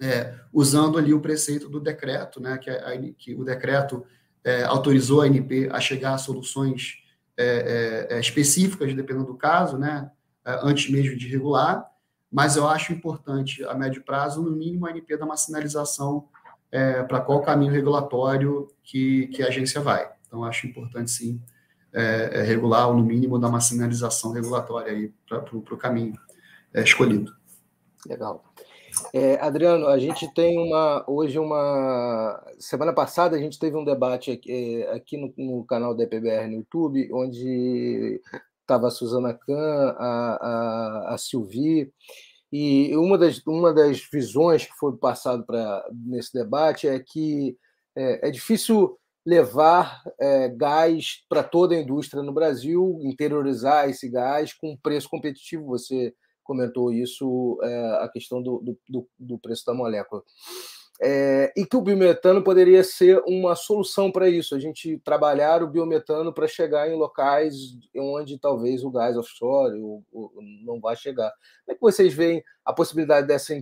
é, 0.00 0.32
usando 0.52 0.96
ali 0.96 1.12
o 1.12 1.20
preceito 1.20 1.68
do 1.68 1.80
decreto, 1.80 2.40
né, 2.40 2.56
que, 2.56 2.70
é 2.70 2.76
a, 2.76 3.12
que 3.14 3.34
o 3.34 3.42
decreto 3.42 4.06
é, 4.44 4.62
autorizou 4.62 5.22
a 5.22 5.24
ANP 5.24 5.68
a 5.72 5.80
chegar 5.80 6.14
a 6.14 6.18
soluções 6.18 7.02
é, 7.36 8.06
é, 8.10 8.16
é, 8.16 8.20
específicas, 8.20 8.94
dependendo 8.94 9.26
do 9.26 9.34
caso, 9.34 9.76
né, 9.76 10.08
antes 10.62 10.88
mesmo 10.88 11.16
de 11.16 11.26
regular, 11.26 11.84
mas 12.30 12.56
eu 12.56 12.68
acho 12.68 12.92
importante, 12.92 13.64
a 13.64 13.74
médio 13.74 14.04
prazo, 14.04 14.40
no 14.40 14.52
mínimo, 14.52 14.86
a 14.86 14.90
ANP 14.90 15.16
dar 15.16 15.26
uma 15.26 15.36
sinalização 15.36 16.28
para 17.08 17.20
qual 17.20 17.40
caminho 17.40 17.72
regulatório 17.72 18.68
que, 18.84 19.28
que 19.28 19.42
a 19.42 19.48
agência 19.48 19.80
vai. 19.80 20.15
Então, 20.36 20.44
acho 20.44 20.66
importante, 20.66 21.10
sim, 21.10 21.40
é, 21.92 22.40
é 22.40 22.42
regular, 22.42 22.88
ou 22.88 22.94
no 22.94 23.02
mínimo, 23.02 23.38
dar 23.38 23.48
uma 23.48 23.60
sinalização 23.60 24.32
regulatória 24.32 24.92
aí 24.92 25.14
para 25.26 25.56
o 25.56 25.78
caminho 25.78 26.12
é, 26.74 26.82
escolhido. 26.82 27.34
Legal. 28.06 28.44
É, 29.14 29.40
Adriano, 29.40 29.86
a 29.86 29.98
gente 29.98 30.32
tem 30.34 30.58
uma 30.58 31.04
hoje 31.06 31.38
uma 31.38 32.42
semana 32.58 32.94
passada 32.94 33.36
a 33.36 33.38
gente 33.38 33.58
teve 33.58 33.76
um 33.76 33.84
debate 33.84 34.30
aqui, 34.30 34.82
é, 34.82 34.92
aqui 34.92 35.18
no, 35.18 35.34
no, 35.36 35.64
canal 35.64 35.94
da 35.94 36.04
EPBR 36.04 36.48
no 36.48 36.58
YouTube, 36.58 37.10
onde 37.12 38.20
estava 38.60 38.88
a 38.88 38.90
Suzana 38.90 39.34
Kahn, 39.34 39.94
a, 39.98 41.08
a, 41.10 41.14
a 41.14 41.18
Silvi, 41.18 41.92
e 42.52 42.94
uma 42.96 43.18
das, 43.18 43.42
uma 43.46 43.72
das 43.72 44.00
visões 44.10 44.66
que 44.66 44.72
foi 44.76 44.96
passado 44.96 45.44
para 45.44 45.86
nesse 45.92 46.32
debate 46.32 46.88
é 46.88 46.98
que 46.98 47.56
é, 47.94 48.28
é 48.28 48.30
difícil 48.30 48.98
levar 49.26 50.02
é, 50.20 50.48
gás 50.48 51.24
para 51.28 51.42
toda 51.42 51.74
a 51.74 51.80
indústria 51.80 52.22
no 52.22 52.32
Brasil, 52.32 53.00
interiorizar 53.02 53.90
esse 53.90 54.08
gás 54.08 54.52
com 54.52 54.76
preço 54.76 55.08
competitivo. 55.10 55.66
Você 55.66 56.14
comentou 56.44 56.92
isso, 56.92 57.58
é, 57.60 58.04
a 58.04 58.08
questão 58.08 58.40
do, 58.40 58.78
do, 58.88 59.08
do, 59.18 59.36
preço 59.36 59.66
da 59.66 59.74
molécula. 59.74 60.22
É, 61.02 61.52
e 61.56 61.66
que 61.66 61.76
o 61.76 61.82
biometano 61.82 62.42
poderia 62.42 62.82
ser 62.82 63.20
uma 63.26 63.54
solução 63.54 64.10
para 64.10 64.30
isso, 64.30 64.54
a 64.54 64.58
gente 64.58 64.98
trabalhar 65.04 65.62
o 65.62 65.68
biometano 65.68 66.32
para 66.32 66.46
chegar 66.46 66.88
em 66.88 66.96
locais 66.96 67.54
onde 67.94 68.38
talvez 68.38 68.82
o 68.82 68.90
gás 68.90 69.14
offshore 69.16 69.78
ou, 69.78 70.02
ou 70.10 70.32
não 70.64 70.80
vá 70.80 70.94
chegar. 70.94 71.30
Como 71.64 71.72
é 71.72 71.74
que 71.74 71.80
vocês 71.80 72.14
veem 72.14 72.42
a 72.64 72.72
possibilidade 72.72 73.26
dessa 73.26 73.52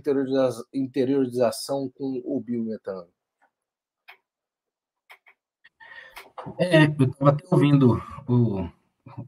interiorização 0.73 1.91
com 1.93 2.21
o 2.23 2.39
biometano? 2.39 3.14
É, 6.59 6.85
eu 6.85 7.05
estava 7.05 7.31
até 7.31 7.43
ouvindo 7.51 8.01
o, 8.27 8.67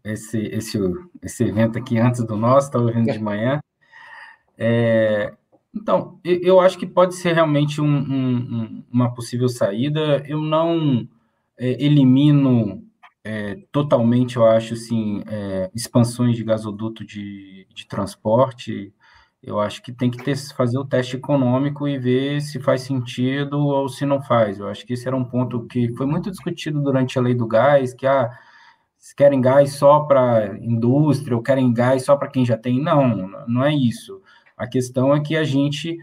esse, 0.03 0.37
esse, 0.37 0.79
esse 1.21 1.43
evento 1.43 1.77
aqui 1.77 1.97
antes 1.97 2.23
do 2.23 2.35
nosso, 2.35 2.67
estava 2.67 2.85
ouvindo 2.85 3.11
de 3.11 3.19
manhã. 3.19 3.59
É, 4.57 5.33
então, 5.73 6.19
eu 6.23 6.59
acho 6.59 6.77
que 6.77 6.87
pode 6.87 7.15
ser 7.15 7.33
realmente 7.33 7.79
um, 7.79 7.85
um, 7.85 8.83
uma 8.91 9.13
possível 9.13 9.47
saída. 9.47 10.23
Eu 10.27 10.41
não 10.41 11.07
é, 11.57 11.83
elimino 11.83 12.83
é, 13.23 13.55
totalmente, 13.71 14.37
eu 14.37 14.45
acho, 14.45 14.73
assim, 14.73 15.21
é, 15.27 15.69
expansões 15.75 16.35
de 16.35 16.43
gasoduto 16.43 17.05
de, 17.05 17.67
de 17.73 17.87
transporte. 17.87 18.93
Eu 19.41 19.59
acho 19.59 19.81
que 19.81 19.91
tem 19.93 20.09
que 20.09 20.23
ter, 20.23 20.35
fazer 20.55 20.77
o 20.77 20.85
teste 20.85 21.15
econômico 21.15 21.87
e 21.87 21.97
ver 21.97 22.41
se 22.41 22.59
faz 22.59 22.81
sentido 22.81 23.59
ou 23.59 23.87
se 23.87 24.05
não 24.05 24.21
faz. 24.21 24.59
Eu 24.59 24.67
acho 24.67 24.85
que 24.85 24.93
esse 24.93 25.07
era 25.07 25.15
um 25.15 25.23
ponto 25.23 25.65
que 25.67 25.93
foi 25.93 26.05
muito 26.05 26.31
discutido 26.31 26.81
durante 26.81 27.17
a 27.17 27.21
lei 27.21 27.35
do 27.35 27.47
gás, 27.47 27.93
que 27.93 28.05
ah, 28.07 28.29
se 28.97 29.15
querem 29.15 29.39
gás 29.39 29.73
só 29.73 30.01
para 30.01 30.57
indústria 30.59 31.35
ou 31.35 31.43
querem 31.43 31.71
gás 31.73 32.03
só 32.03 32.15
para 32.17 32.29
quem 32.29 32.45
já 32.45 32.57
tem. 32.57 32.81
Não, 32.81 33.29
não 33.47 33.63
é 33.63 33.73
isso. 33.73 34.21
A 34.57 34.67
questão 34.67 35.15
é 35.15 35.21
que 35.21 35.35
a 35.37 35.43
gente 35.43 35.97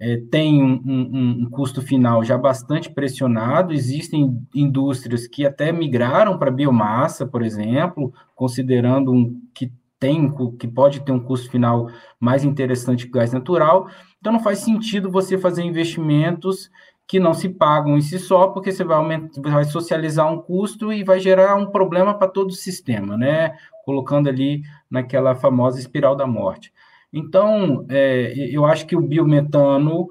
é, 0.00 0.16
tem 0.30 0.62
um, 0.62 0.82
um, 0.86 1.42
um, 1.42 1.50
custo 1.50 1.82
final 1.82 2.24
já 2.24 2.38
bastante 2.38 2.90
pressionado, 2.90 3.74
existem 3.74 4.42
indústrias 4.54 5.26
que 5.26 5.44
até 5.44 5.70
migraram 5.70 6.38
para 6.38 6.50
biomassa, 6.50 7.26
por 7.26 7.42
exemplo, 7.42 8.10
considerando 8.34 9.12
um, 9.12 9.38
que 9.52 9.70
tem, 10.00 10.32
que 10.58 10.66
pode 10.66 11.00
ter 11.00 11.12
um 11.12 11.20
custo 11.20 11.50
final 11.50 11.88
mais 12.18 12.42
interessante 12.42 13.04
que 13.04 13.10
o 13.10 13.20
gás 13.20 13.32
natural. 13.32 13.88
Então, 14.18 14.32
não 14.32 14.40
faz 14.40 14.60
sentido 14.60 15.10
você 15.10 15.36
fazer 15.38 15.62
investimentos 15.62 16.70
que 17.06 17.20
não 17.20 17.34
se 17.34 17.48
pagam 17.48 17.98
em 17.98 18.00
si 18.00 18.18
só, 18.18 18.48
porque 18.48 18.72
você 18.72 18.82
vai, 18.82 18.96
aumentar, 18.96 19.40
vai 19.42 19.64
socializar 19.64 20.32
um 20.32 20.40
custo 20.40 20.92
e 20.92 21.04
vai 21.04 21.20
gerar 21.20 21.56
um 21.56 21.66
problema 21.66 22.14
para 22.14 22.28
todo 22.28 22.50
o 22.50 22.54
sistema, 22.54 23.16
né? 23.16 23.52
Colocando 23.84 24.28
ali 24.28 24.62
naquela 24.88 25.34
famosa 25.34 25.78
espiral 25.78 26.16
da 26.16 26.26
morte. 26.26 26.72
Então, 27.12 27.84
é, 27.88 28.32
eu 28.50 28.64
acho 28.64 28.86
que 28.86 28.96
o 28.96 29.00
biometano 29.00 30.08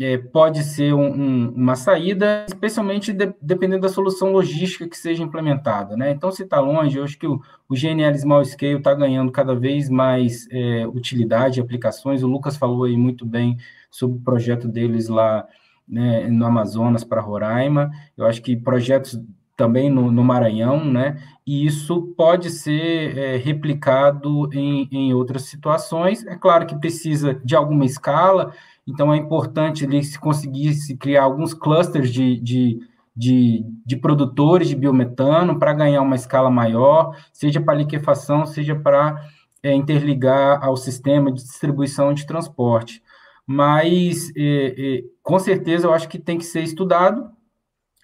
é, 0.00 0.16
pode 0.16 0.62
ser 0.62 0.94
um, 0.94 1.06
um, 1.06 1.48
uma 1.50 1.74
saída, 1.74 2.46
especialmente 2.46 3.12
de, 3.12 3.34
dependendo 3.42 3.82
da 3.82 3.88
solução 3.88 4.30
logística 4.30 4.88
que 4.88 4.96
seja 4.96 5.24
implementada. 5.24 5.96
Né? 5.96 6.12
Então, 6.12 6.30
se 6.30 6.44
está 6.44 6.60
longe, 6.60 6.96
eu 6.96 7.04
acho 7.04 7.18
que 7.18 7.26
o, 7.26 7.40
o 7.68 7.74
GNL 7.74 8.16
Small 8.16 8.44
Scale 8.44 8.76
está 8.76 8.94
ganhando 8.94 9.32
cada 9.32 9.56
vez 9.56 9.90
mais 9.90 10.46
é, 10.52 10.86
utilidade, 10.86 11.60
aplicações. 11.60 12.22
O 12.22 12.28
Lucas 12.28 12.56
falou 12.56 12.84
aí 12.84 12.96
muito 12.96 13.26
bem 13.26 13.56
sobre 13.90 14.18
o 14.18 14.20
projeto 14.20 14.68
deles 14.68 15.08
lá 15.08 15.46
né, 15.86 16.28
no 16.28 16.46
Amazonas 16.46 17.02
para 17.02 17.20
Roraima. 17.20 17.90
Eu 18.16 18.24
acho 18.24 18.40
que 18.40 18.56
projetos 18.56 19.20
também 19.58 19.90
no, 19.90 20.10
no, 20.10 20.24
Maranhão, 20.24 20.82
né? 20.84 21.20
E 21.44 21.66
isso 21.66 22.14
pode 22.16 22.48
ser 22.48 23.18
é, 23.18 23.36
replicado 23.36 24.48
em, 24.54 24.88
em 24.90 25.12
outras 25.12 25.42
situações. 25.42 26.24
É 26.26 26.36
claro 26.36 26.64
que 26.64 26.78
precisa 26.78 27.34
de 27.44 27.54
alguma 27.56 27.84
escala, 27.84 28.54
então, 28.88 29.12
é 29.12 29.18
importante 29.18 29.84
ali 29.84 30.02
se 30.02 30.18
conseguisse 30.18 30.96
criar 30.96 31.24
alguns 31.24 31.52
clusters 31.52 32.10
de, 32.10 32.40
de, 32.40 32.80
de, 33.14 33.62
de 33.84 33.96
produtores 33.96 34.66
de 34.66 34.74
biometano 34.74 35.58
para 35.58 35.74
ganhar 35.74 36.00
uma 36.00 36.16
escala 36.16 36.50
maior, 36.50 37.14
seja 37.30 37.60
para 37.60 37.74
liquefação, 37.74 38.46
seja 38.46 38.74
para 38.74 39.22
é, 39.62 39.74
interligar 39.74 40.64
ao 40.64 40.74
sistema 40.74 41.30
de 41.30 41.42
distribuição 41.42 42.14
de 42.14 42.26
transporte. 42.26 43.02
Mas, 43.46 44.32
é, 44.34 44.74
é, 44.78 45.04
com 45.22 45.38
certeza, 45.38 45.86
eu 45.86 45.92
acho 45.92 46.08
que 46.08 46.18
tem 46.18 46.38
que 46.38 46.46
ser 46.46 46.62
estudado 46.62 47.30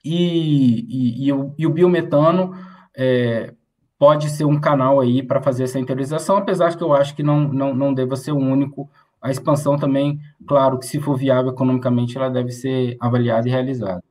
e, 0.05 1.27
e, 1.27 1.29
e, 1.59 1.67
o, 1.67 1.71
biometano 1.71 2.55
é, 2.97 3.55
pode 3.99 4.29
ser 4.31 4.45
um 4.45 4.61
canal 4.61 5.01
aí 5.01 5.23
para 5.23 5.43
fazer 5.43 5.65
essa 5.65 5.79
interiorização, 5.79 6.37
apesar 6.37 6.71
de 6.71 6.77
que 6.77 6.85
eu 6.85 6.93
acho 6.93 7.17
que 7.17 7.23
não, 7.23 7.49
não, 7.49 7.75
não 7.75 7.95
deva 7.95 8.17
ser 8.17 8.33
o 8.33 8.39
único 8.39 8.91
a 9.25 9.31
expansão 9.31 9.79
também, 9.79 10.21
claro 10.47 10.79
que 10.79 10.85
se 10.85 11.01
for 11.01 11.17
viável 11.17 11.51
economicamente, 11.51 12.15
ela 12.15 12.29
deve 12.29 12.51
ser 12.51 12.95
avaliada 13.01 13.49
e 13.49 13.51
realizada. 13.51 14.05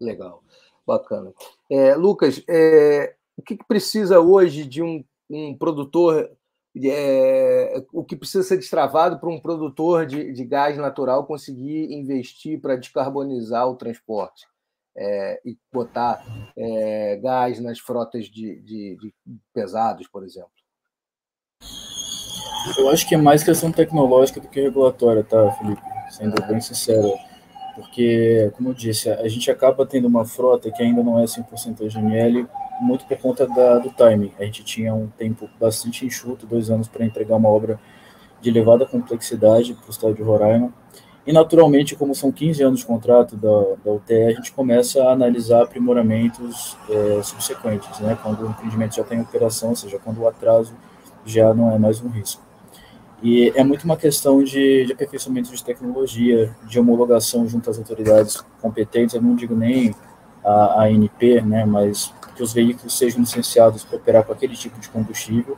Legal, 0.00 0.42
bacana. 0.86 1.30
É, 1.70 1.94
Lucas, 1.94 2.42
é, 2.48 3.14
o 3.36 3.42
que, 3.42 3.54
que, 3.54 3.64
precisa 3.66 4.18
hoje 4.18 4.64
de 4.64 4.82
um, 4.82 5.04
um 5.28 5.54
produtor, 5.54 6.30
é, 6.74 7.84
o 7.92 8.02
que 8.02 8.16
precisa 8.16 8.42
ser 8.42 8.56
destravado 8.56 9.20
para 9.20 9.28
um 9.28 9.38
produtor 9.38 10.06
de, 10.06 10.32
de, 10.32 10.44
gás 10.46 10.78
natural 10.78 11.26
conseguir 11.26 11.92
investir 11.92 12.58
para 12.58 12.76
descarbonizar 12.76 13.68
o 13.68 13.76
transporte? 13.76 14.46
É, 14.98 15.40
e 15.44 15.58
botar 15.70 16.24
é, 16.56 17.16
gás 17.22 17.60
nas 17.60 17.78
frotas 17.78 18.26
de, 18.26 18.60
de, 18.62 18.96
de 18.96 19.14
pesados, 19.52 20.08
por 20.08 20.24
exemplo? 20.24 20.50
Eu 22.78 22.90
acho 22.90 23.06
que 23.06 23.14
é 23.14 23.18
mais 23.18 23.44
questão 23.44 23.70
tecnológica 23.70 24.40
do 24.40 24.48
que 24.48 24.60
regulatória, 24.60 25.22
tá, 25.22 25.50
Felipe? 25.52 25.82
Sendo 26.10 26.42
bem 26.46 26.60
sincero. 26.60 27.12
Porque, 27.74 28.50
como 28.56 28.70
eu 28.70 28.74
disse, 28.74 29.10
a 29.10 29.28
gente 29.28 29.50
acaba 29.50 29.84
tendo 29.84 30.08
uma 30.08 30.24
frota 30.24 30.70
que 30.70 30.82
ainda 30.82 31.02
não 31.02 31.20
é 31.20 31.24
100% 31.24 31.88
GML, 31.90 32.48
muito 32.80 33.04
por 33.06 33.18
conta 33.18 33.46
da, 33.46 33.78
do 33.78 33.90
timing. 33.90 34.32
A 34.38 34.44
gente 34.44 34.64
tinha 34.64 34.94
um 34.94 35.08
tempo 35.08 35.48
bastante 35.60 36.06
enxuto, 36.06 36.46
dois 36.46 36.70
anos, 36.70 36.88
para 36.88 37.04
entregar 37.04 37.36
uma 37.36 37.48
obra 37.48 37.78
de 38.40 38.48
elevada 38.48 38.86
complexidade 38.86 39.74
para 39.74 39.86
o 39.86 39.90
estado 39.90 40.14
de 40.14 40.22
Roraima. 40.22 40.72
E, 41.26 41.32
naturalmente, 41.32 41.96
como 41.96 42.14
são 42.14 42.30
15 42.30 42.62
anos 42.62 42.80
de 42.80 42.86
contrato 42.86 43.36
da, 43.36 43.74
da 43.84 43.90
UTE, 43.90 44.26
a 44.26 44.30
gente 44.30 44.52
começa 44.52 45.02
a 45.02 45.12
analisar 45.12 45.62
aprimoramentos 45.62 46.76
é, 46.88 47.20
subsequentes, 47.22 47.98
né? 47.98 48.16
quando 48.22 48.46
o 48.46 48.50
empreendimento 48.50 48.94
já 48.94 49.02
está 49.02 49.14
em 49.14 49.20
operação, 49.20 49.70
ou 49.70 49.76
seja, 49.76 49.98
quando 49.98 50.20
o 50.20 50.28
atraso 50.28 50.72
já 51.24 51.52
não 51.52 51.72
é 51.72 51.78
mais 51.78 52.00
um 52.00 52.08
risco. 52.08 52.40
E 53.22 53.52
é 53.56 53.64
muito 53.64 53.84
uma 53.84 53.96
questão 53.96 54.44
de, 54.44 54.84
de 54.84 54.92
aperfeiçoamento 54.92 55.50
de 55.50 55.64
tecnologia, 55.64 56.54
de 56.64 56.78
homologação 56.78 57.48
junto 57.48 57.68
às 57.70 57.78
autoridades 57.78 58.44
competentes, 58.60 59.14
eu 59.14 59.22
não 59.22 59.34
digo 59.34 59.56
nem 59.56 59.94
a, 60.44 60.82
a 60.82 60.84
ANP, 60.84 61.40
né, 61.40 61.64
mas 61.64 62.14
que 62.36 62.42
os 62.42 62.52
veículos 62.52 62.96
sejam 62.96 63.20
licenciados 63.20 63.82
para 63.82 63.96
operar 63.96 64.24
com 64.24 64.32
aquele 64.32 64.54
tipo 64.54 64.78
de 64.78 64.88
combustível, 64.90 65.56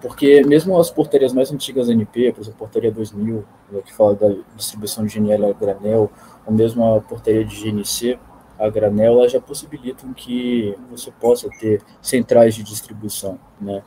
porque 0.00 0.42
mesmo 0.42 0.78
as 0.78 0.90
portarias 0.90 1.32
mais 1.32 1.52
antigas 1.52 1.88
da 1.88 1.92
ANP, 1.92 2.32
por 2.32 2.42
exemplo, 2.42 2.56
a 2.56 2.58
portaria 2.58 2.92
2000, 2.92 3.44
né, 3.70 3.80
que 3.84 3.92
fala 3.92 4.14
da 4.14 4.34
distribuição 4.56 5.04
de 5.04 5.18
GNL 5.18 5.46
a 5.46 5.52
granel, 5.52 6.10
ou 6.46 6.52
mesmo 6.52 6.96
a 6.96 7.00
portaria 7.00 7.44
de 7.44 7.56
GNC 7.56 8.18
a 8.58 8.68
granel, 8.68 9.14
elas 9.14 9.32
já 9.32 9.40
possibilitam 9.40 10.12
que 10.12 10.76
você 10.90 11.10
possa 11.10 11.48
ter 11.60 11.82
centrais 12.00 12.54
de 12.54 12.62
distribuição, 12.62 13.38
né, 13.60 13.82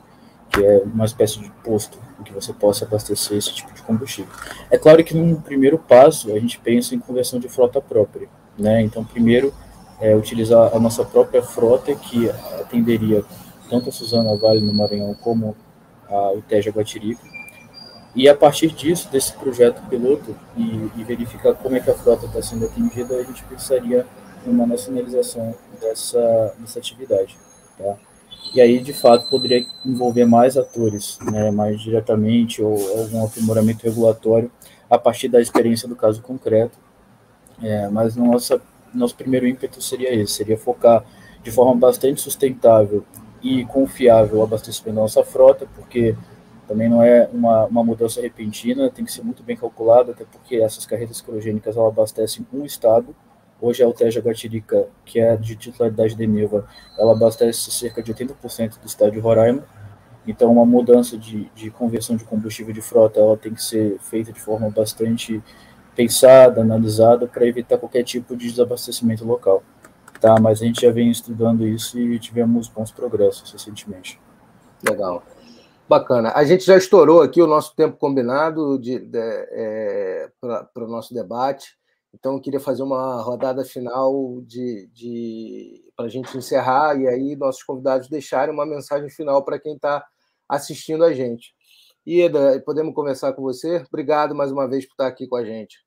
que 0.50 0.64
é 0.64 0.84
uma 0.84 1.06
espécie 1.06 1.40
de 1.40 1.50
posto 1.64 1.98
em 2.20 2.24
que 2.24 2.34
você 2.34 2.52
possa 2.54 2.86
abastecer 2.86 3.38
esse 3.38 3.54
tipo 3.54 3.74
de 3.74 3.82
combustível. 3.82 4.32
É 4.70 4.78
claro 4.78 5.04
que 5.04 5.16
num 5.16 5.36
primeiro 5.36 5.78
passo 5.78 6.32
a 6.32 6.40
gente 6.40 6.60
pensa 6.60 6.94
em 6.94 7.00
conversão 7.00 7.40
de 7.40 7.48
frota 7.48 7.82
própria, 7.82 8.28
né? 8.58 8.82
Então 8.82 9.04
primeiro 9.04 9.54
é 10.00 10.16
utilizar 10.16 10.76
a 10.76 10.80
nossa 10.80 11.06
própria 11.06 11.42
frota 11.42 11.96
que 11.96 12.30
atenderia 12.60 13.24
tanto 13.70 13.90
a 13.90 13.92
Suzana 13.92 14.36
Vale 14.36 14.62
no 14.62 14.74
Maranhão 14.74 15.14
como 15.16 15.56
a 16.12 16.32
Uteja 16.34 16.72
Guatirica 16.72 17.22
e 18.14 18.28
a 18.28 18.36
partir 18.36 18.68
disso, 18.72 19.10
desse 19.10 19.34
projeto 19.34 19.82
piloto 19.90 20.36
e, 20.58 20.92
e 20.98 21.04
verificar 21.04 21.54
como 21.56 21.78
é 21.78 21.80
que 21.80 21.90
a 21.90 21.94
frota 21.94 22.26
está 22.26 22.42
sendo 22.42 22.66
atendida, 22.66 23.16
a 23.16 23.24
gente 23.24 23.44
pensaria 23.46 24.06
numa 24.46 24.66
nacionalização 24.66 25.56
dessa, 25.80 26.54
dessa 26.60 26.80
atividade, 26.80 27.38
tá? 27.78 27.96
e 28.54 28.60
aí 28.60 28.80
de 28.80 28.92
fato 28.92 29.30
poderia 29.30 29.66
envolver 29.86 30.26
mais 30.26 30.58
atores, 30.58 31.20
né, 31.32 31.52
mais 31.52 31.80
diretamente 31.80 32.62
ou 32.62 32.76
algum 33.00 33.24
aprimoramento 33.24 33.86
regulatório 33.86 34.52
a 34.90 34.98
partir 34.98 35.30
da 35.30 35.40
experiência 35.40 35.88
do 35.88 35.96
caso 35.96 36.22
concreto. 36.22 36.78
É, 37.64 37.88
mas 37.90 38.16
nossa 38.16 38.60
nosso 38.94 39.16
primeiro 39.16 39.48
ímpeto 39.48 39.82
seria 39.82 40.14
esse, 40.14 40.34
seria 40.34 40.58
focar 40.58 41.06
de 41.42 41.52
forma 41.52 41.76
bastante 41.76 42.20
sustentável 42.20 43.06
e 43.42 43.66
confiável 43.66 44.46
da 44.46 44.94
nossa 44.94 45.24
frota, 45.24 45.68
porque 45.76 46.16
também 46.68 46.88
não 46.88 47.02
é 47.02 47.28
uma, 47.34 47.66
uma 47.66 47.84
mudança 47.84 48.22
repentina, 48.22 48.90
tem 48.90 49.04
que 49.04 49.12
ser 49.12 49.24
muito 49.24 49.44
bem 49.44 49.58
calculado, 49.58 50.12
até 50.12 50.24
porque 50.24 50.58
essas 50.58 50.86
carretas 50.86 51.22
criogênicas 51.22 51.78
abastecem 51.78 52.46
um 52.54 52.64
estado, 52.64 53.16
Hoje 53.62 53.84
a 53.84 53.86
Alteja 53.86 54.20
Guatirica, 54.20 54.88
que 55.06 55.20
é 55.20 55.38
de 55.38 55.56
titularidade 55.56 56.16
de 56.16 56.26
Neva, 56.26 56.66
ela 56.98 57.12
abastece 57.12 57.70
cerca 57.70 58.02
de 58.02 58.12
80% 58.12 58.80
do 58.82 58.88
estado 58.88 59.12
de 59.12 59.20
Roraima. 59.20 59.64
Então, 60.26 60.52
uma 60.52 60.66
mudança 60.66 61.16
de, 61.16 61.46
de 61.54 61.70
conversão 61.70 62.16
de 62.16 62.24
combustível 62.24 62.74
de 62.74 62.82
frota, 62.82 63.20
ela 63.20 63.38
tem 63.38 63.54
que 63.54 63.64
ser 63.64 64.00
feita 64.00 64.34
de 64.34 64.42
forma 64.42 64.68
bastante 64.72 65.44
pensada, 65.96 66.62
analisada, 66.62 67.28
para 67.28 67.46
evitar 67.46 67.78
qualquer 67.78 68.04
tipo 68.04 68.36
de 68.36 68.50
desabastecimento 68.50 69.24
local. 69.24 69.62
Tá, 70.22 70.40
mas 70.40 70.62
a 70.62 70.66
gente 70.66 70.82
já 70.82 70.92
vem 70.92 71.10
estudando 71.10 71.66
isso 71.66 71.98
e 72.00 72.20
tivemos 72.20 72.68
bons 72.68 72.92
progressos 72.92 73.52
recentemente. 73.52 74.22
Legal. 74.88 75.24
Bacana. 75.90 76.32
A 76.36 76.46
gente 76.46 76.64
já 76.64 76.78
estourou 76.78 77.24
aqui 77.24 77.42
o 77.42 77.48
nosso 77.48 77.76
tempo 77.76 77.98
combinado 77.98 78.78
de, 78.78 79.00
de 79.00 79.18
é, 79.18 80.30
para 80.40 80.86
o 80.86 80.88
nosso 80.88 81.12
debate. 81.12 81.76
Então, 82.14 82.34
eu 82.36 82.40
queria 82.40 82.60
fazer 82.60 82.84
uma 82.84 83.20
rodada 83.22 83.66
final 83.66 84.42
de, 84.46 84.88
de 84.94 85.92
para 85.96 86.06
a 86.06 86.10
gente 86.10 86.38
encerrar 86.38 87.00
e 87.00 87.08
aí 87.08 87.36
nossos 87.36 87.64
convidados 87.64 88.08
deixarem 88.08 88.54
uma 88.54 88.66
mensagem 88.66 89.10
final 89.10 89.44
para 89.44 89.60
quem 89.60 89.74
está 89.74 90.06
assistindo 90.48 91.04
a 91.04 91.14
gente. 91.14 91.56
Ieda, 92.08 92.62
podemos 92.64 92.94
começar 92.94 93.34
com 93.34 93.42
você? 93.42 93.84
Obrigado 93.88 94.36
mais 94.36 94.52
uma 94.52 94.68
vez 94.68 94.86
por 94.86 94.94
estar 94.94 95.08
aqui 95.08 95.28
com 95.28 95.36
a 95.36 95.44
gente. 95.44 95.80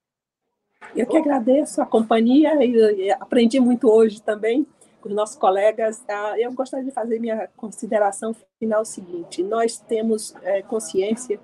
Eu 0.94 1.06
que 1.06 1.16
agradeço 1.16 1.82
a 1.82 1.86
companhia 1.86 2.64
e 2.64 3.10
aprendi 3.12 3.58
muito 3.60 3.90
hoje 3.90 4.22
também 4.22 4.66
com 5.00 5.08
os 5.08 5.14
nossos 5.14 5.36
colegas. 5.36 6.02
Ah, 6.08 6.34
eu 6.38 6.52
gostaria 6.52 6.86
de 6.86 6.90
fazer 6.90 7.18
minha 7.20 7.48
consideração 7.56 8.34
final 8.58 8.84
seguinte: 8.84 9.42
nós 9.42 9.78
temos 9.78 10.34
é, 10.42 10.62
consciência 10.62 11.38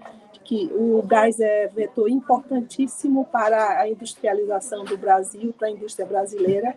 que 0.44 0.70
o 0.74 1.02
gás 1.02 1.38
é 1.38 1.68
vetor 1.68 2.08
importantíssimo 2.08 3.24
para 3.26 3.80
a 3.80 3.88
industrialização 3.88 4.84
do 4.84 4.96
Brasil, 4.96 5.54
para 5.56 5.68
a 5.68 5.70
indústria 5.70 6.06
brasileira, 6.06 6.74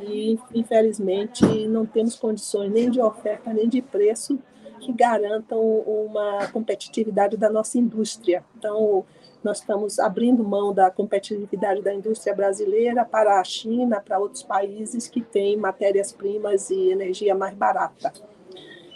e 0.00 0.38
infelizmente 0.54 1.44
não 1.68 1.84
temos 1.84 2.16
condições 2.16 2.72
nem 2.72 2.88
de 2.88 3.00
oferta 3.00 3.52
nem 3.52 3.68
de 3.68 3.82
preço 3.82 4.38
que 4.80 4.92
garantam 4.92 5.60
uma 5.60 6.48
competitividade 6.48 7.36
da 7.36 7.50
nossa 7.50 7.78
indústria. 7.78 8.44
Então, 8.56 9.04
nós 9.44 9.58
estamos 9.58 9.98
abrindo 9.98 10.42
mão 10.42 10.72
da 10.72 10.90
competitividade 10.90 11.82
da 11.82 11.92
indústria 11.92 12.34
brasileira 12.34 13.04
para 13.04 13.38
a 13.38 13.44
China, 13.44 14.00
para 14.00 14.18
outros 14.18 14.42
países 14.42 15.06
que 15.06 15.20
têm 15.20 15.56
matérias-primas 15.56 16.70
e 16.70 16.90
energia 16.90 17.34
mais 17.34 17.54
barata. 17.54 18.12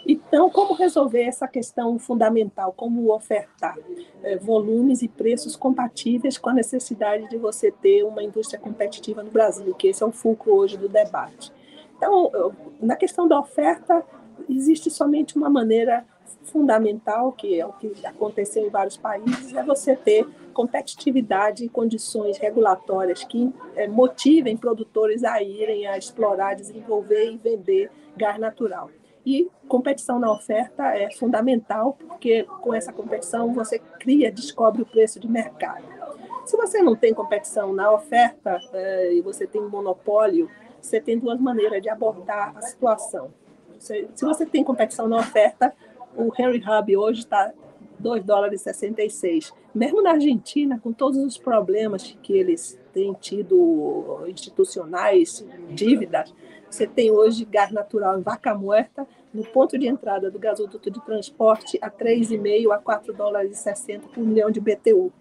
Então, 0.06 0.48
como 0.48 0.72
resolver 0.72 1.22
essa 1.22 1.46
questão 1.46 1.98
fundamental? 1.98 2.72
Como 2.72 3.12
ofertar 3.12 3.76
é, 4.22 4.38
volumes 4.38 5.02
e 5.02 5.08
preços 5.08 5.54
compatíveis 5.54 6.38
com 6.38 6.48
a 6.48 6.54
necessidade 6.54 7.28
de 7.28 7.36
você 7.36 7.70
ter 7.70 8.04
uma 8.04 8.22
indústria 8.22 8.58
competitiva 8.58 9.22
no 9.22 9.30
Brasil, 9.30 9.74
que 9.74 9.88
esse 9.88 10.02
é 10.02 10.06
o 10.06 10.10
fulcro 10.10 10.54
hoje 10.54 10.78
do 10.78 10.88
debate. 10.88 11.52
Então, 11.94 12.54
na 12.80 12.96
questão 12.96 13.28
da 13.28 13.38
oferta, 13.38 14.02
existe 14.48 14.90
somente 14.90 15.36
uma 15.36 15.50
maneira 15.50 16.06
fundamental, 16.50 17.32
que 17.32 17.58
é 17.60 17.66
o 17.66 17.72
que 17.72 17.92
aconteceu 18.04 18.66
em 18.66 18.70
vários 18.70 18.96
países, 18.96 19.54
é 19.54 19.62
você 19.62 19.94
ter 19.94 20.26
competitividade 20.52 21.64
e 21.64 21.68
condições 21.68 22.38
regulatórias 22.38 23.22
que 23.24 23.52
é, 23.76 23.86
motivem 23.86 24.56
produtores 24.56 25.22
a 25.24 25.42
irem 25.42 25.86
a 25.86 25.96
explorar, 25.96 26.54
desenvolver 26.54 27.30
e 27.30 27.36
vender 27.36 27.90
gás 28.16 28.38
natural. 28.38 28.90
E 29.24 29.48
competição 29.68 30.18
na 30.18 30.32
oferta 30.32 30.84
é 30.96 31.10
fundamental, 31.10 31.96
porque 32.08 32.44
com 32.60 32.72
essa 32.72 32.92
competição 32.92 33.52
você 33.52 33.78
cria, 33.78 34.32
descobre 34.32 34.82
o 34.82 34.86
preço 34.86 35.20
de 35.20 35.28
mercado. 35.28 35.84
Se 36.44 36.56
você 36.56 36.80
não 36.80 36.96
tem 36.96 37.12
competição 37.12 37.72
na 37.74 37.92
oferta 37.92 38.58
é, 38.72 39.12
e 39.12 39.20
você 39.20 39.46
tem 39.46 39.60
um 39.60 39.68
monopólio, 39.68 40.50
você 40.80 41.00
tem 41.00 41.18
duas 41.18 41.38
maneiras 41.38 41.82
de 41.82 41.90
abordar 41.90 42.56
a 42.56 42.62
situação. 42.62 43.30
se 43.78 44.08
você 44.22 44.46
tem 44.46 44.64
competição 44.64 45.06
na 45.06 45.18
oferta, 45.18 45.74
o 46.18 46.32
Henry 46.36 46.60
Hub 46.60 46.96
hoje 46.96 47.20
está 47.20 47.52
2 47.98 48.24
dólares 48.24 48.60
e 48.60 48.64
66. 48.64 49.52
Mesmo 49.74 50.02
na 50.02 50.10
Argentina, 50.10 50.78
com 50.82 50.92
todos 50.92 51.18
os 51.18 51.38
problemas 51.38 52.16
que 52.22 52.32
eles 52.32 52.78
têm 52.92 53.12
tido 53.14 54.24
institucionais, 54.26 55.46
dívidas, 55.70 56.34
você 56.68 56.86
tem 56.86 57.10
hoje 57.10 57.44
gás 57.44 57.70
natural 57.70 58.18
em 58.18 58.22
vaca 58.22 58.54
muerta 58.54 59.06
no 59.32 59.44
ponto 59.44 59.78
de 59.78 59.86
entrada 59.86 60.30
do 60.30 60.38
gasoduto 60.38 60.90
de 60.90 61.00
transporte 61.04 61.78
a 61.80 61.90
3,5 61.90 62.72
a 62.72 62.78
4 62.78 63.12
dólares 63.14 63.52
e 63.52 63.62
60 63.62 64.08
por 64.08 64.24
milhão 64.24 64.50
de 64.50 64.60
BTU. 64.60 65.12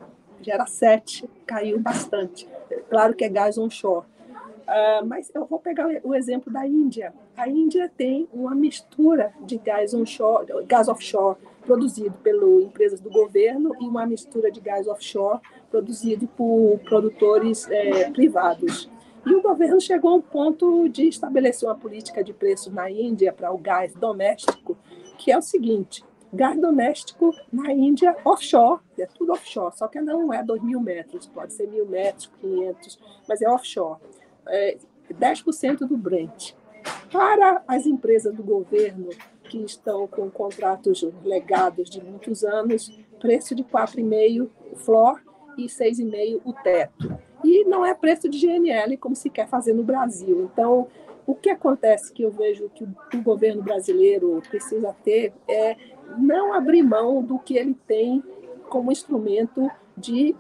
Já 0.42 0.56
era 0.56 0.66
7, 0.66 1.30
caiu 1.46 1.80
bastante. 1.80 2.48
Claro 2.90 3.14
que 3.14 3.24
é 3.24 3.30
gás 3.30 3.58
onshore. 3.58 4.06
Uh, 4.68 5.06
mas 5.06 5.32
eu 5.34 5.46
vou 5.46 5.60
pegar 5.60 5.88
o 6.04 6.14
exemplo 6.14 6.52
da 6.52 6.68
Índia. 6.68 7.14
A 7.38 7.48
Índia 7.48 7.90
tem 7.96 8.28
uma 8.34 8.54
mistura 8.54 9.34
de 9.46 9.58
gás 9.58 9.94
onshore, 9.94 10.66
gás 10.66 10.90
offshore 10.90 11.38
produzido 11.62 12.16
pelas 12.24 12.64
empresas 12.64 13.00
do 13.00 13.10
governo 13.10 13.74
e 13.80 13.86
uma 13.86 14.06
mistura 14.06 14.52
de 14.52 14.60
gás 14.60 14.86
offshore 14.86 15.40
produzido 15.72 16.28
por 16.28 16.80
produtores 16.80 17.70
é, 17.72 18.10
privados. 18.12 18.90
E 19.26 19.36
o 19.36 19.42
governo 19.42 19.80
chegou 19.80 20.12
a 20.12 20.16
um 20.16 20.22
ponto 20.22 20.88
de 20.90 21.08
estabelecer 21.08 21.68
uma 21.68 21.76
política 21.76 22.24
de 22.24 22.34
preço 22.34 22.72
na 22.72 22.90
Índia 22.90 23.32
para 23.32 23.52
o 23.52 23.58
gás 23.58 23.94
doméstico, 23.94 24.78
que 25.18 25.32
é 25.32 25.38
o 25.38 25.42
seguinte: 25.42 26.04
gás 26.34 26.60
doméstico 26.60 27.34
na 27.52 27.72
Índia 27.74 28.16
offshore, 28.24 28.82
é 28.98 29.06
tudo 29.06 29.32
offshore, 29.32 29.76
só 29.78 29.88
que 29.88 30.00
não 30.00 30.34
é 30.34 30.44
2 30.44 30.62
mil 30.62 30.80
metros, 30.80 31.28
pode 31.28 31.54
ser 31.54 31.68
mil 31.68 31.86
metros, 31.86 32.30
500, 32.42 33.00
mas 33.28 33.42
é 33.42 33.50
offshore. 33.50 34.00
É 34.50 34.78
10% 35.14 35.80
do 35.80 35.98
Brent. 35.98 36.54
Para 37.12 37.64
as 37.68 37.86
empresas 37.86 38.34
do 38.34 38.44
governo 38.44 39.10
que 39.44 39.58
estão 39.60 40.08
com 40.08 40.30
contratos 40.30 41.06
legados 41.24 41.90
de 41.90 42.04
muitos 42.04 42.44
anos, 42.44 42.92
preço 43.20 43.56
de 43.56 43.64
4,5 43.64 44.50
o 44.72 44.76
floor 44.76 45.22
e 45.58 45.66
6,5 45.66 46.42
o 46.44 46.54
teto 46.54 47.18
e 47.44 47.64
não 47.66 47.86
é 47.86 47.94
preço 47.94 48.28
de 48.30 48.40
GNL 48.40 48.98
como 48.98 49.16
se 49.16 49.30
quer 49.30 49.48
fazer 49.48 49.74
no 49.74 49.84
Brasil. 49.84 50.50
Então, 50.52 50.88
o 51.26 51.36
que 51.36 51.50
acontece 51.50 52.12
que 52.12 52.24
eu 52.24 52.32
vejo 52.32 52.70
que 52.70 52.84
o 53.18 53.22
governo 53.22 53.62
brasileiro 53.62 54.42
precisa 54.50 54.96
ter 55.04 55.34
é 55.48 55.76
não 56.18 56.54
abrir 56.54 56.84
mão 56.84 57.22
do 57.22 57.38
que 57.38 57.58
ele 57.58 57.76
tem 57.88 58.24
como 58.70 58.92
instrumento 58.92 59.70
de 59.98 60.36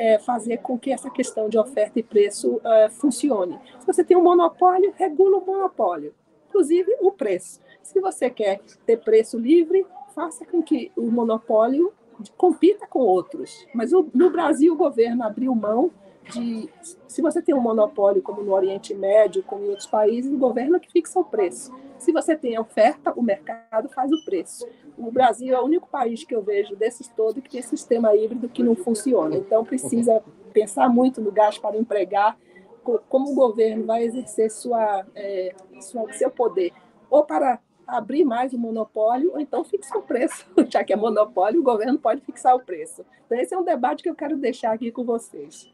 é, 0.00 0.18
fazer 0.18 0.56
com 0.58 0.78
que 0.78 0.90
essa 0.90 1.10
questão 1.10 1.50
de 1.50 1.58
oferta 1.58 2.00
e 2.00 2.02
preço 2.02 2.58
é, 2.64 2.88
funcione. 2.88 3.58
Se 3.78 3.86
você 3.86 4.02
tem 4.02 4.16
um 4.16 4.22
monopólio, 4.22 4.94
regula 4.96 5.36
o 5.36 5.44
monopólio, 5.44 6.14
inclusive 6.48 6.96
o 7.02 7.12
preço. 7.12 7.60
Se 7.82 8.00
você 8.00 8.30
quer 8.30 8.62
ter 8.86 8.96
preço 8.96 9.38
livre, 9.38 9.86
faça 10.14 10.46
com 10.46 10.62
que 10.62 10.90
o 10.96 11.10
monopólio 11.10 11.92
compita 12.34 12.86
com 12.86 13.00
outros. 13.00 13.66
Mas 13.74 13.92
no 13.92 14.30
Brasil, 14.30 14.72
o 14.72 14.76
governo 14.76 15.22
abriu 15.22 15.54
mão 15.54 15.90
de. 16.30 16.68
Se 17.08 17.20
você 17.20 17.42
tem 17.42 17.54
um 17.54 17.60
monopólio, 17.60 18.22
como 18.22 18.42
no 18.42 18.52
Oriente 18.52 18.94
Médio, 18.94 19.42
como 19.42 19.64
em 19.64 19.68
outros 19.68 19.86
países, 19.86 20.32
o 20.32 20.38
governo 20.38 20.76
é 20.76 20.80
que 20.80 20.90
fixa 20.90 21.18
o 21.18 21.24
preço. 21.24 21.72
Se 21.98 22.12
você 22.12 22.36
tem 22.36 22.58
oferta, 22.58 23.12
o 23.14 23.22
mercado 23.22 23.88
faz 23.88 24.10
o 24.10 24.24
preço. 24.24 24.66
O 24.96 25.10
Brasil 25.10 25.54
é 25.54 25.60
o 25.60 25.64
único 25.64 25.88
país 25.88 26.24
que 26.24 26.34
eu 26.34 26.42
vejo 26.42 26.74
desses 26.76 27.08
todos 27.08 27.42
que 27.42 27.50
tem 27.50 27.62
sistema 27.62 28.14
híbrido 28.14 28.48
que 28.48 28.62
não 28.62 28.74
funciona. 28.74 29.36
Então, 29.36 29.64
precisa 29.64 30.22
pensar 30.52 30.88
muito 30.88 31.20
no 31.20 31.30
gás 31.30 31.58
para 31.58 31.76
empregar, 31.76 32.38
como 33.08 33.30
o 33.30 33.34
governo 33.34 33.84
vai 33.84 34.04
exercer 34.04 34.50
sua, 34.50 35.04
é, 35.14 35.54
sua, 35.80 36.10
seu 36.14 36.30
poder, 36.30 36.72
ou 37.10 37.24
para 37.24 37.60
abrir 37.86 38.24
mais 38.24 38.52
o 38.52 38.58
monopólio, 38.58 39.32
ou 39.32 39.40
então 39.40 39.64
fixa 39.64 39.96
o 39.98 40.02
preço. 40.02 40.46
Já 40.70 40.82
que 40.84 40.92
é 40.92 40.96
monopólio, 40.96 41.60
o 41.60 41.64
governo 41.64 41.98
pode 41.98 42.20
fixar 42.22 42.54
o 42.54 42.64
preço. 42.64 43.04
Então, 43.26 43.38
esse 43.38 43.54
é 43.54 43.58
um 43.58 43.64
debate 43.64 44.02
que 44.02 44.08
eu 44.08 44.14
quero 44.14 44.36
deixar 44.36 44.72
aqui 44.72 44.90
com 44.90 45.04
vocês. 45.04 45.70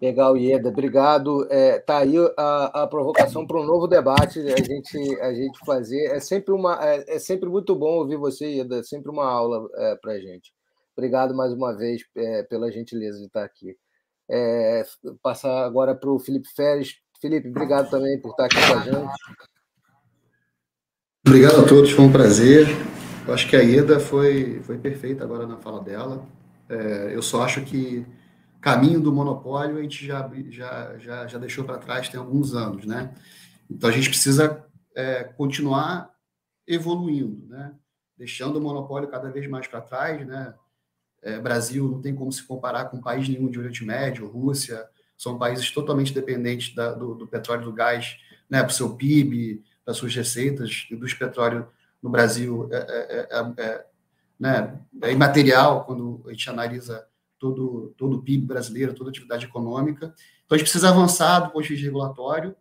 Legal, 0.00 0.36
Ieda, 0.36 0.68
obrigado. 0.68 1.46
É, 1.50 1.78
tá 1.78 1.98
aí 1.98 2.16
a, 2.36 2.82
a 2.82 2.86
provocação 2.86 3.46
para 3.46 3.60
um 3.60 3.64
novo 3.64 3.86
debate 3.86 4.40
a 4.40 4.62
gente 4.62 5.20
a 5.20 5.32
gente 5.32 5.58
fazer. 5.64 6.06
É 6.06 6.20
sempre 6.20 6.52
uma 6.52 6.78
é, 6.84 7.16
é 7.16 7.18
sempre 7.18 7.48
muito 7.48 7.74
bom 7.74 7.98
ouvir 7.98 8.16
você, 8.16 8.46
Ieda. 8.46 8.80
É 8.80 8.82
sempre 8.82 9.10
uma 9.10 9.24
aula 9.24 9.68
é, 9.74 9.96
para 9.96 10.12
a 10.12 10.20
gente. 10.20 10.52
Obrigado 10.96 11.34
mais 11.34 11.52
uma 11.52 11.74
vez 11.74 12.02
é, 12.14 12.42
pela 12.42 12.70
gentileza 12.70 13.18
de 13.18 13.26
estar 13.26 13.44
aqui. 13.44 13.76
É, 14.28 14.84
passar 15.22 15.64
agora 15.64 15.94
para 15.94 16.10
o 16.10 16.18
Felipe 16.18 16.48
Férez. 16.54 16.96
Felipe, 17.20 17.48
obrigado 17.48 17.88
também 17.88 18.20
por 18.20 18.30
estar 18.30 18.46
aqui 18.46 18.56
com 18.56 18.78
a 18.78 18.80
gente. 18.80 19.12
Obrigado 21.26 21.60
a 21.60 21.66
todos, 21.66 21.90
foi 21.90 22.04
um 22.04 22.12
prazer. 22.12 22.66
Eu 23.26 23.34
acho 23.34 23.48
que 23.48 23.56
a 23.56 23.60
Ieda 23.60 23.98
foi, 23.98 24.60
foi 24.62 24.78
perfeita 24.78 25.24
agora 25.24 25.46
na 25.46 25.56
fala 25.56 25.82
dela. 25.82 26.24
É, 26.68 27.10
eu 27.12 27.22
só 27.22 27.42
acho 27.42 27.62
que 27.62 28.06
caminho 28.66 29.00
do 29.00 29.12
monopólio 29.12 29.78
a 29.78 29.82
gente 29.82 30.04
já, 30.04 30.28
já, 30.48 30.98
já, 30.98 31.26
já 31.28 31.38
deixou 31.38 31.64
para 31.64 31.78
trás 31.78 32.08
tem 32.08 32.18
alguns 32.18 32.52
anos, 32.52 32.84
né? 32.84 33.14
Então 33.70 33.88
a 33.88 33.92
gente 33.92 34.08
precisa 34.08 34.66
é, 34.92 35.22
continuar 35.22 36.10
evoluindo, 36.66 37.46
né? 37.46 37.76
Deixando 38.18 38.56
o 38.56 38.60
monopólio 38.60 39.08
cada 39.08 39.30
vez 39.30 39.48
mais 39.48 39.68
para 39.68 39.80
trás, 39.80 40.26
né? 40.26 40.52
É, 41.22 41.38
Brasil 41.38 41.88
não 41.88 42.00
tem 42.00 42.12
como 42.12 42.32
se 42.32 42.42
comparar 42.42 42.86
com 42.86 43.00
país 43.00 43.28
nenhum 43.28 43.48
de 43.48 43.56
Oriente 43.56 43.84
Médio, 43.84 44.26
Rússia, 44.26 44.84
são 45.16 45.38
países 45.38 45.70
totalmente 45.70 46.12
dependentes 46.12 46.74
da, 46.74 46.92
do, 46.92 47.14
do, 47.14 47.28
petróleo 47.28 47.62
do 47.62 47.72
gás, 47.72 48.16
né? 48.50 48.64
Para 48.64 48.72
o 48.72 48.74
seu 48.74 48.96
PIB, 48.96 49.62
para 49.84 49.94
suas 49.94 50.12
receitas, 50.12 50.88
e 50.90 50.96
dos 50.96 51.14
petróleo 51.14 51.68
no 52.02 52.10
Brasil 52.10 52.68
é, 52.72 52.78
é, 52.78 53.28
é, 53.30 53.64
é 53.64 53.86
né? 54.40 54.80
é 55.02 55.12
imaterial 55.12 55.84
quando 55.84 56.24
a 56.26 56.32
gente 56.32 56.50
analisa 56.50 57.06
todo, 57.54 57.94
todo 57.96 58.16
o 58.16 58.22
PIB 58.22 58.46
brasileiro, 58.46 58.94
toda 58.94 59.10
a 59.10 59.12
atividade 59.12 59.46
econômica. 59.46 60.14
Então, 60.44 60.54
a 60.54 60.58
gente 60.58 60.64
precisa 60.64 60.88
avançar 60.88 61.40
do 61.40 61.50
ponto 61.50 61.62
de 61.62 61.70
vista 61.70 61.84
regulatório, 61.84 62.54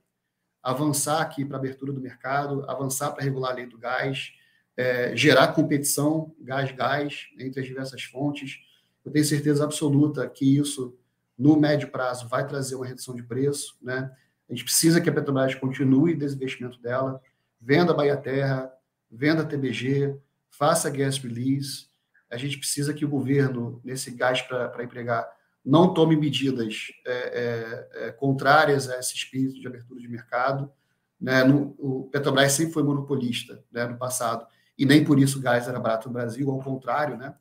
avançar 0.61 1.21
aqui 1.21 1.45
para 1.45 1.57
a 1.57 1.59
abertura 1.59 1.93
do 1.93 2.01
mercado, 2.01 2.63
avançar 2.69 3.11
para 3.11 3.23
regular 3.23 3.51
a 3.51 3.55
lei 3.55 3.65
do 3.65 3.77
gás, 3.77 4.33
é, 4.77 5.15
gerar 5.15 5.53
competição 5.53 6.33
gás-gás 6.39 7.27
entre 7.39 7.61
as 7.61 7.67
diversas 7.67 8.03
fontes. 8.03 8.59
Eu 9.03 9.11
tenho 9.11 9.25
certeza 9.25 9.63
absoluta 9.63 10.27
que 10.27 10.57
isso, 10.57 10.97
no 11.37 11.55
médio 11.59 11.89
prazo, 11.89 12.27
vai 12.27 12.45
trazer 12.47 12.75
uma 12.75 12.85
redução 12.85 13.15
de 13.15 13.23
preço. 13.23 13.77
Né? 13.81 14.11
A 14.49 14.53
gente 14.53 14.63
precisa 14.63 14.99
que 14.99 15.09
a 15.09 15.13
Petrobras 15.13 15.55
continue 15.55 16.13
o 16.13 16.17
desinvestimento 16.17 16.79
dela, 16.79 17.21
venda 17.59 17.91
a 17.91 17.95
Bahia 17.95 18.17
Terra, 18.17 18.71
venda 19.09 19.43
a 19.43 19.45
TBG, 19.45 20.17
faça 20.49 20.89
gas 20.89 21.17
release, 21.17 21.87
a 22.30 22.38
gente 22.38 22.57
precisa 22.57 22.93
que 22.93 23.06
o 23.06 23.10
governo, 23.10 23.81
nesse 23.84 24.11
gás 24.11 24.41
para 24.41 24.84
empregar, 24.84 25.30
não 25.64 25.93
tome 25.93 26.15
medidas 26.15 26.91
é, 27.06 27.11
é, 27.11 28.07
é, 28.07 28.11
contrárias 28.11 28.89
a 28.89 28.99
esse 28.99 29.15
espírito 29.15 29.60
de 29.60 29.68
abertura 29.68 29.99
de 29.99 30.07
mercado. 30.07 30.72
Né? 31.19 31.43
No, 31.43 31.76
o 31.80 32.10
Petrobras 32.11 32.52
sempre 32.52 32.73
foi 32.73 32.84
monopolista 32.84 33.64
né, 33.72 33.85
no 33.85 33.97
passado, 33.97 34.45
e 34.77 34.85
nem 34.85 35.03
por 35.03 35.18
isso 35.18 35.39
o 35.39 35.41
gás 35.41 35.68
era 35.68 35.80
barato 35.80 36.07
no 36.07 36.14
Brasil, 36.14 36.52
ao 36.52 36.60
contrário, 36.60 37.18
né? 37.18 37.34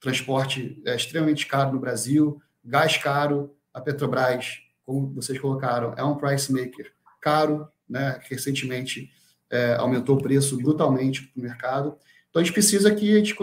transporte 0.00 0.80
é 0.86 0.94
extremamente 0.96 1.46
caro 1.46 1.72
no 1.72 1.80
Brasil, 1.80 2.40
gás 2.64 2.96
caro, 2.96 3.54
a 3.72 3.80
Petrobras, 3.80 4.60
como 4.84 5.12
vocês 5.12 5.38
colocaram, 5.38 5.94
é 5.96 6.02
um 6.02 6.16
price 6.16 6.52
maker 6.52 6.92
caro, 7.20 7.68
né? 7.88 8.18
recentemente 8.28 9.10
é, 9.50 9.74
aumentou 9.74 10.16
o 10.16 10.22
preço 10.22 10.56
brutalmente 10.56 11.22
para 11.22 11.40
o 11.40 11.42
mercado. 11.42 11.98
Então, 12.30 12.40
a 12.40 12.44
gente 12.44 12.52
precisa 12.52 12.94
que 12.94 13.12
a 13.12 13.18
gente 13.18 13.36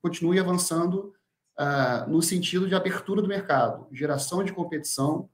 continue 0.00 0.38
avançando 0.38 1.14
uh, 1.58 2.08
no 2.08 2.22
sentido 2.22 2.68
de 2.68 2.74
abertura 2.74 3.20
do 3.20 3.28
mercado, 3.28 3.86
geração 3.92 4.44
de 4.44 4.52
competição 4.52 5.28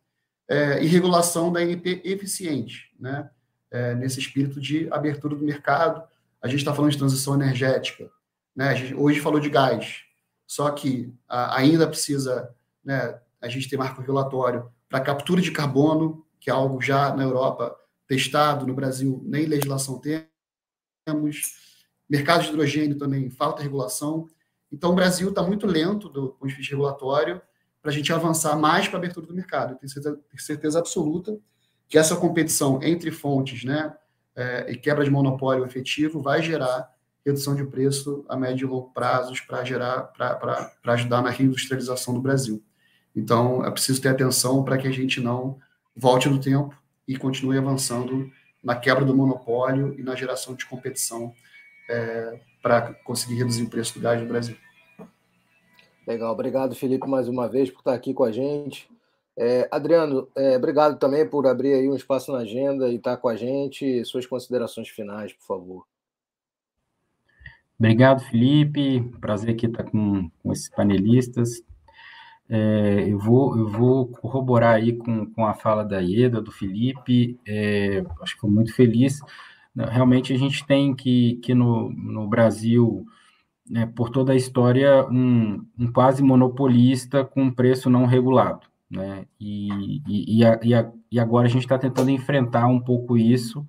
uh, 0.51 0.79
e 0.81 0.87
regulação 0.87 1.53
da 1.53 1.63
NP 1.63 2.01
eficiente, 2.05 2.95
né? 2.99 3.31
Uh, 3.73 3.97
nesse 3.97 4.21
espírito 4.21 4.61
de 4.61 4.89
abertura 4.91 5.35
do 5.35 5.45
mercado. 5.45 6.03
A 6.41 6.49
gente 6.49 6.61
está 6.61 6.75
falando 6.75 6.93
de 6.93 6.99
transição 6.99 7.35
energética, 7.35 8.11
né? 8.55 8.69
A 8.69 8.75
gente, 8.75 8.95
hoje 8.95 9.21
falou 9.21 9.41
de 9.41 9.51
gás, 9.51 10.03
só 10.47 10.71
que 10.71 11.13
ainda 11.29 11.87
precisa 11.87 12.55
né, 12.85 13.19
a 13.41 13.49
gente 13.49 13.69
ter 13.69 13.77
marco 13.77 14.01
regulatório 14.01 14.71
para 14.89 15.01
captura 15.01 15.41
de 15.41 15.51
carbono, 15.51 16.25
que 16.39 16.51
é 16.51 16.53
algo 16.53 16.81
já 16.81 17.17
na 17.17 17.23
Europa 17.25 17.75
testado, 18.07 18.67
no 18.67 18.75
Brasil 18.75 19.23
nem 19.25 19.47
legislação 19.47 20.01
temos. 20.01 21.74
Mercado 22.09 22.43
de 22.43 22.49
hidrogênio 22.51 22.99
também 22.99 23.31
falta 23.31 23.63
regulação. 23.63 24.29
Então, 24.71 24.93
o 24.93 24.95
Brasil 24.95 25.29
está 25.29 25.43
muito 25.43 25.67
lento 25.67 26.09
do 26.09 26.31
ponto 26.31 26.49
de 26.49 26.55
vista 26.55 26.73
regulatório 26.73 27.41
para 27.81 27.91
a 27.91 27.95
gente 27.95 28.13
avançar 28.13 28.57
mais 28.57 28.89
para 28.89 28.97
a 28.97 29.01
abertura 29.01 29.27
do 29.27 29.35
mercado. 29.35 29.73
Eu 29.73 29.77
tenho 29.77 29.91
certeza, 29.91 30.21
certeza, 30.39 30.79
absoluta 30.79 31.39
que 31.89 31.99
essa 31.99 32.17
competição 32.17 32.83
entre 32.83 33.11
fontes 33.11 33.63
né, 33.63 33.95
é, 34.35 34.73
e 34.73 34.77
quebra 34.77 35.05
de 35.05 35.11
monopólio 35.11 35.65
efetivo 35.65 36.21
vai 36.21 36.43
gerar 36.43 36.91
redução 37.25 37.55
de 37.55 37.65
preço 37.65 38.25
a 38.29 38.37
médio 38.37 38.67
e 38.67 38.71
longo 38.71 38.91
prazos 38.93 39.41
para 39.41 39.65
gerar 39.65 40.03
para 40.05 40.73
ajudar 40.87 41.23
na 41.23 41.31
reindustrialização 41.31 42.13
do 42.15 42.21
Brasil. 42.21 42.63
Então, 43.15 43.65
é 43.65 43.71
preciso 43.71 44.01
ter 44.01 44.09
atenção 44.09 44.65
para 44.65 44.77
que 44.77 44.89
a 44.89 44.93
gente 44.93 45.21
não 45.21 45.59
volte 45.97 46.29
no 46.29 46.41
tempo 46.41 46.77
e 47.07 47.17
continue 47.17 47.57
avançando 47.57 48.31
na 48.63 48.75
quebra 48.75 49.05
do 49.05 49.15
monopólio 49.15 49.95
e 49.99 50.03
na 50.03 50.15
geração 50.15 50.55
de 50.55 50.67
competição 50.67 51.33
é, 51.89 52.41
para 52.63 52.95
conseguir 53.05 53.37
reduzir 53.37 53.65
o 53.65 53.71
preço 53.71 53.95
do 53.95 54.01
gás 54.01 54.21
no 54.21 54.29
Brasil. 54.29 54.57
Legal, 56.07 56.33
obrigado, 56.33 56.75
Felipe, 56.75 57.09
mais 57.09 57.29
uma 57.29 57.49
vez 57.49 57.71
por 57.71 57.79
estar 57.79 57.95
aqui 57.95 58.13
com 58.13 58.25
a 58.25 58.33
gente. 58.33 58.89
É, 59.37 59.69
Adriano, 59.71 60.29
é, 60.37 60.57
obrigado 60.57 60.99
também 60.99 61.29
por 61.29 61.47
abrir 61.47 61.75
aí 61.75 61.89
um 61.89 61.97
espaço 61.97 62.31
na 62.31 62.39
agenda 62.39 62.89
e 62.89 62.97
estar 62.97 63.17
com 63.17 63.29
a 63.29 63.37
gente. 63.37 64.05
Suas 64.05 64.27
considerações 64.27 64.89
finais, 64.89 65.33
por 65.33 65.47
favor. 65.47 65.87
Obrigado, 67.79 68.23
Felipe. 68.23 69.01
Prazer 69.21 69.51
aqui 69.51 69.67
estar 69.67 69.85
com, 69.85 70.31
com 70.43 70.53
esses 70.53 70.69
panelistas. 70.69 71.63
É, 72.49 73.07
eu, 73.09 73.19
vou, 73.19 73.59
eu 73.59 73.69
vou 73.69 74.07
corroborar 74.07 74.75
aí 74.75 74.93
com, 74.93 75.27
com 75.33 75.47
a 75.47 75.55
fala 75.55 75.83
da 75.83 75.99
Ieda, 75.99 76.41
do 76.41 76.53
Felipe. 76.53 77.39
É, 77.47 78.05
acho 78.21 78.35
que 78.35 78.41
foi 78.41 78.51
muito 78.51 78.75
feliz. 78.75 79.21
Realmente 79.77 80.33
a 80.33 80.39
gente 80.39 80.65
tem 80.67 80.95
que, 80.95 81.37
que 81.43 81.55
no, 81.55 81.91
no 81.91 82.29
Brasil 82.29 83.05
né, 83.69 83.87
por 83.87 84.11
toda 84.11 84.33
a 84.33 84.37
história, 84.37 85.07
um, 85.09 85.65
um, 85.79 85.91
quase 85.91 86.23
monopolista 86.23 87.25
com 87.25 87.51
preço 87.51 87.89
não 87.89 88.05
regulado. 88.07 88.67
Né? 88.91 89.25
E, 89.41 90.01
e, 90.07 90.39
e, 90.39 90.45
a, 90.45 90.93
e 91.11 91.19
agora 91.19 91.47
a 91.47 91.51
gente 91.51 91.63
está 91.63 91.79
tentando 91.79 92.11
enfrentar 92.11 92.67
um 92.67 92.79
pouco 92.79 93.17
isso. 93.17 93.67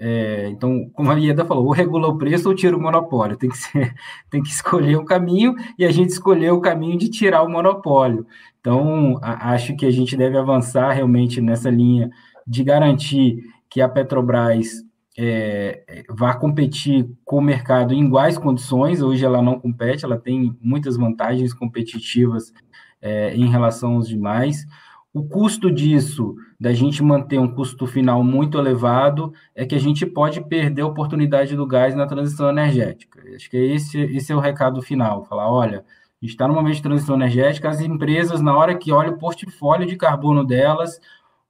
É, 0.00 0.48
então, 0.48 0.88
como 0.92 1.10
a 1.10 1.14
Ieda 1.14 1.44
falou, 1.44 1.66
ou 1.66 1.72
regula 1.72 2.06
o 2.06 2.16
preço 2.16 2.48
ou 2.48 2.54
tira 2.54 2.76
o 2.76 2.80
monopólio. 2.80 3.36
Tem 3.36 3.50
que, 3.50 3.58
ser, 3.58 3.94
tem 4.30 4.42
que 4.42 4.48
escolher 4.48 4.96
um 4.96 5.04
caminho 5.04 5.54
e 5.78 5.84
a 5.84 5.90
gente 5.90 6.10
escolheu 6.10 6.56
o 6.56 6.60
caminho 6.60 6.96
de 6.96 7.08
tirar 7.08 7.42
o 7.42 7.50
monopólio. 7.50 8.26
Então, 8.60 9.18
a, 9.22 9.52
acho 9.52 9.76
que 9.76 9.84
a 9.84 9.90
gente 9.90 10.16
deve 10.16 10.38
avançar 10.38 10.92
realmente 10.92 11.40
nessa 11.40 11.68
linha 11.68 12.10
de 12.46 12.64
garantir 12.64 13.44
que 13.68 13.80
a 13.80 13.88
Petrobras 13.88 14.82
é, 15.20 16.04
vá 16.08 16.32
competir 16.34 17.10
com 17.24 17.38
o 17.38 17.42
mercado 17.42 17.92
em 17.92 18.04
iguais 18.04 18.38
condições. 18.38 19.02
Hoje 19.02 19.24
ela 19.24 19.42
não 19.42 19.58
compete, 19.58 20.04
ela 20.04 20.16
tem 20.16 20.56
muitas 20.60 20.96
vantagens 20.96 21.52
competitivas 21.52 22.52
é, 23.02 23.34
em 23.34 23.48
relação 23.50 23.94
aos 23.94 24.08
demais. 24.08 24.64
O 25.12 25.24
custo 25.24 25.72
disso, 25.72 26.36
da 26.60 26.72
gente 26.72 27.02
manter 27.02 27.38
um 27.40 27.48
custo 27.48 27.84
final 27.86 28.22
muito 28.22 28.58
elevado, 28.58 29.32
é 29.56 29.66
que 29.66 29.74
a 29.74 29.80
gente 29.80 30.06
pode 30.06 30.40
perder 30.42 30.82
a 30.82 30.86
oportunidade 30.86 31.56
do 31.56 31.66
gás 31.66 31.96
na 31.96 32.06
transição 32.06 32.48
energética. 32.50 33.20
Acho 33.34 33.50
que 33.50 33.56
esse, 33.56 33.98
esse 33.98 34.30
é 34.30 34.36
o 34.36 34.40
recado 34.40 34.80
final. 34.82 35.24
Falar, 35.24 35.50
olha, 35.50 35.84
A 36.20 36.24
gente 36.24 36.32
está 36.32 36.48
no 36.48 36.54
momento 36.54 36.74
de 36.74 36.82
transição 36.82 37.14
energética, 37.14 37.68
as 37.68 37.80
empresas, 37.80 38.40
na 38.40 38.56
hora 38.56 38.76
que 38.76 38.90
olha 38.92 39.10
o 39.10 39.18
portfólio 39.18 39.86
de 39.86 39.96
carbono 39.96 40.44
delas, 40.44 41.00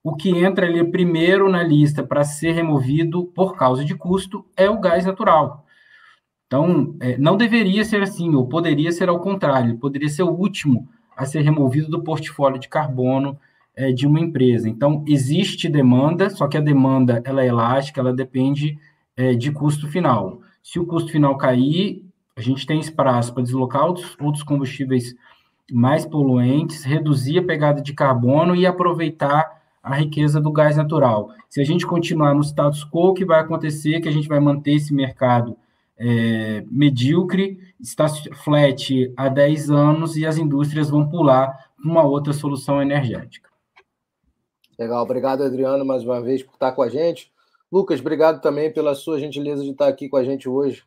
o 0.08 0.16
que 0.16 0.30
entra 0.30 0.66
ali 0.66 0.82
primeiro 0.82 1.50
na 1.50 1.62
lista 1.62 2.02
para 2.02 2.24
ser 2.24 2.52
removido 2.52 3.26
por 3.26 3.56
causa 3.56 3.84
de 3.84 3.94
custo 3.94 4.42
é 4.56 4.68
o 4.70 4.80
gás 4.80 5.04
natural. 5.04 5.66
Então, 6.46 6.96
é, 6.98 7.18
não 7.18 7.36
deveria 7.36 7.84
ser 7.84 8.02
assim, 8.02 8.34
ou 8.34 8.48
poderia 8.48 8.90
ser 8.90 9.10
ao 9.10 9.20
contrário, 9.20 9.76
poderia 9.76 10.08
ser 10.08 10.22
o 10.22 10.30
último 10.30 10.88
a 11.14 11.26
ser 11.26 11.42
removido 11.42 11.90
do 11.90 12.02
portfólio 12.02 12.58
de 12.58 12.68
carbono 12.68 13.38
é, 13.76 13.92
de 13.92 14.06
uma 14.06 14.18
empresa. 14.18 14.66
Então, 14.66 15.04
existe 15.06 15.68
demanda, 15.68 16.30
só 16.30 16.48
que 16.48 16.56
a 16.56 16.60
demanda 16.60 17.20
ela 17.22 17.42
é 17.42 17.48
elástica, 17.48 18.00
ela 18.00 18.14
depende 18.14 18.78
é, 19.14 19.34
de 19.34 19.52
custo 19.52 19.86
final. 19.88 20.40
Se 20.62 20.78
o 20.78 20.86
custo 20.86 21.12
final 21.12 21.36
cair, 21.36 22.02
a 22.34 22.40
gente 22.40 22.66
tem 22.66 22.80
espaço 22.80 23.34
para 23.34 23.42
deslocar 23.42 23.84
outros, 23.84 24.16
outros 24.18 24.42
combustíveis 24.42 25.14
mais 25.70 26.06
poluentes, 26.06 26.82
reduzir 26.82 27.40
a 27.40 27.44
pegada 27.44 27.82
de 27.82 27.92
carbono 27.92 28.56
e 28.56 28.66
aproveitar 28.66 29.57
a 29.88 29.96
riqueza 29.96 30.40
do 30.40 30.52
gás 30.52 30.76
natural. 30.76 31.30
Se 31.48 31.60
a 31.60 31.64
gente 31.64 31.86
continuar 31.86 32.34
no 32.34 32.42
status 32.42 32.84
quo, 32.84 33.08
o 33.08 33.14
que 33.14 33.24
vai 33.24 33.40
acontecer 33.40 33.94
é 33.94 34.00
que 34.00 34.08
a 34.08 34.12
gente 34.12 34.28
vai 34.28 34.38
manter 34.38 34.72
esse 34.72 34.92
mercado 34.92 35.56
é, 35.96 36.62
medíocre, 36.70 37.58
está 37.80 38.06
flat 38.44 39.12
há 39.16 39.28
10 39.28 39.70
anos 39.70 40.16
e 40.16 40.26
as 40.26 40.36
indústrias 40.36 40.90
vão 40.90 41.08
pular 41.08 41.72
para 41.76 41.90
uma 41.90 42.04
outra 42.04 42.32
solução 42.32 42.82
energética. 42.82 43.48
Legal, 44.78 45.02
obrigado, 45.02 45.42
Adriano, 45.42 45.84
mais 45.84 46.04
uma 46.04 46.20
vez 46.20 46.42
por 46.42 46.52
estar 46.52 46.72
com 46.72 46.82
a 46.82 46.88
gente. 46.88 47.32
Lucas, 47.72 48.00
obrigado 48.00 48.40
também 48.40 48.72
pela 48.72 48.94
sua 48.94 49.18
gentileza 49.18 49.62
de 49.62 49.70
estar 49.70 49.88
aqui 49.88 50.08
com 50.08 50.16
a 50.16 50.24
gente 50.24 50.48
hoje. 50.48 50.84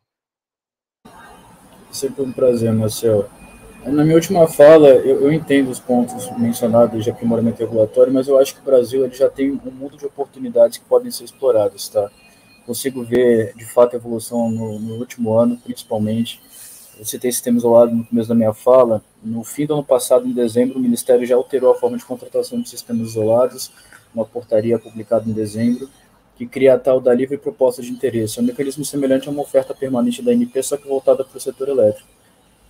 Sempre 1.92 2.24
um 2.24 2.32
prazer, 2.32 2.72
Marcelo. 2.72 3.41
Na 3.86 4.04
minha 4.04 4.16
última 4.16 4.48
fala, 4.48 4.90
eu, 4.90 5.22
eu, 5.22 5.34
entendo 5.34 5.72
os 5.72 5.80
pontos 5.80 6.30
mencionados 6.38 7.04
de 7.04 7.10
aprimoramento 7.10 7.60
regulatório, 7.60 8.14
mas 8.14 8.28
eu 8.28 8.38
acho 8.38 8.54
que 8.54 8.62
o 8.62 8.64
Brasil 8.64 9.04
ele 9.04 9.16
já 9.16 9.28
tem 9.28 9.52
um 9.52 9.72
mundo 9.72 9.98
de 9.98 10.06
oportunidades 10.06 10.78
que 10.78 10.86
podem 10.86 11.10
ser 11.10 11.24
exploradas, 11.24 11.90
tá? 11.90 12.10
Consigo 12.66 13.04
ver, 13.04 13.56
de 13.56 13.66
fato, 13.66 13.96
a 13.96 13.98
evolução 13.98 14.52
no, 14.52 14.80
no 14.80 14.96
último 14.96 15.34
ano, 15.34 15.58
principalmente. 15.58 16.40
Eu 16.98 17.04
citei 17.06 17.32
sistema 17.32 17.58
isolado 17.58 17.92
no 17.92 18.06
começo 18.06 18.30
da 18.30 18.36
minha 18.36 18.54
fala. 18.54 19.04
No 19.24 19.44
fim 19.44 19.66
do 19.66 19.74
ano 19.74 19.84
passado, 19.84 20.28
em 20.28 20.32
dezembro, 20.32 20.78
o 20.78 20.82
Ministério 20.82 21.26
já 21.26 21.36
alterou 21.36 21.72
a 21.72 21.76
forma 21.76 21.98
de 21.98 22.06
contratação 22.06 22.62
de 22.62 22.70
sistemas 22.70 23.10
isolados, 23.10 23.72
uma 24.14 24.26
portaria 24.26 24.78
publicada 24.78 25.28
em 25.28 25.34
dezembro, 25.34 25.90
que 26.38 26.46
cria 26.46 26.76
a 26.76 26.80
tal 26.80 27.02
da 27.02 27.12
livre 27.16 27.36
proposta 27.36 27.82
de 27.82 27.90
interesse. 27.90 28.38
É 28.38 28.44
um 28.44 28.46
mecanismo 28.46 28.86
semelhante 28.86 29.28
a 29.28 29.32
uma 29.32 29.42
oferta 29.42 29.74
permanente 29.74 30.22
da 30.22 30.32
NP, 30.32 30.62
só 30.62 30.78
que 30.78 30.88
voltada 30.88 31.24
para 31.24 31.38
o 31.38 31.42
setor 31.42 31.70
elétrico. 31.70 32.21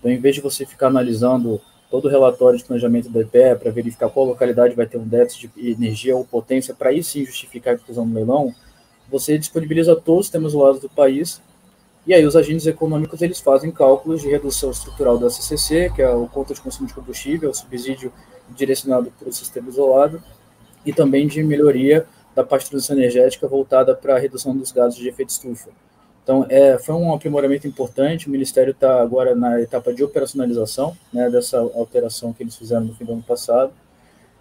Então, 0.01 0.11
em 0.11 0.19
vez 0.19 0.33
de 0.33 0.41
você 0.41 0.65
ficar 0.65 0.87
analisando 0.87 1.61
todo 1.91 2.05
o 2.05 2.09
relatório 2.09 2.57
de 2.57 2.65
planejamento 2.65 3.07
da 3.09 3.21
EPE 3.21 3.59
para 3.61 3.71
verificar 3.71 4.09
qual 4.09 4.25
localidade 4.25 4.73
vai 4.73 4.87
ter 4.87 4.97
um 4.97 5.07
déficit 5.07 5.51
de 5.55 5.69
energia 5.69 6.17
ou 6.17 6.25
potência, 6.25 6.73
para 6.73 6.89
aí 6.89 7.03
sim 7.03 7.23
justificar 7.23 7.73
a 7.73 7.77
inclusão 7.77 8.05
no 8.05 8.15
leilão, 8.15 8.55
você 9.09 9.37
disponibiliza 9.37 9.95
todos 9.95 10.21
os 10.21 10.25
sistemas 10.27 10.53
isolados 10.53 10.81
do 10.81 10.89
país, 10.89 11.39
e 12.07 12.15
aí 12.15 12.25
os 12.25 12.35
agentes 12.35 12.65
econômicos 12.65 13.21
eles 13.21 13.39
fazem 13.39 13.69
cálculos 13.69 14.21
de 14.21 14.29
redução 14.29 14.71
estrutural 14.71 15.19
da 15.19 15.29
CCC, 15.29 15.91
que 15.95 16.01
é 16.01 16.09
o 16.09 16.27
conta 16.27 16.53
de 16.53 16.61
consumo 16.61 16.87
de 16.87 16.95
combustível, 16.95 17.51
o 17.51 17.53
subsídio 17.53 18.11
direcionado 18.49 19.11
para 19.19 19.29
o 19.29 19.33
sistema 19.33 19.69
isolado, 19.69 20.23
e 20.83 20.91
também 20.91 21.27
de 21.27 21.43
melhoria 21.43 22.07
da 22.33 22.43
parte 22.43 22.63
de 22.63 22.71
transição 22.71 22.97
energética 22.97 23.47
voltada 23.47 23.93
para 23.93 24.15
a 24.15 24.19
redução 24.19 24.57
dos 24.57 24.71
gases 24.71 24.97
de 24.97 25.07
efeito 25.07 25.29
estufa. 25.29 25.69
Então, 26.31 26.45
é, 26.47 26.77
foi 26.77 26.95
um 26.95 27.13
aprimoramento 27.13 27.67
importante. 27.67 28.29
O 28.29 28.31
Ministério 28.31 28.71
está 28.71 29.01
agora 29.01 29.35
na 29.35 29.59
etapa 29.59 29.93
de 29.93 30.01
operacionalização 30.01 30.95
né, 31.11 31.29
dessa 31.29 31.57
alteração 31.57 32.31
que 32.31 32.41
eles 32.41 32.55
fizeram 32.55 32.85
no 32.85 32.95
fim 32.95 33.03
do 33.03 33.11
ano 33.11 33.21
passado. 33.21 33.73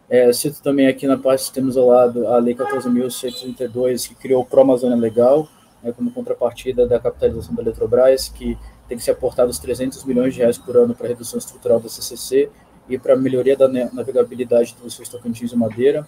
É, 0.09 0.33
cito 0.33 0.63
também 0.63 0.87
aqui 0.87 1.05
na 1.09 1.19
parte 1.19 1.41
do 1.41 1.45
sistema 1.47 1.69
isolado 1.69 2.29
a 2.29 2.39
Lei 2.39 2.55
14.132, 2.55 4.09
que 4.09 4.15
criou 4.15 4.43
o 4.43 4.47
Pro-Amazônia 4.47 4.97
Legal, 4.97 5.49
né, 5.83 5.91
como 5.91 6.13
contrapartida 6.13 6.87
da 6.87 7.01
capitalização 7.01 7.57
da 7.57 7.63
Eletrobras, 7.63 8.29
que 8.29 8.57
tem 8.89 8.97
que 8.97 9.03
ser 9.03 9.11
aportado 9.11 9.51
os 9.51 9.59
300 9.59 10.05
milhões 10.05 10.33
de 10.33 10.39
reais 10.39 10.59
por 10.59 10.77
ano 10.77 10.95
para 10.95 11.09
redução 11.09 11.41
estrutural 11.41 11.81
da 11.81 11.89
CCC 11.89 12.49
e 12.89 12.99
para 12.99 13.17
melhoria 13.17 13.57
da 13.57 13.67
navegabilidade 13.67 14.77
dos 14.81 14.95
seus 14.95 15.09
Tocantins 15.09 15.51
e 15.51 15.57
Madeira. 15.57 16.07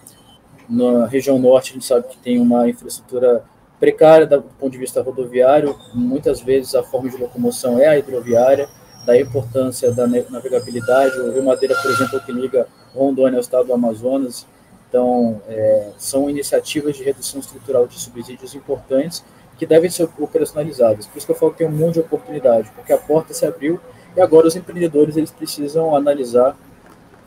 Na 0.69 1.07
região 1.07 1.37
norte, 1.37 1.71
a 1.71 1.73
gente 1.73 1.85
sabe 1.85 2.07
que 2.07 2.17
tem 2.19 2.39
uma 2.39 2.69
infraestrutura 2.69 3.43
precária 3.83 4.25
do 4.25 4.41
ponto 4.41 4.71
de 4.71 4.77
vista 4.77 5.01
rodoviário, 5.01 5.77
muitas 5.93 6.39
vezes 6.39 6.73
a 6.73 6.81
forma 6.81 7.09
de 7.09 7.17
locomoção 7.17 7.77
é 7.77 7.87
a 7.87 7.99
hidroviária, 7.99 8.69
da 9.05 9.19
importância 9.19 9.91
da 9.91 10.07
navegabilidade. 10.07 11.19
O 11.19 11.33
Rio 11.33 11.43
Madeira, 11.43 11.75
por 11.81 11.91
exemplo, 11.91 12.21
que 12.21 12.31
liga 12.31 12.65
Rondônia 12.95 13.35
ao 13.35 13.41
estado 13.41 13.65
do 13.65 13.73
Amazonas. 13.73 14.47
Então, 14.87 15.41
é, 15.49 15.89
são 15.97 16.29
iniciativas 16.29 16.95
de 16.95 17.03
redução 17.03 17.41
estrutural 17.41 17.85
de 17.85 17.99
subsídios 17.99 18.55
importantes 18.55 19.21
que 19.57 19.65
devem 19.65 19.89
ser 19.89 20.07
operacionalizadas. 20.17 21.05
Por 21.05 21.17
isso 21.17 21.25
que 21.25 21.33
eu 21.33 21.35
falo 21.35 21.51
que 21.51 21.57
tem 21.57 21.67
um 21.67 21.71
monte 21.71 21.95
de 21.95 21.99
oportunidade, 21.99 22.71
porque 22.73 22.93
a 22.93 22.97
porta 22.97 23.33
se 23.33 23.45
abriu 23.45 23.81
e 24.15 24.21
agora 24.21 24.47
os 24.47 24.55
empreendedores 24.55 25.17
eles 25.17 25.31
precisam 25.31 25.93
analisar 25.93 26.55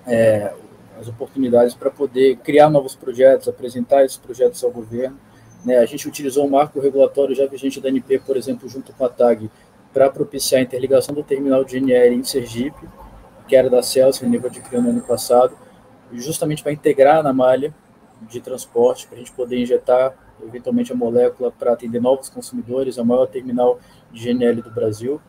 é, 0.07 0.55
as 0.99 1.07
oportunidades 1.07 1.75
para 1.75 1.91
poder 1.91 2.37
criar 2.37 2.71
novos 2.71 2.97
projetos, 2.97 3.47
apresentar 3.47 4.07
esses 4.07 4.17
projetos 4.17 4.65
ao 4.65 4.71
governo. 4.71 5.19
Né? 5.67 5.79
A 5.79 5.85
gente 5.85 6.07
utilizou 6.07 6.47
o 6.47 6.51
marco 6.51 6.79
regulatório 6.79 7.35
já 7.35 7.45
vigente 7.45 7.81
da 7.81 7.89
ANP, 7.89 8.21
por 8.21 8.37
exemplo, 8.37 8.69
junto 8.69 8.93
com 8.93 9.05
a 9.05 9.09
TAG, 9.09 9.51
para 9.93 10.09
propiciar 10.09 10.61
a 10.61 10.63
interligação 10.63 11.13
do 11.13 11.25
terminal 11.25 11.65
de 11.65 11.81
GNL 11.81 12.15
em 12.15 12.23
Sergipe, 12.23 12.89
que 13.49 13.57
era 13.57 13.69
da 13.69 13.83
Celsius, 13.83 14.31
nível 14.31 14.49
de 14.49 14.63
no 14.73 14.91
ano 14.91 15.01
passado, 15.01 15.59
justamente 16.13 16.63
para 16.63 16.73
integrar 16.73 17.21
na 17.23 17.33
malha 17.33 17.75
de 18.23 18.41
transporte, 18.41 19.09
para 19.09 19.17
a 19.17 19.19
gente 19.19 19.33
poder 19.33 19.59
injetar 19.59 20.15
eventualmente 20.47 20.93
a 20.93 20.95
molécula 20.95 21.51
para 21.51 21.73
atender 21.73 22.01
novos 22.01 22.29
consumidores, 22.29 22.97
é 22.97 23.03
o 23.03 23.05
maior 23.05 23.27
terminal 23.27 23.81
de 24.13 24.23
GNL 24.23 24.63
do 24.63 24.71
Brasil. 24.71 25.21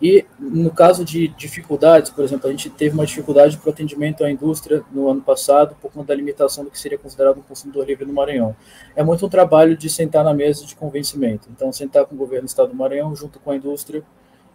E 0.00 0.24
no 0.38 0.70
caso 0.70 1.04
de 1.04 1.28
dificuldades, 1.28 2.10
por 2.10 2.24
exemplo, 2.24 2.48
a 2.48 2.50
gente 2.50 2.70
teve 2.70 2.94
uma 2.94 3.04
dificuldade 3.04 3.58
para 3.58 3.68
o 3.68 3.72
atendimento 3.72 4.24
à 4.24 4.30
indústria 4.30 4.82
no 4.90 5.08
ano 5.10 5.20
passado 5.20 5.76
por 5.80 5.92
conta 5.92 6.08
da 6.08 6.14
limitação 6.14 6.64
do 6.64 6.70
que 6.70 6.78
seria 6.78 6.96
considerado 6.96 7.38
um 7.38 7.42
consumidor 7.42 7.86
livre 7.86 8.06
no 8.06 8.12
Maranhão. 8.12 8.56
É 8.96 9.02
muito 9.02 9.26
um 9.26 9.28
trabalho 9.28 9.76
de 9.76 9.90
sentar 9.90 10.24
na 10.24 10.32
mesa 10.32 10.64
de 10.64 10.74
convencimento. 10.74 11.48
Então, 11.54 11.70
sentar 11.70 12.06
com 12.06 12.14
o 12.14 12.18
governo 12.18 12.46
do 12.46 12.48
estado 12.48 12.70
do 12.70 12.74
Maranhão 12.74 13.14
junto 13.14 13.38
com 13.38 13.50
a 13.50 13.56
indústria 13.56 14.02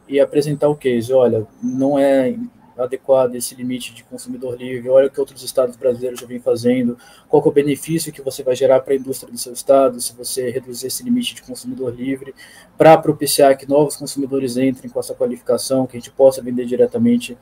e 0.07 0.19
apresentar 0.19 0.67
o 0.67 0.76
case. 0.76 1.13
Olha, 1.13 1.45
não 1.61 1.99
é 1.99 2.35
adequado 2.77 3.35
esse 3.35 3.56
limite 3.56 3.93
de 3.93 4.03
consumidor 4.03 4.57
livre, 4.57 4.89
olha 4.89 5.07
o 5.07 5.10
que 5.10 5.19
outros 5.19 5.41
estados 5.43 5.76
brasileiros 5.76 6.19
já 6.19 6.27
vêm 6.27 6.39
fazendo, 6.39 6.97
qual 7.30 7.43
é 7.43 7.47
o 7.47 7.52
benefício 7.52 8.11
que 8.11 8.22
você 8.22 8.43
vai 8.43 8.56
gerar 8.56 8.81
para 8.81 8.93
a 8.93 8.97
indústria 8.97 9.31
do 9.31 9.38
seu 9.38 9.53
estado 9.53 9.99
se 10.02 10.14
você 10.14 10.49
reduzir 10.49 10.88
esse 10.88 11.03
limite 11.03 11.35
de 11.35 11.43
consumidor 11.43 11.93
livre, 11.93 12.34
para 12.77 12.97
propiciar 12.97 13.57
que 13.57 13.68
novos 13.68 13.95
consumidores 13.95 14.57
entrem 14.57 14.89
com 14.89 14.99
essa 14.99 15.14
qualificação, 15.14 15.88
que 15.88 15.97
a 15.97 15.99
gente 15.99 16.11
possa 16.11 16.41
vender 16.41 16.65
diretamente. 16.65 17.38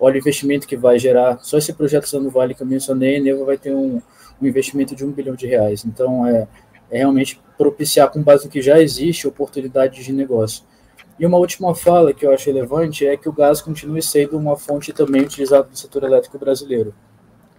Olha 0.00 0.14
o 0.14 0.18
investimento 0.18 0.66
que 0.66 0.76
vai 0.76 0.98
gerar, 0.98 1.38
só 1.42 1.58
esse 1.58 1.72
projeto 1.72 2.08
Sano 2.08 2.30
Vale 2.30 2.54
que 2.54 2.62
eu 2.62 2.66
mencionei, 2.66 3.20
Nevo 3.20 3.44
vai 3.44 3.58
ter 3.58 3.74
um, 3.74 4.00
um 4.40 4.46
investimento 4.46 4.94
de 4.94 5.04
um 5.04 5.10
bilhão 5.10 5.34
de 5.34 5.46
reais. 5.46 5.84
Então, 5.84 6.26
é, 6.26 6.46
é 6.90 6.98
realmente 6.98 7.40
propiciar, 7.56 8.08
com 8.10 8.22
base 8.22 8.44
no 8.44 8.50
que 8.50 8.62
já 8.62 8.80
existe, 8.80 9.26
oportunidades 9.26 10.04
de 10.04 10.12
negócio. 10.12 10.62
E 11.18 11.26
uma 11.26 11.36
última 11.36 11.74
fala 11.74 12.12
que 12.12 12.24
eu 12.24 12.32
acho 12.32 12.46
relevante 12.46 13.04
é 13.04 13.16
que 13.16 13.28
o 13.28 13.32
gás 13.32 13.60
continue 13.60 14.00
sendo 14.00 14.38
uma 14.38 14.56
fonte 14.56 14.92
também 14.92 15.22
utilizada 15.22 15.66
no 15.68 15.76
setor 15.76 16.04
elétrico 16.04 16.38
brasileiro, 16.38 16.94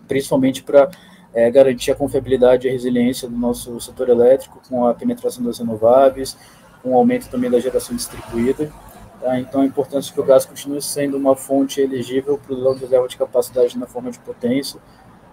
principalmente 0.07 0.63
para 0.63 0.89
é, 1.33 1.51
garantir 1.51 1.91
a 1.91 1.95
confiabilidade 1.95 2.65
e 2.65 2.69
a 2.69 2.71
resiliência 2.71 3.27
do 3.27 3.35
nosso 3.35 3.77
setor 3.81 4.07
elétrico, 4.07 4.61
com 4.69 4.87
a 4.87 4.93
penetração 4.93 5.43
das 5.43 5.59
renováveis, 5.59 6.37
com 6.81 6.91
o 6.91 6.95
aumento 6.95 7.29
também 7.29 7.49
da 7.51 7.59
geração 7.59 7.95
distribuída. 7.95 8.71
Tá? 9.19 9.37
Então, 9.37 9.59
a 9.59 9.65
importância 9.65 10.13
que 10.13 10.21
o 10.21 10.23
gás 10.23 10.45
continue 10.45 10.81
sendo 10.81 11.17
uma 11.17 11.35
fonte 11.35 11.81
elegível 11.81 12.37
para 12.37 12.53
o 12.53 12.55
leilão 12.55 12.75
de 12.75 12.81
reserva 12.81 13.07
de 13.09 13.17
capacidade 13.17 13.77
na 13.77 13.85
forma 13.85 14.09
de 14.09 14.19
potência, 14.19 14.79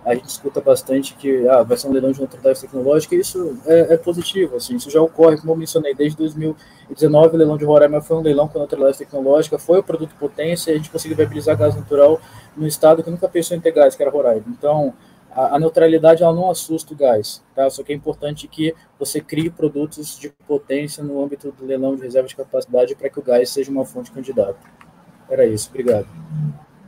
a 0.06 0.14
gente 0.14 0.28
escuta 0.28 0.60
bastante 0.60 1.14
que 1.14 1.48
ah, 1.48 1.64
vai 1.64 1.76
ser 1.76 1.88
um 1.88 1.92
leilão 1.92 2.12
de 2.12 2.20
neutralidade 2.20 2.60
tecnológica, 2.60 3.16
e 3.16 3.18
isso 3.18 3.58
é, 3.66 3.94
é, 3.94 3.96
positivo, 3.96 4.54
assim, 4.54 4.76
isso 4.76 4.88
já 4.88 5.02
ocorre, 5.02 5.36
como 5.36 5.52
eu 5.52 5.56
mencionei, 5.56 5.96
desde 5.96 6.16
2019, 6.16 7.34
o 7.34 7.36
leilão 7.36 7.58
de 7.58 7.64
Roraima 7.64 8.00
foi 8.00 8.16
um 8.16 8.20
leilão 8.20 8.46
com 8.46 8.60
neutralidade 8.60 8.98
tecnológica, 8.98 9.58
foi 9.58 9.80
o 9.80 9.82
produto 9.82 10.14
potência, 10.14 10.70
e 10.70 10.74
a 10.74 10.76
gente 10.76 10.90
conseguiu 10.90 11.16
viabilizar 11.16 11.58
gás 11.58 11.74
natural 11.74 12.20
no 12.56 12.68
estado 12.68 13.02
que 13.02 13.10
nunca 13.10 13.28
pensou 13.28 13.56
em 13.56 13.60
ter 13.60 13.72
gás, 13.72 13.96
que 13.96 14.02
era 14.02 14.12
Roraima. 14.12 14.44
Então, 14.46 14.94
a, 15.32 15.56
a, 15.56 15.58
neutralidade 15.58 16.22
ela 16.22 16.32
não 16.32 16.48
assusta 16.48 16.94
o 16.94 16.96
gás, 16.96 17.42
tá? 17.52 17.68
Só 17.68 17.82
que 17.82 17.92
é 17.92 17.96
importante 17.96 18.46
que 18.46 18.72
você 19.00 19.20
crie 19.20 19.50
produtos 19.50 20.16
de 20.16 20.30
potência 20.46 21.02
no 21.02 21.20
âmbito 21.20 21.50
do 21.50 21.66
leilão 21.66 21.96
de 21.96 22.02
reserva 22.02 22.28
de 22.28 22.36
capacidade 22.36 22.94
para 22.94 23.10
que 23.10 23.18
o 23.18 23.22
gás 23.22 23.50
seja 23.50 23.72
uma 23.72 23.84
fonte 23.84 24.12
candidata. 24.12 24.58
Era 25.28 25.44
isso, 25.44 25.68
obrigado. 25.68 26.06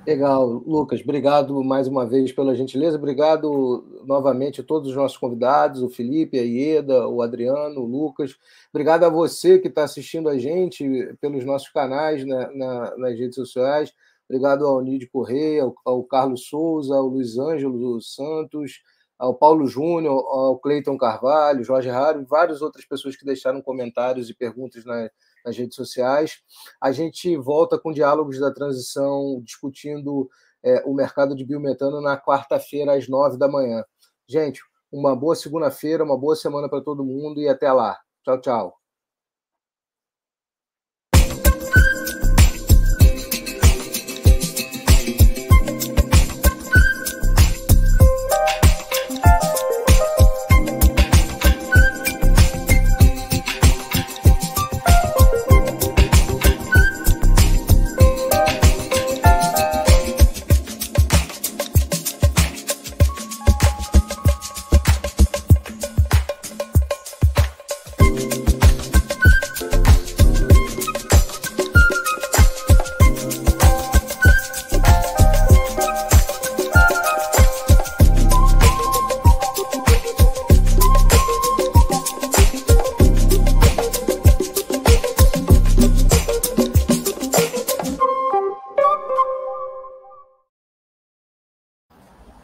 Legal, 0.09 0.47
Lucas, 0.67 1.03
obrigado 1.03 1.63
mais 1.63 1.87
uma 1.87 2.07
vez 2.07 2.33
pela 2.33 2.55
gentileza, 2.55 2.97
obrigado 2.97 4.03
novamente 4.07 4.63
a 4.63 4.65
todos 4.65 4.89
os 4.89 4.97
nossos 4.97 5.19
convidados, 5.19 5.83
o 5.83 5.91
Felipe, 5.91 6.39
a 6.39 6.43
Ieda, 6.43 7.07
o 7.07 7.21
Adriano, 7.21 7.83
o 7.83 7.87
Lucas, 7.87 8.35
obrigado 8.73 9.05
a 9.05 9.11
você 9.11 9.59
que 9.59 9.69
está 9.69 9.85
assistindo 9.85 10.31
a 10.31 10.39
gente 10.39 11.15
pelos 11.21 11.45
nossos 11.45 11.69
canais 11.69 12.25
na, 12.25 12.51
na, 12.53 12.97
nas 12.97 13.19
redes 13.19 13.35
sociais, 13.35 13.93
Obrigado 14.31 14.67
ao 14.67 14.83
Nide 14.83 15.07
Correia, 15.07 15.63
ao, 15.63 15.75
ao 15.85 16.05
Carlos 16.05 16.47
Souza, 16.47 16.95
ao 16.95 17.07
Luiz 17.07 17.39
Ângelo 17.39 18.01
Santos, 18.01 18.83
ao 19.19 19.35
Paulo 19.35 19.67
Júnior, 19.67 20.23
ao 20.27 20.59
Cleiton 20.59 20.99
Carvalho, 20.99 21.65
Jorge 21.65 21.89
Raro 21.89 22.21
e 22.21 22.25
várias 22.25 22.61
outras 22.61 22.85
pessoas 22.85 23.17
que 23.17 23.25
deixaram 23.25 23.63
comentários 23.63 24.29
e 24.29 24.35
perguntas 24.35 24.85
na, 24.85 25.11
nas 25.45 25.57
redes 25.57 25.77
sociais. 25.77 26.39
A 26.81 26.93
gente 26.93 27.37
volta 27.37 27.79
com 27.79 27.93
diálogos 27.93 28.39
da 28.39 28.53
transição 28.53 29.41
discutindo 29.43 30.29
é, 30.63 30.83
o 30.85 30.95
mercado 30.95 31.35
de 31.35 31.45
biometano 31.45 32.01
na 32.01 32.21
quarta-feira, 32.21 32.95
às 32.95 33.09
nove 33.09 33.39
da 33.39 33.49
manhã. 33.49 33.85
Gente, 34.27 34.61
uma 34.91 35.15
boa 35.15 35.35
segunda-feira, 35.35 36.05
uma 36.05 36.19
boa 36.19 36.37
semana 36.37 36.69
para 36.69 36.83
todo 36.83 37.05
mundo 37.05 37.41
e 37.41 37.49
até 37.49 37.73
lá. 37.73 37.99
Tchau, 38.25 38.41
tchau. 38.41 38.78